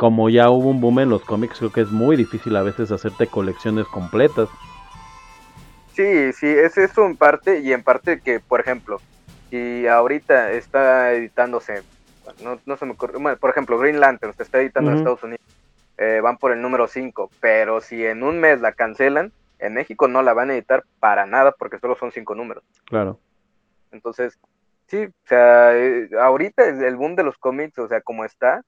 como 0.00 0.30
ya 0.30 0.48
hubo 0.48 0.70
un 0.70 0.80
boom 0.80 1.00
en 1.00 1.10
los 1.10 1.22
cómics, 1.26 1.58
creo 1.58 1.72
que 1.72 1.82
es 1.82 1.90
muy 1.90 2.16
difícil 2.16 2.56
a 2.56 2.62
veces 2.62 2.90
hacerte 2.90 3.26
colecciones 3.26 3.86
completas. 3.86 4.48
Sí, 5.92 6.32
sí, 6.32 6.46
es 6.46 6.78
eso 6.78 7.04
en 7.04 7.18
parte 7.18 7.60
y 7.60 7.74
en 7.74 7.82
parte 7.82 8.18
que, 8.20 8.40
por 8.40 8.60
ejemplo, 8.60 8.98
si 9.50 9.86
ahorita 9.86 10.52
está 10.52 11.12
editándose, 11.12 11.82
no, 12.42 12.58
no 12.64 12.78
se 12.78 12.86
me 12.86 12.92
ocurre, 12.92 13.18
bueno, 13.18 13.36
por 13.36 13.50
ejemplo, 13.50 13.78
Green 13.78 14.00
Lantern 14.00 14.32
se 14.32 14.42
está 14.42 14.62
editando 14.62 14.90
en. 14.90 14.96
Estados 14.96 15.22
Unidos, 15.22 15.44
eh, 15.98 16.20
van 16.22 16.38
por 16.38 16.52
el 16.52 16.62
número 16.62 16.88
5, 16.88 17.30
pero 17.38 17.82
si 17.82 18.02
en 18.02 18.22
un 18.22 18.40
mes 18.40 18.62
la 18.62 18.72
cancelan, 18.72 19.32
en 19.58 19.74
México 19.74 20.08
no 20.08 20.22
la 20.22 20.32
van 20.32 20.48
a 20.48 20.54
editar 20.54 20.82
para 20.98 21.26
nada 21.26 21.52
porque 21.52 21.78
solo 21.78 21.94
son 21.94 22.10
cinco 22.10 22.34
números. 22.34 22.64
Claro. 22.86 23.20
Entonces, 23.92 24.38
sí, 24.86 25.04
o 25.04 25.28
sea, 25.28 25.76
eh, 25.76 26.08
ahorita 26.18 26.64
es 26.64 26.80
el 26.80 26.96
boom 26.96 27.16
de 27.16 27.24
los 27.24 27.36
cómics, 27.36 27.78
o 27.78 27.86
sea, 27.86 28.00
como 28.00 28.24
está, 28.24 28.62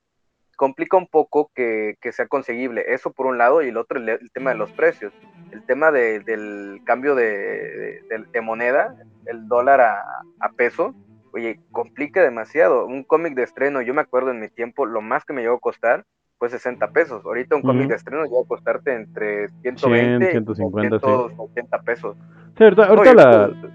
complica 0.57 0.97
un 0.97 1.07
poco 1.07 1.51
que, 1.55 1.97
que 2.01 2.13
sea 2.13 2.27
conseguible. 2.27 2.85
Eso 2.89 3.13
por 3.13 3.27
un 3.27 3.39
lado, 3.39 3.63
y 3.63 3.69
el 3.69 3.77
otro, 3.77 3.99
el, 3.99 4.09
el 4.09 4.31
tema 4.33 4.51
de 4.51 4.57
los 4.57 4.71
precios. 4.73 5.13
El 5.51 5.63
tema 5.67 5.91
de- 5.91 6.21
del 6.21 6.81
cambio 6.85 7.15
de, 7.15 8.01
de- 8.09 8.25
de 8.33 8.41
moneda, 8.41 8.95
el 9.27 9.47
dólar 9.49 9.81
a, 9.81 10.03
a 10.41 10.49
peso, 10.57 10.95
oye, 11.33 11.59
complica 11.71 12.23
demasiado. 12.23 12.87
Un 12.87 13.05
cómic 13.05 13.35
de 13.35 13.43
estreno, 13.45 13.83
yo 13.83 13.95
me 13.95 14.01
acuerdo 14.03 14.31
en 14.31 14.41
mi 14.41 14.49
tiempo, 14.49 14.87
lo 14.87 15.01
más 15.01 15.25
que 15.25 15.33
me 15.33 15.43
llegó 15.43 15.57
a 15.57 15.61
costar 15.61 16.05
fue 16.39 16.49
60 16.49 16.91
pesos. 16.91 17.25
Ahorita 17.25 17.55
un 17.55 17.63
cómic 17.63 17.89
de 17.89 17.95
estreno 17.97 18.25
llega 18.25 18.41
a 18.43 18.49
costarte 18.49 18.93
entre 18.95 19.49
120 19.63 20.31
100, 20.31 20.43
y 20.43 20.45
150, 20.45 20.99
sí. 20.99 21.07
280 21.07 21.83
pesos. 21.83 22.17
Sí, 22.57 22.65
ahorita, 22.65 22.85
ahorita 22.87 23.03
Oye, 23.11 23.15
la, 23.15 23.49
pues, 23.61 23.73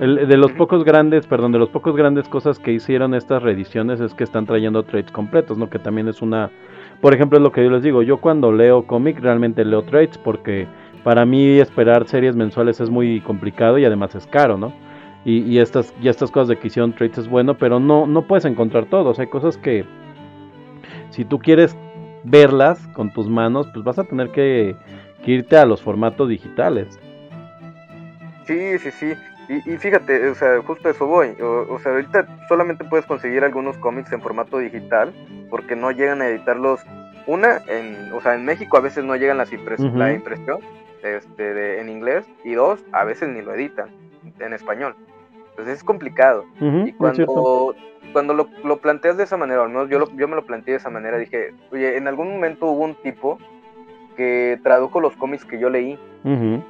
el- 0.00 0.26
de 0.28 0.36
los 0.36 0.52
pocos 0.52 0.84
grandes, 0.84 1.26
perdón, 1.26 1.52
de 1.52 1.58
los 1.58 1.68
pocos 1.68 1.94
grandes 1.96 2.28
cosas 2.28 2.58
que 2.58 2.72
hicieron 2.72 3.14
estas 3.14 3.42
reediciones 3.42 4.00
es 4.00 4.14
que 4.14 4.24
están 4.24 4.46
trayendo 4.46 4.82
trades 4.82 5.10
completos, 5.12 5.58
¿no? 5.58 5.68
Que 5.70 5.78
también 5.78 6.08
es 6.08 6.22
una, 6.22 6.50
por 7.00 7.14
ejemplo, 7.14 7.38
es 7.38 7.42
lo 7.42 7.52
que 7.52 7.62
yo 7.62 7.70
les 7.70 7.82
digo, 7.82 8.02
yo 8.02 8.16
cuando 8.18 8.50
leo 8.50 8.86
cómic 8.86 9.20
realmente 9.20 9.64
leo 9.64 9.82
trades 9.82 10.18
porque 10.18 10.66
para 11.04 11.24
mí 11.24 11.58
esperar 11.58 12.06
series 12.08 12.34
mensuales 12.34 12.80
es 12.80 12.90
muy 12.90 13.20
complicado 13.20 13.78
y 13.78 13.84
además 13.84 14.14
es 14.14 14.26
caro, 14.26 14.56
¿no? 14.58 14.72
Y, 15.24 15.40
y 15.42 15.58
estas, 15.58 15.94
y 16.02 16.08
estas 16.08 16.30
cosas 16.30 16.48
de 16.48 16.58
que 16.58 16.68
hicieron 16.68 16.94
trades 16.94 17.18
es 17.18 17.28
bueno, 17.28 17.58
pero 17.58 17.78
no, 17.78 18.06
no 18.06 18.22
puedes 18.22 18.46
encontrar 18.46 18.86
todo, 18.86 19.10
o 19.10 19.14
sea, 19.14 19.24
hay 19.24 19.30
cosas 19.30 19.58
que 19.58 19.84
si 21.10 21.24
tú 21.24 21.38
quieres 21.38 21.76
verlas 22.24 22.86
con 22.88 23.12
tus 23.12 23.28
manos, 23.28 23.68
pues 23.72 23.84
vas 23.84 23.98
a 23.98 24.04
tener 24.04 24.30
que, 24.30 24.76
que 25.24 25.32
irte 25.32 25.56
a 25.56 25.66
los 25.66 25.82
formatos 25.82 26.28
digitales. 26.28 26.98
Sí, 28.44 28.78
sí, 28.78 28.90
sí. 28.90 29.12
Y, 29.50 29.56
y 29.74 29.76
fíjate, 29.78 30.28
o 30.28 30.34
sea, 30.36 30.62
justo 30.62 30.88
eso 30.88 31.06
voy. 31.06 31.30
O, 31.42 31.66
o 31.74 31.78
sea, 31.80 31.90
ahorita 31.92 32.26
solamente 32.48 32.84
puedes 32.84 33.04
conseguir 33.04 33.42
algunos 33.44 33.76
cómics 33.78 34.12
en 34.12 34.22
formato 34.22 34.58
digital 34.58 35.12
porque 35.50 35.74
no 35.74 35.90
llegan 35.90 36.22
a 36.22 36.28
editarlos. 36.28 36.80
Una, 37.26 37.60
en, 37.66 38.12
o 38.12 38.20
sea, 38.20 38.34
en 38.36 38.44
México 38.44 38.76
a 38.76 38.80
veces 38.80 39.04
no 39.04 39.16
llegan 39.16 39.38
las 39.38 39.52
impres- 39.52 39.80
la 39.98 40.12
impresión 40.14 40.58
este, 41.02 41.52
de- 41.54 41.80
en 41.80 41.88
inglés 41.88 42.24
y 42.44 42.52
dos, 42.54 42.80
a 42.92 43.04
veces 43.04 43.28
ni 43.28 43.42
lo 43.42 43.52
editan 43.54 43.88
en 44.38 44.52
español. 44.52 44.94
Entonces 45.50 45.78
es 45.78 45.84
complicado. 45.84 46.44
Y 46.88 46.92
cuando, 46.92 47.74
cuando 48.12 48.34
lo, 48.34 48.48
lo 48.64 48.78
planteas 48.78 49.16
de 49.16 49.24
esa 49.24 49.36
manera, 49.36 49.60
o 49.62 49.64
al 49.64 49.70
menos 49.70 49.88
yo, 49.90 49.98
lo- 49.98 50.10
yo 50.16 50.28
me 50.28 50.36
lo 50.36 50.46
planteé 50.46 50.72
de 50.74 50.78
esa 50.78 50.90
manera, 50.90 51.18
dije, 51.18 51.52
oye, 51.72 51.96
en 51.96 52.06
algún 52.08 52.30
momento 52.32 52.66
hubo 52.66 52.84
un 52.84 52.94
tipo 53.02 53.36
que 54.16 54.58
tradujo 54.62 55.00
los 55.00 55.14
cómics 55.16 55.44
que 55.44 55.58
yo 55.58 55.70
leí 55.70 55.98
Ujú. 56.24 56.62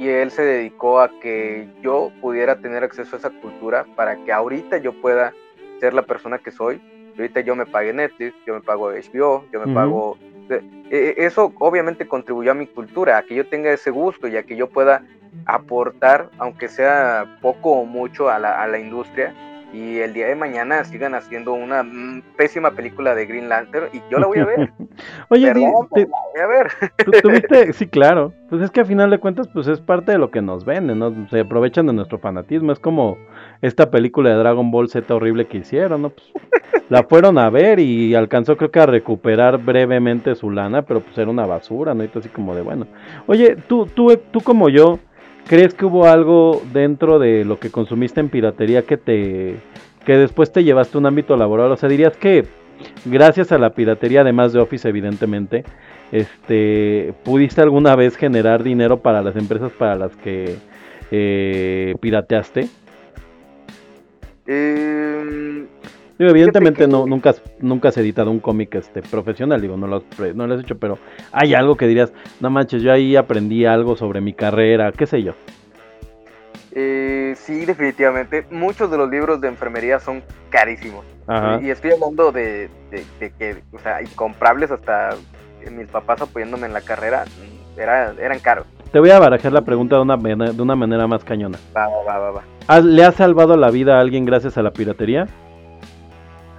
Y 0.00 0.08
él 0.08 0.30
se 0.30 0.42
dedicó 0.42 0.98
a 0.98 1.10
que 1.20 1.68
yo 1.82 2.10
pudiera 2.22 2.56
tener 2.56 2.82
acceso 2.82 3.16
a 3.16 3.18
esa 3.18 3.28
cultura 3.28 3.84
para 3.96 4.16
que 4.24 4.32
ahorita 4.32 4.78
yo 4.78 4.94
pueda 4.94 5.34
ser 5.78 5.92
la 5.92 6.00
persona 6.00 6.38
que 6.38 6.50
soy. 6.50 6.80
Ahorita 7.18 7.40
yo 7.40 7.54
me 7.54 7.66
pague 7.66 7.92
Netflix, 7.92 8.34
yo 8.46 8.54
me 8.54 8.62
pago 8.62 8.90
HBO, 8.90 9.44
yo 9.52 9.60
me 9.66 9.74
pago... 9.74 10.16
eh, 10.48 10.62
eh, 10.90 11.14
Eso 11.18 11.52
obviamente 11.58 12.08
contribuyó 12.08 12.52
a 12.52 12.54
mi 12.54 12.66
cultura, 12.66 13.18
a 13.18 13.22
que 13.24 13.34
yo 13.34 13.46
tenga 13.46 13.70
ese 13.72 13.90
gusto 13.90 14.26
y 14.26 14.38
a 14.38 14.42
que 14.42 14.56
yo 14.56 14.70
pueda 14.70 15.04
aportar, 15.44 16.30
aunque 16.38 16.68
sea 16.68 17.36
poco 17.42 17.72
o 17.72 17.84
mucho, 17.84 18.30
a 18.30 18.38
la, 18.38 18.62
a 18.62 18.66
la 18.68 18.78
industria. 18.78 19.34
Y 19.72 19.98
el 19.98 20.12
día 20.12 20.26
de 20.26 20.34
mañana 20.34 20.82
sigan 20.84 21.14
haciendo 21.14 21.52
una 21.52 21.82
mm, 21.84 22.22
pésima 22.36 22.72
película 22.72 23.14
de 23.14 23.26
Green 23.26 23.48
Lantern 23.48 23.86
y 23.92 24.02
yo 24.10 24.18
la 24.18 24.26
voy 24.26 24.38
a 24.40 24.44
ver. 24.44 24.72
Oye, 25.28 25.46
Perdón, 25.46 25.88
te- 25.94 26.00
la 26.02 26.06
voy 26.34 26.40
a 26.42 26.46
ver. 26.46 26.66
tú- 27.04 27.12
tuviste, 27.22 27.72
sí, 27.72 27.86
claro. 27.86 28.32
Pues 28.48 28.62
es 28.62 28.70
que 28.72 28.80
a 28.80 28.84
final 28.84 29.10
de 29.10 29.18
cuentas, 29.18 29.46
pues 29.54 29.68
es 29.68 29.80
parte 29.80 30.10
de 30.12 30.18
lo 30.18 30.32
que 30.32 30.42
nos 30.42 30.64
venden, 30.64 30.98
¿no? 30.98 31.28
Se 31.28 31.40
aprovechan 31.40 31.86
de 31.86 31.92
nuestro 31.92 32.18
fanatismo. 32.18 32.72
Es 32.72 32.80
como 32.80 33.16
esta 33.62 33.90
película 33.92 34.30
de 34.30 34.36
Dragon 34.36 34.72
Ball 34.72 34.88
Z 34.88 35.14
horrible 35.14 35.46
que 35.46 35.58
hicieron, 35.58 36.02
¿no? 36.02 36.10
Pues 36.10 36.32
la 36.88 37.04
fueron 37.04 37.38
a 37.38 37.48
ver 37.50 37.78
y 37.78 38.16
alcanzó 38.16 38.56
creo 38.56 38.72
que 38.72 38.80
a 38.80 38.86
recuperar 38.86 39.58
brevemente 39.58 40.34
su 40.34 40.50
lana, 40.50 40.82
pero 40.82 40.98
pues 41.00 41.16
era 41.16 41.30
una 41.30 41.46
basura, 41.46 41.94
¿no? 41.94 42.02
Y 42.02 42.08
tú 42.08 42.18
así 42.18 42.28
como 42.28 42.56
de, 42.56 42.62
bueno. 42.62 42.88
Oye, 43.28 43.54
tú, 43.68 43.86
tú, 43.86 44.16
tú 44.32 44.40
como 44.40 44.68
yo, 44.68 44.98
¿crees 45.50 45.74
que 45.74 45.84
hubo 45.84 46.06
algo 46.06 46.62
dentro 46.72 47.18
de 47.18 47.44
lo 47.44 47.58
que 47.58 47.70
consumiste 47.70 48.20
en 48.20 48.28
piratería 48.28 48.82
que 48.82 48.96
te 48.96 49.56
que 50.06 50.16
después 50.16 50.52
te 50.52 50.62
llevaste 50.62 50.96
a 50.96 51.00
un 51.00 51.06
ámbito 51.06 51.36
laboral? 51.36 51.72
O 51.72 51.76
sea, 51.76 51.88
dirías 51.88 52.16
que 52.16 52.44
gracias 53.04 53.50
a 53.50 53.58
la 53.58 53.70
piratería, 53.70 54.20
además 54.20 54.52
de 54.52 54.60
Office, 54.60 54.88
evidentemente, 54.88 55.64
este, 56.12 57.14
¿pudiste 57.24 57.62
alguna 57.62 57.96
vez 57.96 58.16
generar 58.16 58.62
dinero 58.62 59.00
para 59.00 59.22
las 59.22 59.34
empresas 59.34 59.72
para 59.72 59.96
las 59.96 60.14
que 60.14 60.54
eh, 61.10 61.96
pirateaste? 62.00 62.68
Eh, 64.46 65.66
Digo, 66.20 66.32
evidentemente 66.32 66.86
no, 66.86 67.06
nunca, 67.06 67.30
has, 67.30 67.42
nunca 67.60 67.88
has 67.88 67.96
editado 67.96 68.30
un 68.30 68.40
cómic 68.40 68.74
este, 68.74 69.00
profesional, 69.00 69.58
digo, 69.58 69.78
no 69.78 69.86
lo, 69.86 69.96
has, 69.96 70.34
no 70.36 70.46
lo 70.46 70.52
has 70.54 70.60
hecho, 70.60 70.76
pero 70.78 70.98
hay 71.32 71.54
algo 71.54 71.76
que 71.78 71.86
dirías, 71.86 72.12
no 72.40 72.50
manches, 72.50 72.82
yo 72.82 72.92
ahí 72.92 73.16
aprendí 73.16 73.64
algo 73.64 73.96
sobre 73.96 74.20
mi 74.20 74.34
carrera, 74.34 74.92
qué 74.92 75.06
sé 75.06 75.22
yo. 75.22 75.32
Eh, 76.72 77.34
sí, 77.38 77.64
definitivamente. 77.64 78.44
Muchos 78.50 78.90
de 78.90 78.98
los 78.98 79.08
libros 79.10 79.40
de 79.40 79.48
enfermería 79.48 79.98
son 79.98 80.22
carísimos. 80.50 81.06
Ajá. 81.26 81.58
Y 81.62 81.70
estoy 81.70 81.92
hablando 81.92 82.30
de, 82.32 82.68
de- 82.90 83.04
de 83.18 83.30
que, 83.38 83.62
o 83.72 83.78
sea, 83.78 84.02
incomprables 84.02 84.70
hasta 84.70 85.16
mis 85.70 85.86
papás 85.88 86.20
apoyándome 86.20 86.66
en 86.66 86.74
la 86.74 86.82
carrera, 86.82 87.24
mm, 87.24 87.80
era, 87.80 88.12
eran 88.20 88.40
caros. 88.40 88.66
Te 88.92 88.98
voy 89.00 89.08
a 89.10 89.18
barajar 89.18 89.52
la 89.52 89.62
pregunta 89.62 89.96
de 89.96 90.02
una, 90.02 90.16
de 90.18 90.62
una 90.62 90.76
manera 90.76 91.06
más 91.06 91.24
cañona. 91.24 91.56
Va, 91.74 91.88
va, 91.88 92.02
va, 92.06 92.18
va, 92.18 92.30
va. 92.32 92.42
¿Has- 92.66 92.84
¿Le 92.84 93.04
has 93.04 93.14
salvado 93.14 93.56
la 93.56 93.70
vida 93.70 93.96
a 93.96 94.00
alguien 94.00 94.26
gracias 94.26 94.58
a 94.58 94.62
la 94.62 94.70
piratería? 94.72 95.26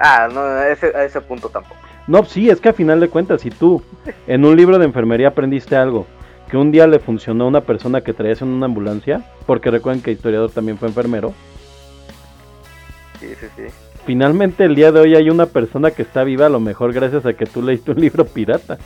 Ah, 0.01 0.27
no, 0.33 0.41
a 0.41 0.67
ese, 0.69 0.87
a 0.95 1.03
ese 1.05 1.21
punto 1.21 1.49
tampoco. 1.49 1.75
No, 2.07 2.25
sí, 2.25 2.49
es 2.49 2.59
que 2.59 2.69
a 2.69 2.73
final 2.73 2.99
de 2.99 3.09
cuentas, 3.09 3.41
si 3.41 3.49
tú 3.51 3.81
en 4.27 4.43
un 4.43 4.55
libro 4.57 4.79
de 4.79 4.85
enfermería 4.85 5.29
aprendiste 5.29 5.75
algo 5.75 6.07
que 6.49 6.57
un 6.57 6.71
día 6.71 6.87
le 6.87 6.99
funcionó 6.99 7.45
a 7.45 7.47
una 7.47 7.61
persona 7.61 8.01
que 8.01 8.11
traías 8.13 8.41
en 8.41 8.49
una 8.49 8.65
ambulancia, 8.65 9.21
porque 9.45 9.69
recuerden 9.71 10.01
que 10.01 10.11
historiador 10.11 10.51
también 10.51 10.77
fue 10.77 10.87
enfermero, 10.87 11.33
Sí, 13.19 13.27
sí, 13.39 13.45
sí. 13.55 13.63
finalmente 14.05 14.65
el 14.65 14.73
día 14.75 14.91
de 14.91 14.99
hoy 14.99 15.15
hay 15.15 15.29
una 15.29 15.45
persona 15.45 15.91
que 15.91 16.01
está 16.01 16.23
viva 16.23 16.47
a 16.47 16.49
lo 16.49 16.59
mejor 16.59 16.91
gracias 16.91 17.25
a 17.25 17.33
que 17.33 17.45
tú 17.45 17.61
leíste 17.61 17.91
un 17.91 17.97
libro 18.01 18.25
pirata. 18.25 18.77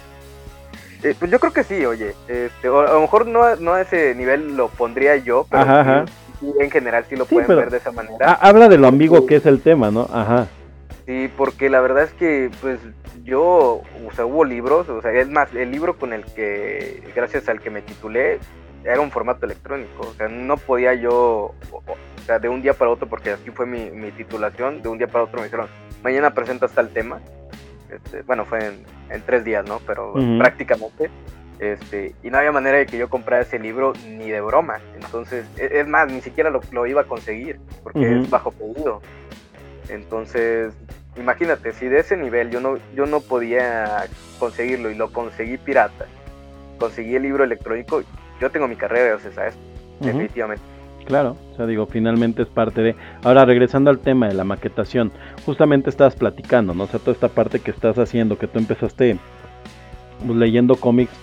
Eh, 1.04 1.16
pues 1.18 1.32
yo 1.32 1.40
creo 1.40 1.54
que 1.54 1.64
sí, 1.64 1.86
oye. 1.86 2.14
Este, 2.28 2.68
o 2.68 2.80
a 2.82 2.94
lo 2.94 3.02
mejor 3.02 3.26
no, 3.28 3.44
a- 3.44 3.56
no 3.56 3.74
a 3.74 3.82
ese 3.82 4.14
nivel 4.16 4.58
lo 4.58 4.68
pondría 4.70 5.16
yo, 5.18 5.46
pero 5.50 5.64
Ajá, 5.64 5.82
ajá. 5.82 6.06
en 6.60 6.70
general 6.72 7.06
sí 7.08 7.16
lo 7.16 7.26
Sí, 7.26 7.36
pueden 7.36 7.48
ver 7.56 7.70
de 7.72 7.78
esa 7.78 7.92
manera. 7.92 8.34
Habla 8.34 8.68
de 8.68 8.78
lo 8.78 8.88
ambiguo 8.88 9.26
que 9.26 9.38
es 9.38 9.46
el 9.46 9.62
tema, 9.62 9.90
¿no? 9.92 10.08
Ajá. 10.12 10.48
Sí, 11.06 11.30
porque 11.38 11.70
la 11.70 11.82
verdad 11.82 12.04
es 12.04 12.14
que, 12.14 12.50
pues, 12.62 12.80
yo, 13.24 13.82
o 14.08 14.12
sea, 14.16 14.26
hubo 14.26 14.44
libros, 14.44 14.90
o 14.90 15.02
sea, 15.02 15.12
es 15.12 15.30
más, 15.30 15.54
el 15.54 15.70
libro 15.72 15.98
con 15.98 16.14
el 16.14 16.24
que, 16.26 17.04
gracias 17.16 17.48
al 17.48 17.62
que 17.62 17.70
me 17.70 17.84
titulé, 17.84 18.40
era 18.84 19.02
un 19.02 19.12
formato 19.12 19.46
electrónico, 19.46 20.08
o 20.08 20.14
sea, 20.14 20.28
no 20.28 20.58
podía 20.58 20.94
yo, 20.96 21.54
o, 21.72 21.84
sea, 22.26 22.40
de 22.40 22.50
un 22.50 22.62
día 22.62 22.74
para 22.74 22.90
otro, 22.92 23.08
porque 23.08 23.32
así 23.32 23.52
fue 23.52 23.68
mi, 23.68 23.92
mi 23.92 24.12
titulación, 24.12 24.82
de 24.82 24.90
un 24.90 24.98
día 24.98 25.08
para 25.08 25.26
otro 25.26 25.40
me 25.40 25.46
dijeron, 25.46 25.68
mañana 26.04 26.34
presentas 26.34 26.72
tal 26.72 26.90
tema, 26.90 27.20
este, 27.90 28.24
bueno, 28.24 28.46
fue 28.46 28.66
en, 28.66 28.84
en 29.10 29.22
tres 29.22 29.44
días, 29.44 29.64
¿no? 29.68 29.80
Pero 29.86 30.14
Ujú. 30.14 30.38
prácticamente, 30.40 31.10
este, 31.60 32.14
y 32.24 32.30
no 32.30 32.40
había 32.40 32.52
manera 32.52 32.78
de 32.78 32.88
que 32.88 32.98
yo 32.98 33.10
comprara 33.10 33.44
ese 33.44 33.60
libro 33.60 33.94
ni 34.08 34.30
de 34.32 34.42
broma, 34.42 34.80
entonces, 34.96 35.46
e- 35.58 35.80
es 35.80 35.88
más, 35.88 36.12
ni 36.12 36.22
siquiera 36.22 36.50
lo, 36.50 36.62
lo 36.72 36.88
iba 36.88 37.02
a 37.02 37.06
conseguir, 37.06 37.60
porque 37.84 38.18
es 38.18 38.30
bajo 38.30 38.52
pedido. 38.52 39.02
Entonces, 39.90 40.74
imagínate, 41.18 41.74
si 41.74 41.88
de 41.88 42.00
ese 42.00 42.18
nivel 42.18 42.50
yo 42.50 42.60
no, 42.60 42.78
yo 42.96 43.06
no 43.06 43.20
podía 43.22 44.06
conseguirlo 44.40 44.90
y 44.90 44.96
lo 44.96 45.12
conseguí 45.12 45.58
pirata, 45.58 46.06
conseguí 46.80 47.16
el 47.16 47.24
libro 47.24 47.44
electrónico, 47.44 48.02
yo 48.42 48.50
tengo 48.52 48.68
mi 48.68 48.76
carrera 48.76 49.12
gracias 49.12 49.38
a 49.38 49.48
eso, 49.48 49.58
Ujú. 50.00 50.08
definitivamente. 50.08 50.64
Claro, 51.06 51.38
o 51.54 51.56
sea, 51.56 51.68
digo, 51.68 51.86
finalmente 51.86 52.42
es 52.42 52.48
parte 52.48 52.82
de... 52.82 52.96
Ahora, 53.24 53.46
regresando 53.46 53.92
al 53.92 54.00
tema 54.00 54.28
de 54.28 54.34
la 54.34 54.44
maquetación, 54.44 55.12
justamente 55.46 55.92
estabas 55.92 56.16
platicando, 56.16 56.74
¿no? 56.74 56.86
O 56.86 56.88
sea, 56.88 57.00
toda 57.00 57.12
esta 57.12 57.30
parte 57.30 57.60
que 57.60 57.70
estás 57.70 58.00
haciendo, 58.00 58.40
que 58.40 58.48
tú 58.48 58.58
empezaste 58.58 59.18
pues, 60.26 60.38
leyendo 60.38 60.76
cómics, 60.78 61.14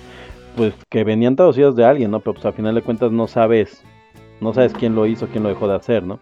pues 0.56 0.72
que 0.89 1.02
venían 1.02 1.34
traducidos 1.34 1.74
de 1.74 1.84
alguien, 1.84 2.12
¿no? 2.12 2.20
Pero 2.20 2.34
pues 2.34 2.47
a 2.47 2.52
final 2.52 2.76
de 2.76 2.82
cuentas 2.82 3.10
no 3.10 3.26
sabes, 3.26 3.82
no 4.40 4.55
sabes 4.55 4.72
quién 4.72 4.94
lo 4.94 5.06
hizo, 5.06 5.26
quién 5.26 5.43
lo 5.43 5.48
dejó 5.48 5.66
de 5.66 5.74
hacer, 5.74 6.05
¿no? 6.05 6.20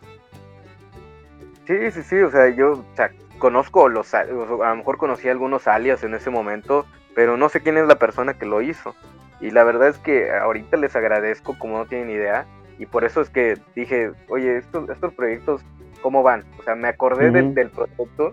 Sí, 1.70 1.92
sí, 1.92 2.02
sí, 2.02 2.18
o 2.20 2.28
sea, 2.32 2.48
yo 2.48 2.72
o 2.72 2.84
sea, 2.96 3.12
conozco 3.38 3.88
los, 3.88 4.12
a 4.12 4.24
lo 4.24 4.74
mejor 4.74 4.98
conocí 4.98 5.28
algunos 5.28 5.68
alias 5.68 6.02
en 6.02 6.14
ese 6.14 6.28
momento, 6.28 6.84
pero 7.14 7.36
no 7.36 7.48
sé 7.48 7.60
quién 7.60 7.78
es 7.78 7.86
la 7.86 7.94
persona 7.94 8.34
que 8.34 8.44
lo 8.44 8.60
hizo. 8.60 8.96
Y 9.40 9.52
la 9.52 9.62
verdad 9.62 9.86
es 9.86 9.98
que 9.98 10.32
ahorita 10.32 10.76
les 10.78 10.96
agradezco 10.96 11.56
como 11.56 11.78
no 11.78 11.86
tienen 11.86 12.10
idea, 12.10 12.44
y 12.76 12.86
por 12.86 13.04
eso 13.04 13.20
es 13.20 13.30
que 13.30 13.56
dije, 13.76 14.10
oye, 14.30 14.56
estos, 14.56 14.90
estos 14.90 15.14
proyectos, 15.14 15.62
¿cómo 16.02 16.24
van? 16.24 16.42
O 16.58 16.64
sea, 16.64 16.74
me 16.74 16.88
acordé 16.88 17.30
del, 17.30 17.44
Ujú. 17.44 17.54
del 17.54 17.70
proyecto, 17.70 18.32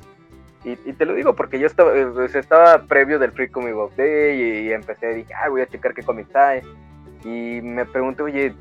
y, 0.63 0.71
y 0.71 0.93
te 0.93 1.05
lo 1.05 1.13
digo 1.13 1.35
porque 1.35 1.59
yo 1.59 1.67
estaba, 1.67 1.95
eh, 1.95 2.07
pues, 2.11 2.33
estaba 2.33 2.85
previo 2.87 3.19
del 3.19 3.33
Free 3.33 3.49
Comic 3.49 3.75
Book 3.75 3.95
Day, 3.97 4.41
y, 4.41 4.67
y 4.69 4.73
empecé, 4.73 5.13
dije, 5.13 5.31
ah, 5.35 5.47
voy 5.49 5.61
a 5.61 5.67
checar 5.67 5.93
qué 5.93 6.01
cómics 6.01 6.35
hay, 6.35 6.61
y 7.23 7.61
me 7.61 7.85
pregunté, 7.85 8.23
oye, 8.23 8.55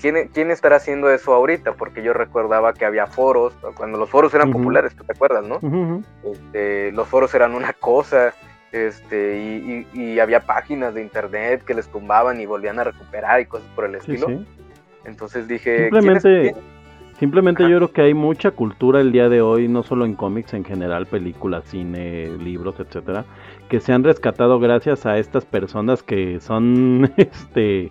¿quién, 0.00 0.28
¿quién 0.32 0.50
estará 0.50 0.76
haciendo 0.76 1.10
eso 1.10 1.32
ahorita? 1.34 1.74
Porque 1.74 2.02
yo 2.02 2.12
recordaba 2.12 2.72
que 2.72 2.84
había 2.84 3.06
foros, 3.06 3.54
cuando 3.76 3.98
los 3.98 4.08
foros 4.08 4.32
eran 4.34 4.50
populares, 4.52 4.94
¿tú 4.96 5.04
te 5.04 5.12
acuerdas, 5.12 5.44
no? 5.44 5.58
Este, 6.24 6.92
los 6.92 7.06
foros 7.08 7.34
eran 7.34 7.54
una 7.54 7.72
cosa, 7.72 8.34
este, 8.72 9.38
y, 9.38 9.86
y- 9.94 10.00
y 10.12 10.20
había 10.20 10.40
páginas 10.46 10.94
de 10.94 11.02
internet 11.02 11.62
que 11.64 11.74
les 11.74 11.88
tumbaban 11.88 12.40
y 12.40 12.46
volvían 12.46 12.78
a 12.78 12.84
recuperar 12.84 13.40
y 13.40 13.46
cosas 13.46 13.68
por 13.74 13.84
el 13.84 13.94
estilo. 13.96 14.26
sí. 14.28 14.46
Entonces 15.04 15.48
dije, 15.48 15.88
¿quién, 15.90 16.02
Simplemente- 16.02 16.54
Simplemente 17.18 17.68
yo 17.68 17.76
creo 17.76 17.92
que 17.92 18.00
hay 18.00 18.14
mucha 18.14 18.50
cultura 18.50 18.98
el 19.02 19.12
día 19.12 19.28
de 19.28 19.42
hoy, 19.42 19.68
no 19.68 19.82
solo 19.82 20.06
en 20.06 20.14
cómics, 20.14 20.54
en 20.54 20.64
general, 20.64 21.04
películas, 21.04 21.64
cine, 21.66 22.28
libros, 22.38 22.76
etcétera, 22.80 23.26
que 23.68 23.78
se 23.78 23.92
han 23.92 24.04
rescatado 24.04 24.58
gracias 24.58 25.04
a 25.04 25.18
estas 25.18 25.44
personas 25.44 26.02
que 26.02 26.40
son, 26.40 27.12
este, 27.18 27.90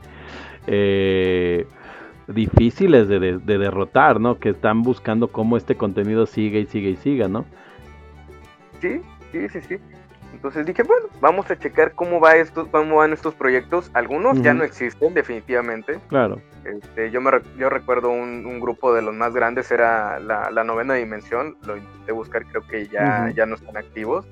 eh, 0.65 1.68
difíciles 2.34 3.07
de, 3.07 3.19
de- 3.19 3.38
de 3.38 3.57
derrotar, 3.57 4.19
¿no? 4.19 4.39
Que 4.39 4.49
están 4.49 4.81
buscando 4.84 5.27
cómo 5.30 5.57
este 5.57 5.76
contenido 5.76 6.26
sigue 6.26 6.60
y 6.61 6.65
sigue 6.65 6.89
y 6.91 6.95
siga, 6.97 7.27
¿no? 7.27 7.45
Sí, 8.81 9.01
sí, 9.31 9.49
sí, 9.49 9.61
sí. 9.68 9.77
Entonces 10.34 10.65
dije, 10.65 10.84
bueno, 10.84 11.07
vamos 11.19 11.49
a 11.51 11.57
checar 11.57 11.93
cómo 11.93 12.19
va 12.19 12.35
estos, 12.35 12.68
cómo 12.69 12.97
van 12.97 13.11
estos 13.14 13.34
proyectos. 13.34 13.89
Algunos 13.93 14.41
ya 14.41 14.53
no 14.53 14.64
existen, 14.64 15.14
definitivamente. 15.14 15.99
Claro. 16.07 16.39
Este, 16.64 17.10
yo 17.11 17.19
me 17.19 17.31
yo 17.57 17.69
recuerdo 17.69 18.10
un, 18.11 18.45
un 18.45 18.60
grupo 18.60 18.93
de 18.93 19.01
los 19.01 19.14
más 19.15 19.34
grandes 19.34 19.72
era 19.72 20.19
la, 20.19 20.51
la 20.51 20.64
novena 20.64 20.93
dimensión. 20.93 21.57
Lo 21.65 21.76
intenté 21.77 22.11
buscar, 22.11 22.45
creo 22.45 22.61
que 22.68 22.88
ya, 22.88 23.31
ya 23.35 23.45
no 23.47 23.56
están 23.56 23.76
activos. 23.76 24.26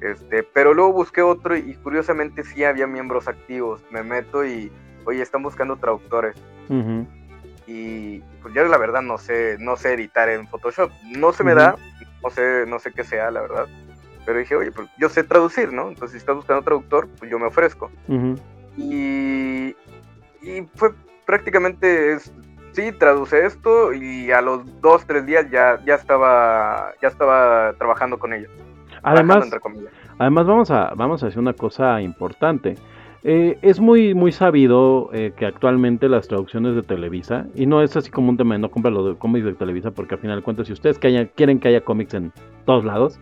Este, 0.00 0.42
pero 0.42 0.74
luego 0.74 0.92
busqué 0.92 1.22
otro 1.22 1.56
y 1.56 1.74
curiosamente 1.74 2.44
sí 2.44 2.64
había 2.64 2.86
miembros 2.86 3.28
activos. 3.28 3.82
Me 3.90 4.02
meto 4.02 4.46
y, 4.46 4.70
oye, 5.04 5.20
están 5.22 5.42
buscando 5.42 5.76
traductores. 5.76 6.36
Ujú. 6.68 7.04
Y 7.74 8.18
pues 8.42 8.52
yo 8.52 8.64
la 8.66 8.76
verdad 8.76 9.00
no 9.00 9.16
sé, 9.16 9.56
no 9.58 9.76
sé 9.76 9.94
editar 9.94 10.28
en 10.28 10.46
Photoshop. 10.46 10.90
No 11.16 11.32
se 11.32 11.42
me 11.42 11.54
da, 11.54 11.76
no 12.22 12.28
sé, 12.28 12.66
no 12.66 12.78
sé 12.78 12.92
qué 12.92 13.02
sea, 13.02 13.30
la 13.30 13.40
verdad. 13.40 13.66
Pero 14.26 14.38
dije, 14.38 14.54
oye, 14.54 14.70
pues 14.70 14.88
yo 14.98 15.08
sé 15.08 15.24
traducir, 15.24 15.72
¿no? 15.72 15.88
Entonces 15.88 16.12
si 16.12 16.16
estás 16.18 16.36
buscando 16.36 16.62
traductor, 16.62 17.08
pues 17.18 17.30
yo 17.30 17.38
me 17.38 17.46
ofrezco. 17.46 17.90
Y, 18.76 19.74
y 20.42 20.68
fue 20.74 20.92
prácticamente, 21.24 22.12
es, 22.12 22.30
sí, 22.72 22.92
traduce 22.92 23.46
esto 23.46 23.94
y 23.94 24.30
a 24.30 24.42
los 24.42 24.80
dos, 24.82 25.06
tres 25.06 25.24
días 25.24 25.50
ya, 25.50 25.82
ya, 25.86 25.94
estaba, 25.94 26.92
ya 27.00 27.08
estaba 27.08 27.72
trabajando 27.78 28.18
con 28.18 28.34
ellos. 28.34 28.50
Trabajando, 29.00 29.32
Además. 29.32 29.92
Además 30.18 30.46
vamos 30.46 30.70
a, 30.70 30.92
vamos 30.94 31.22
a 31.22 31.26
decir 31.26 31.40
una 31.40 31.54
cosa 31.54 32.02
importante. 32.02 32.76
Eh, 33.24 33.58
es 33.62 33.78
muy, 33.78 34.14
muy 34.14 34.32
sabido 34.32 35.10
eh, 35.12 35.32
que 35.36 35.46
actualmente 35.46 36.08
las 36.08 36.26
traducciones 36.26 36.74
de 36.74 36.82
Televisa, 36.82 37.46
y 37.54 37.66
no 37.66 37.80
es 37.82 37.96
así 37.96 38.10
como 38.10 38.30
un 38.30 38.36
tema 38.36 38.54
de 38.54 38.60
no 38.60 38.70
comprar 38.70 38.92
los 38.92 39.16
cómics 39.16 39.44
de 39.44 39.54
Televisa, 39.54 39.92
porque 39.92 40.14
al 40.14 40.20
final 40.20 40.38
de 40.38 40.42
cuentas, 40.42 40.66
si 40.66 40.72
ustedes 40.72 40.98
que 40.98 41.30
quieren 41.36 41.60
que 41.60 41.68
haya 41.68 41.82
cómics 41.82 42.14
en 42.14 42.32
todos 42.66 42.84
lados, 42.84 43.20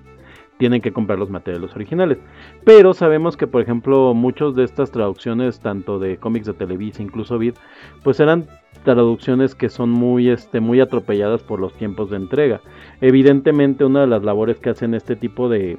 tienen 0.57 0.83
que 0.83 0.93
comprar 0.93 1.19
los 1.19 1.31
materiales 1.31 1.75
originales. 1.75 2.19
Pero 2.65 2.93
sabemos 2.93 3.37
que, 3.37 3.47
por 3.47 3.63
ejemplo, 3.63 4.13
muchos 4.13 4.55
de 4.55 4.65
estas 4.65 4.91
traducciones, 4.91 5.61
tanto 5.61 5.99
de 5.99 6.19
cómics 6.19 6.47
de 6.47 6.53
Televisa, 6.53 7.03
incluso 7.03 7.39
Vid, 7.39 7.55
pues 8.03 8.21
eran 8.21 8.47
traducciones 8.85 9.55
que 9.55 9.71
son 9.71 9.89
muy, 9.89 10.29
este, 10.29 10.61
muy 10.61 10.81
atropelladas 10.81 11.43
por 11.43 11.61
los 11.61 11.73
tiempos 11.75 12.11
de 12.11 12.19
entrega. 12.19 12.61
Evidentemente, 13.01 13.87
una 13.87 14.03
de 14.03 14.07
las 14.07 14.23
labores 14.23 14.59
que 14.59 14.69
hacen 14.69 14.95
este 14.95 15.17
tipo 15.17 15.49
de, 15.49 15.79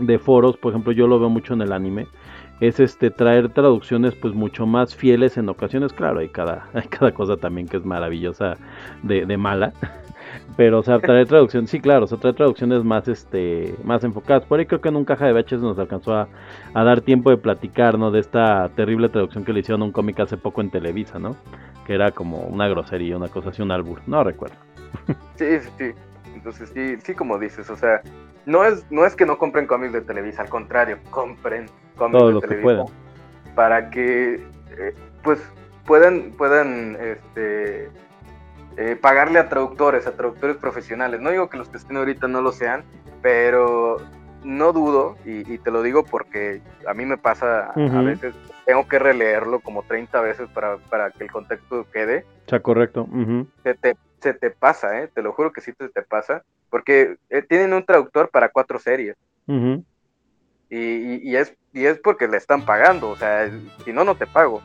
de 0.00 0.18
foros, 0.18 0.56
por 0.56 0.72
ejemplo, 0.72 0.92
yo 0.92 1.06
lo 1.06 1.18
veo 1.18 1.28
mucho 1.28 1.52
en 1.52 1.60
el 1.60 1.72
anime, 1.72 2.06
es 2.62 2.78
este 2.78 3.10
traer 3.10 3.48
traducciones 3.48 4.14
pues 4.14 4.34
mucho 4.34 4.66
más 4.66 4.94
fieles 4.94 5.36
en 5.36 5.48
ocasiones, 5.48 5.92
claro, 5.92 6.20
hay 6.20 6.28
cada, 6.28 6.68
hay 6.74 6.86
cada 6.86 7.12
cosa 7.12 7.36
también 7.36 7.66
que 7.66 7.76
es 7.76 7.84
maravillosa 7.84 8.56
de, 9.02 9.26
de 9.26 9.36
mala. 9.36 9.72
Pero, 10.56 10.78
o 10.78 10.82
sea, 10.82 10.98
traer 10.98 11.26
traducciones, 11.26 11.70
sí, 11.70 11.80
claro, 11.80 12.04
o 12.04 12.06
sea, 12.06 12.18
traer 12.18 12.36
traducciones 12.36 12.84
más, 12.84 13.08
este, 13.08 13.74
más 13.84 14.04
enfocadas. 14.04 14.44
Por 14.44 14.60
ahí 14.60 14.66
creo 14.66 14.80
que 14.80 14.88
en 14.88 14.96
un 14.96 15.04
caja 15.04 15.26
de 15.26 15.32
VHS 15.32 15.60
nos 15.60 15.78
alcanzó 15.78 16.14
a, 16.14 16.28
a 16.72 16.84
dar 16.84 17.00
tiempo 17.00 17.30
de 17.30 17.36
platicar, 17.36 17.98
¿no? 17.98 18.10
De 18.10 18.20
esta 18.20 18.70
terrible 18.76 19.08
traducción 19.08 19.44
que 19.44 19.52
le 19.52 19.60
hicieron 19.60 19.82
un 19.82 19.92
cómic 19.92 20.20
hace 20.20 20.36
poco 20.36 20.60
en 20.60 20.70
Televisa, 20.70 21.18
¿no? 21.18 21.36
Que 21.86 21.94
era 21.94 22.12
como 22.12 22.42
una 22.42 22.68
grosería, 22.68 23.16
una 23.16 23.28
cosa 23.28 23.50
así, 23.50 23.60
un 23.60 23.72
albur, 23.72 24.00
no 24.06 24.22
recuerdo. 24.24 24.56
Sí, 25.36 25.58
sí, 25.58 25.68
sí. 25.78 25.84
Entonces 26.34 26.70
sí, 26.74 26.96
sí, 27.02 27.14
como 27.14 27.38
dices, 27.38 27.68
o 27.68 27.76
sea, 27.76 28.00
no 28.46 28.64
es, 28.64 28.84
no 28.90 29.04
es 29.06 29.16
que 29.16 29.26
no 29.26 29.38
compren 29.38 29.66
cómics 29.66 29.92
de 29.92 30.00
Televisa, 30.00 30.42
al 30.42 30.48
contrario, 30.48 30.98
compren 31.10 31.66
cómics 31.96 32.24
de 32.26 32.32
que 32.32 32.40
Televisa 32.40 32.62
puedan. 32.62 32.86
para 33.54 33.90
que 33.90 34.34
eh, 34.78 34.94
pues 35.22 35.40
puedan, 35.86 36.32
puedan 36.32 36.96
este, 37.00 37.88
eh, 38.76 38.96
pagarle 39.00 39.38
a 39.38 39.48
traductores, 39.48 40.06
a 40.06 40.12
traductores 40.12 40.56
profesionales. 40.56 41.20
No 41.20 41.30
digo 41.30 41.48
que 41.48 41.58
los 41.58 41.68
que 41.68 41.76
estén 41.76 41.96
ahorita 41.96 42.28
no 42.28 42.42
lo 42.42 42.52
sean, 42.52 42.84
pero 43.20 43.98
no 44.44 44.72
dudo, 44.72 45.16
y, 45.24 45.52
y 45.52 45.58
te 45.58 45.70
lo 45.70 45.82
digo 45.82 46.04
porque 46.04 46.62
a 46.88 46.94
mí 46.94 47.06
me 47.06 47.16
pasa 47.16 47.70
a 47.70 48.02
veces, 48.02 48.34
tengo 48.66 48.88
que 48.88 48.98
releerlo 48.98 49.60
como 49.60 49.84
30 49.84 50.20
veces 50.20 50.48
para, 50.48 50.78
para 50.78 51.12
que 51.12 51.24
el 51.24 51.30
contexto 51.30 51.86
quede 51.92 52.24
sea, 52.52 52.60
correcto. 52.60 53.08
se 53.62 53.74
te, 53.74 53.96
se 54.22 54.34
te 54.34 54.50
pasa, 54.50 55.02
¿eh? 55.02 55.08
te 55.14 55.22
lo 55.22 55.32
juro 55.32 55.52
que 55.52 55.60
sí 55.60 55.72
te, 55.74 55.88
te 55.90 56.02
pasa, 56.02 56.42
porque 56.70 57.16
eh, 57.30 57.42
tienen 57.42 57.72
un 57.74 57.84
traductor 57.84 58.30
para 58.30 58.50
cuatro 58.50 58.78
series 58.78 59.16
y, 60.70 60.76
y- 60.78 61.20
y 61.30 61.36
es, 61.36 61.54
y 61.72 61.84
es 61.86 61.98
porque 61.98 62.28
le 62.28 62.36
están 62.36 62.64
pagando, 62.64 63.10
o 63.10 63.16
sea, 63.16 63.50
si 63.84 63.92
no, 63.92 64.04
no 64.04 64.14
te 64.16 64.26
pago. 64.26 64.62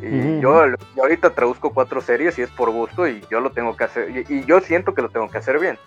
Y 0.00 0.40
yo, 0.40 0.64
yo 0.96 1.02
ahorita 1.02 1.30
traduzco 1.34 1.72
cuatro 1.74 2.00
series 2.00 2.38
y 2.38 2.42
es 2.42 2.50
por 2.50 2.70
gusto 2.70 3.08
y 3.08 3.20
yo 3.30 3.40
lo 3.40 3.50
tengo 3.50 3.76
que 3.76 3.84
hacer, 3.84 4.10
y, 4.10 4.24
y 4.32 4.44
yo 4.44 4.60
siento 4.60 4.94
que 4.94 5.02
lo 5.02 5.10
tengo 5.10 5.28
que 5.30 5.38
hacer 5.38 5.58
bien. 5.58 5.78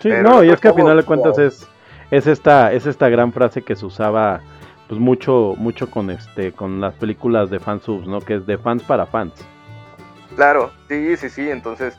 Sí, 0.00 0.08
Pero 0.10 0.22
no, 0.22 0.44
y 0.44 0.50
es 0.50 0.60
que 0.60 0.68
al 0.68 0.74
final 0.74 0.96
de 0.96 1.04
cuentas 1.04 1.38
es, 1.38 1.68
es 2.10 2.26
esta, 2.26 2.72
es 2.72 2.86
esta 2.86 3.08
gran 3.08 3.32
frase 3.32 3.62
que 3.62 3.74
se 3.76 3.86
usaba 3.86 4.40
pues 4.88 5.00
mucho, 5.00 5.54
mucho 5.58 5.90
con 5.90 6.10
este, 6.10 6.52
con 6.52 6.80
las 6.80 6.94
películas 6.94 7.50
de 7.50 7.60
fansubs, 7.60 8.06
¿no? 8.06 8.20
Que 8.20 8.36
es 8.36 8.46
de 8.46 8.58
fans 8.58 8.82
para 8.84 9.06
fans. 9.06 9.34
Claro, 10.36 10.70
sí, 10.88 11.16
sí, 11.16 11.28
sí, 11.30 11.50
entonces, 11.50 11.98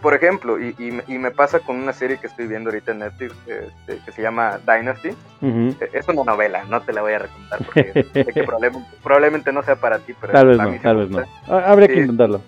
por 0.00 0.14
ejemplo, 0.14 0.58
y, 0.60 0.74
y 0.78 0.90
me- 0.90 1.04
y 1.06 1.18
me 1.18 1.30
pasa 1.30 1.60
con 1.60 1.76
una 1.76 1.92
serie 1.92 2.18
que 2.18 2.26
estoy 2.26 2.46
viendo 2.46 2.70
ahorita 2.70 2.92
en 2.92 2.98
Netflix 3.00 3.34
este, 3.46 3.98
que 4.04 4.12
se 4.12 4.22
llama 4.22 4.58
Dynasty. 4.66 5.10
Eh, 5.42 5.74
Es 5.92 6.08
una 6.08 6.24
novela, 6.24 6.64
no 6.68 6.80
te 6.82 6.92
la 6.92 7.02
voy 7.02 7.12
a 7.12 7.18
recomendar 7.20 7.58
porque 7.64 7.92
sé 8.12 8.24
que 8.26 8.42
probablemente, 8.44 8.88
probablemente 9.02 9.52
no 9.52 9.62
sea 9.62 9.76
para 9.76 9.98
ti, 9.98 10.14
pero 10.20 10.32
Tal 10.32 10.46
vez 10.48 10.58
no, 10.58 10.74
tal 10.82 10.96
vez 10.96 11.10
no. 11.10 11.24
Habría 11.54 11.88
que 11.88 12.00
intentarlo. 12.00 12.40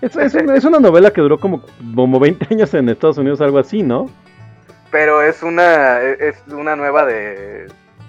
Es, 0.00 0.16
es 0.16 0.34
una, 0.34 0.54
es 0.56 0.64
una 0.64 0.78
novela 0.80 1.10
que 1.10 1.20
duró 1.20 1.38
como, 1.38 1.62
como 1.94 2.18
20 2.18 2.46
años 2.54 2.72
en 2.74 2.88
Estados 2.88 3.18
Unidos, 3.18 3.40
algo 3.40 3.58
así, 3.58 3.82
¿no? 3.82 4.10
Pero 4.90 5.22
es 5.22 5.42
una 5.42 6.00
es 6.00 6.36
una 6.48 6.76
nueva 6.76 7.04
de, 7.04 7.66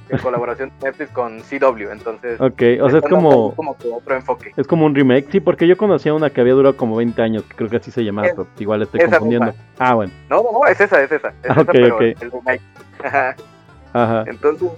de 0.10 0.20
colaboración 0.20 0.72
de 0.80 0.86
Netflix 0.88 1.10
con 1.12 1.40
CW, 1.42 1.92
entonces 1.92 2.40
Ok, 2.40 2.62
o 2.82 2.90
sea, 2.90 3.00
es 3.00 3.06
como, 3.10 3.56
como 3.56 3.76
otro 3.94 4.16
enfoque. 4.16 4.52
es 4.56 4.68
como 4.68 4.86
un 4.86 4.94
remake. 4.96 5.28
Sí, 5.32 5.40
porque 5.40 5.68
yo 5.68 5.78
conocía 5.78 6.14
una 6.14 6.30
que 6.30 6.42
había 6.42 6.54
durado 6.54 6.78
como 6.78 6.96
20 6.98 7.22
años, 7.22 7.44
que 7.44 7.56
creo 7.56 7.70
que 7.70 7.78
así 7.78 7.92
se 7.92 8.04
llamaba, 8.04 8.28
Es- 8.28 8.34
pero 8.36 8.48
igual 8.60 8.82
estoy 8.84 9.00
esa 9.00 9.10
confundiendo. 9.10 9.48
misma. 9.48 9.64
Ah, 9.80 9.96
bueno, 9.96 10.12
No, 10.30 10.44
no, 10.44 10.52
no, 10.52 10.66
es 10.68 10.80
esa, 10.80 11.02
es 11.02 11.12
esa, 11.12 11.30
es 11.30 11.34
Ah, 11.50 11.52
esa, 11.54 11.62
ok, 11.62 11.70
pero 11.72 12.00
el 12.02 12.16
remake. 12.32 12.62
Ajá. 13.04 13.36
ajá. 13.94 14.24
Entonces, 14.28 14.70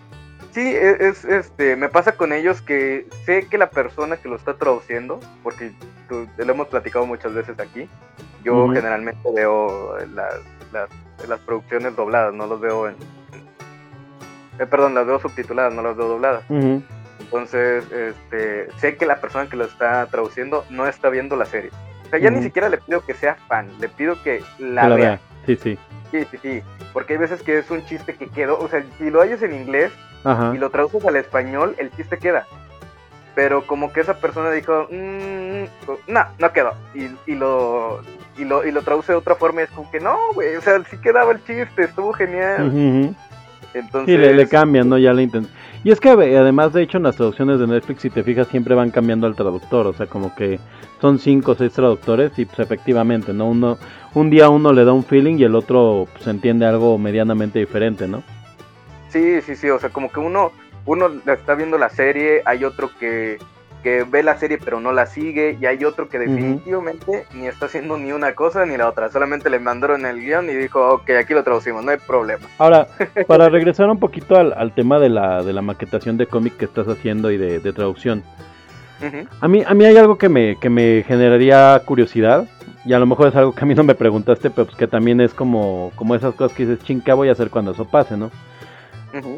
sí, 0.51 0.61
es, 0.75 0.99
es, 1.01 1.25
este, 1.25 1.75
me 1.75 1.89
pasa 1.89 2.13
con 2.13 2.31
ellos 2.33 2.61
que 2.61 3.05
sé 3.25 3.47
que 3.49 3.57
la 3.57 3.69
persona 3.69 4.17
que 4.17 4.29
lo 4.29 4.35
está 4.37 4.53
traduciendo, 4.55 5.19
porque 5.43 5.71
tú- 6.07 6.27
lo 6.37 6.51
hemos 6.51 6.67
platicado 6.67 7.05
muchas 7.05 7.33
veces 7.33 7.59
aquí, 7.59 7.87
yo 8.43 8.69
generalmente 8.69 9.19
veo 9.35 9.97
las, 10.15 10.35
las, 10.71 10.89
las 11.27 11.39
producciones 11.41 11.95
dobladas, 11.97 12.33
no 12.33 12.47
los 12.47 12.61
veo 12.61 12.87
en... 12.87 12.95
eh, 14.59 14.65
perdón, 14.65 14.93
las 14.95 15.05
veo 15.05 15.19
subtituladas, 15.19 15.73
no 15.73 15.81
las 15.81 15.95
veo 15.95 16.07
dobladas. 16.07 16.43
Entonces, 17.19 17.83
este, 17.91 18.67
sé 18.79 18.95
que 18.95 19.05
la 19.05 19.19
persona 19.19 19.49
que 19.49 19.57
lo 19.57 19.65
está 19.65 20.05
traduciendo 20.07 20.65
no 20.69 20.87
está 20.87 21.09
viendo 21.09 21.35
la 21.35 21.45
serie. 21.45 21.71
O 22.05 22.09
sea, 22.09 22.19
ya 22.19 22.29
ni 22.29 22.41
siquiera 22.41 22.69
le 22.69 22.77
pido 22.77 23.05
que 23.05 23.13
sea 23.13 23.35
fan, 23.47 23.67
le 23.79 23.89
pido 23.89 24.21
que 24.23 24.41
la, 24.59 24.83
Que 24.83 24.89
la 24.89 24.95
vea. 24.95 25.05
vea. 25.09 25.19
Sí, 25.45 25.55
sí. 25.57 25.77
Sí, 26.11 26.25
sí, 26.31 26.37
sí. 26.41 26.61
Porque 26.93 27.13
hay 27.13 27.19
veces 27.19 27.41
que 27.43 27.57
es 27.59 27.69
un 27.69 27.85
chiste 27.85 28.15
que 28.15 28.27
quedó, 28.29 28.57
o 28.59 28.67
sea, 28.69 28.83
si 28.97 29.09
lo 29.09 29.21
hayas 29.21 29.41
en 29.43 29.53
inglés 29.53 29.91
Ajá. 30.23 30.53
y 30.55 30.57
lo 30.57 30.69
traduces 30.69 31.03
al 31.05 31.17
español, 31.17 31.75
el 31.79 31.91
chiste 31.91 32.17
queda. 32.17 32.45
Pero 33.35 33.67
como 33.67 33.91
que 33.91 33.99
esa 34.01 34.15
persona 34.19 34.49
dijo, 34.51 34.87
"Mm, 34.89 35.65
no, 36.07 36.25
no 36.39 36.53
quedó. 36.53 36.73
Y, 36.95 37.09
y 37.27 37.35
lo 37.35 38.01
y 38.37 38.45
lo 38.45 38.65
y 38.65 38.71
lo 38.71 38.81
traduce 38.83 39.11
de 39.11 39.17
otra 39.17 39.35
forma 39.35 39.61
y 39.61 39.63
es 39.65 39.69
como 39.71 39.91
que 39.91 39.99
no, 39.99 40.17
güey, 40.33 40.55
o 40.55 40.61
sea, 40.61 40.81
sí 40.89 40.97
quedaba 40.97 41.33
el 41.33 41.43
chiste, 41.43 41.83
estuvo 41.83 42.13
genial. 42.13 42.67
Ujú. 42.69 43.15
Entonces, 43.73 44.15
Sí, 44.15 44.17
le, 44.21 44.33
le 44.33 44.47
cambian, 44.47 44.89
¿no? 44.89 44.97
Ya 44.97 45.13
le 45.13 45.23
intent- 45.23 45.47
Y 45.83 45.91
es 45.91 45.99
que 45.99 46.09
además, 46.09 46.73
de 46.73 46.81
hecho, 46.83 46.97
en 46.97 47.03
las 47.03 47.15
traducciones 47.15 47.59
de 47.59 47.67
Netflix, 47.67 48.01
si 48.01 48.09
te 48.09 48.23
fijas, 48.23 48.47
siempre 48.47 48.73
van 48.75 48.91
cambiando 48.91 49.27
al 49.27 49.35
traductor. 49.35 49.87
O 49.87 49.93
sea, 49.93 50.07
como 50.07 50.33
que 50.35 50.59
son 50.99 51.19
cinco 51.19 51.51
o 51.51 51.55
seis 51.55 51.73
traductores 51.73 52.37
y 52.39 52.45
pues 52.45 52.59
efectivamente, 52.59 53.33
¿no? 53.33 53.47
Uno, 53.49 53.77
un 54.15 54.29
día 54.29 54.49
uno 54.49 54.73
le 54.73 54.83
da 54.85 54.93
un 54.93 55.03
feeling 55.03 55.37
y 55.37 55.43
el 55.43 55.55
otro 55.55 56.07
pues, 56.13 56.27
entiende 56.27 56.65
algo 56.65 56.97
medianamente 56.97 57.59
diferente, 57.59 58.07
¿no? 58.07 58.23
Sí, 59.09 59.41
sí, 59.41 59.55
sí, 59.55 59.69
o 59.69 59.79
sea, 59.79 59.89
como 59.89 60.11
que 60.11 60.19
uno, 60.19 60.51
uno 60.85 61.09
está 61.27 61.55
viendo 61.55 61.77
la 61.77 61.89
serie, 61.89 62.41
hay 62.45 62.63
otro 62.63 62.89
que, 62.99 63.37
que 63.83 64.03
ve 64.03 64.23
la 64.23 64.37
serie 64.37 64.57
pero 64.63 64.79
no 64.79 64.91
la 64.91 65.05
sigue, 65.05 65.57
y 65.59 65.65
hay 65.65 65.83
otro 65.85 66.09
que 66.09 66.19
definitivamente 66.19 67.25
ni 67.33 67.47
está 67.47 67.67
haciendo 67.67 67.97
ni 67.97 68.11
una 68.11 68.33
cosa 68.33 68.65
ni 68.65 68.77
la 68.77 68.89
otra, 68.89 69.09
solamente 69.09 69.49
le 69.49 69.59
mandaron 69.59 70.05
el 70.05 70.19
guion 70.19 70.49
y 70.49 70.53
dijo, 70.53 70.87
ok, 70.89 71.09
aquí 71.11 71.33
lo 71.33 71.43
traducimos, 71.43 71.83
no 71.83 71.91
hay 71.91 71.97
problema. 71.97 72.47
Ahora, 72.57 72.87
para 73.27 73.49
regresar 73.49 73.89
un 73.89 73.99
poquito 73.99 74.35
al, 74.35 74.53
al 74.53 74.73
tema 74.73 74.99
de 74.99 75.09
la, 75.09 75.43
de 75.43 75.53
la 75.53 75.61
maquetación 75.61 76.17
de 76.17 76.27
cómic 76.27 76.57
que 76.57 76.65
estás 76.65 76.87
haciendo 76.87 77.31
y 77.31 77.37
de, 77.37 77.59
de 77.59 77.73
traducción. 77.73 78.23
A 79.41 79.47
mí, 79.47 79.63
a 79.65 79.73
mí 79.75 79.85
hay 79.85 79.95
algo 79.97 80.17
que 80.17 80.27
me, 80.27 80.55
que 80.59 80.69
me 80.69 81.03
generaría 81.07 81.79
curiosidad. 81.85 82.47
y 82.83 82.93
a 82.93 82.99
lo 82.99 83.05
mejor 83.05 83.27
es 83.27 83.35
algo 83.35 83.53
que 83.53 83.63
a 83.63 83.67
mí 83.67 83.75
no 83.75 83.83
me 83.83 83.93
preguntaste, 83.93 84.49
pero 84.49 84.65
pues 84.65 84.77
que 84.77 84.87
también 84.87 85.21
es 85.21 85.33
como, 85.33 85.91
como 85.95 86.15
esas 86.15 86.33
cosas 86.33 86.57
que 86.57 86.65
dices, 86.65 86.83
ching, 86.83 87.01
¿qué 87.01 87.13
voy 87.13 87.29
a 87.29 87.33
hacer 87.33 87.49
cuando 87.49 87.71
eso 87.71 87.85
pase, 87.85 88.17
no? 88.17 88.31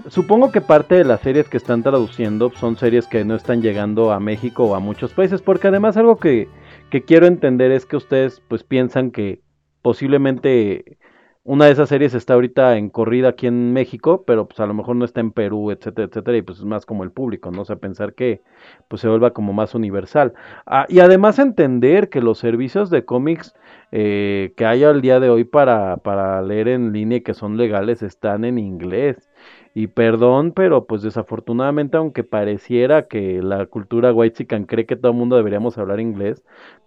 Supongo 0.07 0.51
que 0.51 0.61
parte 0.61 0.95
de 0.95 1.03
las 1.03 1.21
series 1.21 1.49
que 1.49 1.57
están 1.57 1.83
traduciendo 1.83 2.51
son 2.51 2.77
series 2.77 3.07
que 3.07 3.23
no 3.25 3.35
están 3.35 3.61
llegando 3.61 4.11
a 4.11 4.19
México 4.19 4.65
o 4.65 4.75
a 4.75 4.79
muchos 4.79 5.13
países, 5.13 5.41
porque 5.41 5.67
además 5.67 5.97
algo 5.97 6.17
que, 6.17 6.47
que 6.89 7.03
quiero 7.03 7.27
entender 7.27 7.71
es 7.71 7.85
que 7.85 7.97
ustedes 7.97 8.41
pues 8.47 8.63
piensan 8.63 9.11
que 9.11 9.41
posiblemente 9.81 10.97
una 11.43 11.65
de 11.65 11.71
esas 11.71 11.89
series 11.89 12.13
está 12.13 12.35
ahorita 12.35 12.77
en 12.77 12.89
corrida 12.89 13.29
aquí 13.29 13.47
en 13.47 13.73
México, 13.73 14.23
pero 14.27 14.47
pues 14.47 14.59
a 14.59 14.65
lo 14.65 14.73
mejor 14.73 14.95
no 14.95 15.05
está 15.05 15.21
en 15.21 15.31
Perú, 15.31 15.71
etcétera, 15.71 16.07
etcétera, 16.07 16.37
y 16.37 16.41
pues 16.41 16.59
es 16.59 16.65
más 16.65 16.85
como 16.85 17.03
el 17.03 17.11
público, 17.11 17.49
¿no? 17.49 17.61
O 17.61 17.65
sea, 17.65 17.77
pensar 17.77 18.13
que 18.13 18.41
pues 18.87 19.01
se 19.01 19.07
vuelva 19.07 19.31
como 19.31 19.53
más 19.53 19.73
universal. 19.73 20.33
Ah, 20.65 20.85
y 20.89 20.99
además 20.99 21.39
entender 21.39 22.09
que 22.09 22.21
los 22.21 22.37
servicios 22.39 22.89
de 22.89 23.05
cómics 23.05 23.55
eh, 23.91 24.53
que 24.57 24.65
hay 24.65 24.83
al 24.83 25.01
día 25.01 25.19
de 25.19 25.29
hoy 25.29 25.43
para, 25.43 25.97
para 25.97 26.41
leer 26.41 26.67
en 26.67 26.91
línea 26.93 27.17
y 27.19 27.21
que 27.21 27.33
son 27.33 27.57
legales 27.57 28.03
están 28.03 28.45
en 28.45 28.59
inglés. 28.59 29.28
Y 29.73 29.87
perdón, 29.87 30.51
pero 30.51 30.85
pues 30.85 31.01
desafortunadamente, 31.01 31.97
aunque 31.97 32.23
pareciera 32.23 33.07
que 33.07 33.41
la 33.41 33.65
cultura 33.67 34.11
whitezican 34.11 34.65
cree 34.65 34.85
que 34.85 34.95
todo 34.95 35.11
el 35.11 35.17
mundo 35.17 35.35
deberíamos 35.37 35.77
hablar 35.77 35.99
inglés, 35.99 36.43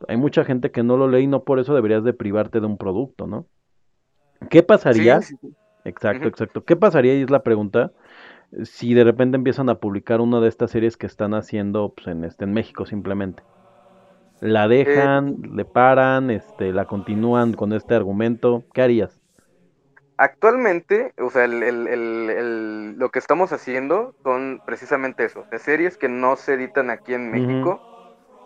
hay 0.09 0.17
mucha 0.17 0.45
gente 0.45 0.71
que 0.71 0.83
no 0.83 0.97
lo 0.97 1.09
lee 1.09 1.23
y 1.23 1.27
no 1.27 1.45
por 1.45 1.61
eso 1.61 1.75
deberías 1.75 2.03
de 2.05 2.13
privarte 2.13 2.61
de 2.61 2.67
un 2.67 2.77
producto, 2.77 3.27
¿no? 3.27 3.47
¿Qué 4.51 4.63
pasaría? 4.63 5.21
Sí, 5.21 5.37
sí, 5.41 5.49
sí. 5.49 5.57
Exacto, 5.85 6.29
exacto. 6.29 6.65
¿Qué 6.65 6.77
pasaría? 6.77 7.15
Y 7.17 7.23
es 7.23 7.31
la 7.31 7.43
pregunta. 7.43 7.93
Si 8.65 8.95
de 8.95 9.05
repente 9.05 9.37
empiezan 9.37 9.69
a 9.69 9.77
publicar 9.77 10.21
una 10.21 10.41
de 10.41 10.49
estas 10.49 10.71
series 10.71 10.97
que 10.97 11.07
están 11.07 11.35
haciendo 11.35 11.95
pues, 11.95 12.09
en, 12.09 12.25
este, 12.25 12.45
en 12.45 12.53
México 12.53 12.85
simplemente. 12.85 13.43
La 14.41 14.67
dejan, 14.67 15.37
le 15.55 15.65
paran, 15.65 16.31
este, 16.31 16.73
la 16.73 16.85
continúan 16.85 17.53
con 17.53 17.73
este 17.73 17.95
argumento. 17.95 18.65
¿Qué 18.75 18.83
harías? 18.83 19.22
Actualmente, 20.23 21.13
o 21.19 21.31
sea, 21.31 21.47
el, 21.47 21.65
el- 21.65 21.89
el- 21.89 22.95
lo 22.97 23.11
que 23.11 23.19
estamos 23.19 23.53
haciendo 23.53 24.15
son 24.23 24.63
precisamente 24.65 25.25
eso, 25.25 25.45
de 25.51 25.59
series 25.59 25.99
que 25.99 26.09
no 26.09 26.37
se 26.37 26.55
editan 26.55 26.91
aquí 26.91 27.13
en. 27.15 27.29
México. 27.33 27.83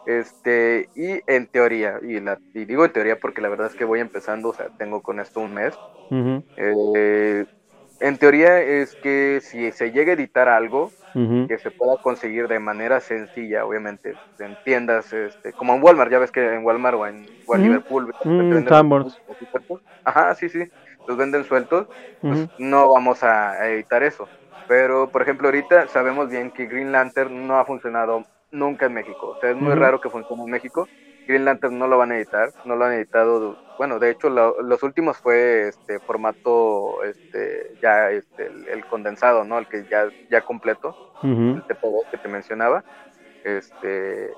Este, 0.06 0.88
y 0.94 1.20
en 1.26 1.48
teoría, 1.48 1.98
y, 2.02 2.18
la, 2.20 2.38
y 2.54 2.64
digo 2.64 2.86
en 2.86 2.92
teoría 2.92 3.16
porque 3.16 3.42
la 3.42 3.50
verdad 3.50 3.66
es 3.66 3.74
que 3.74 3.84
voy 3.84 4.00
empezando, 4.00 4.48
o 4.50 4.54
sea, 4.54 4.70
tengo 4.78 5.02
con 5.02 5.20
esto 5.20 5.40
un 5.40 5.52
mes. 5.52 5.74
Eh, 6.56 7.44
en 8.00 8.16
teoría 8.16 8.62
es 8.62 8.96
que 9.02 9.40
si 9.42 9.70
se 9.72 9.90
llega 9.92 10.12
a 10.12 10.14
editar 10.14 10.48
algo, 10.48 10.94
que 11.46 11.58
se 11.58 11.70
pueda 11.72 11.96
conseguir 12.00 12.48
de 12.48 12.58
manera 12.58 13.00
sencilla, 13.00 13.66
obviamente, 13.66 14.16
en 14.38 14.56
tiendas, 14.64 15.12
este, 15.12 15.52
como 15.52 15.74
en 15.74 15.82
Walmart, 15.82 16.10
ya 16.10 16.20
ves 16.20 16.30
que 16.30 16.54
en 16.54 16.64
Walmart 16.64 16.96
o 16.96 17.06
en, 17.06 17.26
o 17.46 17.54
en 17.54 17.60
Ujú. 17.60 17.68
Liverpool, 17.68 18.12
Mm. 18.24 18.68
Ajá, 20.04 20.34
sí, 20.36 20.48
sí, 20.48 20.62
los 21.06 21.16
venden 21.16 21.44
sueltos, 21.44 21.88
pues 22.26 22.48
no 22.56 22.90
vamos 22.92 23.22
a, 23.22 23.68
editar 23.70 24.02
eso. 24.02 24.30
Pero, 24.66 25.10
por 25.10 25.22
ejemplo, 25.22 25.48
ahorita 25.48 25.88
sabemos 25.88 26.28
bien 26.28 26.50
que 26.52 26.66
Green 26.66 26.92
Lantern 26.92 27.46
no 27.46 27.58
ha 27.58 27.64
funcionado 27.66 28.24
nunca 28.50 28.86
en 28.86 28.94
México. 28.94 29.28
O 29.30 29.36
sea, 29.36 29.50
es 29.50 29.56
muy 29.56 29.74
raro 29.74 30.00
que 30.00 30.10
funcione 30.10 30.42
en 30.44 30.50
México. 30.50 30.90
Green 31.26 31.44
Lantern 31.44 31.78
no 31.78 31.86
lo 31.88 31.98
van 31.98 32.12
a 32.12 32.16
editar, 32.18 32.52
no 32.64 32.76
lo 32.76 32.84
han 32.84 32.94
editado. 32.94 33.58
Bueno, 33.76 33.98
de 33.98 34.10
hecho, 34.10 34.28
lo- 34.30 34.60
los 34.62 34.82
últimos 34.82 35.18
fue 35.18 35.68
este 35.68 36.00
formato, 36.00 37.02
este, 37.04 37.76
ya 37.82 38.10
este, 38.10 38.46
el, 38.46 38.68
el 38.68 38.86
condensado, 38.86 39.44
¿no? 39.44 39.58
El 39.58 39.68
que 39.68 39.86
ya, 39.90 40.10
ya 40.28 40.42
completo 40.42 40.98
el 41.54 41.64
TPO 41.64 42.06
que 42.10 42.18
te 42.18 42.28
mencionaba. 42.28 42.84
Este, 43.42 44.36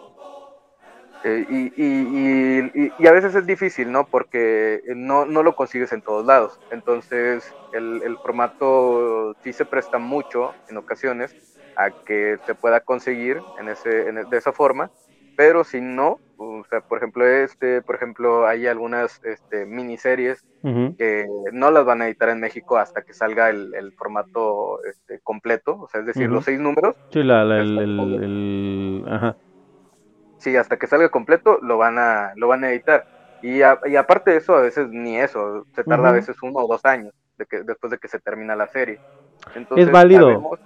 eh, 1.22 1.44
y, 1.48 1.72
y- 1.76 2.92
y- 2.96 3.06
a 3.06 3.12
veces 3.12 3.34
es 3.34 3.46
difícil, 3.46 3.90
¿no? 3.90 4.06
Porque 4.10 4.80
no, 4.94 5.26
no 5.26 5.42
lo 5.42 5.54
consigues 5.54 5.92
en 5.92 6.02
todos 6.02 6.24
lados. 6.26 6.60
Entonces, 6.70 7.44
el, 7.72 8.02
el 8.04 8.18
formato 8.18 9.34
sí 9.42 9.52
se 9.52 9.66
presta 9.66 9.98
mucho 9.98 10.56
en 10.68 10.76
ocasiones 10.76 11.36
a 11.76 11.90
que 12.04 12.38
se 12.44 12.54
pueda 12.54 12.80
conseguir 12.80 13.42
en 13.56 13.68
ese, 13.68 14.08
en- 14.08 14.28
de 14.28 14.36
esa 14.38 14.52
forma. 14.52 14.90
Pero 15.36 15.64
si 15.64 15.80
no, 15.80 16.20
o 16.36 16.62
sea, 16.68 16.80
por 16.82 16.98
ejemplo, 16.98 17.26
este, 17.26 17.82
por 17.82 17.96
ejemplo, 17.96 18.46
hay 18.46 18.66
algunas 18.66 19.18
este, 19.22 19.66
miniseries 19.66 20.40
Ujú. 20.62 20.96
que 20.96 21.26
no 21.52 21.70
las 21.70 21.84
van 21.84 22.02
a 22.02 22.06
editar 22.08 22.28
en 22.30 22.40
México 22.40 22.76
hasta 22.76 23.02
que 23.02 23.12
salga 23.14 23.48
el, 23.50 23.72
el 23.74 23.92
formato 23.92 24.82
este, 24.84 25.20
completo, 25.22 25.78
o 25.80 25.88
sea, 25.88 26.00
es 26.00 26.06
decir, 26.06 26.24
Ujú. 26.26 26.34
los 26.34 26.44
seis 26.44 26.58
números, 26.58 26.94
Sí, 27.12 27.22
la, 27.22 27.44
la- 27.44 27.60
el, 27.60 27.78
el- 27.78 28.24
el- 28.24 29.04
Ajá. 29.08 29.36
Sí, 30.38 30.56
hasta 30.56 30.76
que 30.78 30.86
salga 30.86 31.08
completo 31.10 31.58
lo 31.62 31.78
van 31.78 31.98
a, 31.98 32.32
lo 32.36 32.48
van 32.48 32.64
a 32.64 32.70
editar. 32.70 33.04
Y, 33.40 33.62
a- 33.62 33.78
y 33.86 33.96
aparte 33.96 34.32
de 34.32 34.38
eso, 34.38 34.54
a 34.56 34.62
veces 34.62 34.88
ni 34.90 35.16
eso, 35.16 35.64
se 35.74 35.84
tarda 35.84 36.08
a 36.08 36.12
veces 36.12 36.36
uno 36.42 36.60
o 36.60 36.66
dos 36.68 36.84
años 36.84 37.12
de 37.36 37.46
que, 37.46 37.62
después 37.62 37.90
de 37.90 37.98
que 37.98 38.08
se 38.08 38.18
termina 38.18 38.56
la 38.56 38.66
serie. 38.66 38.98
Entonces, 39.54 39.86
Es 39.86 39.92
válido. 39.92 40.26
sabemos- 40.28 40.58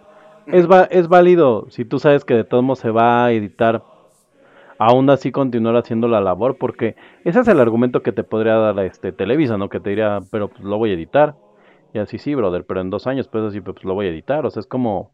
Es, 0.46 0.68
va- 0.70 0.88
es 0.90 1.06
válido 1.08 1.66
si 1.70 1.84
tú 1.84 1.98
sabes 1.98 2.24
que 2.24 2.34
de 2.34 2.44
todos 2.44 2.64
modos 2.64 2.80
se 2.80 2.90
va 2.90 3.26
a 3.26 3.32
editar, 3.32 3.82
aún 4.78 5.08
así 5.10 5.30
continuar 5.30 5.76
haciendo 5.76 6.08
la 6.08 6.20
labor, 6.20 6.56
porque 6.58 6.96
ese 7.24 7.40
es 7.40 7.48
el 7.48 7.60
argumento 7.60 8.02
que 8.02 8.12
te 8.12 8.24
podría 8.24 8.54
dar 8.56 8.78
este 8.80 9.12
Televisa, 9.12 9.56
¿no? 9.58 9.68
Que 9.68 9.78
te 9.80 9.90
diría, 9.90 10.20
pero 10.30 10.48
pues 10.48 10.60
lo 10.64 10.78
voy 10.78 10.90
a 10.90 10.94
editar. 10.94 11.34
Y 11.92 11.98
así 11.98 12.18
sí, 12.18 12.34
brother, 12.34 12.64
pero 12.64 12.80
en 12.80 12.90
dos 12.90 13.06
años, 13.06 13.28
pues 13.28 13.44
así, 13.44 13.60
pues 13.60 13.84
lo 13.84 13.94
voy 13.94 14.06
a 14.06 14.10
editar. 14.10 14.46
O 14.46 14.50
sea, 14.50 14.60
es 14.60 14.66
como, 14.66 15.12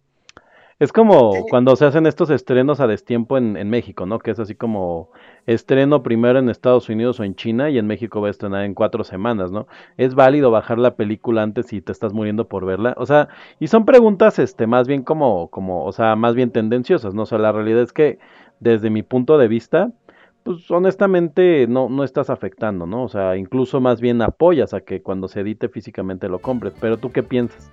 es 0.78 0.92
como 0.92 1.32
Sí. 1.32 1.42
cuando 1.50 1.74
se 1.76 1.84
hacen 1.86 2.06
estos 2.06 2.30
estrenos 2.30 2.80
a 2.80 2.86
destiempo 2.86 3.36
en, 3.36 3.56
en 3.56 3.68
México, 3.70 4.06
¿no? 4.06 4.18
Que 4.18 4.30
es 4.30 4.38
así 4.38 4.54
como 4.54 5.10
estreno 5.46 6.02
primero 6.02 6.38
en 6.38 6.48
Estados 6.48 6.88
Unidos 6.88 7.18
o 7.20 7.24
en 7.24 7.34
China 7.34 7.68
y 7.70 7.78
en 7.78 7.86
México 7.86 8.20
va 8.20 8.28
a 8.28 8.30
estrenar 8.30 8.64
en 8.64 8.74
cuatro 8.74 9.02
semanas, 9.04 9.50
¿no? 9.50 9.66
Es 9.96 10.14
válido 10.14 10.50
bajar 10.50 10.78
la 10.78 10.94
película 10.94 11.42
antes 11.42 11.66
si 11.66 11.80
te 11.80 11.92
estás 11.92 12.12
muriendo 12.12 12.46
por 12.48 12.64
verla. 12.64 12.94
O 12.96 13.06
sea, 13.06 13.28
y 13.58 13.66
son 13.68 13.84
preguntas, 13.84 14.38
este, 14.38 14.66
más 14.66 14.86
bien 14.86 15.02
como, 15.02 15.48
como, 15.48 15.84
o 15.84 15.92
sea, 15.92 16.14
más 16.16 16.34
bien 16.34 16.50
tendenciosas, 16.52 17.14
¿no? 17.14 17.22
O 17.22 17.26
sea, 17.26 17.38
la 17.38 17.52
realidad 17.52 17.82
es 17.82 17.92
que 17.92 18.18
desde 18.60 18.90
mi 18.90 19.02
punto 19.02 19.38
de 19.38 19.48
vista, 19.48 19.90
pues 20.44 20.70
honestamente 20.70 21.66
no, 21.68 21.88
no 21.88 22.04
estás 22.04 22.30
afectando, 22.30 22.86
¿no? 22.86 23.02
O 23.04 23.08
sea, 23.08 23.36
incluso 23.36 23.80
más 23.80 24.00
bien 24.00 24.22
apoyas 24.22 24.74
a 24.74 24.80
que 24.80 25.02
cuando 25.02 25.28
se 25.28 25.40
edite 25.40 25.68
físicamente 25.68 26.28
lo 26.28 26.38
compres. 26.40 26.74
Pero 26.80 26.98
tú 26.98 27.12
qué 27.12 27.22
piensas? 27.22 27.72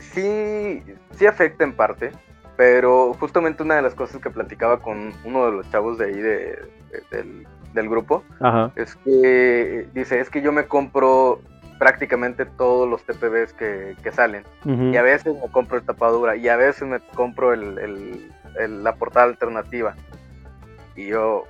Sí, 0.00 0.82
sí 1.12 1.26
afecta 1.26 1.64
en 1.64 1.74
parte, 1.74 2.12
pero 2.56 3.14
justamente 3.14 3.62
una 3.62 3.76
de 3.76 3.82
las 3.82 3.94
cosas 3.94 4.20
que 4.20 4.30
platicaba 4.30 4.80
con 4.80 5.12
uno 5.24 5.46
de 5.46 5.52
los 5.52 5.70
chavos 5.70 5.98
de 5.98 6.06
ahí 6.06 6.16
de, 6.16 6.58
de- 6.90 7.02
del, 7.10 7.46
del 7.72 7.88
grupo, 7.88 8.24
Ajá. 8.40 8.72
es 8.76 8.96
que 8.96 9.86
dice, 9.94 10.20
es 10.20 10.30
que 10.30 10.40
yo 10.42 10.52
me 10.52 10.64
compro 10.66 11.40
prácticamente 11.78 12.44
todos 12.44 12.88
los 12.88 13.04
TPBs 13.04 13.52
que, 13.52 13.96
que 14.02 14.10
salen. 14.10 14.42
Y 14.64 14.96
a 14.96 15.02
veces 15.02 15.34
me 15.34 15.48
compro 15.52 15.76
el 15.78 15.84
tapadura 15.84 16.34
y 16.34 16.48
a 16.48 16.56
veces 16.56 16.88
me 16.88 16.98
compro 17.14 17.52
el, 17.52 17.78
el- 17.78 18.32
el- 18.58 18.82
la 18.82 18.94
portada 18.96 19.26
alternativa. 19.26 19.94
Y 20.96 21.06
yo, 21.06 21.44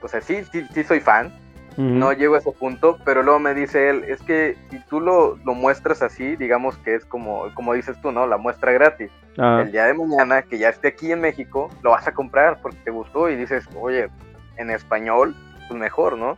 o 0.00 0.08
sea, 0.08 0.22
sí, 0.22 0.42
sí, 0.50 0.64
sí 0.72 0.84
soy 0.84 1.00
fan, 1.00 1.30
no 1.76 2.12
llego 2.12 2.34
a 2.34 2.38
ese 2.38 2.52
punto, 2.52 2.98
pero 3.04 3.22
luego 3.22 3.38
me 3.38 3.54
dice 3.54 3.90
él, 3.90 4.04
es 4.04 4.20
que 4.22 4.56
si 4.70 4.78
tú 4.88 5.00
lo, 5.00 5.36
lo 5.44 5.54
muestras 5.54 6.02
así, 6.02 6.36
digamos 6.36 6.76
que 6.78 6.94
es 6.94 7.04
como, 7.04 7.44
como 7.54 7.74
dices 7.74 8.00
tú, 8.00 8.12
¿no? 8.12 8.26
La 8.26 8.36
muestra 8.38 8.72
gratis. 8.72 9.10
ah, 9.38 9.60
El 9.62 9.72
día 9.72 9.84
de 9.84 9.94
mañana, 9.94 10.42
que 10.42 10.58
ya 10.58 10.70
esté 10.70 10.88
aquí 10.88 11.12
en 11.12 11.20
México, 11.20 11.68
lo 11.82 11.90
vas 11.90 12.06
a 12.06 12.12
comprar 12.12 12.60
porque 12.62 12.78
te 12.84 12.90
gustó 12.90 13.28
y 13.28 13.36
dices, 13.36 13.68
oye, 13.78 14.08
en 14.56 14.70
español, 14.70 15.34
pues 15.68 15.78
mejor, 15.78 16.16
¿no? 16.16 16.36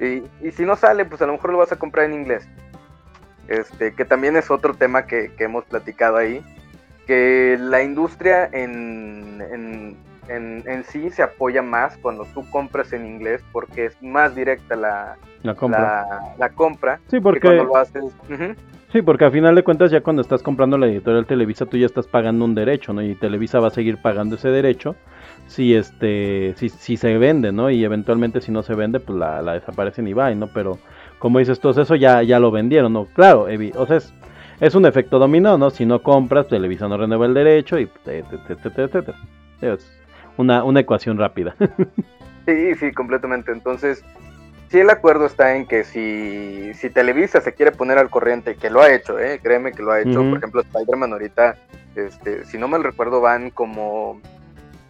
Y, 0.00 0.22
y 0.46 0.52
si 0.52 0.64
no 0.64 0.76
sale, 0.76 1.04
pues 1.04 1.20
a 1.22 1.26
lo 1.26 1.32
mejor 1.32 1.50
lo 1.52 1.58
vas 1.58 1.72
a 1.72 1.76
comprar 1.76 2.06
en 2.06 2.14
inglés. 2.14 2.48
Este, 3.48 3.94
que 3.94 4.04
también 4.04 4.36
es 4.36 4.50
otro 4.50 4.74
tema 4.74 5.06
que, 5.06 5.32
que 5.34 5.44
hemos 5.44 5.64
platicado 5.64 6.18
ahí, 6.18 6.44
que 7.06 7.56
la 7.58 7.82
industria 7.82 8.48
en, 8.52 9.42
en, 9.50 9.96
en- 10.28 10.62
en 10.66 10.84
sí 10.84 11.10
se 11.10 11.22
apoya 11.22 11.62
más 11.62 11.96
cuando 11.98 12.24
tú 12.34 12.48
compras 12.50 12.92
en 12.92 13.06
inglés 13.06 13.42
porque 13.52 13.86
es 13.86 14.02
más 14.02 14.34
directa 14.34 14.76
la, 14.76 15.16
la 15.42 15.54
compra. 15.54 15.80
la, 16.08 16.20
la 16.38 16.48
compra 16.50 16.98
Sí, 17.06 17.16
que 17.16 17.20
porque 17.20 17.40
cuando 17.40 17.64
lo 17.64 17.76
haces. 17.76 18.04
Sí, 18.92 19.02
porque 19.02 19.26
a 19.26 19.30
final 19.30 19.54
de 19.54 19.62
cuentas 19.62 19.90
ya 19.90 20.00
cuando 20.00 20.22
estás 20.22 20.42
comprando 20.42 20.78
la 20.78 20.86
editorial 20.86 21.26
Televisa 21.26 21.66
tú 21.66 21.76
ya 21.76 21.84
estás 21.86 22.06
pagando 22.06 22.44
un 22.46 22.54
derecho, 22.54 22.92
¿no? 22.94 23.02
Y 23.02 23.14
Televisa 23.14 23.60
va 23.60 23.68
a 23.68 23.70
seguir 23.70 23.98
pagando 24.00 24.36
ese 24.36 24.48
derecho 24.48 24.96
si 25.46 25.74
este 25.74 26.54
si, 26.56 26.68
si 26.70 26.96
se 26.96 27.18
vende, 27.18 27.52
¿no? 27.52 27.68
Y 27.70 27.84
eventualmente 27.84 28.40
si 28.40 28.50
no 28.50 28.62
se 28.62 28.74
vende, 28.74 28.98
pues 29.00 29.18
la, 29.18 29.42
la 29.42 29.52
desaparecen 29.54 30.08
y 30.08 30.14
va, 30.14 30.34
¿no? 30.34 30.48
Pero 30.54 30.78
como 31.18 31.38
dices 31.38 31.60
tú, 31.60 31.68
eso 31.68 31.94
ya 31.96 32.22
ya 32.22 32.38
lo 32.40 32.50
vendieron, 32.50 32.92
¿no? 32.94 33.04
Claro, 33.06 33.48
evi- 33.50 33.74
o 33.76 33.86
sea, 33.86 33.96
es, 33.98 34.12
es 34.60 34.74
un 34.74 34.86
efecto 34.86 35.18
dominó, 35.18 35.58
¿no? 35.58 35.68
Si 35.68 35.84
no 35.84 36.02
compras, 36.02 36.48
Televisa 36.48 36.88
no 36.88 36.96
renueva 36.96 37.26
el 37.26 37.34
derecho 37.34 37.78
y 37.78 37.82
etcétera, 38.06 38.42
etcétera, 38.48 38.86
etcétera. 38.86 39.18
Una, 40.38 40.64
una 40.64 40.80
ecuación 40.80 41.18
rápida. 41.18 41.54
Sí, 42.46 42.74
sí, 42.76 42.92
completamente. 42.92 43.52
Entonces, 43.52 44.02
sí 44.70 44.78
el 44.78 44.88
acuerdo 44.88 45.26
está 45.26 45.54
en 45.54 45.66
que 45.66 45.84
si, 45.84 46.72
si 46.72 46.88
Televisa 46.88 47.42
se 47.42 47.52
quiere 47.52 47.72
poner 47.72 47.98
al 47.98 48.08
corriente, 48.08 48.54
que 48.56 48.70
lo 48.70 48.80
ha 48.80 48.90
hecho, 48.90 49.18
¿eh? 49.18 49.38
créeme 49.42 49.72
que 49.72 49.82
lo 49.82 49.92
ha 49.92 50.00
hecho. 50.00 50.20
Por 50.30 50.38
ejemplo, 50.38 50.62
Spider-Man 50.62 51.12
ahorita, 51.12 51.56
este, 51.94 52.46
si 52.46 52.56
no 52.56 52.66
mal 52.66 52.82
recuerdo, 52.82 53.20
van 53.20 53.50
como 53.50 54.18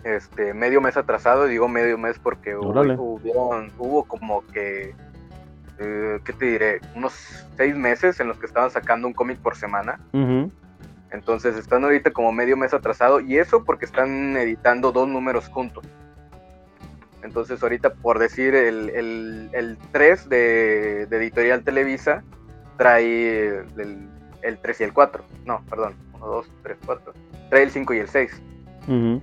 este 0.05 0.55
medio 0.55 0.81
mes 0.81 0.97
atrasado, 0.97 1.47
digo 1.47 1.66
medio 1.66 1.99
mes 1.99 2.16
porque 2.20 2.55
hubo, 2.57 2.70
hubieron- 2.97 3.73
hubo 3.77 4.05
como 4.05 4.47
que, 4.47 4.95
eh, 5.81 6.20
¿qué 6.25 6.33
te 6.33 6.45
diré? 6.47 6.81
Unos 6.95 7.12
seis 7.57 7.75
meses 7.75 8.20
en 8.20 8.29
los 8.29 8.39
que 8.39 8.47
estaban 8.47 8.70
sacando 8.70 9.09
un 9.09 9.15
cómic 9.15 9.39
por 9.39 9.57
semana. 9.57 9.99
Ujú. 10.12 10.53
Entonces 11.11 11.57
están 11.57 11.85
ahorita 11.85 12.11
como 12.11 12.33
medio 12.33 12.57
mes 12.57 12.75
atrasado 12.75 13.21
y 13.21 13.39
eso 13.39 13.65
porque 13.65 13.85
están 13.87 14.37
editando 14.37 14.93
dos 14.93 15.09
números 15.09 15.49
juntos. 15.49 15.85
Entonces 17.23 17.63
ahorita 17.63 17.95
por 17.95 18.19
decir 18.19 18.55
el, 18.55 18.91
el, 18.91 19.51
el 19.53 19.79
3 19.93 20.29
de, 20.29 21.07
de 21.07 21.17
Editorial 21.17 21.63
Televisa 21.65 22.23
trae 22.77 23.59
el, 23.77 24.09
el 24.43 24.59
3 24.59 24.81
y 24.81 24.85
el 24.85 24.93
4. 24.93 25.25
No, 25.45 25.63
perdón. 25.69 25.95
1, 26.15 26.27
2, 26.27 26.47
3, 26.63 26.77
4. 26.87 27.13
Trae 27.51 27.63
el 27.65 27.71
5 27.71 27.95
y 27.95 27.99
el 27.99 28.09
6. 28.09 28.43
Ujú. 28.87 29.23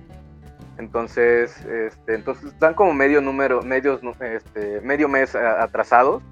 Entonces, 0.78 1.56
este, 1.64 2.14
entonces 2.14 2.52
están 2.52 2.74
como 2.74 2.92
medio 2.92 3.22
número, 3.22 3.62
medios, 3.62 4.00
este, 4.20 4.80
medio 4.82 5.08
mes 5.08 5.34
a- 5.34 5.62
atrasados. 5.62 6.22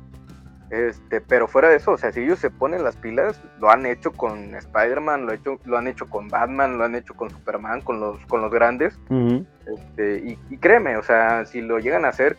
Este, 0.71 1.21
pero 1.21 1.47
fuera 1.47 1.69
de 1.69 1.77
eso, 1.77 1.93
o 1.93 1.99
sea, 1.99 2.11
si 2.11 2.21
ellos 2.23 2.39
se 2.39 2.51
ponen 2.51 2.83
las 2.83 2.97
pilas, 2.97 3.41
lo 3.61 3.71
han 3.71 3.87
hecho 3.87 4.13
con 4.13 4.55
Spider-Man, 4.55 5.27
lo, 5.27 5.33
he 5.33 5.37
hecho- 5.37 5.61
lo 5.65 5.77
han 5.79 5.87
hecho 5.87 6.09
con 6.09 6.29
Batman, 6.29 6.79
lo 6.79 6.85
han 6.85 6.95
hecho 6.95 7.15
con 7.15 7.31
Superman, 7.31 7.81
con 7.83 8.01
los, 8.01 8.25
con 8.27 8.41
los 8.41 8.51
grandes. 8.51 8.99
Este, 9.67 10.19
y, 10.25 10.39
y 10.51 10.59
créeme, 10.59 10.97
o 10.97 11.03
sea, 11.03 11.45
si 11.47 11.61
lo 11.61 11.79
llegan 11.79 12.05
a 12.05 12.09
hacer, 12.09 12.37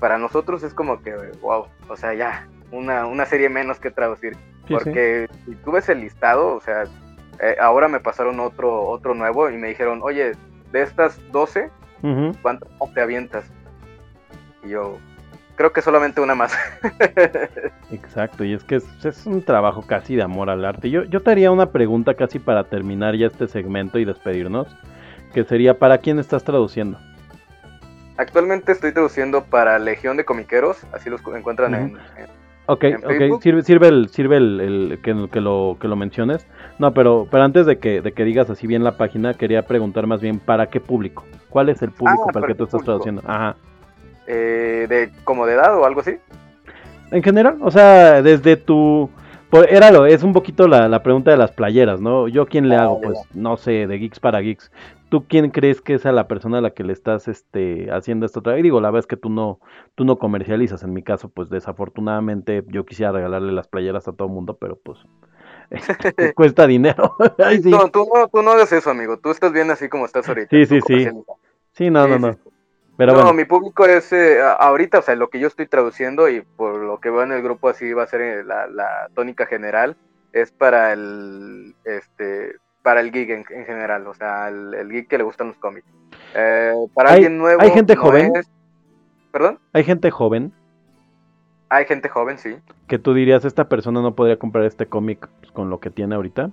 para 0.00 0.18
nosotros 0.18 0.62
es 0.62 0.74
como 0.74 1.02
que, 1.02 1.14
wow, 1.40 1.66
o 1.88 1.96
sea, 1.96 2.14
ya, 2.14 2.46
una, 2.72 3.06
una 3.06 3.26
serie 3.26 3.48
menos 3.48 3.78
que 3.78 3.90
traducir. 3.90 4.34
Sí, 4.34 4.40
sí. 4.68 4.74
Porque 4.74 5.28
si 5.46 5.54
tú 5.56 5.72
ves 5.72 5.88
el 5.88 6.00
listado, 6.00 6.54
o 6.56 6.60
sea, 6.60 6.84
eh, 7.40 7.56
ahora 7.60 7.88
me 7.88 8.00
pasaron 8.00 8.40
otro, 8.40 8.82
otro 8.82 9.14
nuevo 9.14 9.48
y 9.50 9.56
me 9.56 9.68
dijeron, 9.68 10.00
oye, 10.02 10.32
de 10.72 10.82
estas 10.82 11.18
12, 11.32 11.70
Ujú. 12.02 12.32
¿cuántas 12.42 12.68
te 12.94 13.00
avientas? 13.00 13.44
Y 14.64 14.70
yo, 14.70 14.98
creo 15.58 15.72
que 15.72 15.82
solamente 15.82 16.20
una 16.22 16.34
más. 16.34 16.56
Exacto, 17.90 18.44
y 18.44 18.52
es 18.52 18.64
que 18.64 18.76
es, 18.76 19.04
es 19.04 19.26
un 19.26 19.42
trabajo 19.42 19.82
casi 19.86 20.14
de 20.14 20.22
amor 20.22 20.50
al 20.50 20.64
arte. 20.64 20.88
Yo, 20.90 21.04
yo 21.04 21.20
te 21.20 21.30
haría 21.30 21.50
una 21.50 21.70
pregunta 21.72 22.14
casi 22.14 22.38
para 22.38 22.64
terminar 22.64 23.16
ya 23.16 23.26
este 23.26 23.48
segmento 23.48 23.98
y 23.98 24.04
despedirnos, 24.04 24.68
que 25.34 25.44
sería, 25.44 25.78
¿para 25.78 25.98
quién 25.98 26.18
estás 26.18 26.44
traduciendo? 26.44 26.98
Actualmente 28.16 28.72
estoy 28.72 28.92
traduciendo 28.92 29.44
para 29.44 29.78
Legión 29.78 30.16
de 30.16 30.24
Comiqueros, 30.24 30.78
así 30.92 31.08
los 31.10 31.20
encuentran 31.36 31.74
en, 31.74 31.82
en- 32.16 32.38
Ok, 32.70 32.84
¿En 32.84 32.96
ok, 32.96 33.40
sirve, 33.40 33.62
sirve 33.62 33.88
el, 33.88 34.08
sirve 34.10 34.36
el, 34.36 34.60
el 34.60 34.98
que, 35.02 35.28
que 35.32 35.40
lo, 35.40 35.78
que 35.80 35.88
lo 35.88 35.96
menciones. 35.96 36.46
No, 36.78 36.92
pero, 36.92 37.26
pero 37.30 37.42
antes 37.42 37.64
de 37.64 37.78
que, 37.78 38.02
de 38.02 38.12
que 38.12 38.24
digas 38.24 38.50
así 38.50 38.66
bien 38.66 38.84
la 38.84 38.98
página, 38.98 39.32
quería 39.32 39.66
preguntar 39.66 40.06
más 40.06 40.20
bien, 40.20 40.38
¿para 40.38 40.66
qué 40.68 40.78
público? 40.78 41.24
¿Cuál 41.48 41.70
es 41.70 41.80
el 41.80 41.92
público 41.92 42.28
Ah, 42.28 42.32
para 42.32 42.40
el 42.40 42.42
¿para 42.42 42.46
que 42.46 42.54
qué 42.54 42.58
tú 42.58 42.64
estás 42.64 42.82
público? 42.82 42.84
traduciendo? 42.84 43.22
Ajá. 43.24 43.56
Eh, 44.28 44.86
de 44.88 45.10
como 45.24 45.46
de 45.46 45.54
edad 45.54 45.76
o 45.76 45.84
algo 45.84 46.00
así. 46.00 46.16
En 47.10 47.22
general, 47.22 47.58
o 47.62 47.70
sea, 47.70 48.20
desde 48.22 48.56
tu... 48.56 49.08
por- 49.50 49.68
era 49.72 49.90
lo, 49.90 50.04
es 50.06 50.22
un 50.22 50.32
poquito 50.34 50.68
la, 50.68 50.88
la 50.88 51.02
pregunta 51.02 51.30
de 51.30 51.38
las 51.38 51.52
playeras, 51.52 52.00
¿no? 52.00 52.28
¿Yo 52.28 52.46
quién 52.46 52.68
le 52.68 52.76
Ah, 52.76 52.82
hago? 52.82 53.00
Pues, 53.00 53.18
no 53.34 53.56
sé, 53.56 53.86
de 53.86 53.98
Geeks 53.98 54.20
para 54.20 54.40
Geeks. 54.40 54.70
¿Tú 55.08 55.24
quién 55.26 55.50
crees 55.50 55.80
que 55.80 55.94
es 55.94 56.04
a 56.04 56.12
la 56.12 56.28
persona 56.28 56.58
a 56.58 56.60
la 56.60 56.72
que 56.72 56.84
le 56.84 56.92
estás 56.92 57.28
este, 57.28 57.90
haciendo 57.90 58.26
esto 58.26 58.42
vez? 58.42 58.62
Digo, 58.62 58.78
la 58.82 58.88
verdad 58.90 59.00
es 59.00 59.06
que 59.06 59.16
tú 59.16 59.30
no, 59.30 59.58
tú 59.94 60.04
no 60.04 60.18
comercializas. 60.18 60.82
En 60.82 60.92
mi 60.92 61.02
caso, 61.02 61.30
pues 61.30 61.48
desafortunadamente 61.48 62.62
yo 62.68 62.84
quisiera 62.84 63.10
regalarle 63.12 63.52
las 63.52 63.68
playeras 63.68 64.06
a 64.06 64.12
todo 64.12 64.28
mundo, 64.28 64.58
pero 64.60 64.76
pues 64.76 64.98
este, 65.70 66.34
cuesta 66.34 66.66
dinero. 66.66 67.16
Ay, 67.42 67.62
sí. 67.62 67.70
No, 67.70 67.88
tú 67.88 68.06
no, 68.14 68.28
tú 68.28 68.42
no 68.42 68.50
hagas 68.50 68.70
eso, 68.72 68.90
amigo. 68.90 69.18
Tú 69.18 69.30
estás 69.30 69.50
bien 69.52 69.70
así 69.70 69.88
como 69.88 70.04
estás 70.04 70.28
ahorita. 70.28 70.50
Sí, 70.50 70.66
sí, 70.66 70.80
sí. 70.86 71.08
Sí, 71.72 71.90
no, 71.90 72.04
Sí, 72.04 72.10
no, 72.10 72.18
no. 72.18 72.32
sí. 72.34 72.38
Pero 72.98 73.12
no, 73.12 73.18
bueno, 73.20 73.32
mi 73.32 73.44
público 73.46 73.86
es 73.86 74.12
eh, 74.12 74.40
ahorita, 74.58 74.98
o 74.98 75.02
sea, 75.02 75.14
lo 75.14 75.30
que 75.30 75.38
yo 75.38 75.46
estoy 75.46 75.66
traduciendo 75.66 76.28
y 76.28 76.42
por 76.42 76.74
lo 76.80 76.98
que 77.00 77.08
veo 77.10 77.22
en 77.22 77.32
el 77.32 77.40
grupo 77.42 77.68
así 77.70 77.92
va 77.94 78.02
a 78.02 78.06
ser 78.08 78.20
eh, 78.20 78.44
la, 78.44 78.66
la 78.66 79.08
tónica 79.14 79.46
general 79.46 79.96
es 80.34 80.50
para 80.52 80.92
el 80.92 81.74
este 81.84 82.56
para 82.82 83.00
el 83.00 83.10
geek 83.12 83.30
en, 83.30 83.44
en 83.50 83.64
general, 83.66 84.06
o 84.06 84.14
sea, 84.14 84.48
el, 84.48 84.74
el 84.74 84.90
geek 84.90 85.08
que 85.08 85.16
le 85.18 85.24
gustan 85.24 85.46
los 85.48 85.56
cómics. 85.58 85.86
Eh, 86.34 86.74
para 86.92 87.10
Hay- 87.10 87.14
alguien 87.16 87.38
nuevo, 87.38 87.62
hay 87.62 87.70
gente 87.70 87.94
no 87.94 88.02
joven. 88.02 88.36
es- 88.36 88.50
Perdón, 89.30 89.58
hay 89.72 89.84
gente 89.84 90.10
joven 90.10 90.52
hay 91.70 91.84
gente 91.84 92.08
joven, 92.08 92.38
sí, 92.38 92.56
que 92.88 92.98
tú 92.98 93.12
dirías, 93.14 93.44
esta 93.44 93.68
persona 93.68 94.00
no 94.02 94.14
podría 94.14 94.38
comprar 94.38 94.64
este 94.64 94.86
cómic 94.86 95.28
pues, 95.40 95.52
con 95.52 95.68
lo 95.70 95.78
que 95.80 95.90
tiene 95.90 96.14
ahorita. 96.14 96.50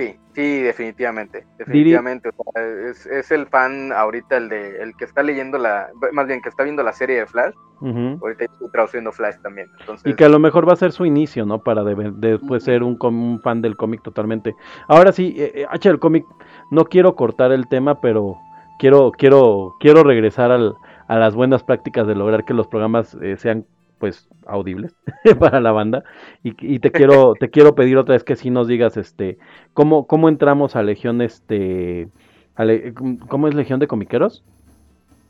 Sí, 0.00 0.16
sí, 0.34 0.60
definitivamente, 0.62 1.46
definitivamente. 1.58 2.30
o 2.30 2.52
sea, 2.52 2.64
es, 2.90 3.06
es 3.06 3.30
el 3.30 3.46
fan 3.46 3.92
ahorita 3.92 4.36
el 4.36 4.48
de 4.48 4.82
el 4.82 4.96
que 4.96 5.04
está 5.04 5.22
leyendo 5.22 5.58
la, 5.58 5.88
más 6.12 6.26
bien 6.26 6.40
que 6.40 6.48
está 6.48 6.62
viendo 6.64 6.82
la 6.82 6.92
serie 6.92 7.18
de 7.18 7.26
Flash. 7.26 7.54
Ahorita 7.82 8.44
estoy 8.44 8.68
traduciendo 8.72 9.10
Flash 9.10 9.36
también, 9.42 9.66
entonces. 9.80 10.10
Y 10.12 10.14
que 10.14 10.24
a 10.24 10.28
lo 10.28 10.38
mejor 10.38 10.68
va 10.68 10.74
a 10.74 10.76
ser 10.76 10.92
su 10.92 11.06
inicio, 11.06 11.46
¿no? 11.46 11.62
Para 11.62 11.82
de- 11.82 11.94
de- 11.94 12.30
después 12.30 12.62
ser 12.64 12.82
un, 12.82 12.98
un 13.00 13.40
fan 13.42 13.62
del 13.62 13.76
cómic 13.76 14.02
totalmente. 14.02 14.54
Ahora 14.86 15.12
sí, 15.12 15.34
eh, 15.38 15.52
eh, 15.54 15.66
H 15.70 15.88
del 15.88 15.98
cómic, 15.98 16.24
no 16.70 16.84
quiero 16.84 17.14
cortar 17.14 17.52
el 17.52 17.68
tema, 17.68 18.00
pero 18.00 18.36
quiero, 18.78 19.12
quiero, 19.12 19.76
quiero 19.80 20.02
regresar 20.02 20.50
al, 20.50 20.74
a 21.08 21.16
las 21.18 21.34
buenas 21.34 21.62
prácticas 21.62 22.06
de 22.06 22.14
lograr 22.14 22.44
que 22.44 22.52
los 22.54 22.66
programas 22.66 23.16
eh, 23.22 23.36
sean 23.38 23.64
pues 24.00 24.28
audibles 24.46 24.96
para 25.38 25.60
la 25.60 25.70
banda. 25.70 26.02
Y, 26.42 26.56
y 26.74 26.80
te 26.80 26.90
quiero 26.90 27.34
te 27.38 27.50
quiero 27.54 27.76
pedir 27.76 27.96
otra 27.98 28.14
vez 28.14 28.24
que 28.24 28.34
sí 28.34 28.50
nos 28.50 28.66
digas 28.66 28.96
este 28.96 29.38
cómo 29.74 30.08
cómo 30.08 30.28
entramos 30.28 30.74
a 30.74 30.82
Legión 30.82 31.20
este 31.20 32.08
a 32.56 32.64
Le- 32.64 32.92
cómo 33.28 33.46
es 33.46 33.54
Legión 33.54 33.78
de 33.78 33.86
comiqueros 33.86 34.42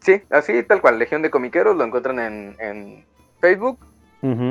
Sí, 0.00 0.22
así 0.30 0.62
tal 0.62 0.80
cual, 0.80 0.98
Legión 0.98 1.20
de 1.20 1.28
Comiqueros, 1.30 1.76
lo 1.76 1.84
encuentran 1.84 2.18
en, 2.20 2.56
en 2.58 3.04
Facebook, 3.38 3.78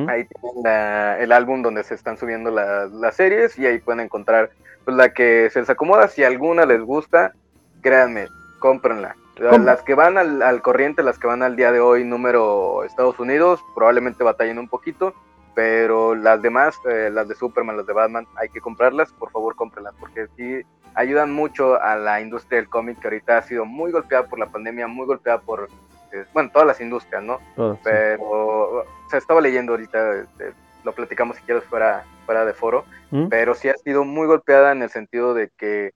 ahí 0.08 0.26
tienen 0.26 0.64
la- 0.64 1.20
el 1.20 1.32
álbum 1.32 1.64
donde 1.64 1.84
se 1.84 1.96
están 1.96 2.18
subiendo 2.18 2.52
las, 2.52 2.91
las 2.91 3.16
series 3.16 3.58
y 3.58 3.66
ahí 3.66 3.80
pueden 3.80 4.02
encontrar 4.02 4.52
pues, 4.86 4.96
la 4.96 5.10
que 5.12 5.50
se 5.52 5.60
les 5.62 5.70
acomoda, 5.72 6.08
si 6.08 6.24
alguna 6.24 6.68
les 6.68 6.82
gusta, 6.82 7.34
créanme, 7.82 8.28
cómprenla. 8.60 9.16
Com- 9.49 9.64
Las 9.66 9.82
que 9.84 9.94
van 9.95 10.18
al, 10.18 10.41
al 10.41 10.61
corriente, 10.61 11.03
las 11.03 11.18
que 11.20 11.28
van 11.28 11.44
al 11.44 11.56
día 11.56 11.72
de 11.72 11.80
hoy 11.80 12.03
número 12.03 12.84
Estados 12.84 13.20
Unidos, 13.20 13.64
probablemente 13.76 14.24
batallen 14.24 14.60
un 14.60 14.68
poquito, 14.68 15.14
pero 15.56 16.16
las 16.16 16.41
demás, 16.41 16.76
eh, 16.90 17.10
las 17.11 17.28
de 17.28 17.36
Superman, 17.36 17.78
las 17.78 17.86
de 17.88 17.94
Batman, 17.94 18.28
hay 18.36 18.49
que 18.49 18.61
comprarlas, 18.61 19.11
por 19.14 19.32
favor 19.32 19.56
cómprenlas, 19.56 19.94
porque 19.99 20.28
sí 20.36 20.61
ayudan 20.95 21.32
mucho 21.32 21.82
a 21.82 21.95
la 21.95 22.20
industria 22.22 22.60
del 22.60 22.70
cómic 22.70 22.99
que 22.99 23.07
ahorita 23.07 23.38
ha 23.38 23.41
sido 23.44 23.66
muy 23.66 23.91
golpeada 23.91 24.26
por 24.28 24.40
la 24.40 24.48
pandemia, 24.48 24.88
muy 24.88 25.06
golpeada 25.06 25.40
por, 25.40 25.70
eh, 26.11 26.26
bueno, 26.34 26.49
todas 26.52 26.68
las 26.68 26.82
industrias, 26.82 27.24
¿no? 27.24 27.40
Todo, 27.56 27.76
sí. 27.76 27.82
Pero, 27.84 28.24
o 28.24 28.86
sea, 29.10 29.20
estaba 29.20 29.41
leyendo 29.41 29.74
ahorita, 29.74 30.16
este, 30.16 30.53
lo 30.84 30.91
platicamos 30.94 31.38
si 31.38 31.44
quieres 31.44 31.64
fuera, 31.66 32.03
fuera 32.26 32.45
de 32.45 32.53
foro, 32.53 32.86
¿Mm? 33.11 33.28
pero 33.28 33.53
sí 33.53 33.70
ha 33.70 33.76
sido 33.76 34.03
muy 34.03 34.28
golpeada 34.28 34.72
en 34.72 34.82
el 34.82 34.90
sentido 34.90 35.34
de 35.34 35.49
que 35.57 35.91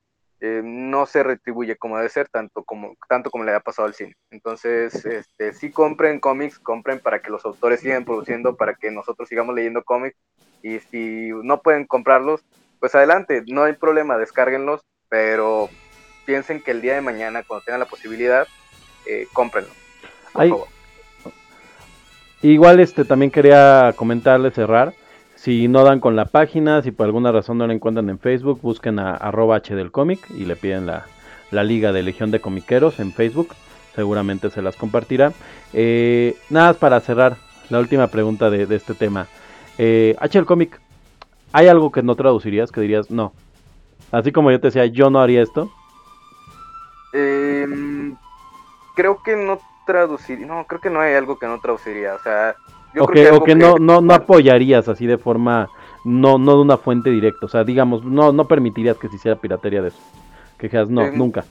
eh, 0.45 0.61
no 0.61 1.05
se 1.05 1.23
retribuye 1.23 1.77
como 1.77 1.95
debe 1.95 2.09
ser, 2.09 2.27
tanto 2.27 2.65
como, 2.65 2.97
tanto 3.07 3.31
como 3.31 3.45
le 3.45 3.55
ha 3.55 3.61
pasado 3.61 3.87
al 3.87 3.93
cine. 3.93 4.13
Entonces, 4.29 5.05
este, 5.05 5.53
sí 5.53 5.71
compren 5.71 6.19
cómics, 6.19 6.59
compren 6.59 6.99
para 6.99 7.21
que 7.21 7.31
los 7.31 7.45
autores 7.45 7.79
sigan 7.79 8.03
produciendo, 8.03 8.57
para 8.57 8.73
que 8.73 8.91
nosotros 8.91 9.29
sigamos 9.29 9.55
leyendo 9.55 9.85
cómics, 9.85 10.17
y 10.61 10.79
si 10.79 11.29
no 11.43 11.61
pueden 11.61 11.87
comprarlos, 11.87 12.43
pues 12.81 12.93
adelante, 12.93 13.43
no 13.47 13.63
hay 13.63 13.71
problema, 13.71 14.17
descárguenlos, 14.17 14.81
pero 15.07 15.69
piensen 16.25 16.61
que 16.61 16.71
el 16.71 16.81
día 16.81 16.95
de 16.95 17.01
mañana, 17.01 17.43
cuando 17.47 17.63
tengan 17.63 17.79
la 17.79 17.85
posibilidad, 17.85 18.45
eh, 19.07 19.27
cómprenlos. 19.31 19.73
Por 20.33 20.49
favor. 20.49 20.67
Igual 22.41 22.81
este 22.81 23.05
también 23.05 23.31
quería 23.31 23.93
comentarle 23.95 24.51
cerrar. 24.51 24.93
Si 25.43 25.67
no 25.67 25.83
dan 25.83 25.99
con 25.99 26.15
la 26.15 26.23
página, 26.23 26.81
si 26.81 26.91
por 26.91 27.05
alguna 27.05 27.33
razón 27.33 27.57
no 27.57 27.67
la 27.67 27.73
encuentran 27.73 28.09
en 28.09 28.17
Facebook, 28.17 28.61
busquen 28.61 28.97
a 28.97 29.13
arroba 29.13 29.57
H 29.57 29.75
del 29.75 29.91
cómic 29.91 30.25
y 30.29 30.45
le 30.45 30.55
piden 30.55 30.85
la, 30.85 31.05
la 31.51 31.65
liga 31.65 31.91
de 31.91 32.01
Legión 32.01 32.31
de 32.31 32.39
Comiqueros 32.39 33.01
en 33.01 33.11
Facebook. 33.11 33.49
Seguramente 33.93 34.49
se 34.49 34.61
las 34.61 34.77
compartirá. 34.77 35.33
Eh, 35.73 36.37
nada 36.49 36.67
más 36.67 36.77
para 36.77 37.01
cerrar 37.01 37.35
la 37.69 37.79
última 37.79 38.07
pregunta 38.07 38.49
de, 38.49 38.73
este 38.73 38.93
tema. 38.93 39.27
Eh, 39.77 40.15
H 40.17 40.37
del 40.37 40.45
cómic, 40.45 40.79
¿hay 41.51 41.67
algo 41.67 41.91
que 41.91 42.03
no 42.03 42.15
traducirías? 42.15 42.71
Que 42.71 42.79
dirías, 42.79 43.11
no. 43.11 43.33
Así 44.13 44.31
como 44.31 44.49
yo 44.49 44.61
te 44.61 44.67
decía, 44.67 44.85
yo 44.85 45.09
no 45.09 45.19
haría 45.19 45.41
esto. 45.41 45.69
Em, 47.11 48.15
creo 48.95 49.21
que 49.21 49.35
no 49.35 49.59
traduciría, 49.85 50.47
no, 50.47 50.65
creo 50.67 50.79
que 50.79 50.89
no 50.89 51.01
hay 51.01 51.15
algo 51.15 51.37
que 51.37 51.47
no 51.47 51.59
traduciría, 51.59 52.15
o 52.15 52.19
sea, 52.19 52.55
yo 52.93 53.03
o 53.03 53.07
creo 53.07 53.23
que, 53.23 53.29
que 53.31 53.37
o 53.37 53.43
que 53.43 53.55
no, 53.55 53.75
que- 53.75 53.81
no, 53.81 54.01
no 54.01 54.13
apoyarías 54.13 54.87
así 54.87 55.05
de 55.07 55.17
forma, 55.17 55.69
no, 56.03 56.37
no 56.37 56.55
de 56.55 56.61
una 56.61 56.77
fuente 56.77 57.09
directa. 57.09 57.45
O 57.45 57.49
sea, 57.49 57.63
digamos, 57.63 58.03
no, 58.03 58.31
no 58.31 58.47
permitirías 58.47 58.97
que 58.97 59.09
se 59.09 59.15
hiciera 59.15 59.37
piratería 59.39 59.81
de 59.81 59.89
eso. 59.89 60.01
Que 60.57 60.67
dijeras, 60.67 60.89
no, 60.89 61.11
nunca. 61.11 61.43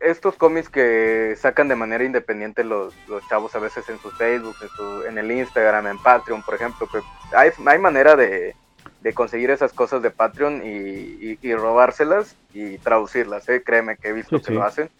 estos 0.00 0.34
cómics 0.36 0.68
que 0.68 1.34
sacan 1.38 1.68
de 1.68 1.76
manera 1.76 2.02
independiente 2.04 2.64
los, 2.64 2.94
los 3.06 3.24
chavos 3.28 3.54
a 3.54 3.60
veces 3.60 3.88
en 3.88 4.00
su 4.00 4.10
Facebook, 4.10 4.56
en, 4.60 4.68
su- 4.70 5.04
en 5.08 5.18
el 5.18 5.30
Instagram, 5.30 5.86
en 5.86 5.98
Patreon, 5.98 6.42
por 6.42 6.54
ejemplo, 6.54 6.88
que 6.88 7.02
hay, 7.36 7.50
hay 7.66 7.78
manera 7.78 8.16
de, 8.16 8.56
de 9.00 9.12
conseguir 9.14 9.50
esas 9.50 9.72
cosas 9.72 10.02
de 10.02 10.10
Patreon 10.10 10.62
y, 10.64 10.68
y- 10.70 11.38
y 11.40 11.54
robárselas 11.54 12.34
y 12.52 12.78
traducirlas, 12.78 13.48
¿eh? 13.48 13.62
créeme 13.64 13.96
que 13.96 14.08
he 14.08 14.12
visto 14.12 14.38
Sí, 14.38 14.44
que 14.44 14.48
sí. 14.48 14.54
lo 14.54 14.64
hacen. 14.64 14.90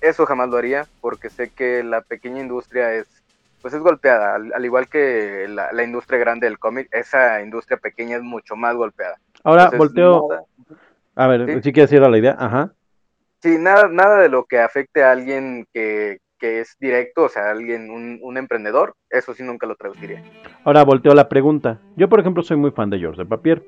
eso 0.00 0.26
jamás 0.26 0.48
lo 0.48 0.58
haría 0.58 0.86
porque 1.00 1.28
sé 1.30 1.50
que 1.50 1.82
la 1.82 2.00
pequeña 2.02 2.40
industria 2.40 2.92
es 2.94 3.06
pues 3.62 3.72
es 3.74 3.80
golpeada, 3.80 4.34
al, 4.34 4.52
al 4.52 4.64
igual 4.64 4.88
que 4.88 5.46
la, 5.48 5.72
la 5.72 5.84
industria 5.84 6.18
grande 6.18 6.46
del 6.46 6.58
cómic, 6.58 6.88
esa 6.92 7.40
industria 7.42 7.78
pequeña 7.78 8.16
es 8.16 8.22
mucho 8.22 8.56
más 8.56 8.74
golpeada. 8.76 9.16
Ahora, 9.44 9.64
Entonces, 9.64 9.78
volteo. 9.78 10.28
A 11.14 11.26
ver, 11.28 11.46
Sí. 11.46 11.62
si 11.62 11.72
quieres 11.72 11.92
ir 11.92 12.02
a 12.02 12.08
la 12.10 12.18
idea. 12.18 12.36
Ajá. 12.38 12.72
Sí, 13.40 13.56
nada, 13.58 13.88
nada 13.88 14.18
de 14.20 14.28
lo 14.28 14.44
que 14.44 14.60
afecte 14.60 15.02
a 15.02 15.12
alguien 15.12 15.66
que, 15.72 16.18
que 16.38 16.60
es 16.60 16.76
directo, 16.80 17.24
o 17.24 17.28
sea, 17.28 17.50
alguien, 17.50 17.90
un, 17.90 18.18
un 18.22 18.36
emprendedor, 18.36 18.94
eso 19.10 19.34
sí 19.34 19.42
nunca 19.42 19.66
lo 19.66 19.76
traduciría. 19.76 20.22
Ahora 20.64 20.84
volteo 20.84 21.14
la 21.14 21.28
pregunta. 21.28 21.78
Yo, 21.96 22.08
por 22.08 22.20
ejemplo, 22.20 22.42
soy 22.42 22.56
muy 22.56 22.70
fan 22.70 22.90
de 22.90 22.98
George 22.98 23.22
de 23.22 23.26
Papier. 23.28 23.62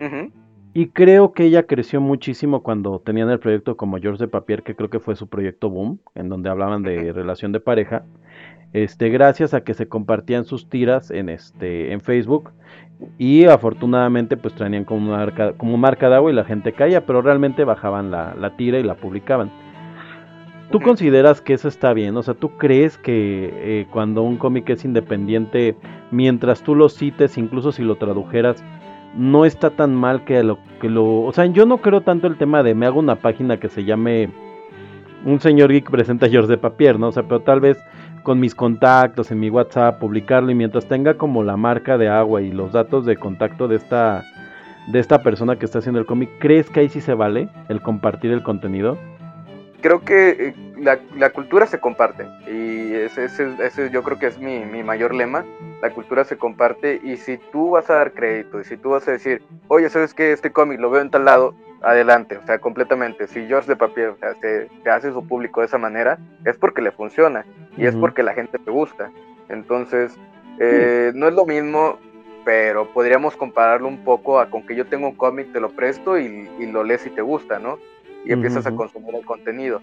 Ujú, 0.00 0.32
Y 0.72 0.88
creo 0.88 1.32
que 1.32 1.44
ella 1.44 1.66
creció 1.66 2.00
muchísimo 2.00 2.62
cuando 2.62 3.00
tenían 3.00 3.30
el 3.30 3.38
proyecto 3.40 3.76
como 3.76 3.98
George 3.98 4.24
de 4.24 4.28
Papier, 4.28 4.62
que 4.62 4.74
creo 4.74 4.88
que 4.90 5.00
fue 5.00 5.14
su 5.16 5.28
proyecto 5.28 5.68
Boom, 5.70 6.00
en 6.14 6.28
donde 6.28 6.48
hablaban 6.50 6.82
de 6.82 7.12
relación 7.12 7.52
de 7.52 7.60
pareja. 7.60 8.04
Este, 8.72 9.08
gracias 9.08 9.52
a 9.52 9.62
que 9.62 9.74
se 9.74 9.88
compartían 9.88 10.44
sus 10.44 10.68
tiras 10.68 11.10
en 11.10 11.28
este, 11.28 11.92
en 11.92 12.00
Facebook. 12.00 12.50
Y 13.18 13.46
afortunadamente, 13.46 14.36
pues 14.36 14.54
traían 14.54 14.84
como 14.84 15.10
marca, 15.12 15.52
como 15.54 15.76
marca 15.76 16.08
de 16.08 16.16
agua 16.16 16.30
y 16.30 16.34
la 16.34 16.44
gente 16.44 16.72
caía, 16.72 17.06
pero 17.06 17.22
realmente 17.22 17.64
bajaban 17.64 18.10
la, 18.10 18.34
la 18.38 18.56
tira 18.56 18.78
y 18.78 18.82
la 18.82 18.94
publicaban. 18.94 19.50
¿Tú 20.70 20.80
consideras 20.80 21.40
que 21.40 21.54
eso 21.54 21.66
está 21.66 21.92
bien? 21.94 22.16
O 22.16 22.22
sea, 22.22 22.34
¿tú 22.34 22.50
crees 22.56 22.96
que 22.96 23.50
eh, 23.52 23.86
cuando 23.90 24.22
un 24.22 24.36
cómic 24.36 24.70
es 24.70 24.84
independiente, 24.84 25.74
mientras 26.12 26.62
tú 26.62 26.76
lo 26.76 26.88
cites, 26.88 27.38
incluso 27.38 27.72
si 27.72 27.82
lo 27.82 27.96
tradujeras, 27.96 28.62
no 29.16 29.44
está 29.44 29.70
tan 29.70 29.96
mal 29.96 30.24
que 30.24 30.44
lo 30.44 30.58
que 30.80 30.88
lo, 30.88 31.22
o 31.22 31.32
sea, 31.32 31.46
yo 31.46 31.66
no 31.66 31.78
creo 31.78 32.02
tanto 32.02 32.28
el 32.28 32.36
tema 32.36 32.62
de 32.62 32.76
me 32.76 32.86
hago 32.86 33.00
una 33.00 33.16
página 33.16 33.58
que 33.58 33.68
se 33.68 33.84
llame 33.84 34.30
un 35.24 35.40
señor 35.40 35.72
geek 35.72 35.90
presenta 35.90 36.28
George 36.28 36.48
de 36.48 36.58
Papier, 36.58 37.00
¿no? 37.00 37.08
O 37.08 37.12
sea, 37.12 37.24
pero 37.24 37.40
tal 37.40 37.60
vez 37.60 37.82
con 38.22 38.40
mis 38.40 38.54
contactos 38.54 39.30
en 39.30 39.40
mi 39.40 39.50
WhatsApp 39.50 39.98
publicarlo 39.98 40.50
y 40.50 40.54
mientras 40.54 40.86
tenga 40.86 41.14
como 41.14 41.42
la 41.42 41.56
marca 41.56 41.98
de 41.98 42.08
agua 42.08 42.42
y 42.42 42.50
los 42.50 42.72
datos 42.72 43.06
de 43.06 43.16
contacto 43.16 43.68
de 43.68 43.76
esta 43.76 44.24
de 44.88 44.98
esta 44.98 45.22
persona 45.22 45.56
que 45.56 45.66
está 45.66 45.78
haciendo 45.78 46.00
el 46.00 46.06
cómic, 46.06 46.30
¿crees 46.38 46.68
que 46.68 46.80
ahí 46.80 46.88
sí 46.88 47.00
se 47.00 47.14
vale 47.14 47.48
el 47.68 47.80
compartir 47.80 48.32
el 48.32 48.42
contenido? 48.42 48.98
Creo 49.80 50.00
que 50.00 50.30
eh, 50.30 50.54
la, 50.80 50.98
la 51.16 51.30
cultura 51.30 51.66
se 51.66 51.78
comparte 51.78 52.26
y 52.46 52.94
ese, 52.94 53.24
ese- 53.26 53.54
ese 53.62 53.90
yo 53.90 54.02
creo 54.02 54.18
que 54.18 54.26
es 54.26 54.38
mi, 54.38 54.60
mi 54.64 54.82
mayor 54.82 55.14
lema, 55.14 55.44
la 55.82 55.90
cultura 55.92 56.24
se 56.24 56.36
comparte 56.36 57.00
y 57.02 57.16
si 57.16 57.38
tú 57.52 57.70
vas 57.70 57.88
a 57.90 57.94
dar 57.94 58.12
crédito 58.12 58.60
y 58.60 58.64
si 58.64 58.76
tú 58.76 58.90
vas 58.90 59.06
a 59.08 59.12
decir, 59.12 59.42
oye, 59.68 59.88
¿sabes 59.88 60.14
qué? 60.14 60.32
Este 60.32 60.50
cómic 60.52 60.80
lo 60.80 60.90
veo 60.90 61.00
en 61.02 61.10
tal 61.10 61.24
lado, 61.24 61.54
adelante, 61.82 62.36
o 62.36 62.44
sea, 62.46 62.58
completamente. 62.58 63.26
Si 63.26 63.46
George 63.46 63.68
de 63.68 63.76
Papier 63.76 64.08
o 64.08 64.16
sea, 64.16 64.34
se, 64.34 64.68
se 64.82 64.90
hace 64.90 65.12
su 65.12 65.26
público 65.26 65.60
de 65.60 65.66
esa 65.66 65.78
manera, 65.78 66.18
es 66.44 66.56
porque 66.58 66.82
le 66.82 66.90
funciona 66.90 67.44
y 67.76 67.86
es 67.86 67.94
porque 68.00 68.22
la 68.22 68.34
gente 68.34 68.58
le 68.64 68.70
gusta. 68.72 69.10
Entonces, 69.48 70.14
eh, 70.58 71.12
no 71.14 71.28
es 71.28 71.34
lo 71.34 71.46
mismo, 71.46 71.98
pero 72.44 72.86
podríamos 72.92 73.36
compararlo 73.36 73.88
un 73.88 74.04
poco 74.04 74.38
a 74.40 74.50
con 74.50 74.66
que 74.66 74.74
yo 74.76 74.86
tengo 74.86 75.08
un 75.08 75.16
cómic, 75.16 75.52
te 75.52 75.60
lo 75.60 75.70
presto 75.70 76.18
y, 76.18 76.48
y 76.58 76.66
lo 76.66 76.84
lees 76.84 77.06
y 77.06 77.10
te 77.10 77.22
gusta, 77.22 77.58
¿no? 77.58 77.78
Y 78.24 78.32
empiezas 78.32 78.66
a 78.66 78.70
consumir 78.76 79.14
el 79.14 79.24
contenido. 79.24 79.80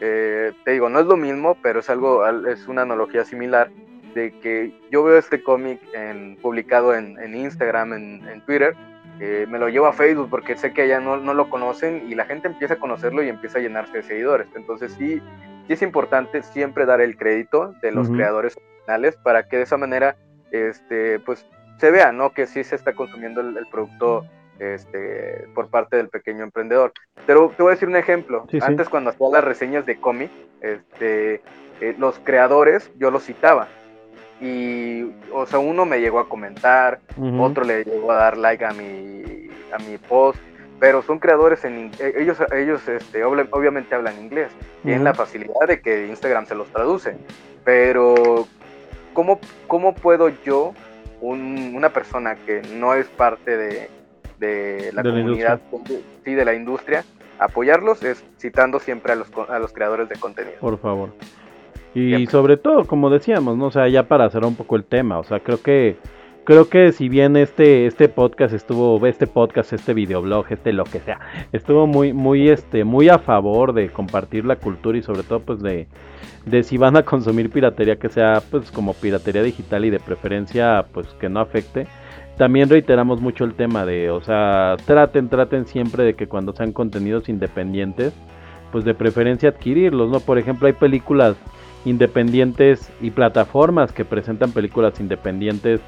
Eh, 0.00 0.52
te 0.64 0.70
digo, 0.72 0.88
no 0.88 1.00
es 1.00 1.06
lo 1.06 1.16
mismo, 1.16 1.56
pero 1.62 1.80
es 1.80 1.90
algo, 1.90 2.22
al- 2.22 2.46
es 2.46 2.66
una 2.68 2.82
analogía 2.82 3.24
similar 3.24 3.70
de 4.14 4.32
que 4.40 4.72
yo 4.90 5.04
veo 5.04 5.18
este 5.18 5.42
cómic 5.42 5.80
en, 5.94 6.36
publicado 6.36 6.94
en, 6.94 7.18
en 7.20 7.34
Instagram, 7.36 7.92
en, 7.92 8.28
en 8.28 8.40
Twitter, 8.44 8.74
eh, 9.20 9.46
me 9.48 9.58
lo 9.58 9.68
llevo 9.68 9.86
a 9.86 9.92
Facebook 9.92 10.28
porque 10.30 10.56
sé 10.56 10.72
que 10.72 10.82
allá 10.82 10.98
no, 11.00 11.18
no 11.18 11.34
lo 11.34 11.50
conocen 11.50 12.04
y 12.08 12.14
la 12.14 12.24
gente 12.24 12.48
empieza 12.48 12.74
a 12.74 12.78
conocerlo 12.78 13.22
y 13.22 13.28
empieza 13.28 13.58
a 13.58 13.60
llenarse 13.60 13.98
de 13.98 14.02
seguidores. 14.02 14.48
Entonces 14.56 14.92
sí, 14.94 15.20
sí 15.66 15.72
es 15.74 15.82
importante 15.82 16.42
siempre 16.42 16.86
dar 16.86 17.00
el 17.02 17.16
crédito 17.18 17.74
de 17.82 17.92
los 17.92 18.08
creadores 18.16 18.56
originales 18.56 19.16
para 19.16 19.46
que 19.46 19.58
de 19.58 19.62
esa 19.64 19.76
manera 19.76 20.16
este, 20.50 21.20
pues, 21.20 21.46
se 21.78 21.90
vea 21.90 22.10
¿no? 22.12 22.32
que 22.32 22.46
sí 22.46 22.64
se 22.64 22.74
está 22.74 22.94
consumiendo 22.94 23.42
el, 23.42 23.56
el 23.58 23.66
producto 23.66 24.24
este, 24.60 25.46
por 25.54 25.68
parte 25.68 25.96
del 25.96 26.08
pequeño 26.08 26.44
emprendedor. 26.44 26.92
Pero 27.26 27.52
te 27.56 27.62
voy 27.62 27.70
a 27.70 27.74
decir 27.74 27.88
un 27.88 27.96
ejemplo. 27.96 28.46
Sí, 28.50 28.60
sí. 28.60 28.66
Antes 28.66 28.88
cuando 28.88 29.10
hacía 29.10 29.26
las 29.32 29.42
reseñas 29.42 29.86
de 29.86 29.96
cómic, 29.98 30.30
este, 30.60 31.40
eh, 31.80 31.94
los 31.98 32.18
creadores 32.20 32.90
yo 32.98 33.10
los 33.10 33.24
citaba. 33.24 33.66
Y, 34.40 35.10
o 35.32 35.44
sea, 35.46 35.58
uno 35.58 35.84
me 35.84 36.00
llegó 36.00 36.18
a 36.18 36.28
comentar, 36.28 37.00
otro 37.38 37.64
le 37.64 37.84
llegó 37.84 38.12
a 38.12 38.16
dar 38.16 38.36
like 38.38 38.64
a 38.64 38.70
mi, 38.72 39.48
a 39.72 39.78
mi 39.78 39.98
post, 39.98 40.38
pero 40.78 41.02
son 41.02 41.18
creadores 41.18 41.62
en 41.66 41.90
eh, 41.98 42.14
ellos, 42.16 42.38
ellos 42.56 42.88
este, 42.88 43.22
obviamente 43.22 43.94
hablan 43.94 44.18
inglés, 44.18 44.48
tienen 44.82 45.00
Ujú. 45.02 45.04
la 45.04 45.14
facilidad 45.14 45.66
de 45.68 45.82
que 45.82 46.06
Instagram 46.06 46.46
se 46.46 46.54
los 46.54 46.68
traduce, 46.68 47.18
pero 47.64 48.46
¿cómo, 49.12 49.40
cómo 49.66 49.94
puedo 49.94 50.30
yo, 50.42 50.72
un- 51.20 51.74
una 51.76 51.90
persona 51.90 52.34
que 52.34 52.62
no 52.76 52.94
es 52.94 53.08
parte 53.08 53.58
de, 53.58 53.90
de 54.40 54.90
la 54.92 55.02
De 55.02 55.10
la 55.10 55.20
comunidad, 55.22 55.60
sí, 56.24 56.34
de 56.34 56.44
la 56.44 56.54
industria, 56.54 57.04
apoyarlos? 57.38 58.02
Es 58.02 58.24
citando 58.38 58.80
siempre 58.80 59.12
a 59.12 59.16
los, 59.16 59.30
a 59.48 59.58
los 59.58 59.72
creadores 59.72 60.08
de 60.08 60.16
contenido. 60.16 60.56
Por 60.60 60.78
favor. 60.78 61.10
Y 61.94 62.08
Siempre. 62.08 62.26
sobre 62.30 62.56
todo, 62.56 62.84
como 62.84 63.10
decíamos, 63.10 63.56
¿no? 63.56 63.66
O 63.66 63.70
sea, 63.70 63.88
ya 63.88 64.04
para 64.04 64.30
cerrar 64.30 64.48
un 64.48 64.56
poco 64.56 64.76
el 64.76 64.84
tema, 64.84 65.18
o 65.18 65.24
sea, 65.24 65.40
creo 65.40 65.60
que 65.60 65.96
creo 66.44 66.68
que 66.68 66.92
si 66.92 67.08
bien 67.08 67.36
este 67.36 67.86
este 67.86 68.08
podcast 68.08 68.54
estuvo 68.54 69.04
este 69.06 69.26
podcast, 69.26 69.72
este 69.72 69.92
videoblog, 69.92 70.46
este 70.50 70.72
lo 70.72 70.84
que 70.84 71.00
sea, 71.00 71.18
estuvo 71.52 71.86
muy 71.86 72.12
muy 72.12 72.48
este 72.48 72.84
muy 72.84 73.08
a 73.08 73.18
favor 73.18 73.72
de 73.72 73.90
compartir 73.90 74.44
la 74.44 74.56
cultura 74.56 74.98
y 74.98 75.02
sobre 75.02 75.22
todo 75.22 75.40
pues 75.40 75.60
de 75.60 75.88
de 76.46 76.62
si 76.62 76.78
van 76.78 76.96
a 76.96 77.02
consumir 77.02 77.50
piratería 77.50 77.96
que 77.96 78.08
sea 78.08 78.40
pues 78.50 78.70
como 78.70 78.94
piratería 78.94 79.42
digital 79.42 79.84
y 79.84 79.90
de 79.90 80.00
preferencia 80.00 80.86
pues 80.92 81.08
que 81.20 81.28
no 81.28 81.40
afecte. 81.40 81.86
También 82.40 82.70
reiteramos 82.70 83.20
mucho 83.20 83.44
el 83.44 83.52
tema 83.52 83.84
de, 83.84 84.10
o 84.10 84.22
sea, 84.22 84.78
traten, 84.86 85.28
traten 85.28 85.66
siempre 85.66 86.04
de 86.04 86.14
que 86.14 86.26
cuando 86.26 86.54
sean 86.54 86.72
contenidos 86.72 87.28
independientes, 87.28 88.14
pues 88.72 88.86
de 88.86 88.94
preferencia 88.94 89.50
adquirirlos, 89.50 90.08
¿no? 90.08 90.20
Por 90.20 90.38
ejemplo, 90.38 90.66
hay 90.66 90.72
películas 90.72 91.36
independientes 91.84 92.90
y 93.02 93.10
plataformas 93.10 93.92
que 93.92 94.06
presentan 94.06 94.52
películas 94.52 94.98
independientes 95.00 95.82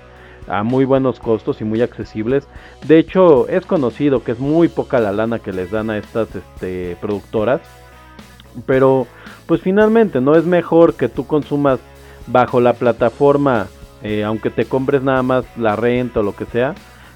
a 0.47 0.63
muy 0.63 0.85
buenos 0.85 1.21
costos 1.21 1.63
y 1.63 1.65
muy 1.65 1.81
accesibles. 1.81 2.47
De 2.87 2.99
hecho, 2.99 3.49
es 3.49 3.65
conocido 3.65 4.23
que 4.23 4.33
es 4.33 4.39
muy 4.39 4.69
poca 4.69 5.01
la 5.01 5.13
lana 5.13 5.39
que 5.39 5.55
les 5.55 5.71
dan 5.71 5.89
a 5.89 5.97
estas 5.97 6.37
este, 6.37 6.99
productoras. 7.01 7.63
Pero, 8.67 9.07
pues 9.47 9.63
finalmente, 9.63 10.21
¿no? 10.21 10.35
Es 10.35 10.45
mejor 10.45 10.97
que 10.97 11.09
tú 11.09 11.27
consumas 11.27 11.81
bajo 12.27 12.61
la 12.61 12.75
plataforma, 12.75 13.69
eh, 14.03 14.25
aunque 14.25 14.51
te 14.51 14.65
compres 14.65 15.03
nada 15.03 15.23
más 15.23 15.45
la 15.57 15.77
renta 15.77 16.21
o 16.21 16.23
lo 16.23 16.35
que 16.35 16.45
sea, 16.47 16.75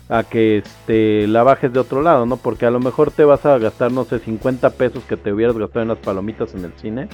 a 0.08 0.22
que 0.22 0.58
este, 0.58 1.26
la 1.26 1.42
bajes 1.42 1.72
de 1.72 1.80
otro 1.80 2.02
lado, 2.02 2.26
¿no? 2.26 2.36
Porque 2.36 2.66
a 2.66 2.70
lo 2.70 2.80
mejor 2.80 3.10
te 3.10 3.24
vas 3.24 3.44
a 3.44 3.58
gastar, 3.58 3.90
no 3.90 4.04
sé, 4.04 4.18
50 4.20 4.70
pesos 4.70 5.04
que 5.04 5.16
te 5.16 5.32
hubieras 5.32 5.58
gastado 5.58 5.82
en 5.82 5.88
las 5.88 5.98
palomitas 5.98 6.54
en 6.54 6.64
el 6.64 6.72
cine. 6.74 7.08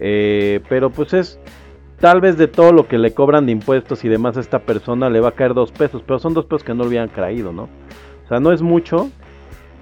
Eh, 0.00 0.60
pero 0.68 0.90
pues 0.90 1.14
es 1.14 1.40
tal 1.98 2.20
vez 2.20 2.36
de 2.36 2.46
todo 2.46 2.72
lo 2.72 2.86
que 2.86 2.98
le 2.98 3.12
cobran 3.12 3.46
de 3.46 3.52
impuestos 3.52 4.04
y 4.04 4.08
demás 4.08 4.36
a 4.36 4.40
esta 4.40 4.60
persona 4.60 5.10
le 5.10 5.20
va 5.20 5.30
a 5.30 5.32
caer 5.32 5.54
dos 5.54 5.72
pesos, 5.72 6.02
pero 6.06 6.18
son 6.18 6.34
dos 6.34 6.44
pesos 6.44 6.64
que 6.64 6.74
no 6.74 6.82
le 6.82 6.90
hubieran 6.90 7.08
caído, 7.08 7.52
¿no? 7.52 7.64
O 8.24 8.28
sea, 8.28 8.40
no 8.40 8.52
es 8.52 8.62
mucho, 8.62 9.10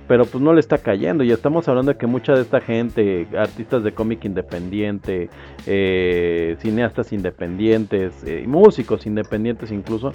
pero 0.08 0.24
pues 0.24 0.42
no 0.42 0.52
le 0.52 0.60
está 0.60 0.78
cayendo. 0.78 1.24
Y 1.24 1.32
estamos 1.32 1.68
hablando 1.68 1.92
de 1.92 1.98
que 1.98 2.06
mucha 2.06 2.34
de 2.34 2.42
esta 2.42 2.60
gente, 2.60 3.26
artistas 3.36 3.82
de 3.82 3.92
cómic 3.92 4.24
independiente, 4.24 5.28
eh, 5.66 6.56
cineastas 6.60 7.12
independientes, 7.12 8.22
eh, 8.24 8.44
músicos 8.46 9.06
independientes 9.06 9.70
incluso, 9.72 10.12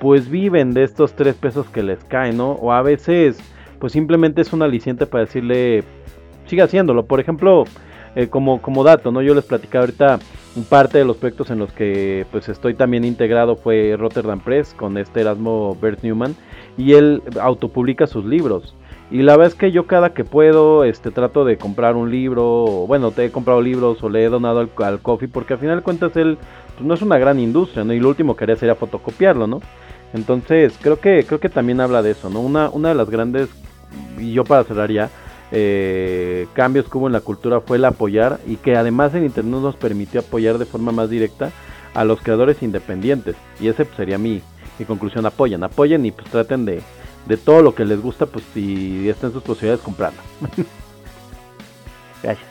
pues 0.00 0.30
viven 0.30 0.72
de 0.72 0.84
estos 0.84 1.14
tres 1.14 1.34
pesos 1.34 1.68
que 1.68 1.82
les 1.82 2.02
caen, 2.04 2.36
¿no? 2.38 2.52
O 2.52 2.72
a 2.72 2.82
veces, 2.82 3.38
pues 3.78 3.92
simplemente 3.92 4.40
es 4.40 4.52
un 4.52 4.62
aliciente 4.62 5.06
para 5.06 5.24
decirle, 5.24 5.84
siga 6.46 6.64
haciéndolo. 6.64 7.04
Por 7.04 7.20
ejemplo, 7.20 7.64
eh, 8.16 8.28
como, 8.28 8.60
como 8.60 8.82
dato, 8.82 9.12
¿no? 9.12 9.22
Yo 9.22 9.34
les 9.34 9.44
platicaba 9.44 9.84
ahorita 9.84 10.18
parte 10.68 10.98
de 10.98 11.04
los 11.04 11.16
proyectos 11.16 11.50
en 11.50 11.60
los 11.60 11.72
que 11.72 12.26
pues 12.32 12.48
estoy 12.48 12.74
también 12.74 13.04
integrado 13.04 13.54
fue 13.54 13.94
Rotterdam 13.96 14.40
Press 14.40 14.74
con 14.74 14.98
este 14.98 15.20
Erasmo 15.20 15.76
Bert 15.80 16.02
Newman 16.02 16.34
y 16.76 16.94
él 16.94 17.22
autopublica 17.40 18.08
sus 18.08 18.24
libros. 18.24 18.74
Y 19.10 19.22
la 19.22 19.36
verdad 19.36 19.52
es 19.52 19.58
que 19.58 19.72
yo 19.72 19.86
cada 19.86 20.14
que 20.14 20.24
puedo 20.24 20.84
este 20.84 21.10
trato 21.10 21.44
de 21.44 21.58
comprar 21.58 21.96
un 21.96 22.10
libro, 22.10 22.64
o, 22.64 22.86
bueno, 22.86 23.10
te 23.10 23.24
he 23.24 23.32
comprado 23.32 23.60
libros 23.60 24.02
o 24.02 24.08
le 24.08 24.24
he 24.24 24.28
donado 24.28 24.60
al, 24.60 24.70
al 24.84 25.00
coffee 25.00 25.28
porque 25.28 25.54
al 25.54 25.58
final 25.58 25.78
de 25.78 25.82
cuentas 25.82 26.16
él 26.16 26.38
pues, 26.76 26.86
no 26.86 26.94
es 26.94 27.02
una 27.02 27.18
gran 27.18 27.40
industria, 27.40 27.82
¿no? 27.82 27.92
Y 27.92 27.98
lo 27.98 28.08
último 28.08 28.36
que 28.36 28.44
haría 28.44 28.56
sería 28.56 28.76
fotocopiarlo, 28.76 29.48
¿no? 29.48 29.60
Entonces, 30.14 30.74
creo 30.80 31.00
que 31.00 31.24
creo 31.24 31.40
que 31.40 31.48
también 31.48 31.80
habla 31.80 32.02
de 32.02 32.12
eso, 32.12 32.30
¿no? 32.30 32.40
Una 32.40 32.70
una 32.70 32.90
de 32.90 32.94
las 32.94 33.10
grandes 33.10 33.48
y 34.18 34.32
yo 34.32 34.44
para 34.44 34.64
cerrar 34.64 34.90
ya 34.90 35.10
eh, 35.52 36.46
cambios 36.52 36.88
que 36.88 36.96
hubo 36.96 37.08
en 37.08 37.12
la 37.12 37.20
cultura 37.20 37.60
fue 37.60 37.78
el 37.78 37.84
apoyar 37.84 38.38
y 38.46 38.56
que 38.56 38.76
además 38.76 39.14
el 39.14 39.24
internet 39.24 39.60
nos 39.60 39.74
permitió 39.74 40.20
apoyar 40.20 40.58
de 40.58 40.66
forma 40.66 40.92
más 40.92 41.10
directa 41.10 41.50
a 41.94 42.04
los 42.04 42.20
creadores 42.20 42.62
independientes 42.62 43.34
y 43.60 43.66
ese 43.66 43.84
pues, 43.84 43.96
sería 43.96 44.18
mi, 44.18 44.42
mi 44.78 44.84
conclusión 44.84 45.26
apoyen 45.26 45.64
apoyen 45.64 46.06
y 46.06 46.12
pues 46.12 46.28
traten 46.30 46.64
de, 46.64 46.82
de 47.26 47.36
todo 47.36 47.62
lo 47.62 47.74
que 47.74 47.84
les 47.84 48.00
gusta 48.00 48.26
pues 48.26 48.44
si 48.54 49.08
está 49.08 49.28
en 49.28 49.32
sus 49.32 49.42
posibilidades 49.42 49.84
comprarlo 49.84 50.20
gracias 52.22 52.50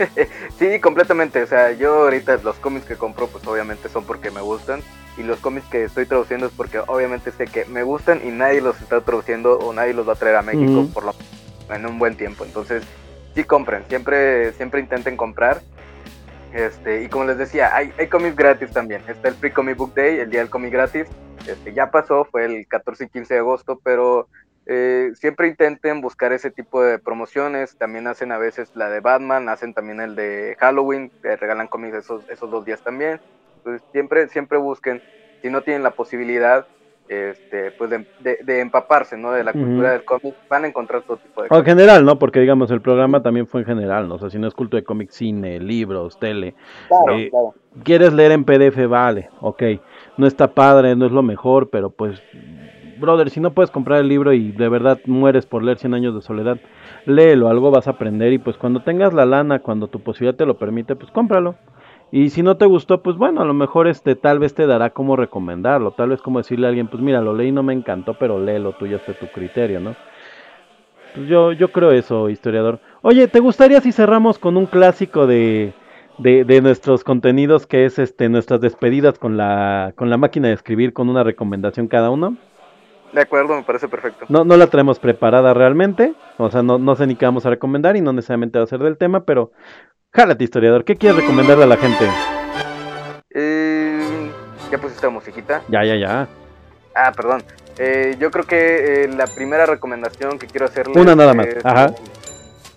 sí, 0.58 0.80
completamente. 0.80 1.42
O 1.42 1.46
sea, 1.46 1.72
yo 1.72 2.04
ahorita 2.04 2.38
los 2.42 2.56
cómics 2.56 2.86
que 2.86 2.96
compro, 2.96 3.26
pues 3.28 3.46
obviamente 3.46 3.88
son 3.88 4.04
porque 4.04 4.30
me 4.30 4.40
gustan. 4.40 4.80
Y 5.18 5.22
los 5.22 5.38
cómics 5.40 5.66
que 5.66 5.84
estoy 5.84 6.06
traduciendo 6.06 6.46
es 6.46 6.52
porque 6.52 6.78
obviamente 6.78 7.32
sé 7.32 7.44
que 7.44 7.66
me 7.66 7.82
gustan 7.82 8.20
y 8.24 8.30
nadie 8.30 8.62
los 8.62 8.80
está 8.80 9.00
traduciendo 9.02 9.58
o 9.58 9.72
nadie 9.72 9.92
los 9.92 10.08
va 10.08 10.14
a 10.14 10.16
traer 10.16 10.36
a 10.36 10.42
México 10.42 10.86
por 10.92 11.04
lo 11.04 11.14
en 11.68 11.86
un 11.86 11.98
buen 11.98 12.16
tiempo. 12.16 12.44
Entonces, 12.44 12.82
sí 13.34 13.44
compren, 13.44 13.84
siempre, 13.88 14.52
siempre 14.54 14.80
intenten 14.80 15.16
comprar. 15.16 15.62
Este, 16.52 17.02
y 17.02 17.08
como 17.08 17.24
les 17.24 17.38
decía, 17.38 17.74
hay, 17.74 17.92
hay 17.98 18.08
cómics 18.08 18.36
gratis 18.36 18.70
también. 18.70 19.02
Está 19.08 19.28
el 19.28 19.34
Free 19.34 19.52
Comic 19.52 19.76
Book 19.76 19.94
Day, 19.94 20.18
el 20.18 20.30
día 20.30 20.40
del 20.40 20.50
cómic 20.50 20.72
gratis. 20.72 21.08
Este, 21.46 21.72
ya 21.72 21.90
pasó, 21.90 22.24
fue 22.24 22.44
el 22.44 22.66
14 22.66 23.04
y 23.04 23.08
15 23.08 23.34
de 23.34 23.40
agosto, 23.40 23.80
pero 23.82 24.28
eh, 24.66 25.10
siempre 25.14 25.48
intenten 25.48 26.00
buscar 26.00 26.32
ese 26.32 26.50
tipo 26.50 26.82
de 26.82 26.98
promociones. 26.98 27.76
También 27.76 28.06
hacen 28.06 28.32
a 28.32 28.38
veces 28.38 28.70
la 28.74 28.90
de 28.90 29.00
Batman, 29.00 29.48
hacen 29.48 29.72
también 29.72 30.00
el 30.00 30.14
de 30.14 30.56
Halloween, 30.60 31.10
regalan 31.22 31.68
cómics 31.68 31.96
esos, 31.96 32.28
esos 32.28 32.50
dos 32.50 32.64
días 32.64 32.82
también. 32.82 33.20
Entonces 33.58 33.82
siempre, 33.92 34.28
siempre 34.28 34.58
busquen, 34.58 35.02
si 35.40 35.48
no 35.48 35.62
tienen 35.62 35.82
la 35.82 35.92
posibilidad, 35.92 36.66
este, 37.12 37.70
pues 37.72 37.90
de, 37.90 38.06
de- 38.20 38.38
de 38.44 38.60
empaparse, 38.60 39.16
¿no? 39.16 39.32
De 39.32 39.44
la 39.44 39.52
cultura 39.52 39.92
del 39.92 40.04
cómic, 40.04 40.34
van 40.48 40.64
a 40.64 40.68
encontrar 40.68 41.02
todo 41.02 41.16
tipo 41.18 41.42
de 41.42 41.48
O 41.50 41.58
en 41.58 41.64
general, 41.64 42.04
¿no? 42.04 42.18
Porque 42.18 42.40
digamos, 42.40 42.70
el 42.70 42.80
programa 42.80 43.22
también 43.22 43.46
fue 43.46 43.60
en 43.60 43.66
general, 43.66 44.08
¿no? 44.08 44.14
O 44.14 44.18
sea, 44.18 44.30
si 44.30 44.38
no 44.38 44.48
es 44.48 44.54
culto 44.54 44.76
de 44.76 44.84
cómic, 44.84 45.10
cine, 45.10 45.60
libros, 45.60 46.18
tele. 46.18 46.54
Claro, 46.88 47.18
Eh, 47.18 47.30
claro. 47.30 47.54
¿Quieres 47.84 48.12
leer 48.12 48.32
en 48.32 48.44
PDF? 48.44 48.86
Vale, 48.86 49.30
ok. 49.40 49.62
No 50.18 50.26
está 50.26 50.52
padre, 50.52 50.94
no 50.94 51.06
es 51.06 51.12
lo 51.12 51.22
mejor, 51.22 51.70
pero 51.70 51.90
pues, 51.90 52.22
brother, 52.98 53.30
si 53.30 53.40
no 53.40 53.52
puedes 53.52 53.70
comprar 53.70 54.00
el 54.00 54.08
libro 54.08 54.32
y 54.32 54.52
de 54.52 54.68
verdad 54.68 54.98
mueres 55.06 55.46
por 55.46 55.62
leer 55.62 55.78
100 55.78 55.94
años 55.94 56.14
de 56.14 56.20
soledad, 56.22 56.58
léelo, 57.06 57.48
algo 57.48 57.70
vas 57.70 57.88
a 57.88 57.92
aprender 57.92 58.32
y 58.32 58.38
pues 58.38 58.56
cuando 58.56 58.80
tengas 58.82 59.12
la 59.14 59.24
lana, 59.26 59.60
cuando 59.60 59.88
tu 59.88 60.00
posibilidad 60.00 60.36
te 60.36 60.46
lo 60.46 60.58
permite, 60.58 60.96
pues 60.96 61.10
cómpralo. 61.10 61.54
Y 62.14 62.28
si 62.28 62.42
no 62.42 62.58
te 62.58 62.66
gustó, 62.66 63.02
pues 63.02 63.16
bueno, 63.16 63.40
a 63.40 63.46
lo 63.46 63.54
mejor 63.54 63.88
este 63.88 64.14
tal 64.14 64.38
vez 64.38 64.54
te 64.54 64.66
dará 64.66 64.90
como 64.90 65.16
recomendarlo, 65.16 65.92
tal 65.92 66.10
vez 66.10 66.20
como 66.20 66.40
decirle 66.40 66.66
a 66.66 66.68
alguien, 66.68 66.88
pues 66.88 67.02
mira, 67.02 67.22
lo 67.22 67.34
leí 67.34 67.48
y 67.48 67.52
no 67.52 67.62
me 67.62 67.72
encantó, 67.72 68.12
pero 68.18 68.38
léelo, 68.38 68.72
tú 68.72 68.86
ya 68.86 68.96
es 68.96 69.18
tu 69.18 69.26
criterio, 69.28 69.80
¿no? 69.80 69.96
Pues 71.14 71.26
yo, 71.26 71.52
yo 71.52 71.72
creo 71.72 71.90
eso, 71.90 72.28
historiador. 72.28 72.80
Oye, 73.00 73.28
¿te 73.28 73.40
gustaría 73.40 73.80
si 73.80 73.92
cerramos 73.92 74.38
con 74.38 74.58
un 74.58 74.66
clásico 74.66 75.26
de, 75.26 75.72
de, 76.18 76.44
de 76.44 76.60
nuestros 76.60 77.02
contenidos 77.02 77.66
que 77.66 77.86
es 77.86 77.98
este 77.98 78.28
nuestras 78.28 78.60
despedidas 78.60 79.18
con 79.18 79.38
la, 79.38 79.94
con 79.96 80.10
la 80.10 80.18
máquina 80.18 80.48
de 80.48 80.54
escribir 80.54 80.92
con 80.92 81.08
una 81.08 81.24
recomendación 81.24 81.88
cada 81.88 82.10
uno? 82.10 82.36
De 83.14 83.20
acuerdo, 83.20 83.56
me 83.56 83.62
parece 83.62 83.88
perfecto. 83.88 84.26
No, 84.28 84.44
no 84.44 84.56
la 84.56 84.66
traemos 84.66 84.98
preparada 84.98 85.52
realmente, 85.52 86.14
o 86.38 86.50
sea, 86.50 86.62
no, 86.62 86.78
no 86.78 86.94
sé 86.94 87.06
ni 87.06 87.14
qué 87.14 87.26
vamos 87.26 87.44
a 87.44 87.50
recomendar 87.50 87.96
y 87.96 88.00
no 88.00 88.12
necesariamente 88.12 88.58
va 88.58 88.64
a 88.64 88.68
ser 88.68 88.80
del 88.80 88.96
tema, 88.96 89.24
pero 89.24 89.52
jálate, 90.12 90.44
historiador, 90.44 90.84
¿qué 90.84 90.96
quieres 90.96 91.18
recomendarle 91.20 91.64
a 91.64 91.66
la 91.66 91.76
gente? 91.76 92.04
Eh, 93.30 94.30
ya 94.70 94.78
pusiste 94.78 95.06
la 95.06 95.10
musiquita. 95.10 95.62
Ya, 95.68 95.84
ya, 95.84 95.96
ya. 95.96 96.28
Ah, 96.94 97.12
perdón. 97.16 97.42
Eh, 97.78 98.16
yo 98.18 98.30
creo 98.30 98.44
que 98.44 99.04
eh, 99.04 99.08
la 99.08 99.26
primera 99.26 99.64
recomendación 99.64 100.38
que 100.38 100.46
quiero 100.46 100.66
hacerle 100.66 101.00
Una 101.00 101.14
nada 101.16 101.32
más, 101.32 101.46
es- 101.46 101.64
ajá. 101.64 101.90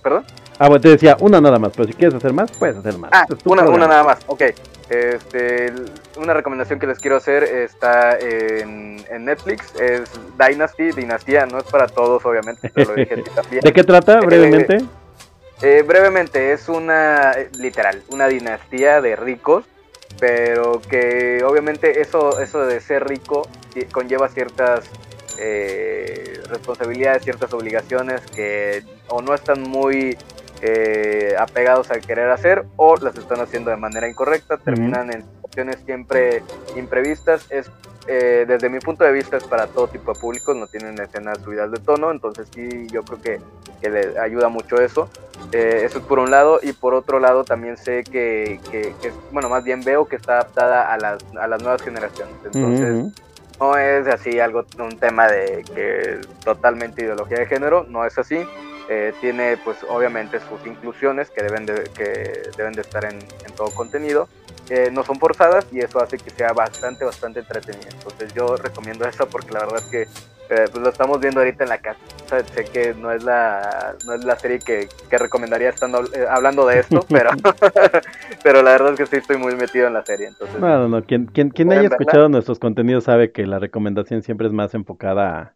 ¿Perdón? 0.02 0.24
Ah, 0.58 0.68
bueno, 0.70 0.80
te 0.82 0.88
decía 0.90 1.18
una 1.20 1.42
nada 1.42 1.60
más, 1.60 1.74
pero 1.76 1.86
si 1.88 1.94
quieres 1.94 2.16
hacer 2.16 2.32
más, 2.32 2.50
puedes 2.52 2.78
hacer 2.78 2.98
más. 2.98 3.12
Ah, 3.14 3.26
una, 3.44 3.64
una 3.64 3.88
nada 3.88 4.04
más, 4.04 4.20
ok. 4.28 4.42
Este, 4.90 5.74
una 6.18 6.34
recomendación 6.34 6.80
que 6.80 6.88
les 6.88 7.00
quiero 7.00 7.18
hacer 7.18 7.44
está 7.44 8.18
en, 8.20 9.04
en 9.10 9.26
Netflix, 9.26 9.74
es 9.76 10.04
Dynasty, 10.38 10.92
Dinastía, 10.92 11.46
no 11.48 11.58
es 11.58 11.64
para 11.66 11.88
todos 11.88 12.24
obviamente, 12.26 12.72
pero 12.74 12.92
lo 12.92 12.96
dije 12.96 13.22
también. 13.36 13.62
¿De 13.62 13.74
qué 13.74 13.84
trata 13.84 14.20
Eh, 14.20 14.26
brevemente? 14.26 14.76
Eh, 14.78 14.86
brevemente, 15.62 16.54
es 16.54 16.70
una, 16.70 17.32
eh, 17.32 17.50
literal, 17.58 18.04
una 18.10 18.28
dinastía 18.28 19.02
de 19.02 19.16
ricos, 19.16 19.66
pero 20.20 20.82
que 20.82 21.44
obviamente 21.44 22.02
eso, 22.02 22.40
eso 22.40 22.66
de 22.66 22.80
ser 22.80 23.08
rico 23.08 23.48
conlleva 23.92 24.30
ciertas 24.30 24.90
eh, 25.38 26.40
responsabilidades, 26.48 27.24
ciertas 27.24 27.52
obligaciones 27.54 28.22
que 28.34 28.84
o 29.08 29.22
no 29.22 29.34
están 29.34 29.62
muy 29.64 30.18
eh, 30.62 31.36
apegados 31.38 31.92
a 31.92 32.00
querer 32.00 32.30
hacer 32.30 32.64
o 32.78 32.96
las 32.98 33.18
están 33.18 33.42
haciendo 33.42 33.72
de 33.72 33.78
manera 33.78 34.08
incorrecta, 34.08 34.58
terminan 34.58 35.12
en 35.12 35.24
situaciones 35.24 35.78
siempre 35.86 36.42
imprevistas. 36.76 37.46
Es 37.50 37.70
eh, 38.08 38.46
desde 38.48 38.70
mi 38.70 38.80
punto 38.80 39.04
de 39.06 39.12
vista 39.12 39.38
es 39.38 39.44
para 39.46 39.68
todo 39.68 39.88
tipo 39.90 40.12
de 40.14 40.20
públicos, 40.20 40.56
no 40.56 40.68
tienen 40.68 41.00
escenas 41.00 41.42
subidas 41.44 41.72
de 41.72 41.80
tono, 41.80 42.12
entonces 42.12 42.50
sí, 42.54 42.90
yo 42.92 43.04
creo 43.04 43.20
que, 43.20 43.42
que 43.82 43.90
le 43.90 44.20
ayuda 44.20 44.50
mucho 44.50 44.80
eso. 44.82 45.10
Eh, 45.52 45.84
eso 45.86 46.00
es 46.00 46.06
por 46.06 46.20
un 46.20 46.32
lado, 46.32 46.60
y 46.62 46.74
por 46.74 46.94
otro 46.94 47.20
lado 47.20 47.46
también 47.46 47.78
sé 47.78 48.08
que, 48.12 48.62
que- 48.70 48.96
que- 49.02 49.14
bueno, 49.30 49.50
más 49.50 49.64
bien 49.64 49.84
veo 49.84 50.06
que 50.08 50.16
está 50.18 50.34
adaptada 50.34 50.92
a 50.94 50.98
las, 50.98 51.24
a 51.36 51.48
las 51.48 51.62
nuevas 51.62 51.82
generaciones. 51.82 52.38
Entonces, 52.44 52.90
no 53.60 53.78
es 53.78 54.08
así 54.08 54.40
algo, 54.40 54.66
un 54.80 54.98
tema 55.00 55.28
de 55.30 55.66
que 55.74 56.20
totalmente 56.44 57.04
ideología 57.04 57.40
de 57.40 57.46
género, 57.48 57.86
no 57.88 58.06
es 58.06 58.18
así. 58.18 58.38
Eh, 58.88 59.14
tiene 59.20 59.58
pues 59.58 59.80
obviamente 59.88 60.40
sus 60.40 60.66
inclusiones 60.66 61.32
que 61.32 61.42
deben 61.42 61.66
de, 61.66 61.90
que 61.96 62.04
deben 62.58 62.76
de 62.76 62.82
estar 62.82 63.04
en, 63.06 63.20
en 63.44 63.54
todo 63.56 63.72
contenido. 63.72 64.30
Eh, 64.70 64.90
no 64.92 65.04
son 65.04 65.20
forzadas 65.20 65.68
y 65.72 65.80
eso 65.80 66.00
hace 66.02 66.20
que 66.20 66.32
sea 66.32 66.52
bastante, 66.54 67.06
bastante 67.06 67.40
entretenida. 67.42 67.92
Entonces 67.94 68.34
yo 68.34 68.58
recomiendo 68.58 69.06
eso 69.08 69.28
porque 69.30 69.52
la 69.54 69.60
verdad 69.62 69.80
es 69.84 69.88
que 69.88 70.02
eh, 70.50 70.66
pues 70.72 70.84
lo 70.84 70.90
estamos 70.90 71.20
viendo 71.20 71.40
ahorita 71.42 71.64
en 71.64 71.70
la 71.70 71.80
casa. 71.80 72.00
O 72.26 72.28
sea, 72.30 72.44
sé 72.44 72.66
que 72.72 72.94
no 72.96 73.12
es 73.12 73.24
la, 73.24 73.96
no 74.06 74.14
es 74.16 74.24
la 74.24 74.38
serie 74.38 74.60
que, 74.60 74.90
que 75.10 75.18
recomendaría 75.18 75.70
estando 75.70 76.04
eh, 76.14 76.26
hablando 76.30 76.66
de 76.68 76.80
esto, 76.80 77.08
pero, 77.12 77.32
pero 78.44 78.62
la 78.64 78.72
verdad 78.72 78.94
es 78.94 78.98
que 79.00 79.06
sí 79.08 79.16
estoy 79.18 79.38
muy 79.38 79.56
metido 79.56 79.88
en 79.88 79.94
la 79.94 80.04
serie. 80.06 80.28
Entonces, 80.28 80.62
No, 80.62 80.68
no, 80.80 80.88
no. 80.88 81.04
Quien, 81.06 81.26
quien, 81.28 81.50
quien 81.50 81.72
¿Pueden 81.72 81.74
haya 81.74 81.90
verla? 81.90 81.90
escuchado 81.90 82.30
nuestros 82.30 82.60
contenidos 82.60 83.06
sabe 83.06 83.32
que 83.32 83.46
la 83.46 83.60
recomendación 83.60 84.22
siempre 84.24 84.48
es 84.48 84.54
más 84.54 84.74
enfocada 84.74 85.56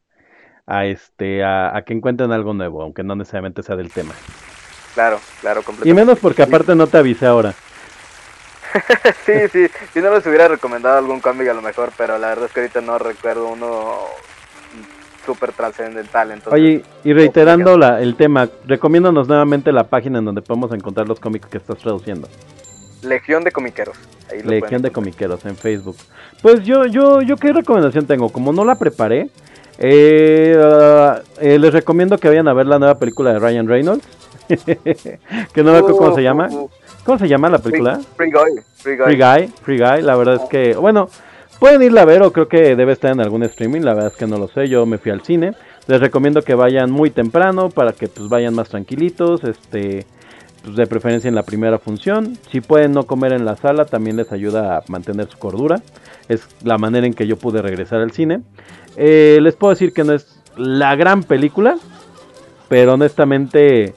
a, 0.68 0.78
a 0.80 0.86
este 0.88 1.44
a, 1.44 1.76
a 1.78 1.84
que 1.86 1.94
encuentren 1.94 2.32
algo 2.34 2.54
nuevo, 2.54 2.82
aunque 2.84 3.04
no 3.04 3.16
necesariamente 3.16 3.64
sea 3.64 3.76
del 3.78 3.94
tema. 3.94 4.24
claro, 4.94 5.22
claro, 5.40 5.64
Y 5.82 5.94
completamente. 5.94 5.94
menos 5.94 6.20
porque 6.20 6.44
aparte 6.44 6.76
no 6.76 6.90
te 6.90 6.98
avisé 6.98 7.26
ahora. 7.26 7.60
Sí, 9.26 9.48
sí, 9.52 9.68
si 9.94 10.02
no 10.02 10.14
les 10.14 10.26
hubiera 10.26 10.48
recomendado 10.48 10.98
algún 10.98 11.20
cómic 11.20 11.48
a 11.50 11.54
lo 11.54 11.62
mejor, 11.62 11.92
pero 11.98 12.18
la 12.18 12.30
verdad 12.30 12.46
es 12.46 12.52
que 12.52 12.62
ahorita 12.62 12.82
no 12.82 12.98
recuerdo 12.98 13.48
uno 13.48 13.98
súper 15.26 15.52
trascendental. 15.52 16.32
Entonces, 16.32 16.54
Oye, 16.54 16.84
y 17.04 17.14
reiterando 17.14 17.78
la, 17.78 18.02
el 18.02 18.16
tema, 18.16 18.50
recomiéndanos 18.66 19.28
nuevamente 19.28 19.72
la 19.72 19.84
página 19.84 20.20
en 20.20 20.26
donde 20.26 20.42
podemos 20.42 20.72
encontrar 20.74 21.08
los 21.08 21.20
cómics 21.20 21.48
que 21.48 21.58
estás 21.58 21.78
traduciendo. 21.78 22.28
Legión 23.04 23.44
de 23.44 23.52
Comiqueros. 23.52 23.98
Ahí 24.30 24.44
Legión 24.44 24.82
de. 24.82 24.92
Comiqueros 24.92 25.46
en 25.46 25.56
Facebook. 25.56 25.96
Pues 26.42 26.64
yo, 26.64 26.86
yo, 26.86 27.22
yo 27.22 27.38
qué 27.38 27.54
recomendación 27.54 28.06
tengo, 28.06 28.30
como 28.30 28.52
no 28.52 28.66
la 28.66 28.76
preparé, 28.76 29.30
eh, 29.78 30.58
ah, 30.62 31.22
eh, 31.40 31.58
les 31.58 31.74
recomiendo 31.74 32.18
que 32.18 32.28
vayan 32.28 32.48
a 32.48 32.54
ver 32.54 32.68
la 32.68 32.80
nueva 32.80 33.00
película 33.00 33.34
de 33.34 33.40
Ryan 33.40 33.68
Reynolds. 33.68 34.06
que 35.54 35.64
no 35.64 35.72
me 35.72 35.78
acuerdo 35.78 35.98
cómo 35.98 36.16
se 36.16 36.22
Uh, 36.22 36.24
llama. 36.24 36.48
uh, 36.52 36.64
uh. 36.66 36.70
¿Cómo 37.06 37.18
se 37.20 37.28
llama 37.28 37.50
la 37.50 37.60
película? 37.60 38.00
Free 38.18 38.32
Guy. 38.32 38.62
Free 38.76 38.96
Guy. 38.98 39.06
Free 39.06 39.18
Guy, 39.18 39.48
Free 39.64 39.78
Guy, 39.78 40.02
la 40.02 40.16
verdad 40.16 40.36
es 40.36 40.50
que, 40.50 40.76
bueno, 40.76 41.10
pueden 41.60 41.82
irla 41.82 42.02
a 42.02 42.06
ver 42.06 42.22
o 42.24 42.32
creo 42.32 42.48
que 42.48 42.76
debe 42.76 42.94
estar 42.94 43.12
en 43.12 43.22
algún 43.22 43.44
streaming, 43.44 43.82
la 43.82 43.94
verdad 43.94 44.12
es 44.12 44.18
que 44.18 44.28
no 44.28 44.38
lo 44.38 44.48
sé, 44.48 44.68
yo 44.68 44.86
me 44.86 44.98
fui 44.98 45.12
al 45.12 45.22
cine, 45.22 45.54
les 45.88 46.00
recomiendo 46.00 46.42
que 46.44 46.54
vayan 46.56 46.92
muy 46.92 47.10
temprano 47.10 47.70
para 47.70 47.94
que 47.94 48.08
pues 48.08 48.30
vayan 48.30 48.54
más 48.54 48.70
tranquilitos, 48.70 49.44
este, 49.44 50.06
pues 50.64 50.76
de 50.76 50.88
preferencia 50.88 51.28
en 51.30 51.36
la 51.36 51.44
primera 51.44 51.80
función, 51.80 52.38
si 52.52 52.62
pueden 52.62 52.92
no 52.92 53.04
comer 53.04 53.34
en 53.34 53.46
la 53.46 53.56
sala 53.56 53.86
también 53.86 54.18
les 54.18 54.32
ayuda 54.32 54.78
a 54.78 54.84
mantener 54.88 55.28
su 55.30 55.38
cordura, 55.40 55.82
es 56.28 56.48
la 56.64 56.78
manera 56.78 57.08
en 57.08 57.14
que 57.14 57.26
yo 57.28 57.38
pude 57.38 57.62
regresar 57.62 58.02
al 58.02 58.12
cine, 58.12 58.42
Eh, 58.98 59.40
les 59.42 59.56
puedo 59.56 59.72
decir 59.72 59.94
que 59.94 60.04
no 60.04 60.14
es 60.14 60.42
la 60.58 60.96
gran 60.96 61.24
película, 61.24 61.78
pero 62.68 62.94
honestamente 62.96 63.94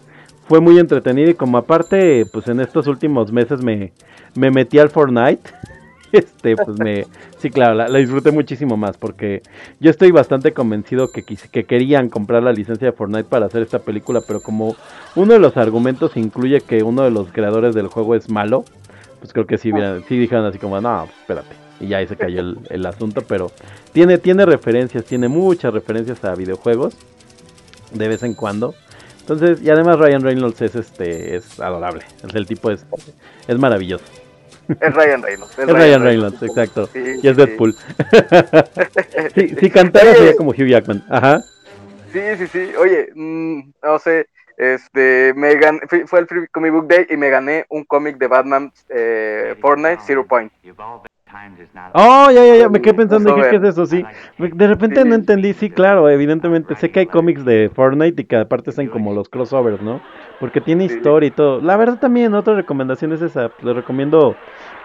fue 0.49 0.61
muy 0.61 0.79
entretenido 0.79 1.31
y 1.31 1.35
como 1.35 1.59
aparte, 1.59 2.27
pues 2.27 2.49
en 2.49 2.61
estos 2.61 2.87
últimos 2.87 3.33
meses 3.33 3.63
me, 3.63 3.93
me 4.35 4.51
metí 4.51 4.79
al 4.79 4.91
Fortnite, 4.91 5.43
este, 6.13 6.57
pues 6.57 6.79
me, 6.79 7.07
sí, 7.39 7.51
claro, 7.51 7.75
la, 7.75 7.89
la 7.89 7.99
disfruté 7.99 8.31
muchísimo 8.33 8.77
más 8.77 8.97
porque 8.99 9.43
yo 9.81 9.91
estoy 9.91 10.11
bastante 10.11 10.53
convencido 10.53 11.11
que, 11.11 11.23
que 11.25 11.65
querían 11.65 12.09
comprar 12.11 12.43
la 12.43 12.53
licencia 12.53 12.87
de 12.87 12.93
Fortnite 12.93 13.25
para 13.25 13.47
hacer 13.47 13.63
esta 13.63 13.79
película, 13.79 14.21
pero 14.27 14.41
como 14.43 14.77
uno 15.17 15.33
de 15.33 15.39
los 15.39 15.57
argumentos 15.57 16.17
incluye 16.17 16.61
que 16.61 16.83
uno 16.83 17.03
de 17.03 17.11
los 17.11 17.33
creadores 17.33 17.75
del 17.75 17.87
juego 17.87 18.15
es 18.15 18.29
malo, 18.29 18.65
pues 19.21 19.33
creo 19.33 19.47
que 19.47 19.57
sí, 19.59 19.71
vieran- 19.73 20.03
sí 20.09 20.19
dijeron 20.19 20.45
así 20.45 20.59
como, 20.59 20.81
no, 20.81 21.05
pues 21.07 21.17
espérate, 21.21 21.55
y 21.81 21.87
ya 21.89 21.99
ahí 21.99 22.07
se 22.07 22.17
cayó 22.17 22.41
el, 22.41 22.59
el 22.69 22.85
asunto, 22.85 23.23
pero 23.27 23.51
tiene, 23.93 24.19
tiene 24.19 24.45
referencias, 24.45 25.05
tiene 25.05 25.29
muchas 25.29 25.73
referencias 25.73 26.23
a 26.25 26.35
videojuegos 26.35 26.95
de 27.93 28.09
vez 28.09 28.23
en 28.23 28.35
cuando. 28.35 28.75
Entonces, 29.23 29.63
y 29.63 29.71
además 29.71 29.99
Ryan 29.99 30.23
Reynolds 30.23 30.61
es 30.63 30.75
este 30.75 31.37
es 31.37 31.59
adorable. 31.61 32.05
El, 32.23 32.37
el 32.37 32.47
tipo 32.47 32.71
es, 32.71 32.85
es 33.49 33.59
maravilloso. 33.59 34.05
Es 34.81 34.95
Ryan 34.95 35.23
Reynolds. 35.23 35.59
Es 35.59 35.67
Ryan 35.67 36.03
Reynolds, 36.03 36.43
exacto. 36.43 36.87
Sí, 36.93 36.99
Y 37.23 37.29
es 37.29 37.37
sí, 37.37 37.43
Deadpool. 37.43 37.75
si, 39.35 39.49
si 39.57 39.71
cantara 39.71 40.13
sería 40.15 40.37
como 40.37 40.51
Hugh 40.51 40.67
Jackman. 40.69 41.05
Ajá. 41.09 41.41
Sí, 42.13 42.21
sí, 42.39 42.47
sí. 42.49 42.73
Oye, 42.77 43.09
mm, 43.15 43.61
no 43.83 43.99
sé, 43.99 44.27
Este, 44.59 45.33
me 45.35 45.55
gan- 45.59 45.81
fui- 45.89 46.07
fue 46.07 46.21
el 46.21 46.27
Free 46.27 46.47
Comic 46.49 46.73
Book 46.73 46.87
Day 46.89 47.07
y 47.09 47.17
me 47.17 47.31
gané 47.31 47.65
un 47.71 47.85
cómic 47.85 48.19
de 48.19 48.27
Batman 48.29 48.71
eh, 48.91 49.55
Fortnite 49.61 50.01
Zero 50.07 50.27
Point. 50.27 50.53
Oh, 51.95 52.31
ya, 52.31 52.45
ya, 52.45 52.57
ya, 52.57 52.69
me 52.69 52.81
quedé 52.81 52.95
pensando, 52.95 53.35
dije, 53.35 53.51
¿qué 53.51 53.57
es 53.57 53.63
eso? 53.65 53.87
Sí, 53.87 54.05
de 54.39 54.67
repente 54.67 55.05
no 55.05 55.15
entendí, 55.15 55.53
sí, 55.55 55.71
claro, 55.71 56.09
evidentemente, 56.09 56.75
sé 56.77 56.91
que 56.91 57.01
hay 57.01 57.07
cómics 57.07 57.45
de 57.45 57.71
Fortnite 57.75 58.23
y 58.23 58.25
que 58.25 58.37
aparte 58.37 58.71
están 58.71 58.89
como 58.89 59.15
los 59.15 59.29
crossovers, 59.29 59.81
¿no? 59.83 60.01
Porque 60.41 60.61
tiene 60.61 60.85
historia 60.85 61.29
y 61.29 61.31
todo. 61.31 61.61
La 61.61 61.77
verdad 61.77 61.99
también, 61.99 62.35
otra 62.35 62.55
recomendación 62.55 63.13
es 63.13 63.23
esa, 63.23 63.51
les 63.63 63.77
recomiendo 63.77 64.37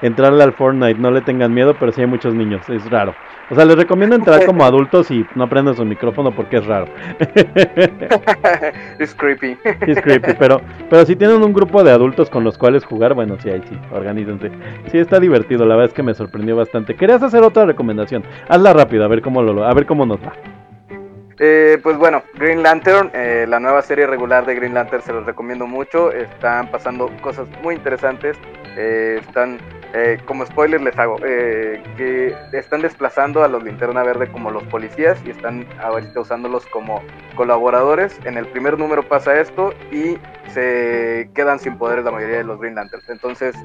entrarle 0.01 0.43
al 0.43 0.53
Fortnite, 0.53 0.99
no 0.99 1.11
le 1.11 1.21
tengan 1.21 1.53
miedo, 1.53 1.75
pero 1.79 1.91
sí 1.91 2.01
hay 2.01 2.07
muchos 2.07 2.33
niños, 2.33 2.67
es 2.69 2.89
raro. 2.89 3.15
O 3.49 3.55
sea, 3.55 3.65
les 3.65 3.77
recomiendo 3.77 4.15
entrar 4.15 4.45
como 4.45 4.65
adultos 4.65 5.09
y 5.11 5.25
no 5.35 5.45
aprendan 5.45 5.75
su 5.75 5.85
micrófono 5.85 6.31
porque 6.31 6.57
es 6.57 6.65
raro. 6.65 6.87
es 8.99 9.15
creepy. 9.15 9.57
Es 9.81 10.01
creepy, 10.01 10.33
pero, 10.37 10.61
pero 10.89 11.05
si 11.05 11.15
tienen 11.15 11.41
un 11.43 11.53
grupo 11.53 11.83
de 11.83 11.91
adultos 11.91 12.29
con 12.29 12.43
los 12.43 12.57
cuales 12.57 12.85
jugar, 12.85 13.13
bueno, 13.13 13.37
sí, 13.39 13.49
ahí 13.49 13.61
sí, 13.67 13.77
organícense. 13.91 14.51
Sí, 14.91 14.97
está 14.97 15.19
divertido, 15.19 15.65
la 15.65 15.75
verdad 15.75 15.89
es 15.89 15.93
que 15.93 16.03
me 16.03 16.13
sorprendió 16.13 16.55
bastante. 16.55 16.95
Querías 16.95 17.23
hacer 17.23 17.43
otra 17.43 17.65
recomendación, 17.65 18.23
hazla 18.49 18.73
rápido, 18.73 19.05
a 19.05 19.07
ver 19.07 19.21
cómo, 19.21 19.41
lo, 19.41 19.63
a 19.63 19.73
ver 19.73 19.85
cómo 19.85 20.05
nos 20.05 20.19
va. 20.19 20.33
Eh, 21.39 21.77
pues 21.83 21.97
bueno, 21.97 22.23
Green 22.33 22.63
Lantern, 22.63 23.11
eh, 23.13 23.45
la 23.47 23.59
nueva 23.59 23.81
serie 23.83 24.07
regular 24.07 24.45
de 24.45 24.55
Green 24.55 24.73
Lantern 24.73 25.03
se 25.03 25.13
los 25.13 25.25
recomiendo 25.25 25.67
mucho. 25.67 26.11
Están 26.11 26.71
pasando 26.71 27.11
cosas 27.21 27.47
muy 27.61 27.75
interesantes. 27.75 28.37
Eh, 28.75 29.19
están, 29.21 29.59
eh, 29.93 30.19
como 30.25 30.45
spoiler 30.45 30.81
les 30.81 30.97
hago, 30.97 31.17
eh, 31.25 31.81
que 31.95 32.35
están 32.53 32.81
desplazando 32.81 33.43
a 33.43 33.47
los 33.47 33.63
Linterna 33.63 34.03
Verde 34.03 34.27
como 34.31 34.51
los 34.51 34.63
policías 34.63 35.21
y 35.25 35.31
están 35.31 35.65
ahorita 35.81 36.19
usándolos 36.19 36.65
como 36.67 37.01
colaboradores. 37.35 38.19
En 38.25 38.37
el 38.37 38.47
primer 38.47 38.77
número 38.77 39.03
pasa 39.03 39.39
esto 39.39 39.73
y 39.91 40.17
se 40.49 41.29
quedan 41.33 41.59
sin 41.59 41.77
poderes 41.77 42.05
la 42.05 42.11
mayoría 42.11 42.37
de 42.37 42.43
los 42.43 42.59
Green 42.59 42.75
Lanterns. 42.75 43.09
Entonces, 43.09 43.55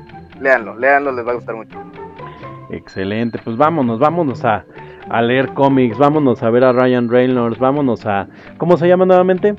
léanlo, 0.41 0.77
léanlo, 0.77 1.13
les 1.13 1.27
va 1.27 1.33
a 1.33 1.35
gustar 1.35 1.55
mucho. 1.55 1.79
Excelente, 2.71 3.39
pues 3.43 3.57
vámonos, 3.57 3.99
vámonos 3.99 4.45
a, 4.45 4.65
a 5.11 5.23
leer 5.23 5.53
cómics, 5.53 5.99
vámonos 5.99 6.43
a 6.43 6.51
ver 6.51 6.65
a 6.65 6.73
Ryan 6.73 7.09
Reynolds, 7.09 7.59
vámonos 7.59 8.07
a... 8.07 8.29
¿Cómo 8.57 8.77
se 8.77 8.89
llama 8.89 9.05
nuevamente? 9.05 9.55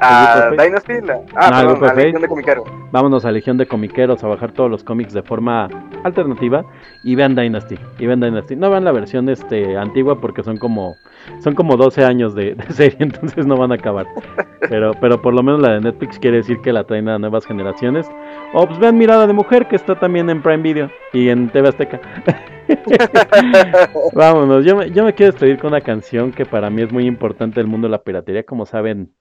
A 0.00 0.50
F? 0.52 0.62
Dynasty, 0.62 1.00
la- 1.02 1.20
Ah, 1.34 1.48
ah, 1.48 1.50
perdón, 1.60 1.68
grupo 1.78 1.86
a. 1.86 1.94
Legión 1.94 2.22
de 2.22 2.28
Comiquero. 2.28 2.64
Vámonos 2.92 3.24
a 3.24 3.30
Legión 3.32 3.56
de 3.56 3.66
Comiqueros 3.66 4.22
a 4.24 4.28
bajar 4.28 4.52
todos 4.52 4.70
los 4.70 4.84
cómics 4.84 5.12
de 5.12 5.22
forma 5.22 5.68
alternativa 6.04 6.64
y 7.02 7.14
vean 7.14 7.34
Dynasty, 7.34 7.76
y 7.98 8.06
vean 8.06 8.20
Dynasty. 8.20 8.56
No 8.56 8.70
vean 8.70 8.84
la 8.84 8.92
versión 8.92 9.28
este 9.28 9.76
antigua 9.76 10.20
porque 10.20 10.42
son 10.42 10.56
como 10.56 10.94
son 11.40 11.54
como 11.54 11.76
12 11.76 12.04
años 12.04 12.34
de, 12.34 12.54
de 12.54 12.64
serie, 12.72 12.96
entonces 13.00 13.46
no 13.46 13.56
van 13.56 13.72
a 13.72 13.76
acabar. 13.76 14.06
Pero 14.68 14.92
pero 15.00 15.20
por 15.20 15.34
lo 15.34 15.42
menos 15.42 15.60
la 15.60 15.72
de 15.74 15.80
Netflix 15.80 16.18
quiere 16.18 16.38
decir 16.38 16.60
que 16.60 16.72
la 16.72 16.84
traen 16.84 17.08
a 17.08 17.18
nuevas 17.18 17.44
generaciones. 17.46 18.08
O 18.54 18.66
pues 18.66 18.78
vean 18.78 18.96
Mirada 18.98 19.26
de 19.26 19.32
Mujer 19.32 19.66
que 19.66 19.76
está 19.76 19.98
también 19.98 20.30
en 20.30 20.42
Prime 20.42 20.62
Video 20.62 20.90
y 21.12 21.28
en 21.28 21.48
TV 21.50 21.68
Azteca. 21.68 22.00
Vámonos, 24.14 24.64
yo 24.64 24.76
me, 24.76 24.90
yo 24.90 25.04
me 25.04 25.14
quiero 25.14 25.32
despedir 25.32 25.58
con 25.58 25.68
una 25.68 25.80
canción 25.80 26.32
que 26.32 26.44
para 26.46 26.70
mí 26.70 26.82
es 26.82 26.92
muy 26.92 27.06
importante 27.06 27.60
del 27.60 27.66
mundo 27.66 27.86
de 27.86 27.92
la 27.92 28.02
piratería. 28.02 28.44
Como 28.44 28.66
saben, 28.66 29.12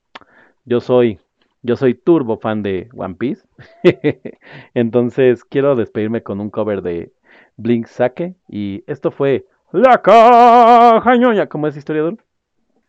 yo 0.65 0.81
soy, 0.81 1.19
yo 1.61 1.75
soy 1.75 1.93
turbo 1.93 2.37
fan 2.37 2.63
de 2.63 2.89
One 2.95 3.15
Piece. 3.15 3.47
Entonces 4.73 5.43
quiero 5.43 5.75
despedirme 5.75 6.23
con 6.23 6.39
un 6.41 6.49
cover 6.49 6.81
de 6.81 7.13
Blink 7.57 7.87
Sake. 7.87 8.35
Y 8.49 8.83
esto 8.87 9.11
fue 9.11 9.45
La 9.71 10.01
Caja 10.01 11.15
Ñoña. 11.15 11.47
¿Cómo 11.47 11.67
es 11.67 11.77
historiador? 11.77 12.17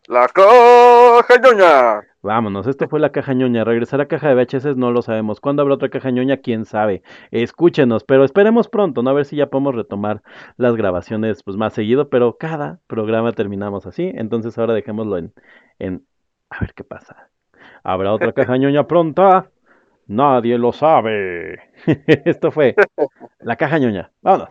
La 0.08 0.28
caja 0.28 1.36
ñoña. 1.42 2.06
Vámonos, 2.22 2.68
esto 2.68 2.88
fue 2.88 3.00
la 3.00 3.10
caja 3.10 3.34
ñoña. 3.34 3.64
Regresar 3.64 4.00
a 4.00 4.06
caja 4.06 4.28
de 4.28 4.36
VHS 4.36 4.76
no 4.76 4.92
lo 4.92 5.02
sabemos. 5.02 5.40
¿Cuándo 5.40 5.62
habrá 5.62 5.74
otra 5.74 5.88
caja 5.88 6.12
ñoña? 6.12 6.36
Quién 6.36 6.64
sabe. 6.64 7.02
Escúchenos, 7.32 8.04
pero 8.04 8.24
esperemos 8.24 8.68
pronto, 8.68 9.02
¿no? 9.02 9.10
A 9.10 9.14
ver 9.14 9.24
si 9.24 9.34
ya 9.34 9.48
podemos 9.48 9.74
retomar 9.74 10.22
las 10.58 10.76
grabaciones 10.76 11.42
pues 11.42 11.56
más 11.56 11.72
seguido, 11.72 12.08
pero 12.08 12.36
cada 12.36 12.78
programa 12.86 13.32
terminamos 13.32 13.84
así. 13.86 14.12
Entonces 14.14 14.56
ahora 14.58 14.74
dejémoslo 14.74 15.18
en, 15.18 15.34
en 15.80 16.06
a 16.50 16.60
ver 16.60 16.72
qué 16.74 16.84
pasa. 16.84 17.30
¿Habrá 17.88 18.12
otra 18.12 18.32
caja 18.32 18.56
ñoña 18.56 18.88
pronta? 18.88 19.48
Nadie 20.08 20.58
lo 20.58 20.72
sabe. 20.72 21.60
esto 22.24 22.50
fue 22.50 22.74
la 23.38 23.54
caja 23.54 23.78
ñoña. 23.78 24.10
Vámonos. 24.22 24.48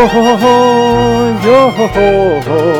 Yo, 0.00 0.06
yo, 1.44 2.79